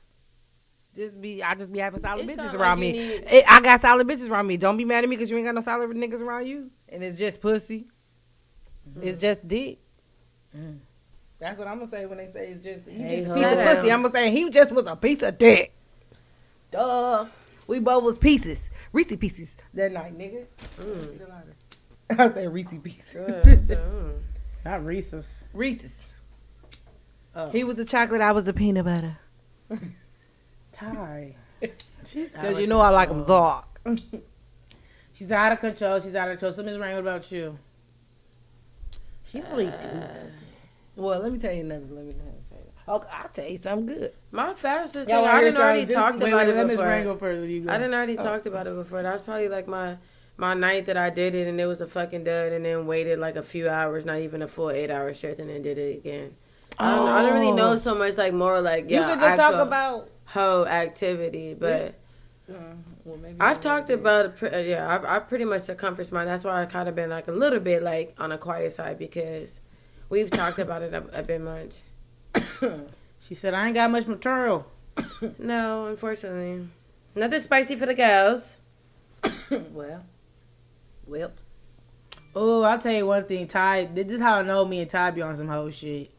Just 0.95 1.19
be 1.19 1.41
I 1.43 1.55
just 1.55 1.71
be 1.73 1.79
having 1.79 1.99
solid 1.99 2.29
It 2.29 2.37
bitches 2.37 2.53
around 2.53 2.77
like 2.77 2.79
me. 2.79 2.91
need- 2.93 3.23
Eh, 3.27 3.41
I 3.49 3.61
got 3.61 3.81
solid 3.81 4.07
bitches 4.07 4.29
around 4.29 4.45
me. 4.47 4.57
Don't 4.57 4.77
be 4.77 4.85
mad 4.85 5.03
at 5.03 5.09
me 5.09 5.15
because 5.15 5.29
you 5.31 5.37
ain't 5.37 5.45
got 5.47 5.55
no 5.55 5.61
solid 5.61 5.89
niggas 5.89 6.21
around 6.21 6.45
you. 6.47 6.69
And 6.87 7.03
it's 7.03 7.17
just 7.17 7.41
pussy. 7.41 7.87
It's 9.01 9.17
just 9.17 9.47
dick. 9.47 9.79
Mm. 10.55 10.77
That's 11.39 11.57
what 11.57 11.67
I'm 11.67 11.79
gonna 11.79 11.89
say 11.89 12.05
when 12.05 12.19
they 12.19 12.27
say 12.27 12.49
it's 12.49 12.63
just 12.63 12.85
you 12.87 12.99
Hey, 12.99 13.17
just 13.17 13.31
a 13.31 13.33
ho. 13.33 13.35
piece 13.41 13.51
of 13.51 13.57
pussy. 13.77 13.91
I'm 13.91 14.01
gonna 14.03 14.11
say 14.13 14.29
he 14.29 14.49
just 14.51 14.71
was 14.71 14.85
a 14.87 14.95
piece 14.95 15.23
of 15.23 15.37
dick. 15.39 15.73
Duh. 16.73 17.27
We 17.67 17.79
both 17.79 18.03
was 18.03 18.17
pieces. 18.17 18.69
Reese 18.91 19.15
pieces 19.15 19.55
that 19.75 19.91
night, 19.91 20.17
nigga. 20.17 20.45
Mm. 20.79 21.45
I 22.09 22.31
said 22.31 22.51
Reese 22.51 22.67
pieces. 22.83 23.13
Good. 23.13 23.79
Not 24.65 24.83
Reese's. 24.83 25.43
Reese's. 25.53 26.09
Oh. 27.35 27.49
He 27.49 27.63
was 27.63 27.77
a 27.79 27.85
chocolate. 27.85 28.21
I 28.21 28.31
was 28.31 28.47
a 28.47 28.53
peanut 28.53 28.85
butter. 28.85 29.17
Ty. 30.73 31.35
She's 32.07 32.33
out 32.33 32.41
Because 32.41 32.59
you 32.59 32.67
know 32.67 32.79
I 32.79 32.89
like 32.89 33.09
them. 33.09 33.21
Zark. 33.21 33.65
She's 35.13 35.31
out 35.31 35.51
of 35.51 35.59
control. 35.59 35.99
She's 35.99 36.15
out 36.15 36.29
of 36.29 36.39
control. 36.39 36.53
Something's 36.53 36.79
wrong 36.79 36.97
about 36.97 37.31
you. 37.31 37.57
She 39.29 39.41
really 39.41 39.67
do. 39.67 40.03
Well, 40.95 41.19
let 41.19 41.31
me 41.31 41.37
tell 41.37 41.53
you 41.53 41.61
another. 41.61 41.85
Let 41.89 42.05
me 42.05 42.13
say 42.13 42.17
that. 42.17 42.32
Okay, 42.87 43.07
I'll 43.11 43.29
tell 43.29 43.47
you 43.47 43.57
something 43.57 43.85
good. 43.95 44.13
My 44.31 44.53
fastest 44.53 45.07
thing, 45.09 45.15
I 45.15 45.39
didn't 45.41 45.57
already 45.57 45.81
something? 45.81 45.95
talked 45.95 46.19
wait, 46.19 46.33
about 46.33 46.47
wait, 46.47 46.53
it 46.53 46.57
Let 46.57 46.67
before. 46.67 46.85
Ryan 46.85 47.03
go 47.05 47.15
first. 47.15 47.47
You 47.49 47.61
go. 47.61 47.71
I 47.73 47.77
didn't 47.77 47.93
already 47.93 48.17
Oh. 48.17 48.23
talked 48.23 48.45
about 48.45 48.67
it 48.67 48.75
before. 48.75 49.01
That 49.01 49.13
was 49.13 49.21
probably 49.21 49.47
like 49.49 49.67
my 49.67 49.97
my 50.35 50.53
night 50.53 50.87
that 50.87 50.97
I 50.97 51.09
did 51.09 51.35
it, 51.35 51.47
and 51.47 51.61
it 51.61 51.65
was 51.65 51.79
a 51.79 51.87
fucking 51.87 52.23
dud, 52.25 52.51
and 52.51 52.65
then 52.65 52.85
waited 52.87 53.19
like 53.19 53.35
a 53.35 53.43
few 53.43 53.69
hours, 53.69 54.03
not 54.05 54.17
even 54.19 54.41
a 54.41 54.47
full 54.47 54.69
eight 54.71 54.89
hour 54.91 55.13
shift, 55.13 55.39
and 55.39 55.49
then 55.49 55.61
did 55.61 55.77
it 55.77 55.97
again. 55.97 56.35
I, 56.79 56.95
don't, 56.95 57.07
I 57.09 57.21
don't 57.21 57.33
really 57.35 57.51
know 57.51 57.75
so 57.77 57.93
much 57.95 58.17
like 58.17 58.33
more 58.33 58.59
like 58.59 58.89
yeah, 58.89 59.07
you 59.07 59.13
could 59.13 59.21
just 59.21 59.39
talk 59.39 59.53
about. 59.55 60.09
hoe 60.25 60.65
activity, 60.65 61.53
but 61.53 61.93
well, 63.05 63.17
maybe 63.21 63.37
I've 63.39 63.61
talked 63.61 63.89
about 63.91 64.41
it. 64.41 64.53
uh, 64.53 64.57
Yeah, 64.57 64.93
I've, 64.93 65.05
I've 65.05 65.29
pretty 65.29 65.45
much 65.45 65.69
accomplished 65.69 66.11
mine. 66.11 66.25
That's 66.27 66.43
why 66.43 66.61
I 66.61 66.65
kind 66.65 66.89
of 66.89 66.95
been 66.95 67.09
like 67.11 67.27
a 67.27 67.31
little 67.31 67.59
bit 67.59 67.83
like 67.83 68.15
on 68.17 68.31
a 68.31 68.37
quiet 68.37 68.73
side 68.73 68.97
because 68.97 69.59
we've 70.09 70.29
talked 70.31 70.59
about 70.59 70.81
it 70.81 70.93
a, 70.93 71.03
a 71.19 71.23
bit 71.23 71.41
much. 71.41 71.75
She 73.27 73.35
said, 73.35 73.53
I 73.53 73.67
ain't 73.67 73.75
got 73.75 73.89
much 73.91 74.07
material. 74.07 74.67
No, 75.39 75.87
unfortunately, 75.87 76.67
nothing 77.15 77.39
spicy 77.39 77.77
for 77.77 77.85
the 77.85 77.93
girls. 77.93 78.57
well, 79.49 80.03
well. 81.07 81.31
Oh, 82.35 82.63
I'll 82.63 82.77
tell 82.77 82.93
you 82.93 83.05
one 83.05 83.23
thing, 83.23 83.47
Ty. 83.47 83.85
This 83.85 84.07
is 84.07 84.19
how 84.19 84.39
I 84.39 84.41
know 84.41 84.65
me 84.65 84.81
and 84.81 84.89
Ty 84.89 85.11
be 85.11 85.21
on 85.21 85.37
some 85.37 85.47
whole 85.47 85.71
shit. 85.71 86.11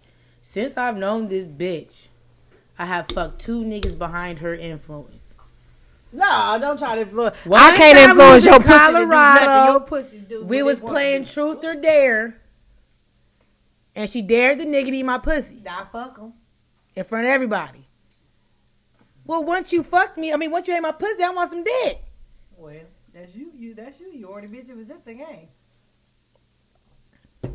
Since 0.42 0.76
I've 0.76 0.96
known 0.96 1.28
this 1.28 1.44
bitch, 1.44 2.08
I 2.78 2.86
have 2.86 3.08
fucked 3.08 3.40
two 3.40 3.62
niggas 3.62 3.98
behind 3.98 4.38
her 4.38 4.54
influence. 4.54 5.22
No, 6.12 6.56
don't 6.60 6.78
try 6.78 6.94
to 6.94 7.02
influence. 7.02 7.36
One 7.44 7.60
I 7.60 7.76
can't 7.76 7.98
influence 7.98 8.46
your 8.46 8.60
pussy 8.60 8.68
Colorado. 8.68 9.72
Your 9.72 9.80
pussy 9.80 10.18
do 10.18 10.44
We 10.44 10.62
was 10.62 10.80
playing 10.80 11.26
truth 11.26 11.64
or 11.64 11.74
dare, 11.74 12.36
and 13.96 14.08
she 14.10 14.22
dared 14.22 14.58
the 14.58 14.64
nigga 14.64 14.86
to 14.86 14.96
eat 14.96 15.02
my 15.04 15.18
pussy 15.18 15.60
Nah, 15.64 15.84
fuck 15.86 16.18
'em. 16.20 16.32
in 16.94 17.04
front 17.04 17.26
of 17.26 17.30
everybody. 17.30 17.86
Well, 19.24 19.42
once 19.44 19.72
you 19.72 19.82
fucked 19.82 20.18
me, 20.18 20.32
I 20.32 20.36
mean, 20.36 20.50
once 20.50 20.68
you 20.68 20.74
ate 20.74 20.80
my 20.82 20.92
pussy, 20.92 21.22
I 21.22 21.30
want 21.30 21.50
some 21.50 21.64
dick. 21.64 22.04
Well, 22.56 22.74
that's 23.14 23.34
you. 23.34 23.50
You. 23.56 23.74
That's 23.74 23.98
you. 23.98 24.10
You 24.12 24.28
already 24.28 24.48
bitch. 24.48 24.68
It 24.68 24.76
was 24.76 24.86
just 24.88 25.06
a 25.06 25.14
game. 25.14 25.48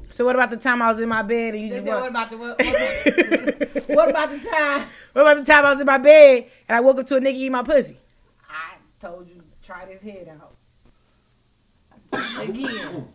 So 0.10 0.25
what 0.25 0.36
about 0.36 0.49
the 0.49 0.58
time 0.58 0.82
I 0.82 0.91
was 0.91 0.99
in 0.99 1.08
my 1.10 1.21
bed 1.21 1.54
and 1.54 1.63
you 1.63 1.69
just 1.69 1.86
what? 1.86 2.10
about 2.10 2.30
the 2.32 2.38
what, 2.38 2.60
what, 3.88 3.89
what 3.89 4.10
about 4.10 4.32
the 4.32 4.39
time? 4.39 4.88
What 5.13 5.21
about 5.21 5.38
the 5.38 5.45
time 5.52 5.65
I 5.65 5.71
was 5.73 5.80
in 5.82 5.86
my 5.86 5.97
bed 5.99 6.47
and 6.67 6.75
I 6.75 6.80
woke 6.82 6.97
up 6.99 7.08
to 7.08 7.17
a 7.17 7.19
nigga 7.21 7.34
eating 7.36 7.52
my 7.52 7.62
pussy? 7.63 7.99
I 8.49 8.78
told 8.99 9.28
you 9.30 9.43
try 9.62 9.86
this 9.86 10.02
head 10.02 10.28
out. 10.41 10.56
Again, 12.39 13.08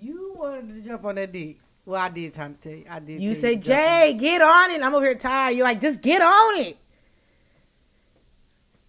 you 0.00 0.34
wanted 0.36 0.74
to 0.74 0.80
jump 0.82 1.04
on 1.06 1.14
that 1.14 1.32
dick. 1.32 1.56
Well, 1.86 2.00
I 2.00 2.08
did 2.08 2.34
try 2.34 2.48
to 2.48 2.54
tell 2.54 2.72
you. 2.72 2.84
I 2.90 2.98
did. 2.98 3.22
You 3.22 3.32
tell 3.32 3.40
say, 3.42 3.56
to 3.56 3.62
jump 3.62 3.66
Jay, 3.80 4.16
get 4.18 4.42
on 4.42 4.70
it. 4.72 4.82
I'm 4.82 4.92
over 4.94 5.04
here 5.06 5.14
tired. 5.14 5.56
You're 5.56 5.64
like, 5.64 5.80
just 5.80 6.00
get 6.02 6.20
on 6.20 6.56
it. 6.56 6.76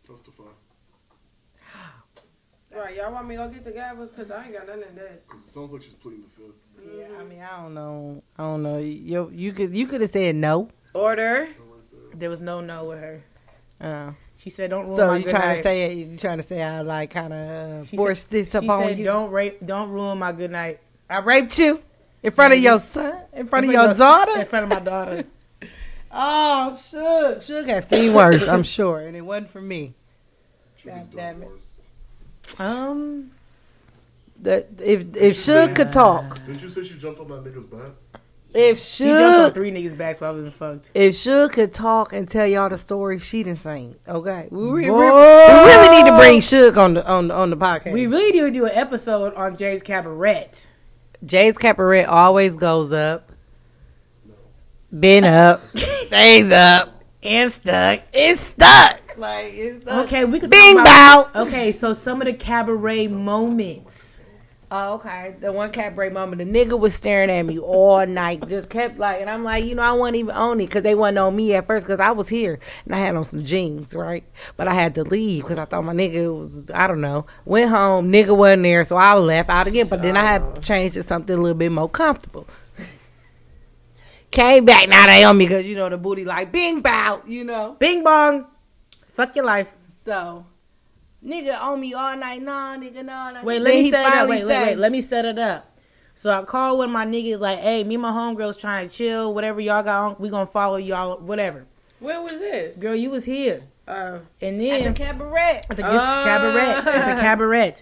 Testify. 0.06 0.44
Right, 2.76 2.96
y'all 2.96 3.12
want 3.12 3.28
me 3.28 3.36
to 3.38 3.44
go 3.44 3.50
get 3.50 3.66
the 3.66 3.72
gavels 3.72 4.10
because 4.16 4.30
I 4.30 4.46
ain't 4.46 4.54
got 4.54 4.68
nothing 4.68 4.84
of 4.84 4.96
this. 4.96 5.24
Because 5.28 5.48
it 5.48 5.52
sounds 5.52 5.72
like 5.74 5.82
she's 5.82 5.94
pleading 5.94 6.24
the 6.24 6.30
fifth. 6.30 6.56
it. 6.78 7.10
Yeah, 7.12 7.20
I 7.20 7.24
mean, 7.24 7.42
I 7.42 7.62
don't 7.62 7.74
know. 7.74 8.24
I 8.38 8.44
don't 8.44 8.62
know. 8.62 8.78
You 8.78 9.32
you 9.34 9.52
could 9.52 9.76
you 9.76 9.88
could 9.88 10.02
have 10.02 10.12
said 10.12 10.36
no. 10.36 10.70
Order. 10.94 11.48
There. 11.48 12.16
There 12.16 12.30
was 12.30 12.42
no 12.42 12.62
no 12.62 12.86
with 12.86 13.00
her. 13.00 13.24
Uh, 13.82 14.12
She 14.38 14.52
said, 14.52 14.70
don't 14.70 14.86
ruin 14.86 14.96
so 14.98 15.08
my 15.08 15.18
you 15.18 15.24
good 15.24 15.30
trying 15.32 15.58
to 15.58 15.64
say 15.64 15.92
it? 15.92 15.96
You 15.96 16.18
trying 16.18 16.38
to 16.38 16.44
say 16.44 16.62
I 16.62 16.82
like 16.82 17.12
kind 17.12 17.34
of 17.34 17.40
uh, 17.82 17.86
She 17.86 17.98
forced 17.98 18.30
this 18.30 18.54
upon 18.54 18.84
said, 18.90 19.00
you? 19.00 19.06
don't 19.06 19.32
rape, 19.32 19.66
don't 19.66 19.90
ruin 19.90 20.18
my 20.20 20.32
good 20.32 20.52
night. 20.52 20.80
I 21.10 21.20
raped 21.20 21.58
you 21.58 21.82
in 22.24 22.32
front 22.32 22.54
of 22.54 22.60
your 22.60 22.80
son, 22.80 23.14
in 23.34 23.48
front 23.48 23.66
of 23.66 23.72
your 23.72 23.94
daughter? 23.94 24.42
In 24.42 24.48
front 24.48 24.64
of 24.64 24.70
my 24.70 24.80
daughter. 24.80 25.24
Oh, 26.10 26.78
should 26.90 27.44
should 27.44 27.68
have 27.68 27.84
seen 27.84 28.14
worse, 28.14 28.48
I'm 28.48 28.64
sure, 28.64 29.02
and 29.02 29.16
it 29.16 29.22
wasn't 29.22 29.52
for 29.52 29.62
me. 29.62 29.94
God 30.86 31.10
damn 31.14 31.44
it. 31.44 31.50
worse. 31.50 32.60
um, 32.60 33.32
That 34.42 34.68
if 34.82 35.02
if 35.18 35.36
Suge 35.36 35.76
could 35.76 35.92
talk, 35.92 36.44
Didn't 36.46 36.62
you 36.64 36.70
say 36.70 36.84
she 36.86 36.98
jumped 36.98 37.20
on 37.20 37.28
that 37.28 37.44
nigga's 37.44 37.66
back? 37.66 37.92
if 38.54 38.80
she 38.80 39.04
jumped 39.04 39.48
on 39.48 39.52
three 39.52 39.70
niggas' 39.70 39.98
backs 39.98 40.22
while 40.22 40.32
I 40.34 40.40
was 40.40 40.54
fucked. 40.54 40.92
if 40.94 41.14
Suge 41.16 41.52
could 41.52 41.74
talk 41.74 42.14
and 42.14 42.28
tell 42.28 42.48
y'all 42.48 42.70
the 42.70 42.78
story 42.78 43.20
she 43.20 43.44
done 43.44 43.58
seen, 43.58 43.98
okay, 44.08 44.48
we, 44.50 44.60
we, 44.60 44.72
we, 44.72 44.90
we 44.90 44.98
really 45.02 45.90
need 45.90 46.10
to 46.10 46.16
bring 46.18 46.40
Suge 46.40 46.78
on 46.78 46.94
the 46.94 47.06
on 47.08 47.28
the 47.28 47.36
on 47.36 47.50
the 47.50 47.58
podcast. 47.58 47.92
We 47.92 48.08
really 48.08 48.32
need 48.32 48.40
to 48.40 48.52
do 48.52 48.66
an 48.66 48.72
episode 48.74 49.34
on 49.36 49.58
Jay's 49.58 49.84
Cabaret. 49.84 50.52
Jay's 51.26 51.58
cabaret 51.58 52.06
always 52.06 52.56
goes 52.56 52.94
up, 52.94 53.32
been 54.98 55.24
up, 55.24 55.62
stays 56.06 56.52
up, 56.52 57.02
And 57.24 57.52
stuck. 57.52 58.02
it's 58.14 58.40
stuck. 58.42 59.00
Like 59.18 59.54
it's 59.54 59.82
stuck. 59.82 60.06
Okay, 60.06 60.26
we 60.26 60.40
could 60.40 60.50
Bing 60.52 60.76
talk 60.76 60.86
about, 60.86 61.34
bow. 61.34 61.42
Okay, 61.44 61.72
so 61.72 61.94
some 61.94 62.22
of 62.22 62.28
the 62.28 62.34
cabaret 62.34 63.08
moments. 63.08 64.07
Oh, 64.70 64.96
okay. 64.96 65.34
The 65.40 65.54
one 65.54 65.72
cat 65.72 65.96
break 65.96 66.12
moment, 66.12 66.40
the 66.40 66.46
nigga 66.46 66.78
was 66.78 66.94
staring 66.94 67.30
at 67.30 67.44
me 67.44 67.58
all 67.58 68.06
night, 68.06 68.50
just 68.50 68.70
kept 68.70 69.00
like, 69.00 69.22
and 69.22 69.30
I'm 69.30 69.46
like, 69.46 69.64
you 69.64 69.76
know, 69.76 69.82
I 69.82 69.94
wasn't 69.94 70.18
even 70.18 70.36
on 70.36 70.60
it 70.60 70.66
because 70.66 70.84
they 70.84 70.94
wasn't 70.94 71.20
on 71.20 71.38
me 71.38 71.54
at 71.54 71.68
first 71.68 71.86
because 71.86 72.02
I 72.02 72.12
was 72.12 72.28
here 72.28 72.60
and 72.84 72.94
I 72.94 72.98
had 72.98 73.16
on 73.16 73.24
some 73.24 73.46
jeans, 73.46 73.96
right? 73.96 74.26
But 74.58 74.68
I 74.68 74.74
had 74.74 74.94
to 74.96 75.04
leave 75.04 75.44
because 75.44 75.58
I 75.58 75.64
thought 75.64 75.86
my 75.86 75.94
nigga 75.94 76.38
was, 76.38 76.70
I 76.72 76.86
don't 76.86 77.00
know, 77.00 77.26
went 77.46 77.70
home, 77.70 78.12
nigga 78.12 78.36
wasn't 78.36 78.64
there, 78.64 78.84
so 78.84 78.98
I 78.98 79.14
left 79.14 79.50
out 79.50 79.68
again. 79.68 79.88
But 79.88 80.02
then 80.02 80.18
I 80.18 80.24
had 80.24 80.62
changed 80.62 80.96
to 80.96 81.04
something 81.04 81.38
a 81.38 81.42
little 81.42 81.58
bit 81.58 81.72
more 81.72 81.90
comfortable. 81.90 82.46
Came 84.32 84.66
back, 84.66 84.90
now 84.90 85.06
they 85.06 85.24
on 85.24 85.38
me 85.38 85.46
because 85.46 85.66
you 85.66 85.78
know 85.78 85.88
the 85.88 85.98
booty 85.98 86.26
like 86.26 86.52
bing 86.52 86.82
bow, 86.82 87.22
you 87.26 87.46
know. 87.46 87.78
Bing 87.80 88.04
bong. 88.04 88.46
Fuck 89.16 89.34
your 89.38 89.46
life. 89.46 89.70
So, 90.04 90.46
nigga 91.26 91.60
on 91.62 91.80
me 91.80 91.94
all 91.94 92.16
night, 92.18 92.42
nah, 92.42 92.76
nigga, 92.78 93.04
nah. 93.04 93.32
nah. 93.32 93.44
Wait, 93.44 93.62
let 93.62 93.74
me 93.76 93.84
he 93.84 93.92
set 93.92 94.02
it 94.02 94.06
up. 94.08 94.14
finally 94.14 94.38
Wait, 94.38 94.46
wait, 94.46 94.48
say- 94.54 94.66
wait. 94.68 94.78
Let 94.78 94.92
me 94.92 95.02
set 95.02 95.26
it 95.26 95.40
up. 95.40 95.74
So 96.16 96.32
I 96.32 96.44
call 96.44 96.80
one 96.80 96.90
of 96.90 96.94
my 96.94 97.06
niggas 97.06 97.40
like, 97.40 97.60
hey, 97.60 97.84
me 97.84 97.96
and 97.96 98.02
my 98.02 98.12
homegirls 98.12 98.60
trying 98.60 98.90
to 98.90 98.96
chill. 98.96 99.34
Whatever 99.36 99.62
y'all 99.62 99.84
got 99.84 100.04
on, 100.04 100.16
we 100.18 100.30
gonna 100.30 100.48
follow 100.48 100.78
y'all. 100.78 101.18
Whatever. 101.20 101.66
Where 102.00 102.22
was 102.22 102.40
this? 102.40 102.76
Girl, 102.78 102.96
you 102.96 103.10
was 103.12 103.24
here, 103.26 103.62
Uh, 103.88 104.20
and 104.42 104.56
at 104.56 104.60
the 104.60 104.68
then 104.84 104.94
cabaret. 104.96 105.62
at 105.70 105.78
the 105.78 105.84
Oh. 105.88 106.24
cabaret, 106.24 106.66
at 106.74 106.86
the 106.86 106.92
cabaret. 107.22 107.76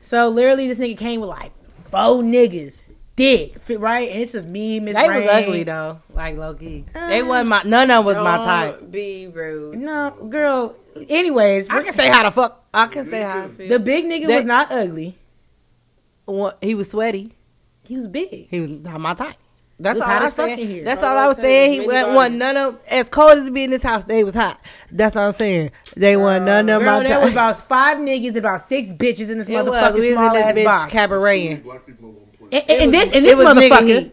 So 0.00 0.28
literally, 0.28 0.68
this 0.68 0.78
nigga 0.78 0.96
came 0.98 1.20
with 1.20 1.30
like 1.30 1.52
four 1.90 2.22
niggas, 2.22 2.84
dick, 3.20 3.80
right, 3.80 4.10
and 4.10 4.20
it's 4.22 4.32
just 4.32 4.46
me, 4.48 4.80
Miss. 4.80 4.94
They 4.96 5.08
was 5.08 5.26
ugly 5.28 5.62
though, 5.64 6.00
like 6.12 6.36
Loki. 6.36 6.66
key. 6.66 6.84
They 6.94 7.20
Uh, 7.20 7.26
wasn't 7.26 7.48
my 7.48 7.62
none 7.64 7.90
of 7.90 7.96
them 7.98 8.04
was 8.04 8.16
my 8.16 8.36
don't 8.36 8.44
type. 8.46 8.90
Be 8.90 9.26
rude. 9.28 9.78
No, 9.78 10.10
girl. 10.28 10.76
Anyways, 11.08 11.68
I 11.70 11.82
can 11.82 11.94
say 11.94 12.08
how 12.08 12.24
the 12.24 12.30
fuck 12.30 12.64
I 12.74 12.86
can 12.86 13.04
say 13.04 13.22
how 13.22 13.44
I 13.44 13.48
feel. 13.48 13.68
the 13.68 13.78
big 13.78 14.04
nigga 14.06 14.26
They- 14.26 14.36
was 14.36 14.44
not 14.44 14.72
ugly. 14.72 15.16
What- 16.24 16.58
he 16.60 16.74
was 16.74 16.90
sweaty. 16.90 17.34
He 17.84 17.96
was 17.96 18.06
big. 18.06 18.48
He 18.50 18.60
was 18.60 18.70
not 18.70 19.00
my 19.00 19.14
type. 19.14 19.34
That's 19.82 19.94
was 19.98 20.02
all 20.02 20.10
I 20.10 20.26
as 20.26 20.34
fuck 20.34 20.48
said. 20.50 20.58
here. 20.58 20.84
That's 20.84 21.02
All 21.02 21.10
all 21.12 21.16
I 21.16 21.24
I 21.24 21.28
was 21.28 21.36
said 21.38 21.42
saying. 21.42 21.72
He 21.72 21.78
many 21.78 21.88
wasn't 21.88 22.06
want 22.14 22.16
bodies. 22.32 22.38
none 22.38 22.56
of 22.58 22.78
as 22.88 23.08
cold 23.08 23.38
as 23.38 23.48
it 23.48 23.54
be 23.54 23.64
in 23.64 23.70
this 23.70 23.82
house. 23.82 24.04
They 24.04 24.22
was 24.24 24.34
hot. 24.34 24.60
That's 24.92 25.14
what 25.14 25.22
I'm 25.22 25.32
saying. 25.32 25.70
They 25.96 26.18
want 26.18 26.44
none 26.44 26.68
of 26.68 26.82
Girl, 26.82 26.98
my 27.00 27.06
there 27.06 27.18
was 27.18 27.28
type. 27.28 27.32
about 27.32 27.66
five 27.68 27.96
niggas, 27.96 28.28
and 28.28 28.36
about 28.36 28.68
six 28.68 28.88
bitches 28.90 29.30
in 29.30 29.38
this 29.38 29.48
It 29.48 29.54
was. 29.54 29.64
motherfucking 29.64 29.94
We 29.94 30.00
was 30.00 30.10
small 30.18 30.36
in 30.36 30.42
ass 30.42 30.54
this 30.54 30.62
bitch 30.62 30.66
box. 30.66 30.92
cabareting. 30.92 31.62
Black 32.50 32.66
people 32.66 32.76
in. 32.76 32.82
And, 32.84 32.94
and, 32.94 32.94
and 32.94 33.12
this, 33.12 33.14
and 33.16 33.26
this 33.26 33.70
motherfucker, 33.70 33.86
heat. 33.86 34.12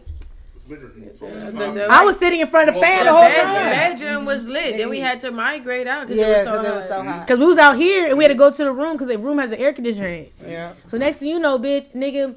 It's 0.56 0.64
nigger 0.66 0.94
heat. 0.96 1.18
So 1.18 1.26
it's 1.26 1.42
just 1.44 1.56
The- 1.58 1.66
not- 1.66 1.74
the- 1.74 1.86
I 1.90 2.02
was 2.04 2.18
sitting 2.18 2.40
in 2.40 2.46
front 2.46 2.68
of 2.68 2.74
the 2.76 2.80
fan 2.80 2.98
The 3.00 3.04
the 3.04 3.12
whole 3.12 3.22
bed- 3.28 3.42
time. 3.42 3.98
bedroom 3.98 4.24
was 4.26 4.46
lit. 4.46 4.76
Then 4.76 4.88
we 4.88 5.00
had 5.00 5.20
to 5.22 5.30
migrate 5.32 5.86
out 5.86 6.06
because 6.06 6.16
Yeah, 6.20 6.26
it 6.26 6.32
was 6.36 6.44
so 6.44 6.50
'cause 6.56 6.64
it 6.64 6.68
hot. 6.68 6.76
was 6.76 6.88
so 6.88 7.02
hot. 7.02 7.26
Cause 7.28 7.38
we 7.38 7.46
was 7.46 7.58
out 7.58 7.76
here 7.76 8.06
and 8.08 8.16
we 8.18 8.24
had 8.24 8.28
to 8.28 8.34
go 8.34 8.50
to 8.50 8.64
the 8.64 8.72
room 8.72 8.92
because 8.92 9.08
the 9.08 9.18
room 9.18 9.38
has 9.38 9.50
the 9.50 9.58
air 9.58 9.72
conditioner 9.72 10.06
in 10.08 10.14
it. 10.24 10.32
Yeah. 10.46 10.72
So 10.86 10.96
next 10.98 11.18
thing 11.18 11.28
you 11.30 11.38
know, 11.38 11.58
bitch, 11.58 11.92
nigga, 11.94 12.34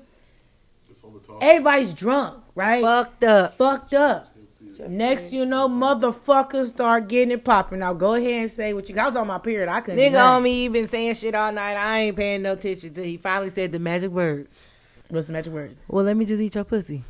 it's 0.89 1.03
on 1.03 1.13
the 1.13 1.19
top. 1.19 1.37
everybody's 1.41 1.93
drunk, 1.93 2.41
right? 2.55 2.81
Fucked 2.83 3.23
up. 3.23 3.57
Fucked 3.57 3.93
up. 3.93 4.27
Can't 4.33 4.53
see 4.57 4.65
it. 4.65 4.77
So 4.77 4.87
next 4.87 5.31
you 5.33 5.45
know, 5.45 5.67
motherfuckers 5.69 6.69
start 6.69 7.07
getting 7.07 7.31
it 7.31 7.43
popping. 7.43 7.79
Now 7.79 7.93
go 7.93 8.15
ahead 8.15 8.41
and 8.43 8.51
say 8.51 8.73
what 8.73 8.89
you 8.89 8.95
got. 8.95 9.05
I 9.05 9.09
was 9.09 9.17
on 9.17 9.27
my 9.27 9.37
period. 9.37 9.69
I 9.69 9.81
couldn't. 9.81 9.99
Nigga 9.99 10.13
that. 10.13 10.25
on 10.25 10.41
me, 10.43 10.61
he 10.63 10.67
been 10.69 10.87
saying 10.87 11.15
shit 11.15 11.35
all 11.35 11.51
night. 11.51 11.75
I 11.75 11.99
ain't 11.99 12.15
paying 12.17 12.41
no 12.41 12.53
attention 12.53 12.93
till 12.93 13.03
he 13.03 13.17
finally 13.17 13.49
said 13.51 13.71
the 13.71 13.79
magic 13.79 14.09
words. 14.11 14.67
What's 15.11 15.27
the 15.27 15.33
magic 15.33 15.51
word? 15.51 15.75
Well, 15.89 16.05
let 16.05 16.15
me 16.15 16.23
just 16.23 16.41
eat 16.41 16.55
your 16.55 16.63
pussy. 16.63 17.03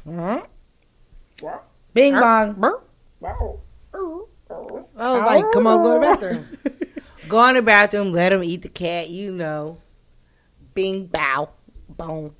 Bing 1.94 2.14
bong. 2.14 2.56
I 3.24 5.14
was 5.14 5.24
like, 5.24 5.46
come 5.52 5.68
on, 5.68 5.84
let's 5.84 5.84
go 5.84 5.94
to 5.94 6.00
the 6.00 6.00
bathroom. 6.00 6.46
go 7.30 7.48
in 7.48 7.56
the 7.56 7.62
bathroom, 7.62 8.12
let 8.12 8.34
him 8.34 8.44
eat 8.44 8.64
the 8.64 8.70
cat, 8.70 9.10
you 9.10 9.32
know. 9.32 9.78
Bing, 10.74 11.06
bow, 11.06 11.50
boom. 11.90 12.36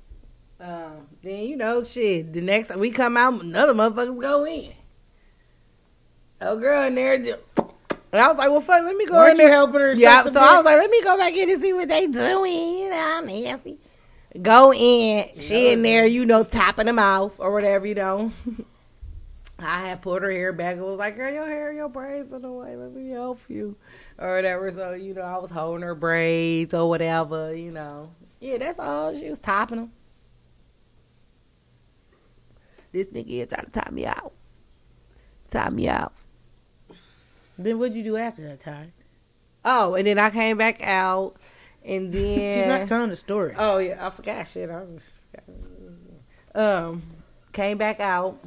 Um, 0.60 1.06
then, 1.22 1.44
you 1.44 1.56
know, 1.56 1.84
shit, 1.84 2.32
the 2.32 2.40
next 2.40 2.74
we 2.76 2.90
come 2.90 3.16
out, 3.16 3.40
another 3.42 3.72
motherfuckers 3.74 4.20
go 4.20 4.44
in. 4.44 4.72
Oh, 6.40 6.56
girl 6.56 6.82
in 6.88 6.96
there. 6.96 7.18
just- 7.18 7.38
And 7.56 8.20
I 8.20 8.26
was 8.28 8.36
like, 8.38 8.50
well, 8.50 8.60
fuck, 8.60 8.82
let 8.84 8.96
me 8.96 9.06
go 9.06 9.14
Weren't 9.14 9.32
in 9.32 9.36
you 9.38 9.42
there. 9.44 9.52
helping 9.52 9.80
her? 9.80 9.92
Yeah, 9.94 10.24
so 10.24 10.30
the 10.30 10.40
I 10.40 10.56
was 10.56 10.64
like, 10.64 10.78
let 10.78 10.90
me 10.90 11.02
go 11.02 11.16
back 11.16 11.34
in 11.34 11.48
and 11.50 11.62
see 11.62 11.72
what 11.72 11.88
they 11.88 12.08
doing. 12.08 12.78
You 12.80 12.90
know, 12.90 13.20
nasty. 13.24 13.78
Go 14.40 14.72
in, 14.72 15.28
she 15.40 15.72
in 15.72 15.82
there, 15.82 16.06
you 16.06 16.24
know, 16.24 16.42
tapping 16.42 16.86
them 16.86 16.98
off 16.98 17.32
or 17.38 17.52
whatever, 17.52 17.86
you 17.86 17.94
know. 17.94 18.32
I 19.58 19.88
had 19.88 20.02
put 20.02 20.22
her 20.22 20.30
hair 20.30 20.52
back 20.52 20.76
and 20.76 20.84
was 20.84 20.98
like, 20.98 21.16
girl, 21.16 21.32
your 21.32 21.46
hair, 21.46 21.72
your 21.72 21.88
braids 21.88 22.32
in 22.32 22.42
the 22.42 22.50
way. 22.50 22.74
Let 22.74 22.92
me 22.92 23.10
help 23.10 23.40
you. 23.48 23.76
Or 24.18 24.36
whatever. 24.36 24.72
So, 24.72 24.92
you 24.92 25.14
know, 25.14 25.22
I 25.22 25.38
was 25.38 25.50
holding 25.50 25.82
her 25.82 25.94
braids 25.94 26.74
or 26.74 26.88
whatever, 26.88 27.54
you 27.54 27.70
know. 27.70 28.10
Yeah, 28.40 28.58
that's 28.58 28.78
all. 28.78 29.16
She 29.16 29.28
was 29.28 29.38
topping 29.38 29.76
them. 29.78 29.92
This 32.90 33.06
nigga 33.08 33.28
here 33.28 33.46
trying 33.46 33.66
to 33.66 33.70
top 33.70 33.92
me 33.92 34.04
out. 34.04 34.32
Top 35.48 35.72
me 35.72 35.88
out. 35.88 36.12
Then 37.58 37.78
what'd 37.78 37.96
you 37.96 38.02
do 38.02 38.16
after 38.16 38.42
that 38.42 38.60
time? 38.60 38.92
Oh, 39.64 39.94
and 39.94 40.06
then 40.06 40.18
I 40.18 40.30
came 40.30 40.56
back 40.56 40.82
out, 40.82 41.36
and 41.84 42.12
then 42.12 42.38
She's 42.58 42.66
not 42.66 42.86
telling 42.86 43.10
the 43.10 43.16
story. 43.16 43.54
Oh 43.56 43.78
yeah, 43.78 44.06
I 44.06 44.10
forgot 44.10 44.46
shit. 44.48 44.70
I 44.70 44.82
was 44.82 45.18
um 46.54 47.02
came 47.52 47.78
back 47.78 48.00
out. 48.00 48.38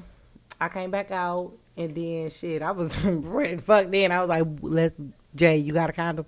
I 0.60 0.70
came 0.70 0.92
back 0.92 1.12
out, 1.12 1.52
and 1.76 1.94
then 1.96 2.30
shit, 2.30 2.62
I 2.62 2.72
was 2.72 3.04
ready 3.06 3.58
fuck. 3.58 3.90
Then 3.90 4.12
I 4.12 4.20
was 4.20 4.30
like, 4.30 4.46
"Let's 4.62 4.96
Jay, 5.36 5.58
you 5.58 5.74
got 5.74 5.90
a 5.90 5.94
condom?" 5.94 6.26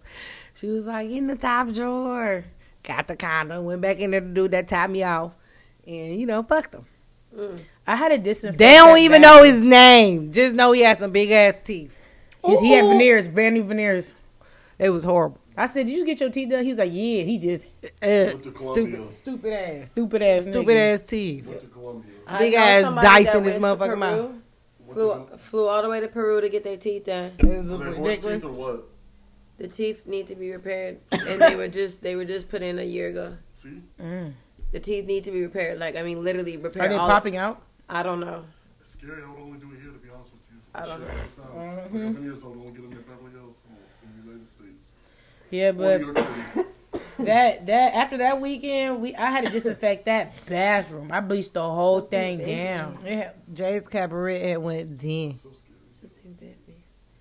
She 0.56 0.68
was 0.68 0.86
like, 0.88 1.10
"In 1.10 1.28
the 1.28 1.36
top 1.36 1.72
drawer." 1.74 2.46
Got 2.84 3.08
the 3.08 3.16
condom. 3.18 3.66
Went 3.66 3.82
back 3.82 4.00
in 4.00 4.12
there 4.12 4.22
to 4.22 4.28
do 4.28 4.48
that. 4.50 4.68
Tied 4.68 4.90
me 4.90 5.04
off, 5.04 5.34
and 5.86 6.18
you 6.18 6.26
know, 6.26 6.42
fucked 6.44 6.74
him. 6.74 6.86
I 7.86 7.96
had 7.96 8.12
a 8.12 8.18
disinfect. 8.18 8.58
They 8.58 8.74
don't 8.74 8.98
even 9.00 9.22
bathroom. 9.22 9.46
know 9.46 9.52
his 9.52 9.64
name. 9.64 10.32
Just 10.32 10.56
know 10.56 10.72
he 10.72 10.82
had 10.82 10.98
some 10.98 11.12
big 11.12 11.30
ass 11.32 11.62
teeth. 11.62 11.94
He 12.46 12.72
had 12.72 12.86
veneers, 12.86 13.28
brand 13.28 13.56
new 13.56 13.64
veneers. 13.64 14.14
It 14.80 14.90
was 14.90 15.04
horrible. 15.04 15.40
I 15.60 15.66
said, 15.66 15.88
"Did 15.88 15.98
you 15.98 16.06
get 16.06 16.20
your 16.20 16.30
teeth 16.30 16.50
done?" 16.50 16.64
He 16.64 16.70
was 16.70 16.78
like, 16.78 16.92
"Yeah, 16.94 17.24
he 17.24 17.38
did." 17.40 17.66
Went 18.02 18.40
stupid, 18.58 19.08
stupid 19.18 19.54
ass, 19.54 19.92
Stupid 19.92 20.22
ass, 20.22 20.42
stupid 20.44 20.68
nigga. 20.68 20.94
ass 20.94 21.06
teeth. 21.08 21.46
Went 21.48 21.62
to 21.62 21.68
Colombia. 21.68 22.12
Big 22.38 22.54
ass 22.54 23.04
dice 23.04 23.26
that 23.28 23.38
in 23.38 23.44
this 23.44 23.60
went 23.60 23.80
motherfucking 23.80 23.98
mouth. 23.98 24.32
Flew, 24.94 25.28
flew 25.38 25.68
all 25.68 25.82
the 25.82 25.90
way 25.90 26.00
to 26.00 26.08
Peru 26.08 26.40
to 26.42 26.48
get 26.50 26.64
their 26.64 26.78
teeth 26.78 27.06
done. 27.06 27.34
It 27.40 27.44
was 27.46 27.72
Were 27.72 27.78
ridiculous. 27.92 28.44
teeth 28.44 28.46
or 28.46 28.54
what? 28.54 28.84
The 29.58 29.68
teeth 29.68 30.06
need 30.06 30.28
to 30.28 30.36
be 30.36 30.52
repaired, 30.52 31.00
and 31.12 31.42
they 31.42 31.56
were 31.56 31.68
just 31.68 32.04
they 32.04 32.16
were 32.16 32.26
just 32.26 32.48
put 32.50 32.62
in 32.62 32.78
a 32.78 32.84
year 32.84 33.10
ago. 33.10 33.38
See? 33.54 33.82
Mm. 34.00 34.34
The 34.72 34.80
teeth 34.80 35.06
need 35.06 35.24
to 35.24 35.32
be 35.32 35.42
repaired. 35.42 35.80
Like 35.80 35.96
I 35.96 36.04
mean, 36.04 36.24
literally 36.24 36.56
repair. 36.58 36.84
Are 36.84 36.90
they 36.90 36.96
all- 36.96 37.08
popping 37.10 37.36
out? 37.38 37.62
I 37.90 38.04
don't 38.04 38.20
know. 38.20 38.46
It's 38.82 38.92
scary. 38.92 39.24
I 39.24 39.30
would 39.32 39.40
only 39.40 39.58
do 39.60 39.72
it 39.74 39.82
here, 39.82 39.92
to 39.92 39.98
be 39.98 40.10
honest 40.14 40.32
with 40.32 40.42
you. 40.52 40.58
I 40.76 40.86
don't 40.86 41.00
Shit, 41.00 41.08
know. 41.08 41.16
that 41.16 41.32
sounds- 41.32 41.56
Like, 41.56 41.86
I've 41.86 41.92
been 41.92 42.24
here, 42.24 42.36
so 42.36 42.52
I 42.52 42.54
don't 42.54 42.74
get 42.74 42.84
them 42.84 42.92
in 42.92 43.02
Beverly 43.02 43.32
Hills 43.32 43.64
or 43.68 44.08
in 44.08 44.10
the 44.22 44.28
United 44.32 44.50
States. 44.50 44.92
Yeah, 45.52 45.72
but 45.72 46.02
New 46.02 46.06
York 46.08 46.18
City. 46.18 46.68
that 47.20 47.66
that 47.68 47.94
after 47.94 48.18
that 48.18 48.42
weekend, 48.42 49.02
we 49.02 49.16
I 49.16 49.32
had 49.32 49.46
to 49.46 49.52
disinfect 49.52 50.06
that 50.06 50.34
bathroom. 50.46 51.12
I 51.12 51.20
bleached 51.20 51.54
the 51.54 51.64
whole 51.64 52.02
thing 52.02 52.40
down. 52.40 53.00
Yeah, 53.06 53.32
Jay's 53.54 53.88
cabaret 53.88 54.40
had 54.50 54.58
went 54.60 55.00
then. 55.00 55.36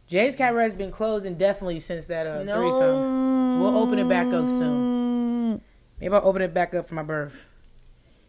Jay's 0.09 0.37
Cabaret's 0.37 0.75
been 0.75 0.93
closed 0.93 1.27
indefinitely 1.27 1.81
since 1.81 2.05
that 2.07 2.29
uh, 2.29 2.39
threesome. 2.45 3.61
We'll 3.61 3.77
open 3.77 3.99
it 3.99 4.09
back 4.09 4.27
up 4.29 4.45
soon. 4.45 5.61
Maybe 6.01 6.15
I'll 6.15 6.27
open 6.27 6.43
it 6.43 6.55
back 6.55 6.75
up 6.75 6.87
for 6.87 6.95
my 6.95 7.03
birth. 7.03 7.35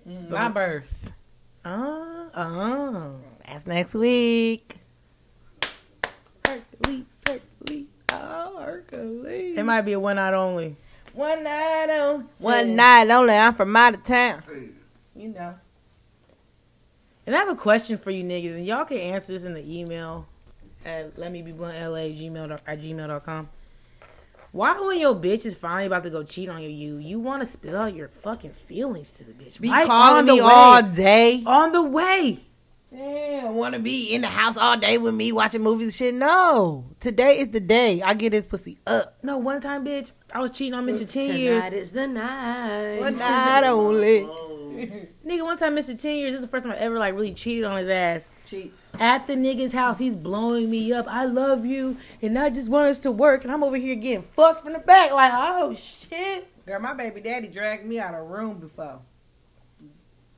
Mm, 0.07 0.29
my 0.29 0.49
birth. 0.49 1.11
Oh, 1.65 2.29
oh. 2.33 3.15
That's 3.45 3.67
next 3.67 3.93
week. 3.93 4.77
Hercules, 6.45 6.63
Hercules, 6.83 7.05
It 8.91 9.63
might 9.65 9.81
be 9.81 9.93
a 9.93 9.99
one 9.99 10.15
night 10.17 10.33
only. 10.33 10.75
one 11.13 11.43
night 11.43 11.89
on, 11.89 12.29
one 12.39 12.75
night 12.75 13.09
only. 13.09 13.33
I'm 13.33 13.53
from 13.55 13.75
out 13.75 13.93
of 13.95 14.03
town. 14.03 14.43
Hey, 14.47 14.69
You 15.15 15.29
know. 15.29 15.55
And 17.25 17.35
I 17.35 17.39
have 17.39 17.49
a 17.49 17.55
question 17.55 17.97
for 17.97 18.09
you 18.11 18.23
niggas, 18.23 18.55
and 18.55 18.65
y'all 18.65 18.85
can 18.85 18.97
answer 18.97 19.33
this 19.33 19.43
in 19.43 19.53
the 19.53 19.79
email 19.79 20.25
at 20.85 21.17
let 21.19 21.31
me 21.31 21.41
be 21.41 21.51
blunt 21.51 21.77
la 21.77 21.97
gmail 21.97 22.59
at 22.65 22.79
gmail.com. 22.81 23.49
Why 24.53 24.79
when 24.79 24.97
your 24.97 25.13
bitch 25.13 25.45
is 25.45 25.53
finally 25.53 25.87
about 25.87 26.03
to 26.03 26.09
go 26.09 26.23
cheat 26.23 26.47
on 26.47 26.61
you, 26.61 26.69
you 26.69 26.97
you 26.97 27.19
want 27.19 27.41
to 27.41 27.45
spill 27.45 27.75
out 27.77 27.93
your 27.93 28.07
fucking 28.07 28.53
feelings 28.67 29.09
to 29.11 29.25
the 29.25 29.33
bitch? 29.33 29.59
Be 29.59 29.69
Right 29.69 29.85
calling 29.85 30.25
me 30.25 30.39
way. 30.39 30.47
all 30.47 30.81
day. 30.81 31.43
on 31.45 31.73
the 31.73 31.83
way. 31.83 32.46
Damn, 32.89 33.55
want 33.55 33.73
to 33.73 33.81
be 33.81 34.13
in 34.13 34.21
the 34.21 34.27
house 34.27 34.55
all 34.55 34.77
day 34.77 34.97
with 34.97 35.13
me 35.13 35.33
watching 35.33 35.61
movies 35.61 35.87
and 35.87 35.93
shit? 35.93 36.13
No. 36.15 36.85
Today 37.01 37.39
is 37.39 37.49
the 37.49 37.59
day 37.59 38.01
I 38.01 38.13
get 38.13 38.29
this 38.29 38.45
pussy 38.45 38.77
up. 38.87 39.17
No, 39.23 39.37
one 39.37 39.59
time, 39.59 39.85
bitch, 39.85 40.13
I 40.33 40.39
was 40.39 40.51
cheating 40.51 40.73
on 40.73 40.85
Mr. 40.85 41.09
Ten 41.09 41.35
Years. 41.35 41.63
Tonight 41.63 41.73
is 41.73 41.91
the 41.91 42.07
night. 42.07 42.99
One 42.99 43.17
night 43.17 43.63
only. 43.65 44.21
Nigga, 45.25 45.43
one 45.43 45.57
time, 45.57 45.75
Mr. 45.75 45.99
Ten 45.99 46.15
Years. 46.15 46.31
This 46.31 46.39
is 46.39 46.45
the 46.45 46.47
first 46.47 46.65
time 46.65 46.73
I 46.73 46.77
ever 46.77 46.97
like 46.97 47.13
really 47.13 47.33
cheated 47.33 47.65
on 47.65 47.77
his 47.77 47.89
ass. 47.89 48.21
Cheats. 48.45 48.89
At 48.97 49.27
the 49.27 49.33
nigga's 49.33 49.73
house, 49.73 49.99
he's 49.99 50.15
blowing 50.15 50.69
me 50.69 50.93
up. 50.93 51.07
I 51.09 51.25
love 51.25 51.65
you, 51.65 51.97
and 52.21 52.39
I 52.39 52.49
just 52.49 52.69
want 52.69 52.87
us 52.87 52.99
to 52.99 53.11
work. 53.11 53.43
And 53.43 53.51
I'm 53.51 53.63
over 53.63 53.75
here 53.75 53.95
getting 53.95 54.23
fucked 54.33 54.63
from 54.63 54.71
the 54.71 54.79
back, 54.79 55.11
like, 55.11 55.33
oh 55.35 55.75
shit. 55.75 56.47
Girl, 56.65 56.79
my 56.79 56.93
baby 56.93 57.19
daddy 57.19 57.49
dragged 57.49 57.85
me 57.85 57.99
out 57.99 58.13
of 58.13 58.21
a 58.21 58.23
room 58.23 58.59
before. 58.59 59.01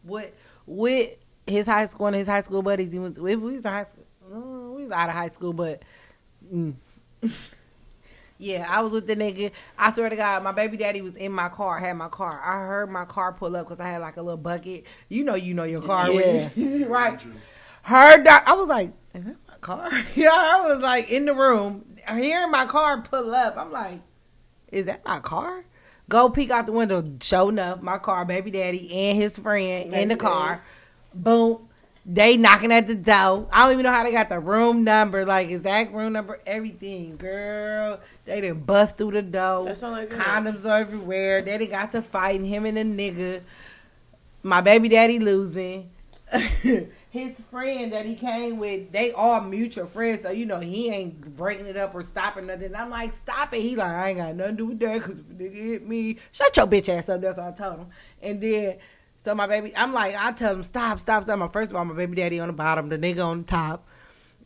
What? 0.02 0.34
with 0.70 1.18
his 1.50 1.68
high 1.68 1.86
school 1.86 2.08
and 2.08 2.16
his 2.16 2.28
high 2.28 2.42
school 2.42 2.62
buddies. 2.62 2.92
He 2.92 3.00
went. 3.00 3.18
We 3.18 3.36
we 3.36 3.54
was 3.54 3.66
in 3.66 3.72
high 3.72 3.84
school. 3.84 4.06
uh, 4.32 4.72
We 4.76 4.84
was 4.84 4.92
out 4.92 5.10
of 5.10 5.16
high 5.16 5.30
school, 5.30 5.54
but. 5.54 5.84
Mm. 6.54 6.76
yeah, 8.38 8.66
I 8.70 8.82
was 8.82 8.92
with 8.94 9.06
the 9.08 9.16
nigga. 9.16 9.52
I 9.78 9.92
swear 9.92 10.10
to 10.10 10.16
God, 10.16 10.44
my 10.44 10.54
baby 10.54 10.78
daddy 10.78 11.02
was 11.02 11.16
in 11.16 11.32
my 11.32 11.50
car. 11.50 11.80
Had 11.80 11.94
my 11.94 12.08
car. 12.08 12.42
I 12.44 12.66
heard 12.66 12.90
my 12.90 13.06
car 13.06 13.34
pull 13.34 13.56
up 13.56 13.68
because 13.68 13.80
I 13.82 13.90
had 13.90 14.00
like 14.00 14.18
a 14.18 14.22
little 14.22 14.38
bucket. 14.38 14.86
You 15.10 15.24
know, 15.26 15.36
you 15.36 15.54
know 15.54 15.66
your 15.66 15.82
car. 15.82 16.10
Yeah. 16.12 16.50
right. 16.88 17.20
Heard 17.82 18.24
doc, 18.24 18.44
I 18.46 18.54
was 18.54 18.70
like, 18.70 18.94
is 19.14 19.26
that 19.26 19.36
my 19.48 19.58
car? 19.62 19.90
yeah, 20.16 20.30
I 20.32 20.62
was 20.62 20.80
like 20.80 21.10
in 21.10 21.26
the 21.26 21.34
room, 21.34 21.86
hearing 22.10 22.52
my 22.52 22.66
car 22.66 23.02
pull 23.02 23.34
up. 23.34 23.58
I'm 23.58 23.72
like, 23.72 24.00
is 24.72 24.86
that 24.86 25.04
my 25.06 25.20
car? 25.20 25.66
Go 26.08 26.30
peek 26.30 26.50
out 26.50 26.66
the 26.66 26.72
window. 26.72 27.04
Show 27.22 27.50
enough, 27.50 27.82
my 27.82 27.98
car, 27.98 28.26
baby 28.26 28.52
daddy, 28.52 28.92
and 28.92 29.22
his 29.22 29.38
friend 29.38 29.94
in 29.94 30.08
the 30.08 30.16
car. 30.16 30.64
Boom. 31.14 31.70
They 32.06 32.38
knocking 32.38 32.72
at 32.72 32.88
the 32.88 32.96
door. 32.96 33.48
I 33.52 33.64
don't 33.64 33.74
even 33.74 33.84
know 33.84 33.92
how 33.92 34.04
they 34.04 34.12
got 34.12 34.30
the 34.30 34.40
room 34.40 34.84
number, 34.84 35.26
like 35.26 35.50
exact 35.50 35.94
room 35.94 36.14
number, 36.14 36.40
everything. 36.46 37.18
Girl, 37.18 38.00
they 38.26 38.42
didn't 38.42 38.66
bust 38.66 38.98
through 38.98 39.12
the 39.12 39.22
door. 39.22 39.66
That 39.66 39.78
sound 39.78 39.94
like. 39.94 40.10
Condoms 40.10 40.66
are 40.66 40.80
everywhere. 40.80 41.42
They 41.44 41.58
done 41.58 41.70
got 41.70 41.92
to 41.92 42.02
fighting 42.02 42.46
him 42.46 42.66
and 42.66 42.78
a 42.80 42.84
nigga. 42.84 43.42
My 44.42 44.62
baby 44.62 44.90
daddy 44.90 45.20
losing. 45.20 45.92
His 47.12 47.40
friend 47.50 47.92
that 47.92 48.06
he 48.06 48.16
came 48.16 48.58
with, 48.58 48.92
they 48.92 49.12
all 49.12 49.42
mutual 49.42 49.88
friends, 49.88 50.22
so 50.22 50.30
you 50.30 50.46
know 50.46 50.60
he 50.60 50.90
ain't 50.90 51.36
breaking 51.36 51.66
it 51.66 51.76
up 51.76 51.94
or 51.96 52.04
stopping 52.04 52.46
nothing. 52.46 52.66
And 52.66 52.76
I'm 52.76 52.92
like, 52.92 53.14
stop 53.14 53.54
it. 53.54 53.62
He 53.62 53.76
like, 53.76 53.92
I 53.92 54.10
ain't 54.10 54.20
got 54.20 54.36
nothing 54.36 54.58
to 54.58 54.58
do 54.58 54.66
with 54.68 54.80
that 54.80 55.00
because 55.00 55.20
if 55.20 55.30
a 55.30 55.34
nigga 55.34 55.56
hit 55.56 55.88
me, 55.88 56.18
shut 56.32 56.56
your 56.56 56.68
bitch 56.68 56.88
ass 56.90 57.10
up. 57.10 57.22
That's 57.22 57.38
what 57.38 57.48
I 57.48 57.52
told 57.52 57.80
him. 57.80 57.88
And 58.22 58.40
then, 58.40 58.78
so 59.20 59.36
my 59.36 59.48
baby, 59.48 59.76
I'm 59.76 59.94
like, 59.94 60.16
I 60.16 60.32
tell 60.32 60.54
him, 60.54 60.64
stop, 60.64 61.00
stop, 61.00 61.24
stop. 61.26 61.38
My 61.38 61.48
first 61.50 61.72
of 61.72 61.78
all, 61.78 61.86
my 61.86 61.94
baby 61.94 62.16
daddy 62.16 62.40
on 62.40 62.48
the 62.48 62.54
bottom, 62.54 62.90
the 62.90 62.98
nigga 62.98 63.24
on 63.26 63.40
the 63.40 63.44
top. 63.44 63.86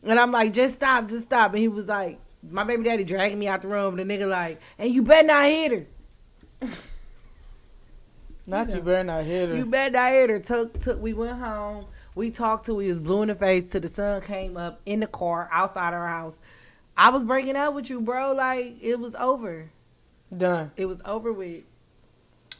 And 0.02 0.18
I'm 0.18 0.32
like, 0.32 0.52
just 0.52 0.74
stop, 0.74 1.08
just 1.08 1.24
stop. 1.24 1.52
And 1.52 1.60
he 1.60 1.68
was 1.68 1.88
like, 1.88 2.18
my 2.42 2.64
baby 2.64 2.84
daddy 2.84 3.04
dragging 3.04 3.38
me 3.38 3.48
out 3.48 3.62
the 3.62 3.68
room. 3.68 3.96
The 3.96 4.04
nigga 4.04 4.28
like, 4.28 4.60
and 4.78 4.92
you 4.92 5.02
better 5.02 5.26
not 5.26 5.46
hit 5.46 5.72
her. 5.72 6.68
Not 8.46 8.68
you 8.68 8.82
better 8.82 9.04
not 9.04 9.24
hit 9.24 9.48
her. 9.48 9.56
You 9.56 9.64
better 9.64 9.90
not 9.90 10.12
hit 10.12 10.30
her. 10.30 10.38
Took, 10.38 10.78
took, 10.80 11.00
we 11.00 11.14
went 11.14 11.38
home. 11.38 11.86
We 12.14 12.30
talked 12.30 12.66
to. 12.66 12.74
We 12.74 12.88
was 12.88 12.98
blue 12.98 13.22
in 13.22 13.28
the 13.28 13.34
face 13.34 13.70
till 13.70 13.80
the 13.80 13.88
sun 13.88 14.20
came 14.20 14.56
up 14.56 14.80
in 14.84 15.00
the 15.00 15.06
car 15.06 15.48
outside 15.50 15.94
our 15.94 16.06
house. 16.06 16.38
I 16.96 17.08
was 17.08 17.24
breaking 17.24 17.56
up 17.56 17.74
with 17.74 17.88
you, 17.88 18.00
bro. 18.00 18.34
Like 18.34 18.76
it 18.82 19.00
was 19.00 19.14
over. 19.16 19.70
Done. 20.36 20.72
It 20.76 20.86
was 20.86 21.00
over 21.04 21.32
with. 21.32 21.64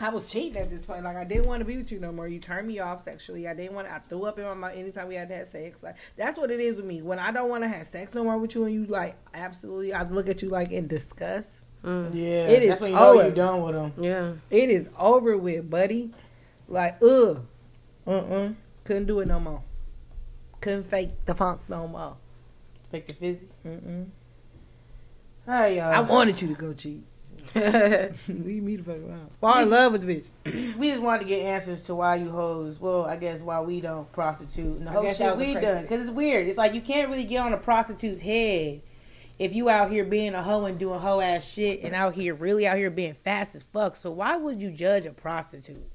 I 0.01 0.09
was 0.09 0.27
cheating 0.27 0.61
at 0.61 0.71
this 0.71 0.85
point. 0.85 1.05
Like 1.05 1.17
I 1.17 1.25
didn't 1.25 1.47
want 1.47 1.61
to 1.61 1.65
be 1.65 1.77
with 1.77 1.93
you 1.93 2.01
no 2.01 2.11
more. 2.13 2.27
You 2.27 2.39
turned 2.39 2.67
me 2.67 2.81
off 2.81 3.05
sexually. 3.05 3.47
I 3.47 3.55
didn't 3.55 3.75
want. 3.75 3.89
I 3.89 4.01
threw 4.01 4.25
up 4.25 4.39
in 4.39 4.45
my 4.45 4.55
mouth 4.55 4.73
anytime 4.75 5.09
we 5.09 5.15
had 5.15 5.29
to 5.29 5.37
have 5.37 5.47
sex. 5.47 5.83
Like 5.83 5.97
that's 6.17 6.37
what 6.37 6.51
it 6.51 6.61
is 6.61 6.77
with 6.77 6.85
me. 6.85 7.01
When 7.01 7.19
I 7.19 7.31
don't 7.31 7.49
want 7.49 7.63
to 7.63 7.69
have 7.69 7.87
sex 7.87 8.13
no 8.15 8.25
more 8.25 8.37
with 8.37 8.55
you, 8.55 8.65
and 8.65 8.75
you 8.75 8.87
like 8.87 9.17
absolutely, 9.33 9.93
I 9.93 10.03
look 10.03 10.29
at 10.29 10.43
you 10.43 10.49
like 10.49 10.73
in 10.73 10.89
disgust. 10.89 11.65
Mm. 11.85 12.15
Yeah. 12.15 12.49
It 12.49 12.63
is 12.63 12.69
That's 12.71 12.81
when 12.81 12.91
you 12.91 12.97
know 12.97 13.19
over. 13.19 13.29
you 13.29 13.35
done 13.35 13.63
with 13.63 13.75
them. 13.75 13.93
Yeah. 13.99 14.33
It 14.51 14.71
is 14.71 14.91
over 14.99 15.37
with, 15.37 15.69
buddy. 15.71 16.11
Like 16.67 17.01
ugh, 17.03 17.45
uh, 18.07 18.11
uh 18.11 18.49
couldn't 18.85 19.07
do 19.07 19.21
it 19.21 19.29
no 19.29 19.39
more. 19.39 19.63
Couldn't 20.61 20.85
fake 20.85 21.11
the 21.27 21.35
funk 21.35 21.61
no 21.69 21.87
more. 21.87 22.17
Fake 22.91 23.07
the 23.07 23.15
fizzy. 23.15 23.49
Mm-mm. 23.67 24.07
Hi, 25.47 25.69
y'all. 25.69 25.93
I 25.93 26.01
wanted 26.01 26.41
you 26.41 26.49
to 26.49 26.55
go 26.55 26.73
cheat. 26.73 27.05
Leave 27.55 28.63
me 28.63 28.77
the 28.77 28.83
fuck 28.85 28.97
alone. 28.97 29.31
Fall 29.41 29.63
in 29.63 29.71
love 29.71 29.93
with 29.93 30.07
the 30.07 30.23
bitch. 30.45 30.77
we 30.79 30.91
just 30.91 31.03
wanted 31.03 31.21
to 31.21 31.25
get 31.27 31.45
answers 31.45 31.83
to 31.83 31.95
why 31.95 32.17
you 32.17 32.31
hoes. 32.31 32.81
Well, 32.81 33.05
I 33.05 33.17
guess 33.17 33.43
why 33.43 33.61
we 33.61 33.81
don't 33.81 34.11
prostitute 34.13 34.79
and 34.79 34.87
the 34.87 34.91
I 34.91 34.95
whole 34.95 35.13
shit 35.13 35.37
we 35.37 35.45
crazy 35.53 35.61
done. 35.61 35.83
Because 35.83 36.03
it's 36.03 36.11
weird. 36.11 36.49
It's 36.49 36.59
like 36.59 36.75
you 36.75 36.81
can't 36.81 37.09
really 37.11 37.25
get 37.25 37.39
on 37.39 37.53
a 37.53 37.57
prostitute's 37.59 38.21
head 38.21 38.81
if 39.39 39.55
you 39.55 39.69
out 39.69 39.91
here 39.91 40.05
being 40.05 40.35
a 40.35 40.43
hoe 40.43 40.65
and 40.67 40.79
doing 40.79 41.01
hoe 41.01 41.21
ass 41.21 41.45
shit 41.45 41.83
and 41.83 41.95
out 41.95 42.15
here 42.15 42.35
really 42.35 42.67
out 42.67 42.77
here 42.77 42.91
being 42.91 43.15
fast 43.25 43.55
as 43.55 43.63
fuck. 43.63 43.97
So 43.97 44.11
why 44.11 44.37
would 44.37 44.61
you 44.63 44.71
judge 44.71 45.07
a 45.07 45.13
prostitute? 45.13 45.91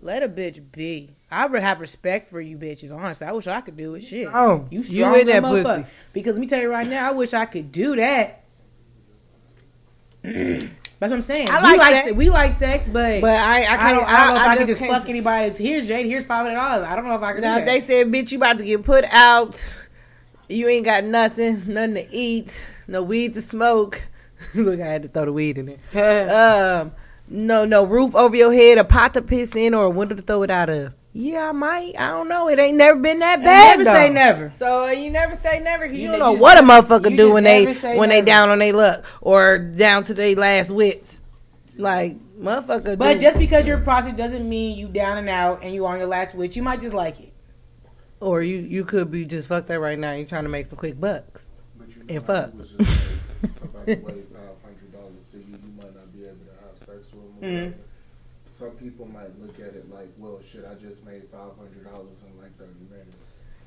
Let 0.00 0.22
a 0.22 0.28
bitch 0.28 0.62
be. 0.70 1.10
I 1.30 1.46
would 1.46 1.60
have 1.60 1.80
respect 1.80 2.28
for 2.28 2.40
you 2.40 2.56
bitches. 2.56 2.96
Honestly, 2.96 3.26
I 3.26 3.32
wish 3.32 3.48
I 3.48 3.60
could 3.60 3.76
do 3.76 3.94
it. 3.96 4.04
Shit, 4.04 4.28
Oh, 4.32 4.66
you 4.70 4.78
you 4.78 4.84
strong 4.84 5.18
in 5.20 5.26
that 5.26 5.42
motherfucker. 5.42 5.76
pussy. 5.82 5.86
Because 6.12 6.34
let 6.34 6.40
me 6.40 6.46
tell 6.46 6.60
you 6.60 6.70
right 6.70 6.86
now, 6.86 7.08
I 7.08 7.12
wish 7.12 7.34
I 7.34 7.46
could 7.46 7.72
do 7.72 7.96
that. 7.96 8.44
That's 11.00 11.12
what 11.12 11.18
I'm 11.18 11.22
saying. 11.22 11.48
I 11.48 11.58
we 11.58 11.62
like 11.62 11.78
like 11.78 11.94
sex. 11.94 12.06
se- 12.06 12.12
we 12.12 12.30
like 12.30 12.52
sex, 12.54 12.86
but 12.92 13.20
But 13.20 13.34
I, 13.34 13.62
I 13.62 13.88
I, 13.88 13.92
don't, 13.92 14.04
I 14.04 14.26
don't 14.26 14.34
know 14.34 14.40
if 14.40 14.48
I, 14.48 14.56
can 14.56 14.66
just 14.66 14.80
fuck 14.80 15.08
anybody. 15.08 15.62
Here's 15.62 15.86
Jade. 15.86 16.06
Here's 16.06 16.24
five 16.24 16.44
hundred 16.44 16.56
dollars. 16.56 16.84
I 16.84 16.96
don't 16.96 17.06
know 17.06 17.14
if 17.14 17.22
I 17.22 17.32
can. 17.34 17.42
Now 17.42 17.64
they 17.64 17.78
said, 17.78 18.08
"Bitch, 18.08 18.32
you 18.32 18.38
about 18.38 18.58
to 18.58 18.64
get 18.64 18.82
put 18.82 19.04
out. 19.04 19.76
You 20.48 20.66
ain't 20.66 20.84
got 20.84 21.04
nothing, 21.04 21.62
nothing 21.72 21.94
to 21.94 22.08
eat, 22.12 22.60
no 22.88 23.02
weed 23.02 23.34
to 23.34 23.40
smoke." 23.42 24.02
Look, 24.54 24.80
I 24.80 24.86
had 24.86 25.02
to 25.02 25.08
throw 25.08 25.26
the 25.26 25.32
weed 25.32 25.58
in 25.58 25.78
there. 25.92 26.80
um, 26.82 26.92
no, 27.28 27.64
no 27.64 27.84
roof 27.84 28.16
over 28.16 28.34
your 28.34 28.52
head, 28.52 28.78
a 28.78 28.84
pot 28.84 29.14
to 29.14 29.22
piss 29.22 29.54
in, 29.54 29.74
or 29.74 29.84
a 29.84 29.90
window 29.90 30.16
to 30.16 30.22
throw 30.22 30.42
it 30.42 30.50
out 30.50 30.68
of. 30.68 30.94
Yeah, 31.20 31.48
I 31.48 31.52
might. 31.52 31.94
I 31.98 32.10
don't 32.10 32.28
know. 32.28 32.48
It 32.48 32.60
ain't 32.60 32.76
never 32.76 32.96
been 32.96 33.18
that 33.18 33.42
bad. 33.42 33.78
never 33.78 33.82
though. 33.84 33.92
say 33.92 34.08
never. 34.08 34.52
So 34.54 34.84
uh, 34.84 34.90
you 34.92 35.10
never 35.10 35.34
say 35.34 35.58
never 35.58 35.84
because 35.86 35.98
you, 35.98 36.04
You 36.04 36.10
don't 36.12 36.20
know 36.20 36.34
you 36.34 36.38
what 36.38 36.58
a 36.58 36.62
motherfucker 36.62 37.16
do 37.16 37.32
when 37.32 37.42
they 37.42 37.64
never 37.66 37.96
when 37.96 38.08
they 38.08 38.22
down 38.22 38.50
on 38.50 38.60
their 38.60 38.72
luck 38.72 39.04
or 39.20 39.58
down 39.58 40.04
to 40.04 40.14
their 40.14 40.36
last 40.36 40.70
wits. 40.70 41.20
Like 41.76 42.16
motherfucker. 42.40 42.96
But 42.96 43.14
do- 43.14 43.20
just 43.20 43.36
because 43.36 43.66
you're 43.66 43.78
a 43.78 43.82
prostitute 43.82 44.16
doesn't 44.16 44.48
mean 44.48 44.78
you 44.78 44.86
down 44.86 45.18
and 45.18 45.28
out 45.28 45.64
and 45.64 45.74
you 45.74 45.86
on 45.86 45.98
your 45.98 46.06
last 46.06 46.36
wits, 46.36 46.54
You 46.54 46.62
might 46.62 46.80
just 46.80 46.94
like 46.94 47.18
it. 47.18 47.32
or 48.20 48.40
you 48.42 48.58
you 48.58 48.84
could 48.84 49.10
be 49.10 49.24
just 49.24 49.48
fucked 49.48 49.70
up 49.72 49.80
right 49.80 49.98
now. 49.98 50.12
You're 50.12 50.24
trying 50.26 50.44
to 50.44 50.48
make 50.50 50.68
some 50.68 50.78
quick 50.78 51.00
bucks. 51.00 51.46
But 51.76 51.88
you 51.88 52.02
And 52.08 52.24
fuck. 52.24 52.50
it 52.50 52.54
was 52.54 52.68
just 52.70 53.58
somebody 53.58 53.94
weigh 53.96 54.22
five 54.32 54.62
hundred 54.62 54.92
dollars 54.92 55.30
to 55.32 55.38
you, 55.38 55.46
you 55.50 55.72
might 55.76 55.94
not 55.96 56.12
be 56.12 56.26
able 56.26 56.36
to 56.46 56.52
have 56.64 56.78
sex 56.78 57.12
with 57.12 57.40
them. 57.40 57.74
Or 58.62 58.68
whatever. 58.68 58.78
Some 58.78 58.88
people 58.88 59.06
might 59.06 59.40
look 59.40 59.58
at 59.60 59.74
it 59.74 59.90
like, 59.92 60.08
well, 60.16 60.40
shit, 60.50 60.64
I 60.64 60.74
just 60.74 61.04
made 61.04 61.22
five 61.30 61.56
hundred 61.56 61.84
dollars 61.84 62.18
in 62.26 62.40
like 62.40 62.56
thirty 62.58 62.84
minutes. 62.90 63.16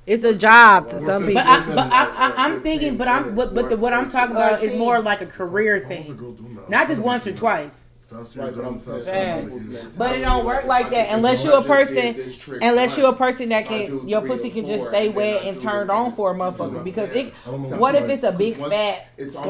It's 0.08 0.24
a 0.24 0.34
job 0.34 0.88
to 0.90 1.00
some 1.00 1.28
people. 1.28 1.44
But 1.44 1.48
I, 1.48 1.66
but 1.68 1.78
I, 1.78 2.06
I, 2.06 2.46
I'm 2.46 2.62
thinking, 2.64 2.98
but 2.98 3.08
I'm, 3.08 3.36
but, 3.36 3.54
but 3.54 3.70
the, 3.70 3.78
what 3.78 3.94
I'm 3.94 4.10
talking 4.10 4.36
about 4.36 4.64
is 4.64 4.74
more 4.74 5.00
like 5.00 5.22
a 5.22 5.28
career 5.28 5.76
How 5.84 5.90
much 5.90 6.00
a 6.00 6.04
thing, 6.04 6.18
girl 6.18 6.32
do 6.32 6.44
now? 6.44 6.62
not 6.70 6.88
just 6.88 7.00
once 7.02 7.28
or 7.28 7.34
twice. 7.34 7.88
Faster 8.12 8.42
Right, 8.42 8.54
but 8.56 8.64
saying 8.64 8.80
faster 8.80 9.02
some 9.04 9.38
you 9.38 9.44
people's 9.44 9.64
get. 9.64 9.72
mentality, 9.72 9.96
But 9.98 10.16
it 10.16 10.20
don't 10.22 10.46
work 10.46 10.66
like 10.66 10.90
that 10.92 11.08
unless 11.16 11.44
you 11.46 11.52
a 11.52 11.56
I 11.56 11.58
just 11.60 11.68
person- 11.68 11.96
did 11.96 12.16
this 12.18 12.38
trick 12.38 12.62
Unless 12.62 12.98
you're 12.98 13.10
a 13.10 13.16
person 13.16 13.50
that 13.50 13.66
can, 13.68 14.08
your 14.08 14.22
pussy 14.22 14.50
can 14.50 14.66
just 14.68 14.88
stay 14.88 15.08
wet 15.10 15.44
and 15.46 15.62
turned 15.62 15.90
on 15.90 16.12
for 16.12 16.32
a 16.32 16.36
motherfucker. 16.36 16.84
Because 16.84 17.10
it, 17.12 17.34
I 17.48 17.52
don't 17.52 17.62
know 17.62 17.70
what 17.70 17.80
what 17.80 17.96
if 17.96 18.10
it's 18.10 18.24
a 18.24 18.32
big 18.34 18.58
fat, 18.58 19.08
it's 19.18 19.32
slob, 19.32 19.46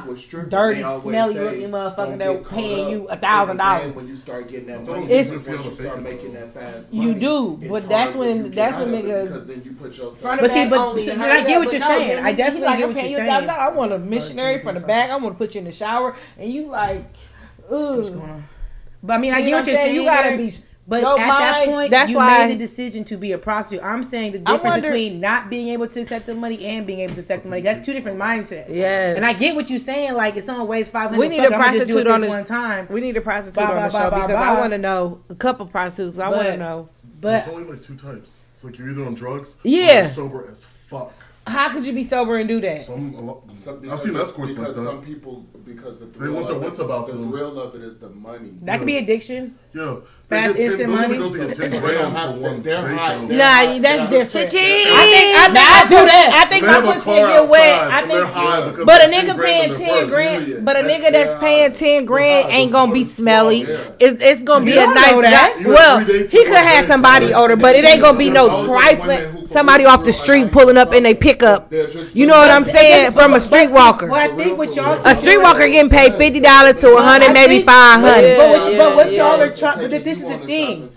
like 0.00 0.08
with 0.08 0.18
stripping, 0.20 0.48
dirty, 0.48 0.80
smelly 1.02 1.34
looking 1.34 1.70
motherfucker 1.70 1.96
don't 1.96 2.18
that 2.18 2.32
get 2.32 2.44
caught 2.44 2.54
paying 2.54 2.88
you 2.90 3.08
a 3.08 3.16
thousand 3.16 3.50
And 3.50 3.58
dollars? 3.58 3.94
When 3.94 4.08
you 4.08 4.16
start 4.16 4.48
getting 4.48 4.66
that 4.68 4.72
I 4.72 4.76
money, 4.78 4.86
thought 4.86 4.96
it 4.96 5.00
was 5.02 5.08
once 5.46 5.46
just 5.46 5.66
you 5.66 5.74
start 5.84 6.02
making 6.02 6.32
that 6.34 6.54
fast 6.54 6.94
You 6.94 7.14
do, 7.14 7.60
but 7.68 7.88
that's 7.88 8.14
when 8.16 8.42
when- 8.44 8.50
that's 8.50 8.78
when 8.78 8.94
out 8.94 9.00
of 9.00 9.04
niggas- 9.04 9.24
because 9.26 9.46
then 9.46 9.62
you 9.64 9.72
put 9.72 9.90
yourself. 9.96 10.22
But 10.40 10.50
see, 10.50 10.66
but- 10.68 10.78
only, 10.78 11.04
so- 11.04 11.10
and 11.12 11.20
but 11.20 11.28
hurry 11.28 11.38
I 11.40 11.44
get 11.44 11.58
what 11.58 11.70
you're 11.72 11.80
saying. 11.82 12.24
I 12.24 12.32
definitely 12.32 12.76
get 12.78 12.88
what 12.88 12.96
you're 12.96 13.04
you 13.10 13.16
a 13.18 13.26
thousand 13.26 13.48
saying. 13.48 13.60
I 13.60 13.68
want 13.68 13.92
a 13.92 13.98
missionary 13.98 14.62
from 14.62 14.74
the 14.76 14.80
back. 14.80 15.10
I 15.10 15.16
want 15.16 15.34
to 15.34 15.38
put 15.38 15.54
you 15.54 15.58
in 15.58 15.64
the 15.66 15.72
shower, 15.72 16.16
and 16.38 16.50
you 16.50 16.66
like, 16.66 17.04
What's 17.68 18.10
going 18.10 18.20
on? 18.30 18.44
But 19.02 19.12
I 19.14 19.18
mean, 19.18 19.32
I 19.32 19.42
get 19.42 19.50
what 19.52 19.58
what 19.60 19.66
you're 19.66 19.76
saying? 19.76 19.86
saying. 19.88 19.96
You 19.96 20.04
gotta 20.04 20.36
be. 20.36 20.52
But 20.88 21.00
Your 21.00 21.18
at 21.18 21.26
that 21.26 21.66
point, 21.66 21.90
that's 21.90 22.10
you 22.12 22.16
why- 22.16 22.46
made 22.46 22.54
the 22.54 22.58
decision 22.64 23.02
to 23.06 23.16
be 23.16 23.32
a 23.32 23.38
prostitute. 23.38 23.82
I'm 23.84 24.04
saying 24.04 24.30
the 24.32 24.38
difference 24.38 24.62
wonder- 24.62 24.82
between 24.90 25.18
not 25.18 25.50
being 25.50 25.68
able 25.70 25.88
to 25.88 26.00
accept 26.00 26.26
the 26.26 26.34
money 26.36 26.64
and 26.64 26.86
being 26.86 27.00
able 27.00 27.14
to 27.14 27.20
accept 27.22 27.42
the 27.42 27.48
money. 27.48 27.62
That's 27.62 27.84
two 27.84 27.92
different 27.92 28.20
mindsets. 28.20 28.66
Yes. 28.68 29.16
And 29.16 29.26
I 29.26 29.32
get 29.32 29.56
what 29.56 29.68
you're 29.68 29.80
saying. 29.80 30.14
Like, 30.14 30.36
if 30.36 30.44
someone 30.44 30.68
weighs 30.68 30.88
500 30.88 31.18
We 31.18 31.28
need 31.28 31.38
fuck 31.38 31.50
a 31.50 31.54
I'ma 31.56 31.64
just 31.72 31.88
do 31.88 31.94
prostitute 31.94 32.06
on 32.06 32.20
this 32.20 32.30
this- 32.30 32.36
one 32.36 32.44
time. 32.44 32.86
We 32.88 33.00
need 33.00 33.16
a 33.16 33.20
prostitute 33.20 33.56
Bye, 33.56 33.64
on 33.64 33.68
bye, 33.76 33.88
the 33.88 33.90
show 33.90 33.98
bye, 33.98 34.10
bye, 34.10 34.26
because 34.28 34.42
I 34.42 34.60
want 34.60 34.72
to 34.74 34.78
know 34.78 35.20
a 35.28 35.34
couple 35.34 35.66
prostitutes. 35.66 36.20
I 36.20 36.28
want 36.28 36.42
to 36.46 36.56
know 36.56 36.88
But 37.20 37.44
There's 37.46 37.48
only 37.56 37.68
like 37.68 37.82
two 37.82 37.96
types. 37.96 38.42
It's 38.54 38.62
like 38.62 38.78
you're 38.78 38.88
either 38.90 39.04
on 39.04 39.14
drugs, 39.14 39.54
or 39.54 39.56
Yeah. 39.64 40.02
you're 40.02 40.10
sober 40.10 40.46
as 40.52 40.64
fuck. 40.64 41.14
How 41.46 41.70
could 41.72 41.86
you 41.86 41.92
be 41.92 42.04
sober 42.04 42.36
and 42.38 42.48
do 42.48 42.60
that? 42.60 42.82
Some, 42.82 43.14
Some, 43.56 43.74
I've 43.76 43.82
because 43.82 44.02
seen 44.02 44.16
escorts 44.16 44.58
like 44.58 44.68
that. 44.68 44.74
some 44.74 45.00
people 45.02 45.44
because 45.64 46.00
the 46.00 46.06
They 46.06 46.18
thrill 46.18 46.34
want 46.34 46.46
their 46.48 46.56
of 46.56 46.62
wits 46.62 46.78
about 46.80 47.06
the 47.06 47.12
them. 47.14 47.30
thrill 47.30 47.58
of 47.60 47.74
it 47.74 47.82
is 47.82 47.98
the 47.98 48.08
money. 48.10 48.50
that 48.62 48.78
could 48.78 48.86
be 48.86 48.96
addiction. 48.98 49.56
yeah, 49.74 49.96
Fast, 50.26 50.54
they 50.54 50.58
get 50.58 50.70
instant 50.72 50.78
10, 50.78 50.88
those 50.90 51.00
money. 51.00 51.18
girls 51.18 51.36
get 51.36 51.54
10 51.70 51.80
grand 51.80 52.12
for 52.12 52.40
one 52.40 52.62
they're 52.62 52.82
high- 52.82 53.14
though. 53.16 53.26
they're 53.28 53.38
Nah, 53.38 53.44
high- 53.44 53.78
that's 53.78 54.10
they're- 54.10 54.24
different. 54.24 54.50
Cha-ching. 54.50 54.86
I 54.88 55.04
think 55.12 55.36
I 55.36 55.44
think 55.44 55.54
Nah, 55.54 55.60
my 55.60 55.76
I 55.76 55.84
do 55.88 55.94
that. 55.94 56.30
I 56.34 56.50
think 56.50 56.64
They 56.64 56.70
my 56.72 56.80
pussy 56.94 57.10
get 57.16 57.48
wet. 57.48 57.80
I 57.80 58.06
think, 58.06 58.26
high 58.26 58.84
but 58.84 59.04
a 59.04 59.08
nigga 59.08 59.42
paying 59.42 59.74
ten 59.76 60.08
grand, 60.08 60.64
but 60.64 60.76
a 60.76 60.80
nigga 60.80 61.12
that's 61.12 61.40
paying 61.40 61.72
ten 61.72 62.04
grand 62.06 62.50
ain't 62.50 62.72
gonna 62.72 62.92
be 62.92 63.04
smelly. 63.04 63.62
It's 64.00 64.22
it's 64.22 64.42
gonna 64.42 64.64
be 64.64 64.72
a 64.76 64.86
nice 64.86 65.12
know 65.12 65.22
guy. 65.22 65.52
Well, 65.64 65.98
have 65.98 66.06
three 66.08 66.18
dates 66.20 66.32
he 66.32 66.44
could 66.44 66.54
have 66.56 66.82
day, 66.84 66.88
somebody 66.88 67.28
so- 67.28 67.34
older, 67.42 67.56
but 67.56 67.76
it 67.76 67.84
ain't 67.84 68.00
gonna 68.02 68.18
be 68.18 68.30
no 68.30 68.48
was 68.48 68.66
like, 68.68 68.98
women 69.00 69.16
trifling. 69.18 69.35
Who 69.48 69.52
Somebody 69.52 69.84
off 69.84 70.04
the 70.04 70.12
street 70.12 70.52
pulling 70.52 70.76
up 70.76 70.92
in 70.92 71.02
they 71.02 71.12
they're 71.12 71.20
pickup. 71.20 71.72
You 71.72 72.26
know 72.26 72.36
what 72.36 72.50
I'm 72.50 72.64
saying? 72.64 73.12
From 73.12 73.32
a 73.32 73.34
but 73.36 73.42
see, 73.42 73.50
streetwalker. 73.50 74.08
What 74.08 74.20
I 74.30 74.36
think 74.36 74.58
what 74.58 74.74
y'all 74.74 74.94
A 74.94 75.14
streetwalker 75.14 75.70
getting 75.70 75.90
paid 75.90 76.14
fifty 76.14 76.40
dollars 76.40 76.80
to 76.80 76.94
a 76.96 77.02
hundred, 77.02 77.32
maybe 77.32 77.56
think- 77.56 77.66
five 77.66 78.00
But, 78.00 78.50
what, 78.50 78.76
but 78.76 78.96
what 78.96 79.12
y'all 79.12 79.40
are 79.40 79.54
trying, 79.54 79.90
but 79.90 80.04
this 80.04 80.18
is 80.18 80.24
the 80.28 80.42
a 80.42 80.46
thing. 80.46 80.90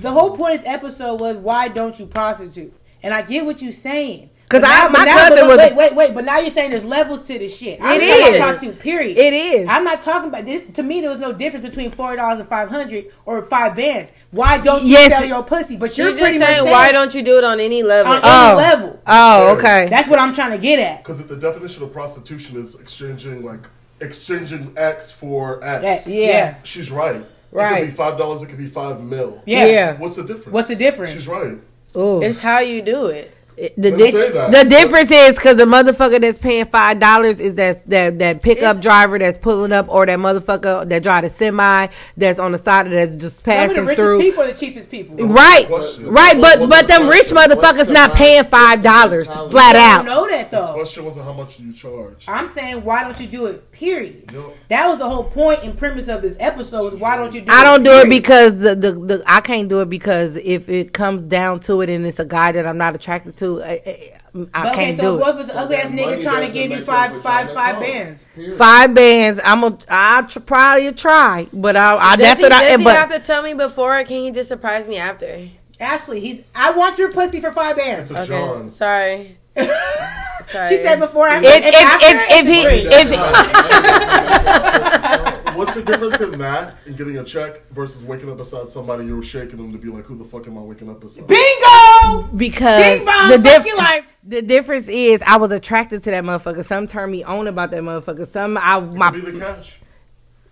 The 0.00 0.10
whole 0.10 0.36
point 0.36 0.56
of 0.56 0.60
this 0.62 0.70
episode 0.72 1.20
was 1.20 1.36
why 1.36 1.68
don't 1.68 1.98
you 1.98 2.06
prostitute? 2.06 2.72
And 3.02 3.14
I 3.14 3.22
get 3.22 3.44
what 3.44 3.62
you're 3.62 3.72
saying. 3.72 4.30
Cause 4.48 4.60
But 4.60 4.70
I, 4.70 4.78
now- 4.84 4.88
my 4.90 4.98
but 5.00 5.04
now- 5.06 5.16
cousin 5.28 5.36
but 5.38 5.46
was. 5.48 5.58
wait, 5.58 5.74
wait, 5.76 5.94
wait. 5.96 6.14
But 6.14 6.24
now 6.24 6.38
you're 6.38 6.50
saying 6.50 6.70
there's 6.70 6.84
levels 6.84 7.22
to 7.22 7.36
this 7.36 7.56
shit. 7.56 7.80
I'm 7.82 8.00
It 8.00 8.06
talking 8.06 8.22
is. 8.34 8.36
about 8.36 8.48
prostitute. 8.50 8.78
Period. 8.78 9.18
It 9.18 9.32
is. 9.32 9.66
I'm 9.68 9.82
not 9.82 10.02
talking 10.02 10.28
about 10.28 10.44
this. 10.44 10.62
To 10.74 10.84
me, 10.84 11.00
there 11.00 11.10
was 11.10 11.18
no 11.18 11.32
difference 11.32 11.66
between 11.68 11.90
forty 11.90 12.16
dollars 12.16 12.38
and 12.38 12.48
five 12.48 12.68
hundred 12.68 13.06
or 13.24 13.42
five 13.42 13.74
bands. 13.74 14.12
Why 14.30 14.58
don't 14.58 14.84
you 14.84 14.92
Yes. 14.92 15.10
sell 15.10 15.24
your 15.24 15.42
pussy? 15.42 15.76
But 15.76 15.98
you're 15.98 16.10
She's 16.12 16.20
pretty 16.20 16.38
just 16.38 16.40
much 16.40 16.48
saying, 16.48 16.62
saying 16.64 16.70
why 16.70 16.92
don't 16.92 17.12
you 17.12 17.22
do 17.22 17.38
it 17.38 17.44
on 17.44 17.58
any 17.58 17.82
level? 17.82 18.12
on 18.12 18.20
oh. 18.22 18.48
any 18.50 18.56
level. 18.56 19.00
Oh, 19.04 19.56
okay. 19.56 19.88
That's 19.90 20.06
what 20.06 20.20
I'm 20.20 20.32
trying 20.32 20.52
to 20.52 20.58
get 20.58 20.78
at. 20.78 21.02
Because 21.02 21.26
the 21.26 21.36
definition 21.36 21.82
of 21.82 21.92
prostitution 21.92 22.56
is 22.60 22.78
exchanging 22.78 23.44
like 23.44 23.68
exchanging 24.00 24.74
X 24.76 25.10
for 25.10 25.62
X, 25.64 25.82
Yes, 25.82 26.06
Yeah. 26.08 26.26
yeah. 26.26 26.54
she's 26.62 26.90
right. 26.92 27.16
It 27.16 27.26
Right. 27.50 27.80
could 27.80 27.86
be 27.88 27.94
five 27.94 28.16
dollars. 28.16 28.42
It 28.42 28.46
could 28.46 28.58
be 28.58 28.66
five 28.68 29.02
mil. 29.02 29.42
Yeah. 29.44 29.64
Yeah. 29.66 29.92
What's 29.96 30.16
the 30.16 30.22
difference? 30.22 30.52
What's 30.52 30.68
the 30.68 30.76
difference? 30.76 31.12
She's 31.14 31.26
right. 31.26 31.58
Ooh. 31.96 32.22
It's 32.22 32.38
how 32.38 32.60
you 32.60 32.82
do 32.82 33.06
it. 33.06 33.32
The, 33.56 33.90
di- 33.90 34.10
the 34.10 34.66
difference 34.68 35.10
is 35.10 35.34
because 35.36 35.56
the 35.56 35.64
motherfucker 35.64 36.20
that's 36.20 36.36
paying 36.36 36.66
five 36.66 37.00
dollars 37.00 37.40
is 37.40 37.54
that 37.54 37.82
that 37.88 38.18
that 38.18 38.42
pickup 38.42 38.82
driver 38.82 39.18
that's 39.18 39.38
pulling 39.38 39.72
up, 39.72 39.86
or 39.88 40.04
that 40.04 40.18
motherfucker 40.18 40.86
that 40.86 41.02
drive 41.02 41.24
a 41.24 41.30
semi 41.30 41.86
that's 42.18 42.38
on 42.38 42.52
the 42.52 42.58
side 42.58 42.90
that's 42.90 43.16
just 43.16 43.42
Some 43.44 43.54
of 43.54 43.58
passing 43.70 43.84
the 43.86 43.94
through. 43.96 44.20
people 44.20 44.42
are 44.42 44.48
the 44.48 44.52
cheapest 44.58 44.90
people. 44.90 45.16
Right, 45.26 45.66
Question. 45.66 46.08
right, 46.10 46.38
but 46.38 46.60
What's 46.60 46.70
but 46.70 46.86
them 46.86 47.08
rich 47.08 47.32
question? 47.32 47.36
What's 47.36 47.54
motherfuckers 47.88 47.92
not 47.94 48.12
paying 48.12 48.44
five 48.44 48.82
dollars 48.82 49.26
What's 49.26 49.44
the 49.44 49.50
flat 49.50 49.74
I 49.76 49.92
out. 49.94 49.96
don't 50.04 50.06
know 50.06 50.28
that 50.28 50.50
The 50.50 50.56
though. 50.58 50.72
question 50.74 51.04
wasn't 51.06 51.24
how 51.24 51.32
much 51.32 51.58
you 51.58 51.72
charge. 51.72 52.26
I'm 52.28 52.48
saying 52.48 52.84
why 52.84 53.04
don't 53.04 53.18
you 53.18 53.26
do 53.26 53.46
it? 53.46 53.72
Period. 53.72 54.32
No. 54.34 54.52
That 54.68 54.86
was 54.86 54.98
the 54.98 55.08
whole 55.08 55.24
point 55.24 55.62
and 55.62 55.78
premise 55.78 56.08
of 56.08 56.20
this 56.20 56.36
episode. 56.40 56.92
Is 56.92 57.00
why 57.00 57.16
don't 57.16 57.32
you 57.32 57.40
do? 57.40 57.50
I 57.50 57.64
don't 57.64 57.82
do 57.82 57.92
it 57.92 58.10
because 58.10 58.58
the, 58.58 58.74
the 58.74 58.92
the 58.92 59.22
I 59.26 59.40
can't 59.40 59.70
do 59.70 59.80
it 59.80 59.88
because 59.88 60.36
if 60.36 60.68
it 60.68 60.92
comes 60.92 61.22
down 61.22 61.60
to 61.60 61.80
it 61.80 61.88
and 61.88 62.04
it's 62.06 62.18
a 62.18 62.24
guy 62.26 62.52
that 62.52 62.66
I'm 62.66 62.76
not 62.76 62.94
attracted 62.94 63.34
to, 63.38 63.45
I, 63.62 63.64
I, 63.86 64.12
I 64.54 64.70
okay, 64.70 64.74
can't 64.86 64.96
so 64.98 65.02
do 65.14 65.20
what 65.20 65.36
it. 65.36 65.40
if 65.40 65.40
it's 65.42 65.50
an 65.50 65.54
So 65.56 65.60
ugly 65.62 65.76
ass 65.76 65.90
nigga 65.90 66.22
trying 66.22 66.46
to 66.46 66.52
give 66.52 66.70
you 66.70 66.76
make 66.78 66.84
five, 66.86 67.10
up 67.10 67.16
for 67.16 67.22
five, 67.22 67.46
five 67.52 67.74
Chinatown. 67.76 67.80
bands? 67.82 68.26
Period. 68.34 68.58
Five 68.58 68.94
bands, 68.94 69.40
I'm 69.44 69.64
a 69.64 69.78
I 69.88 70.22
tr- 70.22 70.40
probably 70.40 70.92
try, 70.92 71.48
but 71.52 71.76
I, 71.76 71.96
I 71.96 72.16
Does 72.16 72.26
that's 72.26 72.38
he, 72.40 72.42
what 72.44 72.52
I. 72.52 72.60
does 72.68 72.78
he 72.78 72.84
But 72.84 72.96
have 72.96 73.10
to 73.12 73.20
tell 73.20 73.42
me 73.42 73.54
before, 73.54 73.98
or 73.98 74.04
can 74.04 74.20
he 74.24 74.30
just 74.30 74.48
surprise 74.48 74.86
me 74.86 74.96
after? 74.98 75.48
Ashley, 75.80 76.20
he's. 76.20 76.50
I 76.54 76.70
want 76.72 76.98
your 76.98 77.10
pussy 77.12 77.40
for 77.40 77.52
five 77.52 77.76
bands. 77.76 78.10
It's 78.10 78.18
a 78.18 78.22
Okay, 78.22 78.28
John. 78.28 78.70
sorry. 78.70 79.38
Sorry. 79.56 80.68
She 80.68 80.76
said 80.82 81.00
before. 81.00 81.28
After, 81.28 81.48
If- 81.48 81.54
and 81.64 81.74
if- 81.74 82.02
if- 82.02 82.26
if 82.30 82.46
he- 82.46 82.66
if 82.88 83.08
free. 83.08 83.16
What's 85.56 85.74
the 85.74 85.82
difference 85.82 86.20
in 86.20 86.38
that 86.38 86.76
and 86.84 86.96
getting 86.98 87.16
a 87.18 87.24
check 87.24 87.66
versus 87.70 88.02
waking 88.02 88.30
up 88.30 88.36
beside 88.36 88.68
somebody 88.68 89.06
you're 89.06 89.22
shaking 89.22 89.56
them 89.56 89.72
to 89.72 89.78
be 89.78 89.88
like, 89.88 90.04
who 90.04 90.16
the 90.18 90.24
fuck 90.24 90.46
am 90.46 90.58
I 90.58 90.60
waking 90.60 90.90
up 90.90 91.00
beside? 91.00 91.26
Bingo! 91.26 91.66
Because 92.36 92.82
Bing 92.82 93.04
bong, 93.04 93.28
the 93.30 93.34
fuck 93.38 93.42
diff- 93.44 93.66
your 93.66 93.76
life. 93.76 94.04
the 94.24 94.42
difference 94.42 94.88
is 94.88 95.22
I 95.26 95.36
was 95.36 95.52
attracted 95.52 96.02
to 96.04 96.10
that 96.10 96.24
motherfucker. 96.24 96.64
Some 96.64 96.86
turn 96.86 97.10
me 97.10 97.22
on 97.24 97.46
about 97.46 97.70
that 97.70 97.82
motherfucker. 97.82 98.26
Some 98.26 98.56
I 98.58 98.78
It 98.78 98.92
my 98.92 99.10
could 99.10 99.24
be 99.24 99.30
the 99.32 99.38
cash. 99.40 99.76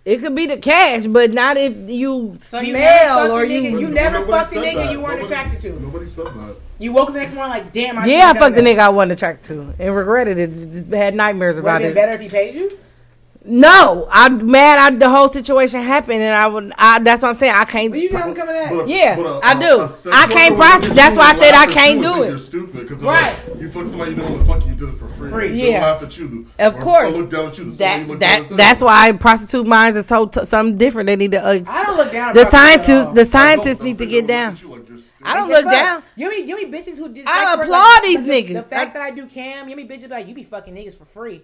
it 0.05 0.17
could 0.19 0.35
be 0.35 0.47
the 0.47 0.57
cash, 0.57 1.05
but 1.07 1.33
not 1.33 1.57
if 1.57 1.73
you 1.89 2.35
So 2.39 2.59
smell 2.59 2.63
you 2.63 2.73
never 2.73 3.31
or 3.31 3.43
a 3.43 3.47
nigga- 3.47 3.71
you. 3.71 3.79
You 3.79 3.87
never 3.89 4.19
Nobody 4.19 4.31
fucked 4.31 4.55
a 4.55 4.59
nigga 4.59 4.75
that. 4.75 4.91
you 4.91 4.99
weren't 4.99 5.21
Nobody- 5.21 5.33
attracted 5.41 5.61
to. 5.61 5.79
Nobody 5.81 6.07
said 6.07 6.25
that. 6.27 6.55
You 6.77 6.91
woke 6.91 7.07
up 7.07 7.13
the 7.13 7.19
next 7.21 7.33
morning 7.33 7.51
like, 7.51 7.71
damn. 7.71 7.97
I 7.97 8.05
Yeah, 8.05 8.33
I 8.35 8.37
fucked 8.37 8.55
the 8.55 8.61
nigga 8.61 8.79
I 8.79 8.89
wasn't 8.89 9.13
attracted 9.13 9.47
to 9.55 9.73
and 9.79 9.95
regretted 9.95 10.37
it. 10.37 10.93
Had 10.95 11.15
nightmares 11.15 11.57
about 11.57 11.81
Would 11.81 11.81
have 11.83 11.91
it. 11.91 11.95
been 11.95 12.03
better 12.05 12.15
if 12.15 12.21
he 12.21 12.27
paid 12.29 12.55
you. 12.55 12.77
No, 13.47 14.07
I'm 14.11 14.49
mad. 14.49 14.79
I, 14.79 14.95
the 14.97 15.07
whole 15.09 15.29
situation 15.29 15.79
happened, 15.81 16.21
and 16.21 16.35
I 16.35 16.47
would. 16.47 16.73
I, 16.77 16.97
that's 16.99 17.21
what 17.21 17.29
I'm 17.29 17.35
saying. 17.35 17.53
I 17.55 17.65
can't. 17.65 17.91
But 17.91 17.99
you 17.99 18.09
got 18.09 18.27
him 18.27 18.33
coming 18.33 18.55
at. 18.55 18.71
But 18.71 18.87
Yeah, 18.87 19.15
but 19.15 19.25
a- 19.27 19.39
I 19.45 19.51
a- 19.51 19.59
do. 19.59 19.81
a 19.81 20.13
I 20.13 20.27
can't 20.27 20.57
worker 20.57 20.63
would 20.63 20.65
prosti- 20.65 20.81
look 20.81 20.89
at 20.89 20.95
that's 20.95 21.15
why 21.15 21.23
I 21.29 21.35
said 21.35 21.53
I 21.53 21.65
can't 21.67 22.01
do 22.01 22.23
it. 22.23 22.29
You're 22.29 22.37
stupid 22.39 22.73
because 22.81 23.03
Right. 23.03 23.35
like, 23.47 23.61
you 23.61 23.69
fuck 23.69 23.85
somebody 23.85 24.11
you 24.11 24.17
know 24.17 24.23
what 24.29 24.39
the 24.39 24.45
fuck 24.45 24.65
you 24.65 24.73
did 24.73 24.89
it 24.89 24.97
for 24.97 25.07
free. 25.09 25.29
Free. 25.29 25.47
They'll 25.49 25.71
Yeah. 25.71 25.85
laugh 25.85 26.01
at 26.01 26.17
you. 26.17 26.47
Of 26.57 26.75
or, 26.75 26.81
course. 26.81 27.15
Or 27.15 27.19
look 27.21 27.29
down 27.29 27.47
at 27.49 27.57
you. 27.59 27.65
The 27.65 27.71
same 27.71 28.07
way 28.07 28.15
That 28.15 28.19
down 28.19 28.43
at 28.45 28.49
that 28.49 28.57
that's 28.57 28.81
why 28.81 29.11
prostitute 29.11 29.67
minds 29.67 29.95
is 29.95 30.07
so 30.07 30.25
t- 30.25 30.43
something 30.43 30.75
different. 30.77 31.05
They 31.07 31.15
need 31.15 31.31
to. 31.33 31.45
Uh, 31.45 31.59
I 31.69 31.83
don't 31.83 31.97
look 31.97 32.11
down. 32.11 32.33
the 32.33 32.45
scientists, 32.49 33.07
the 33.09 33.25
scientists 33.25 33.81
need 33.81 33.99
to 33.99 34.07
get 34.07 34.25
down. 34.25 34.53
look 34.53 34.57
at 34.57 34.63
you 34.63 34.69
like 34.75 34.89
you're 34.89 34.97
stupid. 34.97 35.23
I 35.27 35.33
don't 35.35 35.49
look 35.49 35.65
down. 35.65 36.03
You 36.15 36.29
mean 36.31 36.47
you 36.47 36.55
mean 36.57 36.71
bitches 36.71 36.97
who 36.97 37.09
just 37.13 37.27
I 37.27 37.53
applaud 37.53 38.01
these 38.03 38.19
niggas. 38.21 38.53
The 38.53 38.61
fact 38.63 38.95
that 38.95 39.03
I 39.03 39.11
do 39.11 39.27
cam, 39.27 39.69
you 39.69 39.75
mean 39.75 39.87
bitches 39.87 40.01
be 40.03 40.07
like 40.07 40.27
you 40.27 40.33
be 40.33 40.43
fucking 40.43 40.73
niggas 40.73 40.97
for 40.97 41.05
free. 41.05 41.43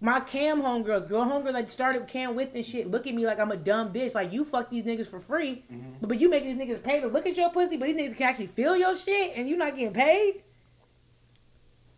My 0.00 0.20
cam 0.20 0.62
homegirls, 0.62 1.08
girl 1.08 1.24
homegirls, 1.24 1.54
like 1.54 1.68
started 1.68 2.06
cam 2.06 2.36
with 2.36 2.54
and 2.54 2.64
shit. 2.64 2.88
Look 2.88 3.08
at 3.08 3.14
me 3.14 3.26
like 3.26 3.40
I'm 3.40 3.50
a 3.50 3.56
dumb 3.56 3.92
bitch. 3.92 4.14
Like 4.14 4.32
you 4.32 4.44
fuck 4.44 4.70
these 4.70 4.84
niggas 4.84 5.08
for 5.08 5.18
free, 5.18 5.64
Mm-hmm. 5.72 5.90
but, 6.00 6.08
but 6.10 6.20
you 6.20 6.28
make 6.30 6.44
these 6.44 6.56
niggas 6.56 6.82
pay 6.84 7.00
to 7.00 7.08
look 7.08 7.26
at 7.26 7.36
your 7.36 7.50
pussy. 7.50 7.76
But 7.76 7.86
these 7.86 7.96
niggas 7.96 8.16
can 8.16 8.28
actually 8.28 8.46
feel 8.46 8.76
your 8.76 8.96
shit, 8.96 9.32
and 9.36 9.48
you 9.48 9.56
not 9.56 9.74
getting 9.74 9.92
paid. 9.92 10.42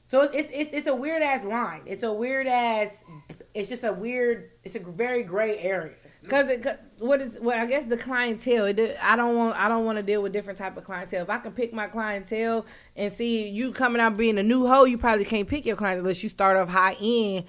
So 0.06 0.22
it's 0.22 0.32
it's 0.34 0.48
it's, 0.52 0.72
it's 0.72 0.86
a 0.86 0.94
weird 0.94 1.22
ass 1.22 1.44
line. 1.44 1.82
It's 1.86 2.02
a 2.02 2.12
weird 2.12 2.46
ass. 2.46 3.04
It's 3.54 3.68
just 3.68 3.84
a 3.84 3.92
weird. 3.92 4.50
It's 4.64 4.76
a 4.76 4.80
very 4.80 5.22
gray 5.22 5.58
area. 5.58 5.92
Cause, 6.28 6.50
it, 6.50 6.62
'cause 6.62 6.76
what 6.98 7.20
is 7.22 7.38
well, 7.40 7.58
I 7.58 7.64
guess 7.66 7.86
the 7.86 7.96
clientele. 7.96 8.66
It, 8.66 8.96
I 9.02 9.14
don't 9.16 9.36
want. 9.36 9.56
I 9.56 9.68
don't 9.68 9.84
want 9.84 9.96
to 9.98 10.02
deal 10.02 10.20
with 10.22 10.32
different 10.32 10.58
type 10.58 10.76
of 10.76 10.84
clientele. 10.84 11.22
If 11.22 11.30
I 11.30 11.38
can 11.38 11.52
pick 11.52 11.72
my 11.72 11.86
clientele 11.86 12.66
and 12.96 13.12
see 13.12 13.48
you 13.48 13.72
coming 13.72 14.00
out 14.00 14.16
being 14.16 14.38
a 14.38 14.42
new 14.42 14.66
hoe, 14.66 14.84
you 14.84 14.98
probably 14.98 15.24
can't 15.24 15.48
pick 15.48 15.64
your 15.64 15.76
clients 15.76 16.00
unless 16.00 16.22
you 16.22 16.28
start 16.28 16.56
off 16.56 16.68
high 16.68 16.96
end. 17.00 17.44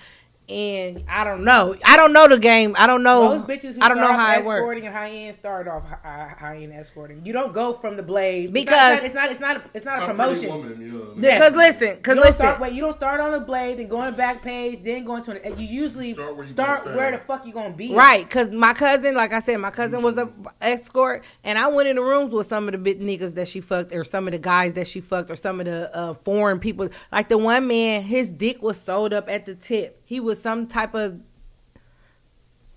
And 0.52 1.06
I 1.08 1.24
don't 1.24 1.43
know. 1.45 1.76
I 1.86 1.95
don't 1.95 2.12
know 2.12 2.28
the 2.28 2.38
game. 2.38 2.76
I 2.78 2.86
don't 2.86 3.04
know. 3.04 3.38
Most 3.38 3.47
bitches 3.47 3.76
who 3.76 3.82
I 3.82 3.88
don't 3.88 3.97
know 3.97 4.08
start 4.08 4.20
how 4.20 4.32
off 4.34 4.38
it 4.39 4.45
works. 4.45 4.58
escorting 4.60 4.86
and 4.88 4.95
high 4.95 5.10
end 5.10 5.36
start 5.36 5.68
off 5.68 5.84
high, 5.88 6.36
high 6.38 6.58
end 6.58 6.74
escorting. 6.74 7.26
You 7.26 7.32
don't 7.32 7.54
go 7.54 7.74
from 7.74 7.95
the 7.95 8.04
blade 8.04 8.52
Because- 8.52 9.04
it's 9.04 9.14
not 9.14 9.32
it's 9.32 9.39
not 9.39 9.56
it's 9.56 9.62
not, 9.62 9.70
it's 9.74 9.86
not 9.86 10.04
a 10.04 10.06
promotion. 10.08 10.49
Woman, 10.49 11.16
yeah. 11.18 11.30
Yeah. 11.30 11.39
Because 11.39 11.54
listen, 11.56 11.95
because 11.95 12.16
you 12.16 12.16
don't 12.16 12.26
listen. 12.26 12.34
start 12.41 12.60
wait, 12.60 12.74
you 12.74 12.82
don't 12.82 12.95
start 12.97 13.22
on 13.22 13.32
the 13.32 13.39
blade, 13.39 13.80
then 13.80 13.88
go 13.88 13.97
on 14.02 14.12
the 14.12 14.18
back 14.18 14.41
page, 14.43 14.84
then 14.84 15.06
go 15.06 15.16
into 15.16 15.32
an, 15.32 15.58
you 15.58 15.66
usually 15.66 16.14
Start 16.14 16.36
where 16.36 16.45
you 16.45 16.54
gonna 16.54 16.97
where 16.97 17.12
the 17.12 17.18
fuck 17.20 17.45
you 17.45 17.54
gonna 17.54 17.74
be. 17.74 17.93
Right, 17.95 18.30
cause 18.30 18.52
my 18.52 18.74
cousin, 18.74 19.16
like 19.16 19.32
I 19.32 19.39
said, 19.39 19.58
my 19.58 19.72
cousin 19.72 20.02
was 20.02 20.18
a 20.18 20.30
escort, 20.60 21.24
and 21.43 21.58
I 21.58 21.68
went 21.68 21.88
in 21.88 21.95
the 21.95 22.02
rooms 22.02 22.34
with 22.34 22.47
some 22.47 22.68
of 22.68 22.74
the 22.74 22.78
big 22.78 22.99
niggas 22.99 23.36
that 23.36 23.47
she 23.47 23.62
fucked, 23.62 23.93
or 23.93 24.04
some 24.04 24.28
of 24.28 24.32
the 24.34 24.39
guys 24.39 24.74
that 24.74 24.88
she 24.88 24.99
fucked, 25.02 25.30
or 25.30 25.36
some 25.36 25.60
of 25.60 25.66
the 25.66 25.95
uh, 25.95 26.14
foreign 26.16 26.60
people. 26.60 26.89
Like 27.12 27.30
the 27.30 27.38
one 27.38 27.68
man, 27.68 28.02
his 28.02 28.32
dick 28.32 28.62
was 28.62 28.80
sold 28.80 29.14
up 29.14 29.30
at 29.30 29.45
the 29.45 29.56
tip. 29.56 29.99
He 30.06 30.20
was 30.20 30.41
some 30.42 30.68
type 30.68 30.94
of 30.96 31.20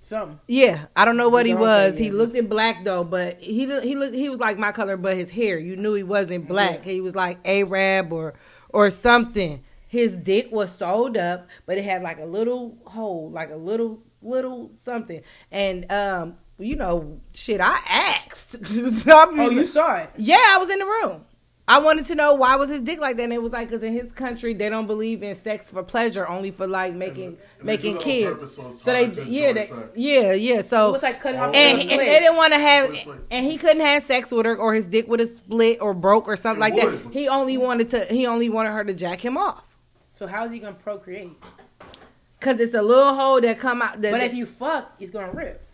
Something. 0.01 0.39
yeah. 0.49 0.87
I 0.95 1.07
don't 1.07 1.17
know 1.17 1.31
what 1.31 1.47
he 1.47 1.55
was. 1.55 1.97
He 1.97 2.11
looked 2.11 2.37
in 2.37 2.47
black 2.47 2.85
though, 2.85 3.05
but 3.05 3.41
he 3.41 3.61
he 3.81 3.95
looked 3.97 4.15
he 4.15 4.29
was 4.29 4.39
like 4.39 4.59
my 4.59 4.71
color, 4.71 4.99
but 4.99 5.17
his 5.17 5.31
hair, 5.31 5.59
you 5.59 5.77
knew 5.77 5.95
he 5.95 6.03
wasn't 6.03 6.47
black. 6.47 6.85
He 6.85 7.01
was 7.01 7.15
like 7.15 7.39
Arab 7.45 8.12
or 8.12 8.35
or 8.69 8.91
something. 8.91 9.65
His 9.89 10.17
dick 10.17 10.49
was 10.53 10.71
sewed 10.77 11.17
up, 11.17 11.49
but 11.65 11.79
it 11.79 11.85
had 11.85 12.03
like 12.03 12.19
a 12.19 12.27
little 12.27 12.77
hole, 12.85 13.31
like 13.31 13.51
a 13.51 13.57
little 13.57 13.99
little 14.21 14.71
something. 14.83 15.23
And 15.51 15.91
um, 15.91 16.37
you 16.59 16.77
know, 16.77 17.21
shit, 17.33 17.61
I 17.62 17.79
asked. 17.89 18.57
Oh, 19.07 19.51
you 19.51 19.67
saw 19.67 19.97
it. 19.97 20.11
Yeah, 20.17 20.43
I 20.51 20.59
was 20.59 20.69
in 20.69 20.81
the 20.81 20.85
room. 20.85 21.25
I 21.67 21.79
wanted 21.79 22.05
to 22.07 22.15
know 22.15 22.35
why 22.35 22.57
was 22.57 22.69
his 22.69 22.83
dick 22.83 23.01
like 23.01 23.17
that, 23.17 23.23
and 23.23 23.33
it 23.33 23.43
was 23.43 23.53
like 23.53 23.69
because 23.71 23.83
in 23.83 23.95
his 23.95 24.12
country 24.12 24.53
they 24.53 24.69
don't 24.69 24.87
believe 24.87 25.23
in 25.23 25.35
sex 25.35 25.71
for 25.71 25.83
pleasure, 25.83 26.29
only 26.29 26.51
for 26.51 26.67
like 26.67 26.93
making 26.93 27.25
And 27.29 27.39
they 27.61 27.65
making 27.65 27.95
do 27.95 28.01
kids. 28.01 28.27
purpose, 28.35 28.57
so 28.57 28.73
so 28.73 28.93
they 28.93 29.07
yeah 29.25 29.53
they, 29.55 29.71
yeah 29.95 30.33
yeah 30.35 30.61
so 30.61 30.91
It 30.91 30.93
was 30.93 31.03
like 31.03 31.21
cutting 31.23 31.41
off 31.41 31.55
and, 31.55 31.79
the 31.79 31.91
and 31.91 32.01
they 32.01 32.19
didn't 32.21 32.37
want 32.37 32.53
to 32.53 32.59
have 32.59 32.91
like- 32.91 33.09
and 33.31 33.47
he 33.47 33.57
couldn't 33.57 33.81
have 33.81 34.03
sex 34.03 34.31
with 34.31 34.45
her 34.45 34.55
or 34.57 34.75
his 34.75 34.87
dick 34.89 35.09
would 35.09 35.21
have 35.21 35.29
split 35.31 35.81
or 35.81 35.95
broke 35.95 36.29
or 36.29 36.37
something 36.37 36.61
like 36.61 36.75
would. 36.75 37.03
that. 37.07 37.12
He 37.15 37.29
only 37.29 37.57
wanted 37.57 37.89
to 37.91 38.05
he 38.07 38.27
only 38.27 38.51
wanted 38.51 38.73
her 38.73 38.85
to 38.85 38.93
jack 38.93 39.25
him 39.25 39.39
off 39.39 39.65
So 40.12 40.27
how 40.27 40.45
is 40.45 40.53
he 40.53 40.59
gonna 40.59 40.75
procreate? 40.75 41.33
because 42.41 42.61
it's 42.61 42.75
a 42.75 42.83
little 42.83 43.15
hole 43.15 43.41
that 43.41 43.59
come 43.59 43.81
out. 43.81 44.03
That, 44.03 44.11
But 44.12 44.21
if 44.21 44.35
you 44.35 44.45
fuck, 44.45 44.93
it's 45.01 45.11
gonna 45.11 45.33
rip. 45.33 45.67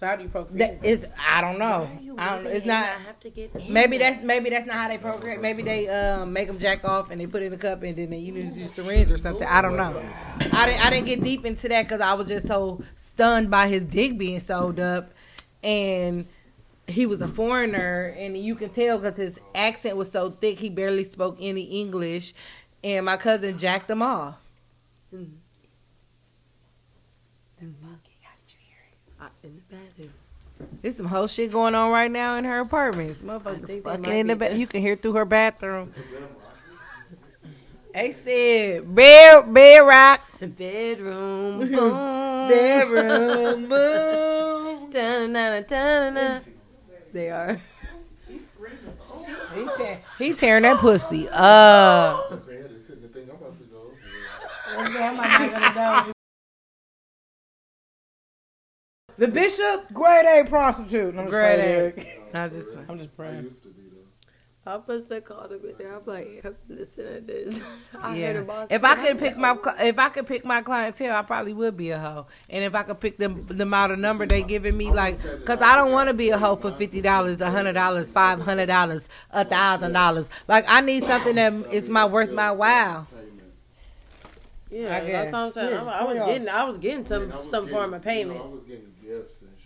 So 0.00 0.06
how 0.06 0.16
do 0.16 0.22
you 0.22 0.30
procreate? 0.30 0.80
that 0.80 0.88
is 0.88 1.06
I 1.28 1.42
don't 1.42 1.58
know 1.58 1.86
I 2.16 2.36
don't 2.36 2.46
it's 2.46 2.64
not. 2.64 2.86
have 2.86 3.20
to 3.20 3.28
get 3.28 3.68
Maybe 3.68 3.98
that's 3.98 4.24
maybe 4.24 4.48
that's 4.48 4.64
not 4.64 4.76
how 4.76 4.88
they 4.88 4.96
procreate. 4.96 5.42
Maybe 5.42 5.62
they 5.62 5.88
um, 5.90 6.32
make 6.32 6.46
them 6.46 6.58
jack 6.58 6.86
off 6.86 7.10
and 7.10 7.20
they 7.20 7.26
put 7.26 7.42
it 7.42 7.46
in 7.46 7.52
a 7.52 7.58
cup 7.58 7.82
and 7.82 7.94
then 7.94 8.08
they 8.08 8.16
use 8.16 8.56
use 8.56 8.72
syringe 8.72 9.10
or 9.10 9.18
something. 9.18 9.46
I 9.46 9.60
don't 9.60 9.76
know. 9.76 10.02
I 10.52 10.64
didn't 10.64 10.80
I 10.80 10.88
didn't 10.88 11.04
get 11.04 11.22
deep 11.22 11.44
into 11.44 11.68
that 11.68 11.82
because 11.82 12.00
I 12.00 12.14
was 12.14 12.28
just 12.28 12.48
so 12.48 12.82
stunned 12.96 13.50
by 13.50 13.68
his 13.68 13.84
dick 13.84 14.16
being 14.16 14.40
sold 14.40 14.80
up, 14.80 15.10
and 15.62 16.26
he 16.86 17.04
was 17.04 17.20
a 17.20 17.28
foreigner, 17.28 18.14
and 18.16 18.38
you 18.38 18.54
can 18.54 18.70
tell 18.70 18.96
because 18.96 19.18
his 19.18 19.38
accent 19.54 19.98
was 19.98 20.10
so 20.10 20.30
thick 20.30 20.60
he 20.60 20.70
barely 20.70 21.04
spoke 21.04 21.36
any 21.38 21.64
English, 21.64 22.32
and 22.82 23.04
my 23.04 23.18
cousin 23.18 23.58
jacked 23.58 23.90
him 23.90 24.00
off. 24.00 24.36
in 29.42 29.62
the 29.68 29.76
bathroom. 29.76 30.12
There's 30.82 30.96
some 30.96 31.06
whole 31.06 31.26
shit 31.26 31.52
going 31.52 31.74
on 31.74 31.90
right 31.90 32.10
now 32.10 32.36
in 32.36 32.44
her 32.44 32.60
apartment. 32.60 33.18
I 33.22 33.26
Motherfuckers 33.26 33.66
they 33.66 33.80
fucking 33.80 34.04
in 34.04 34.26
the 34.28 34.36
be 34.36 34.48
ba- 34.48 34.56
You 34.56 34.66
can 34.66 34.80
hear 34.80 34.96
through 34.96 35.14
her 35.14 35.24
bathroom. 35.24 35.92
They 37.92 38.12
said 38.12 38.94
bed 38.94 39.52
bed 39.52 39.78
rock 39.80 40.20
Bedroom. 40.40 41.58
Boom. 41.72 42.48
bedroom 42.48 43.68
boom. 43.68 44.90
Da-na-na-na-na-na. 44.92 46.40
They 47.12 47.30
are. 47.30 47.60
He, 48.28 49.66
tear, 49.76 50.00
he 50.18 50.32
tearing 50.34 50.62
that 50.62 50.78
pussy 50.78 51.28
up. 51.28 52.40
The 59.18 59.28
bishop, 59.28 59.92
grade 59.92 60.26
A 60.26 60.48
prostitute. 60.48 61.16
I'm 61.16 61.28
Grade 61.28 61.60
playing, 61.60 61.60
A. 61.60 61.78
Eric. 61.78 62.30
I 62.34 62.48
just, 62.48 62.68
I'm 62.88 62.98
just 62.98 63.16
praying. 63.16 63.50
to 63.62 63.68
be 63.68 63.82
though. 63.90 64.70
I 64.70 64.78
must 64.86 65.10
have 65.10 65.24
called 65.24 65.52
him 65.52 65.60
in 65.64 65.74
there. 65.78 65.96
I'm 65.96 66.02
like, 66.06 66.44
listen 66.68 67.04
to 67.04 67.20
this. 67.20 67.60
I 68.00 68.16
Yeah. 68.16 68.32
heard 68.32 68.48
a. 68.48 68.66
If 68.70 68.84
I 68.84 68.94
could 68.96 69.18
pick 69.18 69.36
my 69.36 69.50
oh. 69.62 69.74
if 69.78 69.98
I 69.98 70.08
could 70.10 70.26
pick 70.26 70.44
my 70.44 70.62
clientele, 70.62 71.16
I 71.16 71.22
probably 71.22 71.52
would 71.52 71.76
be 71.76 71.90
a 71.90 71.98
hoe. 71.98 72.26
And 72.48 72.64
if 72.64 72.74
I 72.74 72.82
could 72.82 73.00
pick 73.00 73.16
them 73.18 73.46
them 73.46 73.74
out 73.74 73.90
of 73.90 73.98
number 73.98 74.26
they 74.26 74.42
giving 74.42 74.76
me, 74.76 74.90
like, 74.90 75.18
cause 75.44 75.60
I 75.62 75.76
don't 75.76 75.92
want 75.92 76.08
to 76.08 76.14
be 76.14 76.30
a 76.30 76.38
hoe 76.38 76.56
for 76.56 76.72
fifty 76.72 77.00
dollars, 77.00 77.40
a 77.40 77.50
hundred 77.50 77.72
dollars, 77.72 78.10
five 78.12 78.40
hundred 78.40 78.66
dollars, 78.66 79.08
a 79.30 79.44
thousand 79.44 79.92
dollars. 79.92 80.30
Like 80.46 80.64
I 80.68 80.80
need 80.82 81.04
something 81.04 81.34
that 81.36 81.52
is 81.72 81.88
my 81.88 82.04
worth 82.04 82.30
my 82.32 82.52
while. 82.52 83.06
Yeah, 84.70 84.96
I 84.96 85.00
that's 85.00 85.32
what 85.32 85.40
I'm 85.40 85.52
saying. 85.52 85.78
I, 85.78 86.00
I 86.00 86.04
was 86.04 86.18
getting, 86.18 86.48
I 86.48 86.64
was 86.64 86.78
getting 86.78 87.04
some 87.04 87.22
mean, 87.22 87.32
I 87.32 87.36
was 87.38 87.50
some 87.50 87.66
form 87.68 87.92
of 87.92 88.04
you 88.06 88.26
know, 88.26 88.32
payment. 88.34 88.40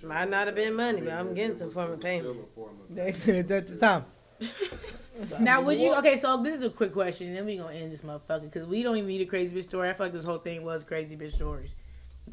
Might 0.05 0.29
not 0.31 0.47
have 0.47 0.55
been 0.57 0.75
money, 0.75 1.01
but 1.01 1.13
I 1.13 1.19
I'm 1.19 1.35
getting 1.35 1.57
some 1.57 1.71
form 1.71 1.93
of 1.93 2.01
payment. 2.01 2.35
still 2.35 2.45
a 2.45 2.55
form 2.55 2.77
of 2.89 2.95
They 2.95 3.13
payment. 3.13 3.49
said 3.49 3.51
at 3.51 3.69
the 3.69 3.79
time. 3.79 4.05
Now, 5.39 5.61
would 5.63 5.79
you? 5.79 5.95
Okay, 5.99 6.17
so 6.17 6.43
this 6.43 6.57
is 6.57 6.63
a 6.65 6.71
quick 6.71 6.93
question, 6.93 7.29
and 7.29 7.37
then 7.37 7.47
we 7.47 7.57
gonna 7.57 7.73
end 7.73 7.93
this 7.93 8.01
motherfucker 8.01 8.43
because 8.51 8.67
we 8.67 8.83
don't 8.83 8.97
even 8.97 9.07
need 9.09 9.21
a 9.21 9.25
crazy 9.27 9.55
bitch 9.55 9.63
story. 9.63 9.89
I 9.89 9.93
feel 9.93 10.07
like 10.07 10.13
this 10.13 10.25
whole 10.25 10.39
thing 10.39 10.65
was 10.65 10.83
crazy 10.83 11.17
bitch 11.17 11.35
stories, 11.35 11.71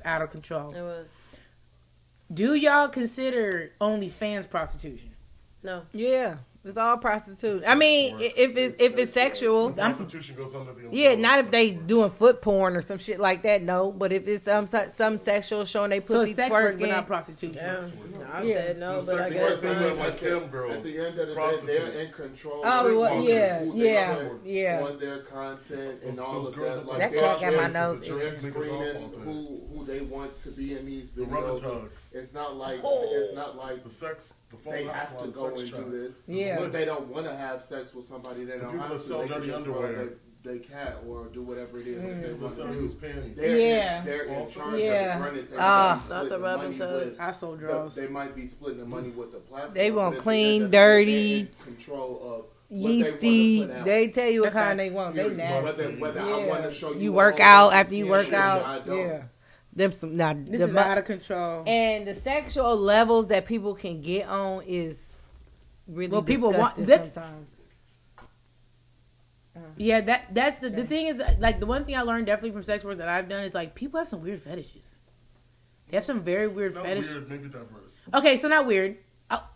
out 0.03 0.24
of 0.24 0.32
control. 0.32 0.72
It 0.74 0.82
was 0.82 1.07
Do 2.34 2.55
y'all 2.55 2.88
consider 2.88 3.72
OnlyFans 3.80 4.49
prostitution? 4.49 5.11
no. 5.61 5.84
Yeah, 5.93 6.38
it's 6.64 6.78
all 6.78 6.97
prostitution. 6.97 7.64
I 7.68 7.76
mean, 7.76 8.16
i- 8.18 8.34
if 8.38 8.55
it's 8.55 8.80
if 8.80 8.95
it's 8.97 9.14
sexual, 9.14 9.68
I'm, 9.70 9.74
Prostitution 9.74 10.36
goes 10.36 10.53
under 10.55 10.74
the 10.74 10.89
yeah, 10.95 11.16
not 11.16 11.39
if 11.39 11.49
they 11.51 11.72
sex 11.74 11.82
doing 11.88 12.12
foot 12.12 12.41
porn 12.41 12.76
or 12.76 12.82
some 12.82 12.97
shit 12.99 13.20
like 13.20 13.41
that. 13.43 13.64
No, 13.64 13.91
but 13.91 14.12
if 14.12 14.28
it's 14.28 14.47
um 14.47 14.68
some, 14.68 14.88
some 14.89 15.18
sexual 15.18 15.66
showing 15.66 15.89
they 15.89 15.99
So 15.99 16.05
pussy 16.05 16.32
it's 16.32 16.36
sex 16.38 16.51
work, 16.51 16.80
but 16.80 16.89
not 16.89 17.07
prostitution. 17.07 17.53
Yeah. 17.55 17.89
I 18.34 18.43
Yeah. 18.43 18.55
said 18.55 18.80
no, 18.80 19.01
but 19.05 19.22
I 19.22 19.30
guess 19.30 19.41
work 19.41 19.59
thing 19.59 19.74
not. 19.74 19.82
with, 19.82 19.97
like 19.99 20.07
At 20.14 20.20
cam 20.20 20.30
the- 20.41 20.47
girls, 20.47 20.76
At 20.76 20.84
the 20.84 20.97
end 20.99 21.20
of 21.20 21.28
the 21.28 21.36
day, 21.36 21.66
they're 21.66 21.88
in 22.01 22.12
control. 22.12 22.62
Oh, 22.64 22.88
of 22.91 22.97
well, 22.97 23.22
yeah, 23.24 23.59
they 23.59 23.66
yeah, 23.74 24.18
want 24.24 24.45
yeah. 24.45 24.82
On 24.84 24.99
their 24.99 25.20
content 25.24 26.03
and 26.03 26.12
Those- 26.14 26.20
all 26.20 26.34
those 26.39 26.47
of 26.49 26.55
girls 26.55 26.76
that. 26.76 26.86
that 26.86 26.89
Like 26.91 26.99
That 26.99 27.12
they're- 27.12 27.22
got 27.22 27.41
my 27.41 27.49
they're- 27.49 27.70
nose 27.70 28.01
They're 28.07 28.34
screening 28.34 29.12
who 29.24 29.62
who 29.74 29.86
they 29.86 30.01
want 30.01 30.32
to 30.43 30.51
be 30.51 30.78
in 30.78 30.86
these 30.86 31.09
The 31.09 31.24
rubber 31.24 31.47
videos. 31.59 31.82
tugs. 31.82 32.12
It's 32.14 32.34
not 32.34 32.55
like 32.55 32.80
Oh. 32.84 33.09
it's 33.12 33.34
not 33.34 33.57
like 33.57 33.84
The 33.84 33.89
sex, 33.89 34.34
the 34.51 34.69
they 34.71 34.83
have 34.85 35.17
to 35.21 35.27
go 35.29 35.55
sex 35.55 35.71
and 35.73 35.85
do 35.91 35.97
this. 35.97 36.13
Yeah. 36.27 36.57
But 36.59 36.71
they 36.73 36.85
don't 36.85 37.07
want 37.07 37.25
to 37.25 37.35
have 37.35 37.63
sex 37.63 37.93
with 37.93 38.05
somebody. 38.05 38.43
They 38.45 38.57
don't 38.57 38.71
people 38.71 38.79
have 38.79 38.89
that 38.89 38.97
to. 38.97 39.03
sell 39.03 39.21
they 39.21 39.27
can 39.27 39.39
dirty 39.41 39.53
underwear. 39.53 40.05
They, 40.05 40.11
they 40.53 40.57
cat 40.57 40.97
or 41.07 41.25
do 41.27 41.43
whatever 41.43 41.79
it 41.79 41.85
is 41.87 42.01
that 42.01 42.21
they 42.21 42.27
They 42.29 42.33
want 42.33 42.53
sell 42.53 42.67
to 42.67 42.73
used 42.73 42.99
do. 42.99 43.07
panties. 43.07 43.37
They're, 43.37 43.57
Yeah. 43.59 44.03
they're 44.03 44.23
in 44.23 44.35
Also- 44.35 44.59
charge 44.59 44.79
Yeah. 44.79 45.15
of 45.17 45.21
running. 45.23 45.47
They 45.51 45.57
Ah. 45.59 45.93
might 45.99 46.07
be 46.07 46.09
Not 46.13 46.23
the 46.23 46.25
splitting 46.25 46.43
rubbing 46.43 46.77
money 46.77 46.77
tugs. 46.79 47.19
I 47.19 47.31
sold 47.31 47.59
the- 47.59 47.91
They 47.95 48.07
might 48.07 48.35
be 48.35 48.47
splitting 48.47 48.79
the 48.79 48.85
money 48.85 49.09
with 49.09 49.31
the 49.31 49.37
platform. 49.39 49.73
They 49.75 49.91
want 49.91 50.17
clean, 50.19 50.55
end 50.55 50.65
of 50.65 50.71
the 50.71 50.77
day, 50.77 50.83
dirty, 51.43 51.47
control 51.63 52.21
of 52.23 52.45
yeasty. 52.75 53.59
They, 53.59 53.59
wanna 53.61 53.73
put 53.73 53.79
out. 53.81 53.85
They 53.85 54.07
tell 54.07 54.29
you 54.29 54.41
what 54.41 54.53
kind 54.53 54.79
they 54.79 54.89
want. 54.89 55.15
They 55.15 55.29
nasty. 55.29 55.65
Whether, 55.83 55.89
whether 55.99 56.21
I 56.21 56.39
Yeah. 56.39 56.47
want 56.47 56.63
to 56.63 56.71
show 56.71 56.91
you, 56.93 56.99
You 56.99 57.13
work 57.13 57.39
out 57.39 57.73
after 57.73 57.93
you 57.95 58.05
shit, 58.05 58.11
work 58.11 58.33
I 58.33 58.35
out. 58.37 58.87
Yeah, 58.87 59.21
them 59.74 59.93
some 59.93 60.15
now. 60.17 60.34
This 60.34 60.59
the 60.59 60.67
is 60.67 60.76
out 60.76 60.97
of 60.97 61.05
control. 61.05 61.63
and 61.67 62.07
the 62.07 62.15
sexual 62.15 62.76
levels 62.78 63.28
that 63.28 63.45
people 63.45 63.74
can 63.74 64.01
get 64.01 64.28
on 64.28 64.63
is 64.65 65.19
really 65.88 66.11
Well, 66.11 66.24
people 66.24 66.51
want- 66.51 66.86
that- 66.86 67.13
sometimes. 67.13 67.47
Uh-huh. 69.55 69.65
Yeah, 69.78 69.99
that 70.01 70.28
that's 70.34 70.61
the, 70.61 70.69
the 70.69 70.86
thing 70.86 71.07
is 71.07 71.22
like 71.39 71.59
the 71.59 71.65
one 71.65 71.84
thing 71.84 71.95
I 71.97 72.03
learned 72.03 72.26
definitely 72.26 72.51
from 72.51 72.63
sex 72.63 72.84
work 72.86 72.97
that 72.99 73.09
I've 73.09 73.28
done 73.28 73.43
is 73.43 73.53
like 73.53 73.76
people 73.76 73.99
have 73.99 74.07
some 74.07 74.22
weird 74.22 74.41
fetishes. 74.41 74.95
They 75.89 75.97
have 75.97 76.05
some 76.05 76.22
very 76.22 76.47
weird 76.47 76.74
Not 76.76 76.86
fetishes. 76.86 77.11
weird, 77.11 77.30
maybe 77.30 77.49
diverse. 77.49 78.01
Okay, 78.13 78.38
so 78.38 78.47
not 78.47 78.65
weird, 78.65 78.95
out, 79.30 79.47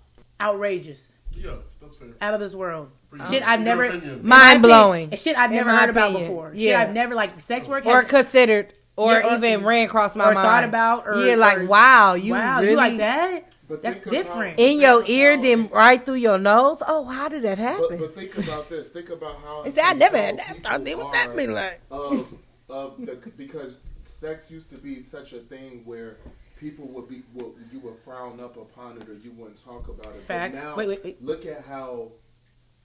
outrageous, 0.41 1.13
Yeah, 1.33 1.51
that's 1.81 1.95
fair. 1.95 2.09
out 2.19 2.33
of 2.33 2.41
this 2.41 2.53
world. 2.53 2.89
For 3.09 3.17
Shit, 3.29 3.41
I've 3.41 3.61
never 3.61 3.85
opinion. 3.85 4.19
in 4.19 4.27
my 4.27 4.37
Mind 4.51 4.61
blowing. 4.61 5.03
opinion, 5.05 5.17
Shit, 5.23 5.37
I've 5.37 5.51
never 5.51 5.69
my 5.69 5.79
heard 5.79 5.89
about 5.91 6.09
opinion, 6.09 6.29
before. 6.29 6.51
Shit, 6.51 6.59
yeah. 6.61 6.81
I've 6.81 6.93
never 6.93 7.15
like 7.15 7.39
sex 7.39 7.65
work 7.65 7.85
or 7.85 8.03
considered, 8.03 8.73
or 8.95 9.13
Yeah, 9.13 9.33
or- 9.33 9.37
even 9.37 9.65
ran 9.65 9.85
across 9.85 10.15
my 10.15 10.29
or 10.29 10.33
mind. 10.33 10.45
thought 10.45 10.63
about, 10.63 11.07
or 11.07 11.25
yeah, 11.25 11.35
like 11.35 11.59
or- 11.59 11.65
wow, 11.67 12.13
you 12.13 12.33
wow, 12.33 12.59
really 12.59 12.71
you 12.71 12.77
like 12.77 12.97
that? 12.97 13.51
But 13.67 13.81
That's 13.81 13.95
think 13.95 14.05
about- 14.07 14.13
different. 14.23 14.59
in 14.59 14.79
your 14.79 15.03
ear, 15.07 15.33
about- 15.33 15.43
then 15.43 15.69
right 15.69 16.05
through 16.05 16.15
your 16.15 16.37
nose. 16.37 16.83
Oh, 16.87 17.03
how 17.05 17.27
did 17.27 17.41
that 17.43 17.57
happen? 17.57 17.97
but 17.97 18.15
think 18.15 18.37
about 18.37 18.69
this. 18.69 18.89
Think 18.89 19.09
about 19.09 19.37
how. 19.41 19.63
They 19.65 19.71
said 19.71 19.83
I 19.85 19.93
never 19.93 20.17
had 20.17 20.37
control 20.37 20.61
that. 20.63 20.71
I 20.71 20.77
did 20.77 20.85
people 20.85 21.03
what 21.05 21.13
that 21.13 21.35
mean 21.35 21.53
like. 21.53 21.81
Of, 21.91 22.27
of 22.69 23.05
the, 23.05 23.15
because 23.37 23.79
sex 24.03 24.51
used 24.51 24.69
to 24.69 24.77
be 24.77 25.01
such 25.01 25.33
a 25.33 25.39
thing 25.39 25.81
where 25.83 26.17
people 26.59 26.85
would 26.89 27.09
be 27.09 27.23
would, 27.33 27.53
you 27.71 27.79
would 27.79 27.97
frown 28.05 28.39
up 28.39 28.55
upon 28.55 29.01
it 29.01 29.09
or 29.09 29.15
you 29.15 29.31
wouldn't 29.31 29.57
talk 29.63 29.87
about 29.87 30.13
it. 30.15 30.21
Facts. 30.27 30.55
But 30.55 30.63
now, 30.63 30.75
Wait, 30.75 30.87
wait, 30.87 31.03
wait. 31.03 31.23
look 31.23 31.45
at 31.45 31.65
how. 31.65 32.11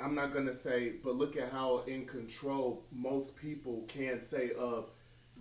I'm 0.02 0.14
not 0.14 0.32
gonna 0.32 0.54
say, 0.54 0.94
but 1.04 1.14
look 1.16 1.36
at 1.36 1.52
how 1.52 1.84
in 1.86 2.06
control 2.06 2.86
most 2.90 3.36
people 3.36 3.84
can 3.86 4.22
say 4.22 4.52
of. 4.58 4.88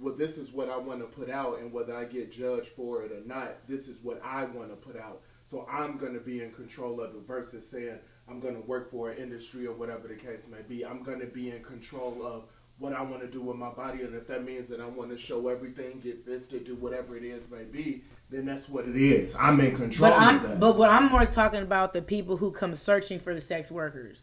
Well, 0.02 0.16
this 0.16 0.38
is 0.38 0.54
what 0.54 0.70
I 0.70 0.78
want 0.78 1.02
to 1.02 1.06
put 1.08 1.30
out, 1.30 1.60
and 1.60 1.74
whether 1.74 1.96
I 1.96 2.06
get 2.06 2.32
judged 2.32 2.70
for 2.70 3.04
it 3.04 3.12
or 3.12 3.22
not, 3.26 3.68
this 3.68 3.88
is 3.88 4.02
what 4.04 4.22
I 4.24 4.46
want 4.46 4.70
to 4.70 4.76
put 4.76 4.98
out. 5.00 5.22
So 5.44 5.68
I'm 5.72 5.98
going 5.98 6.14
to 6.14 6.20
be 6.20 6.42
in 6.44 6.52
control 6.52 7.02
of 7.02 7.16
it 7.16 7.22
versus 7.28 7.68
saying 7.68 8.00
I'm 8.30 8.40
going 8.40 8.56
to 8.56 8.62
work 8.62 8.92
for 8.92 9.10
an 9.12 9.18
industry 9.18 9.66
or 9.68 9.74
whatever 9.74 10.08
the 10.08 10.14
case 10.16 10.46
may 10.50 10.62
be. 10.68 10.86
I'm 10.86 11.04
going 11.04 11.20
to 11.20 11.26
be 11.26 11.52
in 11.52 11.64
control 11.64 12.26
of 12.26 12.44
what 12.78 12.94
I 12.94 13.02
want 13.02 13.22
to 13.22 13.28
do 13.28 13.42
with 13.42 13.58
my 13.58 13.72
body, 13.72 14.04
and 14.04 14.16
if 14.16 14.26
that 14.28 14.46
means 14.46 14.70
that 14.70 14.80
I 14.80 14.86
want 14.86 15.10
to 15.10 15.18
show 15.18 15.50
everything, 15.50 16.00
get 16.00 16.24
fisted, 16.26 16.64
do 16.66 16.76
whatever 16.76 17.18
it 17.18 17.24
is 17.26 17.50
may 17.50 17.64
be, 17.66 18.04
then 18.30 18.46
that's 18.46 18.70
what 18.70 18.88
it 18.88 18.96
is. 18.96 19.36
I'm 19.36 19.60
in 19.60 19.76
control 19.76 20.12
But 20.12 20.16
of 20.16 20.24
I'm 20.24 20.44
that. 20.44 20.60
but 20.62 20.78
what 20.78 20.90
I'm 20.90 21.12
more 21.12 21.26
talking 21.26 21.62
about 21.62 21.92
the 21.94 22.02
people 22.02 22.38
who 22.38 22.52
come 22.52 22.74
searching 22.76 23.20
for 23.20 23.34
the 23.34 23.42
sex 23.42 23.70
workers. 23.70 24.20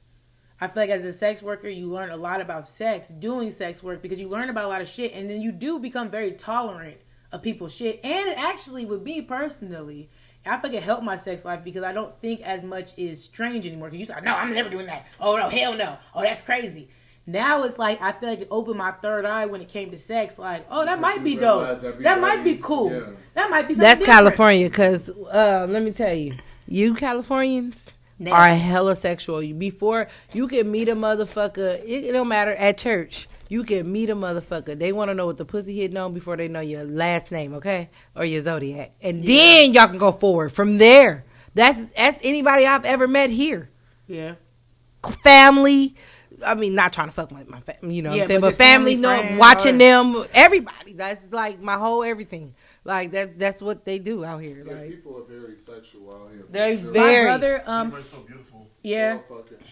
I 0.60 0.68
feel 0.68 0.82
like 0.84 0.90
as 0.90 1.04
a 1.04 1.12
sex 1.12 1.42
worker, 1.42 1.68
you 1.68 1.90
learn 1.90 2.10
a 2.10 2.16
lot 2.16 2.40
about 2.40 2.66
sex 2.66 3.08
doing 3.08 3.50
sex 3.50 3.82
work 3.82 4.00
because 4.00 4.18
you 4.18 4.28
learn 4.28 4.48
about 4.48 4.64
a 4.64 4.68
lot 4.68 4.80
of 4.80 4.88
shit, 4.88 5.12
and 5.12 5.28
then 5.28 5.42
you 5.42 5.52
do 5.52 5.78
become 5.78 6.10
very 6.10 6.32
tolerant 6.32 6.96
of 7.32 7.42
people's 7.42 7.74
shit. 7.74 8.00
And 8.02 8.28
it 8.28 8.38
actually, 8.38 8.86
with 8.86 9.02
me 9.02 9.20
personally, 9.20 10.08
I 10.46 10.58
feel 10.58 10.70
like 10.70 10.78
it 10.78 10.82
helped 10.82 11.02
my 11.02 11.16
sex 11.16 11.44
life 11.44 11.62
because 11.64 11.82
I 11.82 11.92
don't 11.92 12.18
think 12.20 12.40
as 12.42 12.62
much 12.62 12.92
is 12.96 13.22
strange 13.22 13.66
anymore. 13.66 13.90
Because 13.90 14.08
you 14.08 14.14
say, 14.14 14.20
"No, 14.22 14.32
I'm 14.32 14.54
never 14.54 14.70
doing 14.70 14.86
that." 14.86 15.06
Oh 15.20 15.36
no, 15.36 15.48
hell 15.48 15.74
no. 15.74 15.98
Oh, 16.14 16.22
that's 16.22 16.40
crazy. 16.42 16.88
Now 17.26 17.64
it's 17.64 17.78
like 17.78 18.00
I 18.00 18.12
feel 18.12 18.28
like 18.28 18.40
it 18.42 18.48
opened 18.50 18.78
my 18.78 18.92
third 18.92 19.24
eye 19.24 19.46
when 19.46 19.60
it 19.60 19.68
came 19.68 19.90
to 19.90 19.96
sex. 19.96 20.38
Like, 20.38 20.64
oh, 20.70 20.84
that 20.84 20.98
Because 20.98 21.00
might 21.00 21.24
be 21.24 21.34
dope. 21.34 21.80
That 22.00 22.20
might 22.20 22.44
be 22.44 22.56
cool. 22.56 22.92
yeah. 22.92 23.00
That 23.34 23.50
might 23.50 23.66
be 23.66 23.74
something 23.74 23.88
That's 23.88 24.00
different. 24.00 24.18
California, 24.18 24.68
because 24.68 25.10
uh, 25.10 25.66
let 25.68 25.82
me 25.82 25.90
tell 25.90 26.14
you, 26.14 26.36
you 26.68 26.94
Californians 26.94 27.92
Nasty. 28.18 28.32
are 28.32 28.54
hella 28.54 28.96
sexual. 28.96 29.40
Before 29.54 30.08
you 30.32 30.48
can 30.48 30.70
meet 30.70 30.88
a 30.88 30.96
motherfucker, 30.96 31.82
it, 31.84 32.04
it 32.04 32.12
don't 32.12 32.28
matter 32.28 32.54
at 32.54 32.78
church. 32.78 33.28
You 33.48 33.62
can 33.62 33.90
meet 33.92 34.10
a 34.10 34.16
motherfucker. 34.16 34.78
They 34.78 34.92
want 34.92 35.10
to 35.10 35.14
know 35.14 35.26
what 35.26 35.36
the 35.36 35.44
pussy 35.44 35.76
hitting 35.78 35.96
on 35.96 36.14
before 36.14 36.36
they 36.36 36.48
know 36.48 36.60
your 36.60 36.84
last 36.84 37.30
name, 37.30 37.54
okay, 37.54 37.90
or 38.14 38.24
your 38.24 38.42
zodiac, 38.42 38.92
and 39.00 39.20
then 39.20 39.72
y'all 39.72 39.86
can 39.86 39.98
go 39.98 40.12
forward 40.12 40.50
from 40.50 40.78
there. 40.78 41.24
That's 41.54 41.78
that's 41.96 42.18
anybody 42.22 42.66
I've 42.66 42.84
ever 42.84 43.06
met 43.06 43.30
here. 43.30 43.70
Yeah. 44.06 44.34
Family. 45.22 45.94
I 46.44 46.54
mean, 46.54 46.74
not 46.74 46.92
trying 46.92 47.08
to 47.08 47.14
fuck 47.14 47.30
my, 47.30 47.44
my 47.44 47.62
you 47.82 48.02
know 48.02 48.10
what 48.10 48.16
Yeah, 48.16 48.22
I'm 48.24 48.28
saying, 48.28 48.40
but 48.40 48.50
but, 48.50 48.56
family, 48.56 49.00
family, 49.00 49.30
know, 49.32 49.38
watching 49.38 49.80
all 49.80 50.12
them, 50.12 50.26
everybody. 50.34 50.92
That's 50.92 51.32
like 51.32 51.62
my 51.62 51.78
whole 51.78 52.02
everything. 52.02 52.54
Like 52.86 53.10
that's 53.10 53.32
that's 53.36 53.60
what 53.60 53.84
they 53.84 53.98
do 53.98 54.24
out 54.24 54.40
here. 54.42 54.62
Yeah, 54.64 54.72
Like 54.74 54.90
people 54.90 55.18
are 55.18 55.24
very 55.24 55.56
sexual 55.58 56.14
out 56.14 56.30
here. 56.32 56.44
for 56.46 56.52
They 56.52 56.80
sure. 56.80 56.92
very- 56.92 57.16
My 57.16 57.22
brother, 57.24 57.62
um, 57.66 57.86
Everybody's 57.88 58.10
so 58.10 58.18
beautiful. 58.20 58.68
yeah, 58.82 59.18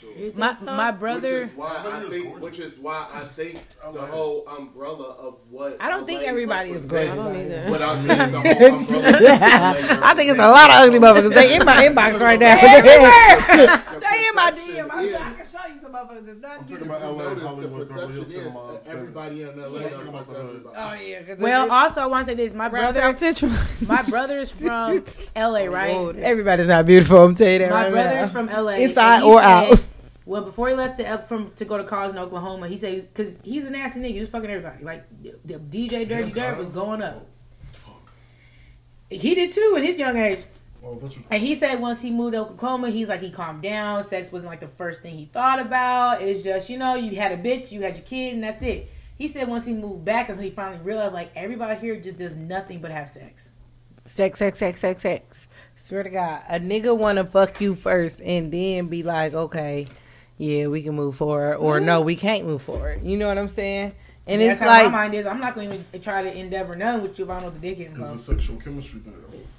sure. 0.00 0.32
my 0.34 0.56
so? 0.56 0.64
my 0.66 0.90
brother. 0.90 1.40
Which 1.42 1.50
is 1.50 1.56
why 1.56 1.76
Everybody 1.78 2.06
I 2.06 2.10
think, 2.10 2.24
gorgeous. 2.24 2.42
which 2.42 2.58
is 2.58 2.78
why 2.80 3.08
I 3.12 3.24
think 3.36 3.58
the 3.94 4.00
whole 4.06 4.44
umbrella 4.48 5.10
of 5.26 5.36
what 5.48 5.76
I 5.80 5.88
don't 5.90 6.06
think 6.06 6.22
everybody 6.24 6.70
is 6.70 6.90
represents- 6.90 7.14
gorgeous. 7.14 7.40
I 7.40 7.46
don't 7.46 7.52
either. 7.52 7.70
What 7.70 7.82
I 7.82 7.94
mean, 7.96 8.32
the 8.32 8.40
whole 8.40 8.78
umbrella. 8.80 10.00
I 10.10 10.14
think 10.16 10.30
it's 10.30 10.40
a 10.40 10.48
lot 10.48 10.70
of 10.70 10.76
ugly 10.82 10.98
motherfuckers. 10.98 11.34
They 11.34 11.54
in 11.56 11.64
my 11.64 11.86
inbox 11.88 12.18
right 12.20 12.40
now. 12.40 12.56
they 12.56 14.28
in 14.28 14.34
my 14.34 14.50
DM. 14.50 15.53
I'm 15.66 15.70
sure 15.70 15.74
I 15.74 15.74
can 15.74 15.74
show 15.74 15.74
you 15.74 15.80
some 15.80 15.92
motherfuckers 15.92 16.26
that's 16.26 16.40
not 16.42 16.58
I'm 16.58 16.66
talking 16.66 16.86
about 16.86 17.02
LA, 17.02 17.34
Notice 17.34 17.42
the 17.42 17.48
Beverly 17.68 17.86
perception 17.86 18.12
Hills, 18.12 18.28
is 18.28 18.34
Cinema, 18.34 18.72
that 18.72 18.86
everybody 18.86 19.42
in 19.42 19.48
LA 19.48 19.54
Yeah, 19.54 19.82
don't 19.82 19.90
talking 19.92 20.08
about 20.08 20.26
the 20.28 20.34
hood. 20.34 20.64
Oh, 20.66 20.70
everybody. 20.70 20.76
Oh 20.76 21.06
yeah. 21.08 21.22
'cause 21.22 21.38
Well, 21.38 21.64
it- 21.64 21.70
also 21.70 22.00
I 22.00 22.06
want 22.06 22.26
to 22.26 22.32
say 22.32 22.36
this: 22.36 22.52
my 22.54 22.64
around 22.68 22.72
brother, 22.94 23.00
South 23.00 23.18
Central. 23.18 23.52
my 23.88 24.02
brother's 24.02 24.50
from 24.50 25.04
L.A. 25.36 25.68
Oh, 25.68 25.70
right? 25.70 26.16
Everybody's 26.16 26.68
not 26.68 26.86
beautiful. 26.86 27.18
I'm 27.24 27.34
telling 27.34 27.52
you 27.54 27.58
that 27.60 27.70
My 27.70 27.84
right 27.84 27.92
brother's 27.92 28.26
now. 28.26 28.28
from 28.28 28.48
L.A. 28.48 28.76
Inside 28.82 29.14
and 29.16 29.24
he 29.24 29.30
or 29.30 29.38
said- 29.40 29.46
out. 29.72 29.80
Well, 30.26 30.40
before 30.42 30.70
he 30.70 30.74
left 30.74 30.96
the 30.96 31.06
L- 31.06 31.22
from 31.26 31.50
to 31.56 31.66
go 31.66 31.76
to 31.76 31.84
college 31.84 32.12
in 32.12 32.18
Oklahoma, 32.18 32.66
he 32.66 32.78
said 32.78 33.12
because 33.12 33.34
he's 33.42 33.66
a 33.66 33.70
nasty 33.70 34.00
nigga, 34.00 34.14
he 34.14 34.20
was 34.20 34.30
fucking 34.30 34.48
everybody. 34.48 34.82
Like 34.82 35.04
the, 35.22 35.34
the 35.44 35.54
DJ 35.58 36.08
Dirty 36.08 36.30
Dirt 36.30 36.56
was 36.56 36.70
going 36.70 37.02
up. 37.02 37.26
He 39.10 39.34
did 39.34 39.52
too 39.52 39.74
at 39.76 39.84
his 39.84 39.96
young 39.98 40.16
age. 40.16 40.38
Oh, 40.86 40.98
that's 41.00 41.16
what, 41.16 41.26
And 41.30 41.42
he 41.42 41.54
said 41.54 41.80
once 41.80 42.02
he 42.02 42.10
moved 42.10 42.34
to 42.34 42.40
Oklahoma, 42.40 42.90
he's 42.90 43.08
like 43.08 43.22
he 43.22 43.30
calmed 43.30 43.62
down. 43.62 44.06
Sex 44.06 44.30
wasn't 44.30 44.50
like 44.50 44.60
the 44.60 44.68
first 44.68 45.02
thing 45.02 45.16
he 45.16 45.26
thought 45.26 45.58
about. 45.58 46.20
It's 46.20 46.42
just 46.42 46.68
you 46.68 46.78
know 46.78 46.94
you 46.94 47.16
had 47.16 47.32
a 47.32 47.36
bitch, 47.36 47.70
you 47.70 47.82
had 47.82 47.96
your 47.96 48.04
kid, 48.04 48.34
and 48.34 48.44
that's 48.44 48.62
it. 48.62 48.90
He 49.16 49.28
said 49.28 49.48
once 49.48 49.64
he 49.64 49.72
moved 49.72 50.04
back, 50.04 50.28
is 50.28 50.36
when 50.36 50.44
he 50.44 50.50
finally 50.50 50.82
realized 50.82 51.14
like 51.14 51.30
everybody 51.34 51.80
here 51.80 51.96
just 51.96 52.18
does 52.18 52.36
nothing 52.36 52.80
but 52.80 52.90
have 52.90 53.08
sex. 53.08 53.50
Sex, 54.06 54.38
sex, 54.38 54.58
sex, 54.58 54.80
sex, 54.80 55.02
sex. 55.02 55.46
Swear 55.76 56.02
to 56.02 56.10
God, 56.10 56.42
a 56.48 56.58
nigga 56.58 56.96
want 56.96 57.16
to 57.16 57.24
fuck 57.24 57.60
you 57.60 57.74
first 57.74 58.20
and 58.20 58.52
then 58.52 58.88
be 58.88 59.02
like, 59.02 59.32
okay, 59.32 59.86
yeah, 60.36 60.66
we 60.66 60.82
can 60.82 60.94
move 60.94 61.16
forward, 61.16 61.56
or 61.56 61.76
mm-hmm. 61.76 61.86
no, 61.86 62.00
we 62.00 62.16
can't 62.16 62.44
move 62.44 62.62
forward. 62.62 63.02
You 63.02 63.16
know 63.16 63.28
what 63.28 63.38
I'm 63.38 63.48
saying? 63.48 63.94
And 64.26 64.40
That's 64.40 64.52
it's 64.52 64.60
how 64.60 64.68
like, 64.68 64.84
my 64.86 64.90
mind 64.90 65.14
is. 65.14 65.26
I'm 65.26 65.40
not 65.40 65.54
going 65.54 65.68
to 65.68 65.74
even 65.76 66.00
try 66.00 66.22
to 66.22 66.34
endeavor 66.34 66.74
none 66.74 67.02
with 67.02 67.18
you 67.18 67.24
if 67.24 67.30
I 67.30 67.40
know 67.40 67.50
the 67.50 67.58
dick 67.58 67.94
There's 67.94 68.12
a 68.12 68.18
sexual 68.18 68.56
chemistry 68.56 69.00
there. 69.04 69.14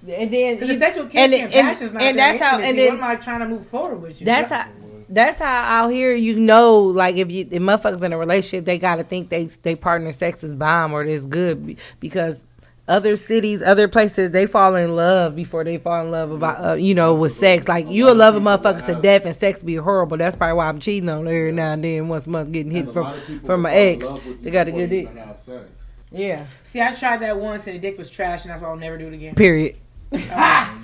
And 0.10 0.32
then 0.34 0.56
Because 0.56 0.68
the 0.68 0.74
you- 0.74 0.80
sexual 0.80 1.03
and 1.06 1.16
and, 1.16 1.34
and- 1.34 1.51
passion's 1.53 1.93
not 1.93 2.01
and 2.01 2.18
that's 2.18 2.41
how- 2.41 2.60
and 2.60 2.78
then- 2.78 2.97
what 2.97 3.03
am 3.03 3.12
I 3.12 3.16
trying 3.16 3.39
to 3.39 3.47
move 3.47 3.68
forward 3.68 4.01
with 4.01 4.20
you? 4.22 4.26
that's 4.26 4.51
how. 4.51 4.68
That's 5.08 5.38
how 5.39 5.45
out 5.86 5.89
here 5.89 6.16
you 6.16 6.36
know, 6.36 6.80
like 6.82 7.16
if 7.16 7.30
you 7.30 7.41
if 7.51 7.62
motherfuckers 7.62 8.01
in 8.01 8.12
a 8.12 8.18
relationship, 8.18 8.66
they 8.66 8.80
gotta 8.80 9.03
think 9.03 9.30
they 9.30 9.45
they 9.45 9.76
partner 9.76 10.12
sex 10.12 10.43
is 10.43 10.51
bomb 10.51 10.93
or 10.93 11.03
it's 11.03 11.28
good 11.28 11.78
because 11.99 12.43
other 12.88 13.16
cities, 13.16 13.62
other 13.62 13.88
places, 13.88 14.32
they 14.32 14.47
fall 14.47 14.74
in 14.76 14.95
love 14.95 15.36
before 15.36 15.64
they 15.64 15.78
fall 15.78 16.03
in 16.03 16.10
love 16.10 16.32
about 16.32 16.66
uh, 16.66 16.74
you 16.74 16.95
know 16.95 17.14
with 17.14 17.34
sex. 17.34 17.68
Like 17.68 17.86
you'll 17.88 18.16
love 18.16 18.36
a 18.36 18.39
motherfucker 18.39 18.84
to 18.88 18.95
death 18.95 19.26
and 19.26 19.36
sex 19.36 19.62
be 19.62 19.76
horrible. 19.76 20.18
That's 20.18 20.36
probably 20.36 20.56
why 20.58 20.70
I'm 20.70 20.80
cheating 20.80 21.08
on 21.08 21.28
her 21.28 21.32
every 21.32 21.51
now 21.51 21.74
and 21.74 21.84
then 21.84 22.08
once 22.08 22.26
a 22.26 22.30
month 22.32 22.51
getting 22.51 22.72
hit 22.72 22.91
from 22.91 23.03
lot 23.03 23.16
of 23.16 23.28
people 23.28 23.45
from 23.45 23.62
my 23.62 23.74
ex. 23.76 24.10
They 24.41 24.49
got 24.49 24.68
a 24.68 24.72
before 24.72 24.80
good 24.82 24.89
dick. 24.89 25.03
even 25.03 25.18
have 25.18 25.39
sex. 25.39 25.72
Yeah. 26.12 26.45
See, 26.64 26.82
I 26.82 26.93
tried 26.95 27.20
that 27.20 27.38
once 27.39 27.68
and 27.68 27.76
the 27.76 27.80
dick 27.80 27.95
was 27.99 28.10
trash, 28.10 28.43
and 28.45 28.51
that's 28.51 28.64
why 28.64 28.70
I'll 28.70 28.76
never 28.76 28.97
do 28.97 29.06
it 29.08 29.14
again. 29.14 29.36
Period. 29.36 29.76
I, 30.14 30.78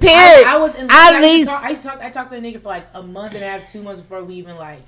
Period. 0.00 0.46
I 0.46 0.56
was 0.58 0.74
in. 0.74 0.90
At 0.90 1.14
I 1.14 1.20
least- 1.20 1.48
talk, 1.48 1.62
I 1.62 1.70
used 1.70 1.82
to 1.82 1.88
talk. 1.88 2.00
I 2.00 2.10
talked 2.10 2.32
to 2.32 2.40
the 2.40 2.46
nigga 2.52 2.60
for 2.60 2.68
like 2.68 2.86
a 2.94 3.02
month 3.02 3.34
and 3.34 3.42
a 3.44 3.48
half, 3.48 3.70
two 3.72 3.82
months 3.82 4.00
before 4.00 4.22
we 4.24 4.34
even 4.34 4.56
like 4.56 4.80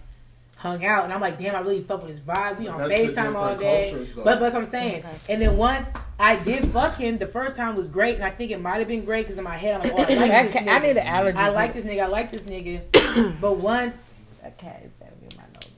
hung 0.57 0.85
out, 0.85 1.05
and 1.05 1.13
I'm 1.13 1.21
like, 1.21 1.39
damn, 1.39 1.55
I 1.55 1.61
really 1.61 1.83
fuck 1.83 2.01
with 2.03 2.11
his 2.11 2.21
vibe. 2.21 2.59
We 2.59 2.67
on 2.69 2.79
That's 2.79 2.91
the 2.91 3.09
Facetime 3.21 3.35
all 3.37 3.57
day. 3.57 3.91
cultures. 3.91 4.13
But, 4.15 4.25
but 4.25 4.41
that's 4.41 4.55
what 4.55 4.65
I'm 4.65 4.71
saying. 4.71 5.05
And 5.29 5.41
then 5.43 5.57
once 5.57 5.89
I 6.19 6.37
did 6.37 6.67
fuck 6.73 6.97
him, 6.97 7.19
the 7.19 7.27
first 7.27 7.57
time 7.57 7.77
was 7.77 7.87
great, 7.87 8.15
and 8.17 8.25
I 8.25 8.31
think 8.31 8.51
it 8.51 8.61
might 8.61 8.79
have 8.79 8.89
been 8.89 9.05
great 9.05 9.25
because 9.27 9.39
in 9.39 9.45
my 9.45 9.57
head 9.57 9.75
I'm 9.81 9.83
like, 9.83 9.93
oh, 9.93 10.13
I 10.13 10.17
like 10.27 10.53
this 10.53 10.63
nigga. 10.63 10.69
I 10.69 10.79
need 10.79 10.97
an 10.97 11.07
allergy. 11.07 11.39
I 11.39 11.49
like 11.49 11.75
this 11.75 11.85
nigga. 11.85 12.03
I 12.05 12.07
like 12.07 12.31
this 12.31 12.43
nigga. 12.43 13.39
but 13.41 13.59
once 13.59 13.97
That 14.43 14.57
cat 14.59 14.81
is 14.85 14.91
better 14.93 15.13
than 15.29 15.39
my 15.39 15.45
nose, 15.55 15.73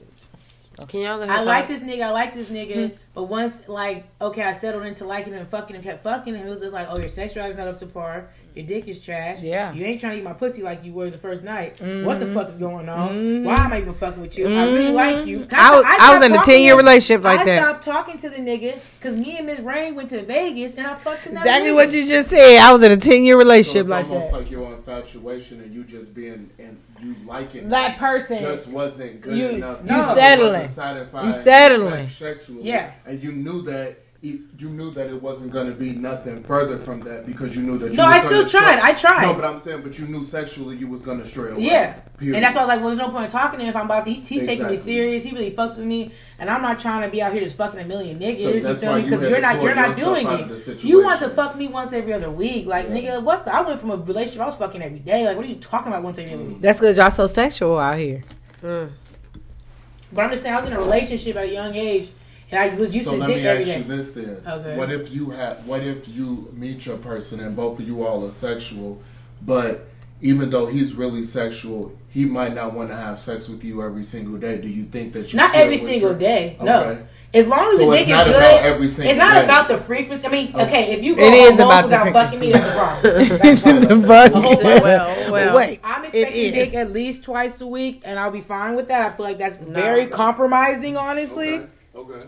y'all 1.01 1.21
I 1.29 1.41
like 1.43 1.67
this 1.67 1.81
nigga, 1.81 2.03
I 2.03 2.11
like 2.11 2.33
this 2.33 2.47
nigga, 2.49 2.97
but 3.13 3.23
once 3.23 3.67
like 3.67 4.07
okay, 4.21 4.43
I 4.43 4.57
settled 4.57 4.85
into 4.85 5.05
liking 5.05 5.33
him 5.33 5.39
and 5.39 5.49
fucking 5.49 5.75
him, 5.75 5.83
kept 5.83 6.03
fucking 6.03 6.35
him. 6.35 6.47
It 6.47 6.49
was 6.49 6.61
just 6.61 6.73
like, 6.73 6.87
oh, 6.89 6.97
your 6.97 7.09
sex 7.09 7.33
drive's 7.33 7.57
not 7.57 7.67
up 7.67 7.77
to 7.79 7.85
par. 7.85 8.29
Your 8.55 8.65
dick 8.65 8.87
is 8.87 8.99
trash. 8.99 9.39
Yeah. 9.41 9.71
You 9.73 9.85
ain't 9.85 10.01
trying 10.01 10.13
to 10.13 10.17
eat 10.19 10.23
my 10.23 10.33
pussy 10.33 10.61
like 10.63 10.83
you 10.83 10.91
were 10.91 11.09
the 11.09 11.17
first 11.17 11.43
night. 11.43 11.77
Mhm. 11.77 12.03
What 12.03 12.19
the 12.19 12.25
fuck 12.33 12.49
is 12.49 12.55
going 12.55 12.89
on? 12.89 13.09
Mhm. 13.09 13.43
Why 13.43 13.55
am 13.55 13.71
I 13.73 13.81
even 13.81 13.93
fucking 13.93 14.21
with 14.21 14.37
you? 14.37 14.47
I 14.47 14.63
really 14.65 14.91
Mhm. 14.91 14.93
like 14.93 15.25
you. 15.27 15.47
I 15.53 15.75
was, 15.75 15.85
I 15.87 16.13
was 16.15 16.25
in 16.25 16.35
a 16.35 16.41
10 16.43 16.61
year 16.63 16.75
relationship 16.75 17.23
like 17.23 17.45
that. 17.45 17.59
I 17.59 17.61
stopped 17.61 17.85
talking 17.85 18.17
to 18.17 18.29
the 18.29 18.37
nigga 18.37 18.75
because 18.99 19.15
me 19.15 19.37
and 19.37 19.45
Miss 19.45 19.59
Rain 19.59 19.95
went 19.95 20.09
to 20.09 20.21
Vegas 20.23 20.73
and 20.75 20.87
I 20.87 20.95
fucked 20.95 21.27
another 21.27 21.45
Exactly 21.45 21.69
nigga. 21.71 21.75
what 21.75 21.91
you 21.93 22.07
just 22.07 22.29
said. 22.29 22.57
I 22.59 22.73
was 22.73 22.81
in 22.81 22.91
a 22.91 22.97
10 22.97 23.23
year 23.23 23.35
So 23.35 23.39
relationship 23.39 23.81
it's 23.81 23.89
like 23.89 24.09
almost 24.09 24.31
that. 24.31 24.37
like 24.39 24.51
your 24.51 24.73
infatuation 24.73 25.61
and 25.61 25.73
you 25.73 25.83
just 25.83 26.13
being 26.13 26.49
and 26.59 26.77
you 27.01 27.15
liking 27.27 27.69
That 27.69 27.97
person. 27.97 28.39
just 28.39 28.67
wasn't 28.69 29.21
good 29.21 29.37
You- 29.37 29.49
enough. 29.49 29.77
you 29.83 29.87
because 29.87 30.17
it 30.17 30.19
settling. 30.19 30.51
wasn't 30.61 31.35
You 31.37 31.43
settling. 31.43 32.07
sex- 32.09 32.15
Sexually. 32.39 32.63
Yeah. 32.63 32.91
And 33.05 33.23
you 33.23 33.31
knew 33.31 33.61
that 33.63 33.87
it, 33.87 34.05
you 34.21 34.69
knew 34.69 34.91
that 34.91 35.07
it 35.07 35.21
wasn't 35.21 35.49
going 35.51 35.67
to 35.67 35.73
be 35.73 35.91
nothing 35.91 36.43
further 36.43 36.77
from 36.77 36.99
that 37.01 37.25
because 37.25 37.55
you 37.55 37.61
knew 37.61 37.77
that. 37.77 37.91
You 37.91 37.95
No, 37.97 38.03
I 38.03 38.19
still 38.19 38.31
gonna 38.31 38.49
stray- 38.49 38.59
tried. 38.59 38.79
I 38.79 38.93
tried. 38.93 39.21
No, 39.27 39.33
but 39.33 39.45
I'm 39.45 39.57
saying, 39.57 39.81
but 39.81 39.97
you 39.97 40.07
knew 40.07 40.25
sexually 40.25 40.75
you 40.75 40.87
was 40.87 41.01
going 41.01 41.21
to 41.21 41.27
stray 41.27 41.51
away. 41.51 41.61
Yeah. 41.61 41.93
Period. 42.17 42.35
And 42.35 42.43
that's 42.43 42.53
why 42.53 42.61
I 42.61 42.65
was 42.65 42.67
like, 42.67 42.79
well, 42.79 42.87
there's 42.89 42.99
no 42.99 43.09
point 43.11 43.25
in 43.25 43.31
talking 43.31 43.59
to 43.59 43.63
him 43.63 43.69
if 43.69 43.75
I'm 43.77 43.85
about 43.85 44.03
to. 44.05 44.11
He's, 44.11 44.27
he's 44.27 44.45
taking 44.45 44.67
me 44.67 44.75
serious. 44.75 45.23
He 45.23 45.31
really 45.31 45.51
fucks 45.51 45.77
with 45.77 45.85
me, 45.85 46.11
and 46.37 46.49
I'm 46.49 46.61
not 46.61 46.81
trying 46.81 47.03
to 47.03 47.09
be 47.09 47.21
out 47.21 47.31
here 47.31 47.41
just 47.41 47.55
fucking 47.55 47.79
a 47.79 47.85
million 47.85 48.19
niggas. 48.19 48.35
So 48.43 48.49
you 48.49 48.59
that's 48.59 48.81
feel 48.81 48.91
why 48.91 48.97
me? 48.97 49.03
you 49.05 49.09
Because 49.09 49.21
had 49.21 49.31
you're 49.31 49.39
not 49.41 49.61
you're 49.61 49.75
not 49.75 49.95
doing 49.95 50.27
out 50.27 50.41
of 50.51 50.65
the 50.65 50.71
it. 50.73 50.83
You 50.83 51.01
want 51.01 51.21
to 51.21 51.29
fuck 51.29 51.55
me 51.55 51.67
once 51.69 51.93
every 51.93 52.11
other 52.11 52.29
week, 52.29 52.65
like 52.65 52.89
Yeah. 52.89 52.95
nigga. 53.19 53.23
What? 53.23 53.45
The, 53.45 53.55
I 53.55 53.61
went 53.61 53.79
from 53.79 53.91
a 53.91 53.95
relationship 53.95 54.41
I 54.41 54.45
was 54.47 54.55
fucking 54.55 54.81
every 54.81 54.99
day. 54.99 55.25
Like, 55.25 55.37
what 55.37 55.45
are 55.45 55.49
you 55.49 55.55
talking 55.55 55.93
about 55.93 56.03
once 56.03 56.17
every 56.17 56.33
other 56.33 56.43
week? 56.43 56.61
That's 56.61 56.79
because 56.79 56.97
y'all 56.97 57.09
so 57.09 57.27
sexual 57.27 57.79
out 57.79 57.97
here. 57.97 58.21
Mm. 58.61 58.89
But 60.11 60.23
I'm 60.25 60.31
just 60.31 60.43
saying, 60.43 60.55
I 60.55 60.59
was 60.59 60.67
in 60.69 60.73
a 60.73 60.79
relationship 60.79 61.35
at 61.37 61.45
a 61.45 61.51
young 61.53 61.73
age, 61.75 62.09
and 62.51 62.59
I 62.59 62.73
was 62.75 62.93
used 62.95 63.05
so 63.07 63.13
to 63.13 63.17
let 63.19 63.29
me 63.29 63.47
ask 63.47 63.65
day. 63.65 63.77
you 63.77 63.83
this 63.83 64.11
then. 64.13 64.41
Okay. 64.45 64.77
What 64.77 64.91
if 64.91 65.11
you 65.11 65.29
have? 65.31 65.65
What 65.65 65.81
if 65.83 66.07
you 66.07 66.49
meet 66.53 66.85
your 66.85 66.97
person 66.97 67.39
and 67.39 67.55
both 67.55 67.79
of 67.79 67.87
you 67.87 68.05
all 68.05 68.25
are 68.25 68.31
sexual, 68.31 69.01
but 69.41 69.87
even 70.21 70.49
though 70.49 70.65
he's 70.65 70.95
really 70.95 71.23
sexual, 71.23 71.93
he 72.09 72.25
might 72.25 72.53
not 72.53 72.73
want 72.73 72.89
to 72.89 72.95
have 72.95 73.19
sex 73.19 73.47
with 73.47 73.63
you 73.63 73.81
every 73.83 74.03
single 74.03 74.37
day. 74.37 74.57
Do 74.57 74.67
you 74.67 74.83
think 74.85 75.13
that 75.13 75.31
you 75.31 75.37
Not 75.37 75.55
every 75.55 75.77
single 75.77 76.09
stray- 76.15 76.19
day. 76.19 76.57
No. 76.61 77.05
As 77.31 77.45
long 77.45 77.59
as 77.67 77.77
So 77.77 77.91
the 77.91 77.95
dick 77.97 78.07
is 78.07 78.23
good, 78.23 78.35
every 78.63 78.85
it's 78.87 78.97
not 78.97 79.33
day. 79.35 79.43
about 79.43 79.67
the 79.67 79.77
frequency. 79.77 80.25
I 80.25 80.31
mean, 80.31 80.47
Okay. 80.51 80.63
okay, 80.65 80.91
if 80.93 81.03
you 81.03 81.15
go 81.15 81.21
It 81.21 81.31
a 81.31 81.35
is 81.53 81.59
about 81.59 81.67
month 81.67 81.89
the 81.91 82.05
without 82.05 82.13
fucking 82.31 82.39
me, 82.39 82.49
frequency. 82.49 82.59
that's 83.03 83.29
a 83.29 83.37
problem. 83.37 83.39
That's 83.43 83.65
a 83.65 83.69
problem. 83.69 84.01
the 84.01 84.07
fuck? 84.07 84.31
A 84.33 84.41
whole. 84.41 84.63
Well, 84.81 85.31
well. 85.31 85.55
Wait. 85.55 85.79
I'm 85.83 86.05
expecting 86.05 86.51
dick 86.53 86.73
at 86.73 86.91
least 86.91 87.21
twice 87.23 87.61
a 87.61 87.67
week, 87.67 88.01
and 88.03 88.19
I'll 88.19 88.31
be 88.31 88.41
fine 88.41 88.75
with 88.75 88.87
that. 88.87 89.13
I 89.13 89.15
feel 89.15 89.25
like 89.27 89.37
that's 89.37 89.59
No. 89.59 89.67
very 89.79 90.07
compromising, 90.07 90.97
honestly. 90.97 91.53
Okay. 91.55 91.67
Okay. 91.95 92.25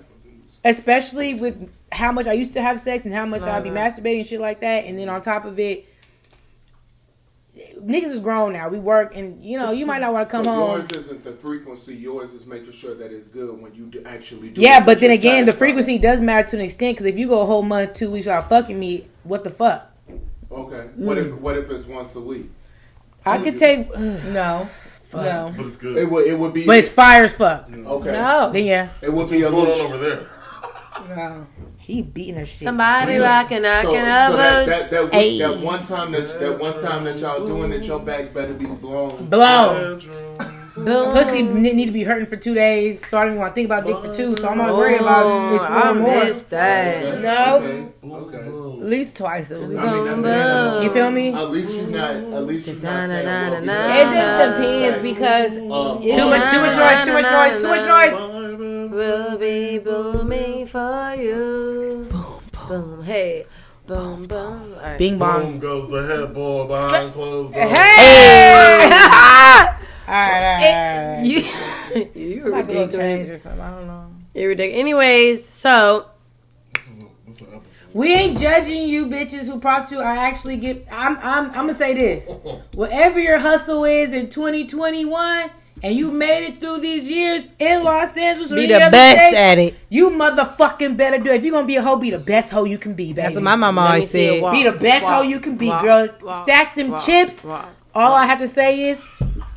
Especially 0.63 1.33
with 1.33 1.69
how 1.91 2.11
much 2.11 2.27
I 2.27 2.33
used 2.33 2.53
to 2.53 2.61
have 2.61 2.79
sex 2.79 3.03
and 3.05 3.13
how 3.13 3.25
much 3.25 3.41
I'd 3.41 3.63
be 3.63 3.69
masturbating 3.71 4.19
and 4.19 4.27
shit 4.27 4.39
like 4.39 4.61
that. 4.61 4.85
And 4.85 4.97
then 4.97 5.09
on 5.09 5.21
top 5.21 5.45
of 5.45 5.59
it, 5.59 5.87
niggas 7.79 8.11
is 8.11 8.19
grown 8.19 8.53
now. 8.53 8.69
We 8.69 8.79
work, 8.79 9.15
and 9.15 9.43
you 9.43 9.57
know, 9.59 9.71
you 9.71 9.85
might 9.85 9.99
not 10.01 10.13
want 10.13 10.27
to 10.27 10.31
come 10.31 10.45
so 10.45 10.53
home. 10.53 10.71
yours 10.79 10.91
isn't 10.91 11.23
the 11.23 11.31
frequency. 11.33 11.95
Yours 11.95 12.33
is 12.33 12.45
making 12.45 12.71
sure 12.73 12.95
that 12.95 13.11
it's 13.11 13.27
good 13.27 13.59
when 13.61 13.73
you 13.75 13.85
do 13.87 14.03
actually 14.05 14.49
do. 14.49 14.61
Yeah, 14.61 14.79
it, 14.81 14.85
but 14.85 14.99
then 14.99 15.11
again, 15.11 15.45
the 15.45 15.51
satisfied. 15.51 15.57
frequency 15.59 15.97
does 15.97 16.21
matter 16.21 16.47
to 16.49 16.55
an 16.57 16.61
extent. 16.63 16.95
Because 16.97 17.07
if 17.07 17.17
you 17.17 17.27
go 17.27 17.41
a 17.41 17.45
whole 17.45 17.63
month, 17.63 17.95
two 17.95 18.11
weeks 18.11 18.25
without 18.27 18.47
fucking 18.49 18.79
me, 18.79 19.07
what 19.23 19.43
the 19.43 19.49
fuck? 19.49 19.87
Okay. 20.51 20.89
What 20.95 21.17
Mm. 21.17 21.25
if 21.27 21.33
what 21.39 21.57
if 21.57 21.69
it's 21.71 21.87
once 21.87 22.15
a 22.15 22.21
week? 22.21 22.49
I 23.25 23.37
could 23.37 23.53
you- 23.53 23.59
take 23.59 23.89
No. 23.97 24.69
no, 25.13 25.53
But 25.57 25.65
it's 25.65 25.75
good. 25.75 25.97
It 25.97 26.09
would 26.09 26.25
it 26.27 26.37
would 26.37 26.53
be 26.53 26.65
but 26.65 26.77
it's 26.77 26.89
fire 26.89 27.23
as 27.25 27.33
fuck. 27.33 27.67
okay. 27.69 28.11
No. 28.13 28.51
Then 28.51 28.65
yeah, 28.65 28.89
It 29.01 29.09
would 29.09 29.17
What's 29.17 29.31
be 29.31 29.41
a 29.43 29.49
going 29.49 29.55
on 29.55 29.67
little. 29.67 29.85
over 29.87 29.97
there? 29.97 30.27
No. 31.09 31.47
he 31.77 32.01
beating 32.01 32.35
her 32.35 32.45
shit. 32.45 32.59
Somebody 32.59 33.17
So- 33.17 33.23
rocking, 33.23 33.57
So, 33.57 33.61
knocking 33.63 33.89
so 33.89 33.95
that, 34.05 34.65
that, 34.67 34.93
elbows. 34.93 35.09
that, 35.11 35.11
Ayy. 35.13 35.39
that 35.39 35.59
one 35.59 35.81
time 35.81 36.11
that 36.13 36.39
that 36.39 36.59
one 36.59 36.73
time 36.81 37.03
that 37.05 37.17
y'all 37.19 37.45
doing 37.45 37.71
it, 37.71 37.83
your 37.83 37.99
back 37.99 38.33
better 38.33 38.53
be 38.53 38.65
blown. 38.65 39.25
Blown. 39.27 40.01
Boom. 40.73 41.11
Pussy 41.13 41.43
need 41.43 41.85
to 41.87 41.91
be 41.91 42.03
hurting 42.03 42.25
for 42.27 42.37
two 42.37 42.53
days, 42.53 43.05
so 43.09 43.17
I 43.17 43.23
don't 43.23 43.31
even 43.33 43.41
want 43.41 43.51
to 43.51 43.55
think 43.55 43.65
about 43.65 43.85
dick 43.85 43.97
for 43.97 44.13
two. 44.13 44.37
So 44.37 44.47
I'm 44.47 44.57
not 44.57 44.73
worried 44.73 45.01
about 45.01 45.53
it's 45.53 45.65
four 45.65 45.75
I 45.75 45.91
more. 45.93 46.23
missed 46.23 46.49
that. 46.51 47.03
Okay, 47.03 47.21
No. 47.21 47.55
Okay. 47.57 48.37
okay. 48.37 48.47
At 48.81 48.87
least 48.87 49.17
twice 49.17 49.51
a 49.51 49.59
week. 49.59 49.77
I 49.77 49.81
mean, 49.91 50.05
that 50.05 50.11
Boom, 50.15 50.21
makes 50.21 50.43
sense. 50.45 50.71
boom. 50.73 50.83
You 50.83 50.89
feel 50.91 51.11
me? 51.11 51.33
At 51.33 51.51
least 51.51 51.73
you're 51.75 51.87
not. 51.87 52.15
At 52.15 52.45
least 52.47 52.67
you're 52.67 52.75
not 52.77 53.09
saying. 53.09 53.25
well. 53.25 53.53
It 53.91 54.13
just 54.15 54.57
depends 54.57 55.01
because 55.01 55.51
Um, 55.51 56.01
Too 56.01 56.25
much, 56.29 56.51
too 56.51 56.61
much 56.61 56.77
noise, 56.77 57.05
too 57.05 57.13
much 57.13 57.31
noise, 57.31 57.61
too 57.61 57.67
much 57.67 57.87
noise. 57.87 58.40
We'll 58.91 59.37
be 59.37 59.77
booming 59.77 60.67
for 60.67 61.15
you. 61.17 62.09
Boom, 62.11 62.41
boom, 62.67 63.03
hey, 63.03 63.45
boom, 63.87 64.27
boom. 64.27 64.73
All 64.73 64.81
right. 64.81 64.97
Bing 64.97 65.17
bong. 65.17 65.43
Boom 65.43 65.59
goes 65.59 65.89
the 65.89 66.05
headboard 66.05 66.67
behind 66.67 67.13
closed 67.13 67.53
doors. 67.53 67.69
Hey! 67.69 68.83
all 68.91 68.91
right, 68.91 69.77
all 70.07 70.13
right, 70.13 70.43
all 70.43 71.15
right. 71.15 71.23
You, 71.23 71.39
you 72.21 72.43
It's 72.43 72.51
like 72.51 72.67
a 72.67 72.71
little 72.73 72.89
change 72.89 73.29
or 73.29 73.39
something. 73.39 73.61
I 73.61 73.71
don't 73.71 73.87
know. 73.87 74.11
You're 74.33 74.49
ridiculous. 74.49 74.81
Anyways, 74.81 75.45
so 75.47 76.09
This 76.73 76.89
is, 76.89 77.03
a, 77.03 77.07
this 77.25 77.41
is. 77.41 77.47
We 77.93 78.13
ain't 78.13 78.39
judging 78.39 78.89
you 78.89 79.05
bitches 79.05 79.45
who 79.45 79.61
prostitute. 79.61 80.03
I 80.03 80.27
actually 80.27 80.57
get. 80.57 80.85
I'm. 80.91 81.15
I'm. 81.19 81.45
I'm 81.45 81.53
gonna 81.53 81.75
say 81.75 81.93
this. 81.93 82.29
Whatever 82.73 83.21
your 83.21 83.39
hustle 83.39 83.85
is 83.85 84.11
in 84.11 84.29
2021, 84.29 85.49
and 85.83 85.95
you 85.95 86.11
made 86.11 86.45
it 86.47 86.59
through 86.59 86.79
these 86.79 87.09
years 87.09 87.47
in 87.59 87.83
Los 87.83 88.15
Angeles 88.15 88.51
or 88.51 88.55
Be 88.55 88.65
any 88.71 88.73
the 88.85 88.91
best 88.91 89.17
state, 89.17 89.35
at 89.35 89.57
it. 89.59 89.75
you 89.89 90.09
motherfucking 90.11 90.95
better 90.97 91.17
do. 91.17 91.29
it. 91.31 91.35
If 91.37 91.43
you're 91.43 91.51
gonna 91.53 91.67
be 91.67 91.75
a 91.77 91.81
hoe, 91.81 91.97
be 91.97 92.11
the 92.11 92.19
best 92.19 92.51
hoe 92.51 92.63
you 92.65 92.77
can 92.77 92.93
be. 92.93 93.07
Baby. 93.07 93.21
That's 93.21 93.35
what 93.35 93.43
my 93.43 93.55
mama 93.55 93.81
Let 93.81 93.87
always 93.91 94.09
said. 94.11 94.41
walk. 94.41 94.53
Be 94.53 94.63
the 94.63 94.71
best 94.73 95.03
Walk, 95.03 95.13
hoe 95.15 95.21
you 95.23 95.39
can 95.39 95.57
be, 95.57 95.67
walk, 95.67 95.81
girl. 95.83 96.07
walk, 96.21 96.47
Stack 96.47 96.75
them 96.75 96.91
walk, 96.91 97.05
chips. 97.05 97.43
walk. 97.43 97.69
All 97.95 98.13
I 98.13 98.25
have 98.25 98.39
to 98.39 98.47
say 98.47 98.89
is. 98.91 98.99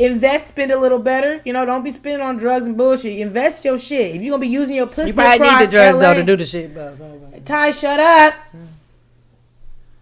Invest, 0.01 0.49
spend 0.49 0.73
a 0.73 0.79
little 0.79 0.99
better. 0.99 1.41
You 1.45 1.53
know, 1.53 1.65
don't 1.65 1.85
be 1.85 1.93
spending 1.93 2.21
on 2.21 2.37
drugs 2.37 2.67
and 2.67 2.77
bullshit. 2.77 3.17
Invest 3.21 3.65
your 3.65 3.79
shit. 3.79 4.17
If 4.17 4.23
you're 4.23 4.33
gonna 4.33 4.41
be 4.41 4.49
using 4.49 4.75
your 4.75 4.89
pussy, 4.89 5.09
You 5.09 5.15
probably 5.15 5.49
need 5.49 5.67
the 5.69 5.71
drugs 5.71 5.99
though 6.01 6.15
to 6.15 6.23
do 6.25 6.35
the 6.37 6.45
shit 6.45 6.75
though. 6.75 6.97
Ty, 7.45 7.71
shut 7.71 8.01
up. 8.01 8.35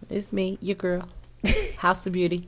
It's 0.09 0.33
me, 0.33 0.57
your 0.61 0.75
girl, 0.75 1.07
House 1.77 2.05
of 2.07 2.13
Beauty. 2.13 2.47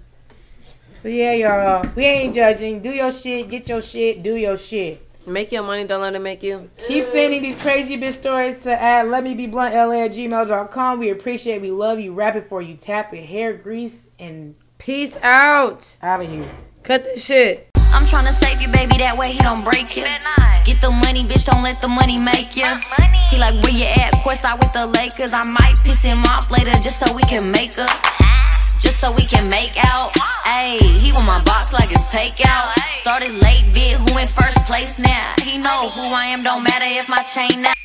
So 1.05 1.09
yeah, 1.09 1.33
y'all, 1.33 1.85
we 1.95 2.03
ain't 2.03 2.33
judging. 2.33 2.81
Do 2.81 2.89
your 2.89 3.11
shit, 3.11 3.47
get 3.47 3.69
your 3.69 3.79
shit, 3.79 4.23
do 4.23 4.33
your 4.33 4.57
shit. 4.57 5.07
Make 5.27 5.51
your 5.51 5.61
money, 5.61 5.85
don't 5.85 6.01
let 6.01 6.15
it 6.15 6.19
make 6.19 6.41
you. 6.41 6.71
Keep 6.87 7.05
sending 7.05 7.43
these 7.43 7.55
crazy 7.61 7.95
bitch 7.95 8.13
stories 8.13 8.63
to 8.63 8.71
at 8.71 9.07
let 9.07 9.23
me 9.23 9.35
be 9.35 9.45
blunt 9.45 9.75
la 9.75 9.91
at 9.91 10.13
gmail.com. 10.13 10.97
We 10.97 11.11
appreciate, 11.11 11.61
we 11.61 11.69
love 11.69 11.99
you. 11.99 12.11
Rap 12.11 12.35
it 12.35 12.49
for 12.49 12.59
you, 12.59 12.73
tap 12.73 13.13
it, 13.13 13.23
hair 13.23 13.53
grease, 13.53 14.07
and 14.17 14.55
Peace 14.79 15.15
out. 15.17 15.95
out 16.01 16.21
of 16.21 16.27
here. 16.27 16.49
Cut 16.81 17.03
the 17.03 17.19
shit. 17.19 17.69
I'm 17.93 18.05
tryna 18.05 18.33
save 18.41 18.59
you, 18.63 18.69
baby. 18.69 18.97
That 18.97 19.15
way 19.15 19.31
he 19.31 19.37
don't 19.37 19.63
break 19.63 19.95
you. 19.95 20.05
That 20.05 20.23
night. 20.39 20.65
Get 20.65 20.81
the 20.81 20.89
money, 20.89 21.19
bitch, 21.19 21.45
don't 21.45 21.61
let 21.61 21.79
the 21.83 21.87
money 21.87 22.19
make 22.19 22.57
ya. 22.57 22.81
He 23.29 23.37
like, 23.37 23.53
where 23.61 23.71
you 23.71 23.85
at? 23.85 24.11
Courtside 24.25 24.57
with 24.57 24.73
the 24.73 24.87
Lakers. 24.87 25.33
I 25.33 25.43
might 25.43 25.75
piss 25.83 26.01
him 26.01 26.23
off 26.23 26.49
later 26.49 26.71
just 26.81 26.97
so 26.97 27.13
we 27.13 27.21
can 27.21 27.51
make 27.51 27.77
up. 27.77 28.24
So 29.05 29.11
we 29.11 29.27
can 29.27 29.47
make 29.49 29.77
out. 29.85 30.13
Ayy, 30.47 30.79
he 30.97 31.11
want 31.11 31.27
my 31.27 31.39
box 31.43 31.71
like 31.71 31.91
it's 31.91 32.01
takeout. 32.07 32.73
Started 33.01 33.33
late, 33.35 33.63
bit 33.71 33.93
who 33.93 34.17
in 34.17 34.25
first 34.25 34.57
place 34.65 34.97
now. 34.97 35.35
He 35.43 35.59
know 35.59 35.85
who 35.89 36.01
I 36.01 36.25
am, 36.33 36.41
don't 36.41 36.63
matter 36.63 36.87
if 36.87 37.07
my 37.07 37.21
chain 37.21 37.61
now. 37.61 37.84